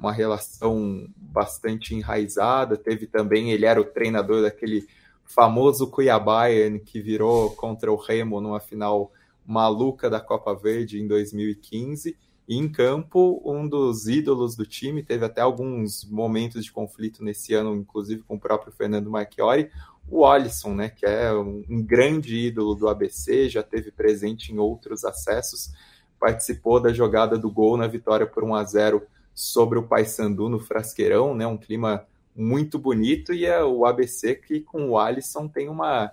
uma 0.00 0.12
relação 0.12 1.06
bastante 1.14 1.94
enraizada. 1.94 2.76
Teve 2.76 3.06
também, 3.06 3.52
ele 3.52 3.66
era 3.66 3.80
o 3.80 3.84
treinador 3.84 4.42
daquele 4.42 4.88
famoso 5.24 5.88
Cuiabá 5.88 6.46
que 6.84 7.00
virou 7.00 7.50
contra 7.50 7.92
o 7.92 7.96
Remo 7.96 8.40
numa 8.40 8.58
final 8.58 9.12
maluca 9.46 10.08
da 10.08 10.18
Copa 10.18 10.54
Verde 10.54 11.00
em 11.00 11.06
2015. 11.06 12.16
E 12.48 12.56
em 12.56 12.68
campo, 12.68 13.40
um 13.44 13.68
dos 13.68 14.08
ídolos 14.08 14.56
do 14.56 14.66
time, 14.66 15.04
teve 15.04 15.24
até 15.24 15.40
alguns 15.40 16.04
momentos 16.04 16.64
de 16.64 16.72
conflito 16.72 17.22
nesse 17.22 17.54
ano, 17.54 17.76
inclusive 17.76 18.22
com 18.22 18.34
o 18.34 18.40
próprio 18.40 18.72
Fernando 18.72 19.08
Marchiori, 19.08 19.70
o 20.08 20.26
Alisson, 20.26 20.74
né, 20.74 20.88
que 20.88 21.06
é 21.06 21.32
um, 21.32 21.62
grande 21.84 22.34
ídolo 22.34 22.74
do 22.74 22.88
ABC, 22.88 23.48
já 23.48 23.62
teve 23.62 23.92
presente 23.92 24.52
em 24.52 24.58
outros 24.58 25.04
acessos, 25.04 25.70
participou 26.18 26.80
da 26.80 26.92
jogada 26.92 27.38
do 27.38 27.48
gol 27.48 27.76
na 27.76 27.86
vitória 27.86 28.26
por 28.26 28.42
1 28.42 28.54
a 28.56 28.64
0 28.64 29.02
sobre 29.34 29.78
o 29.78 29.82
Paysandu 29.82 30.48
no 30.48 30.58
Frasqueirão, 30.58 31.34
né? 31.34 31.46
Um 31.46 31.56
clima 31.56 32.06
muito 32.34 32.78
bonito 32.78 33.32
e 33.32 33.44
é 33.44 33.62
o 33.62 33.84
ABC 33.84 34.34
que 34.34 34.60
com 34.60 34.90
o 34.90 34.98
Alisson 34.98 35.48
tem 35.48 35.68
uma 35.68 36.12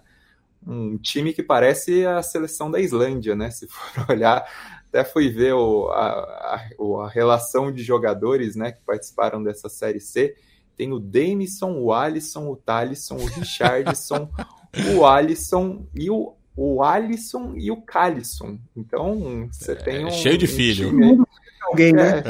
um 0.65 0.97
time 0.97 1.33
que 1.33 1.43
parece 1.43 2.05
a 2.05 2.21
seleção 2.21 2.69
da 2.69 2.79
Islândia, 2.79 3.35
né? 3.35 3.49
Se 3.51 3.67
for 3.67 4.05
olhar, 4.11 4.45
até 4.89 5.03
fui 5.03 5.29
ver 5.29 5.53
o, 5.53 5.89
a, 5.89 6.09
a, 6.09 6.69
a, 7.03 7.09
relação 7.09 7.71
de 7.71 7.83
jogadores, 7.83 8.55
né, 8.55 8.71
que 8.71 8.81
participaram 8.85 9.41
dessa 9.43 9.69
série 9.69 9.99
C. 9.99 10.35
Tem 10.75 10.91
o 10.91 10.99
Denison, 10.99 11.79
o 11.79 11.93
Alisson, 11.93 12.49
o 12.49 12.55
Talisson, 12.55 13.15
o 13.15 13.25
Richardson, 13.25 14.29
o 14.97 15.05
Alisson 15.05 15.85
e 15.95 16.09
o 16.09 16.33
o 16.57 16.81
Alisson 16.81 17.53
e 17.55 17.69
o 17.69 17.77
Calisson. 17.77 18.57
Então, 18.75 19.47
você 19.51 19.73
é, 19.73 19.75
tem 19.75 20.05
um. 20.05 20.09
Cheio 20.09 20.39
de 20.39 20.45
um 20.45 20.47
filho. 20.47 20.89
Time, 20.89 21.23
Alguém, 21.67 21.93
né? 21.93 22.23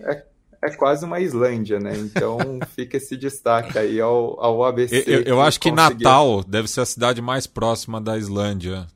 É, 0.00 0.10
é, 0.10 0.24
é, 0.62 0.70
quase 0.70 1.04
uma 1.04 1.20
Islândia, 1.20 1.80
né? 1.80 1.96
Então 1.96 2.38
fica 2.74 2.96
esse 2.96 3.16
destaque 3.16 3.78
aí 3.78 4.00
ao, 4.00 4.40
ao 4.40 4.64
ABC. 4.64 5.04
Eu, 5.06 5.22
eu 5.22 5.40
acho 5.40 5.58
que 5.58 5.70
Natal 5.70 6.42
deve 6.44 6.68
ser 6.68 6.80
a 6.80 6.86
cidade 6.86 7.20
mais 7.20 7.46
próxima 7.46 8.00
da 8.00 8.16
Islândia 8.16 8.86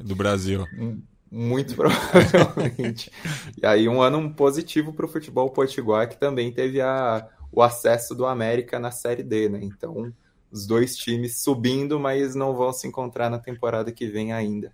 do 0.00 0.14
Brasil. 0.14 0.64
Muito 1.30 1.74
provavelmente. 1.74 3.10
e 3.60 3.66
aí 3.66 3.88
um 3.88 4.00
ano 4.00 4.32
positivo 4.32 4.92
para 4.92 5.06
o 5.06 5.08
futebol 5.08 5.50
potiguar, 5.50 6.08
que 6.08 6.18
também 6.18 6.50
teve 6.50 6.80
a, 6.80 7.26
o 7.52 7.62
acesso 7.62 8.14
do 8.14 8.24
América 8.26 8.78
na 8.78 8.90
Série 8.90 9.22
D, 9.22 9.48
né? 9.48 9.60
Então 9.62 10.12
os 10.50 10.66
dois 10.66 10.96
times 10.96 11.42
subindo, 11.42 12.00
mas 12.00 12.34
não 12.34 12.54
vão 12.54 12.72
se 12.72 12.86
encontrar 12.86 13.28
na 13.28 13.38
temporada 13.38 13.92
que 13.92 14.06
vem 14.06 14.32
ainda. 14.32 14.72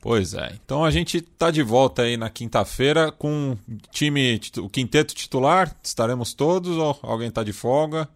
Pois 0.00 0.32
é. 0.32 0.52
Então 0.64 0.82
a 0.82 0.90
gente 0.90 1.18
está 1.18 1.50
de 1.50 1.62
volta 1.62 2.02
aí 2.02 2.16
na 2.16 2.30
quinta-feira 2.30 3.12
com 3.12 3.56
time, 3.90 4.40
o 4.58 4.68
quinteto 4.68 5.14
titular. 5.14 5.76
Estaremos 5.82 6.32
todos 6.32 6.76
ou 6.76 6.98
alguém 7.02 7.28
está 7.28 7.44
de 7.44 7.52
folga? 7.52 8.08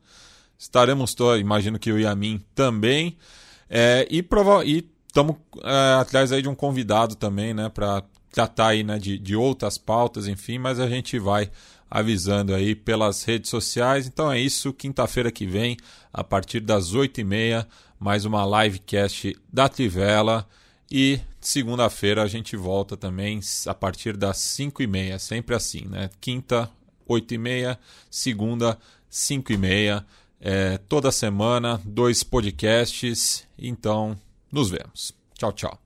Estaremos 0.59 1.15
todos, 1.15 1.41
imagino 1.41 1.79
que 1.79 1.93
o 1.93 1.99
Yamin 1.99 2.43
também. 2.55 3.19
É, 3.69 4.07
e 4.11 4.25
estamos 5.07 5.37
é, 5.63 6.01
atrás 6.01 6.33
aí 6.33 6.41
de 6.41 6.49
um 6.49 6.55
convidado 6.55 7.15
também, 7.17 7.53
né, 7.53 7.69
para 7.69 8.03
tratar 8.33 8.69
aí 8.69 8.83
né, 8.83 8.99
de, 8.99 9.19
de 9.19 9.37
outras 9.37 9.79
pautas, 9.79 10.27
enfim, 10.27 10.59
mas 10.59 10.81
a 10.81 10.89
gente 10.89 11.19
vai 11.19 11.51
avisando 11.91 12.55
aí 12.55 12.75
pelas 12.75 13.25
redes 13.25 13.51
sociais. 13.51 14.07
Então 14.07 14.33
é 14.33 14.41
isso, 14.41 14.73
quinta-feira 14.73 15.31
que 15.31 15.47
vem, 15.47 15.77
a 16.13 16.25
partir 16.25 16.61
das 16.61 16.95
8h30, 16.95 17.67
mais 17.99 18.25
uma 18.25 18.45
livecast 18.45 19.37
da 19.53 19.69
Trivela. 19.69 20.49
E 20.97 21.21
segunda-feira 21.41 22.23
a 22.23 22.29
gente 22.29 22.57
volta 22.57 22.97
também 22.97 23.41
a 23.67 23.75
partir 23.75 24.17
das 24.17 24.39
5 24.39 24.81
e 24.81 24.87
meia, 24.87 25.19
sempre 25.19 25.53
assim, 25.57 25.87
né? 25.87 26.09
Quinta, 26.21 26.71
8 27.05 27.35
e 27.35 27.39
meia, 27.39 27.81
segunda, 28.09 28.79
5 29.11 29.53
e 29.53 29.59
meia. 29.59 30.07
É, 30.41 30.79
toda 30.79 31.11
semana, 31.11 31.83
dois 31.85 32.23
podcasts. 32.23 33.45
Então, 33.59 34.17
nos 34.53 34.71
vemos. 34.71 35.13
Tchau, 35.37 35.53
tchau. 35.53 35.84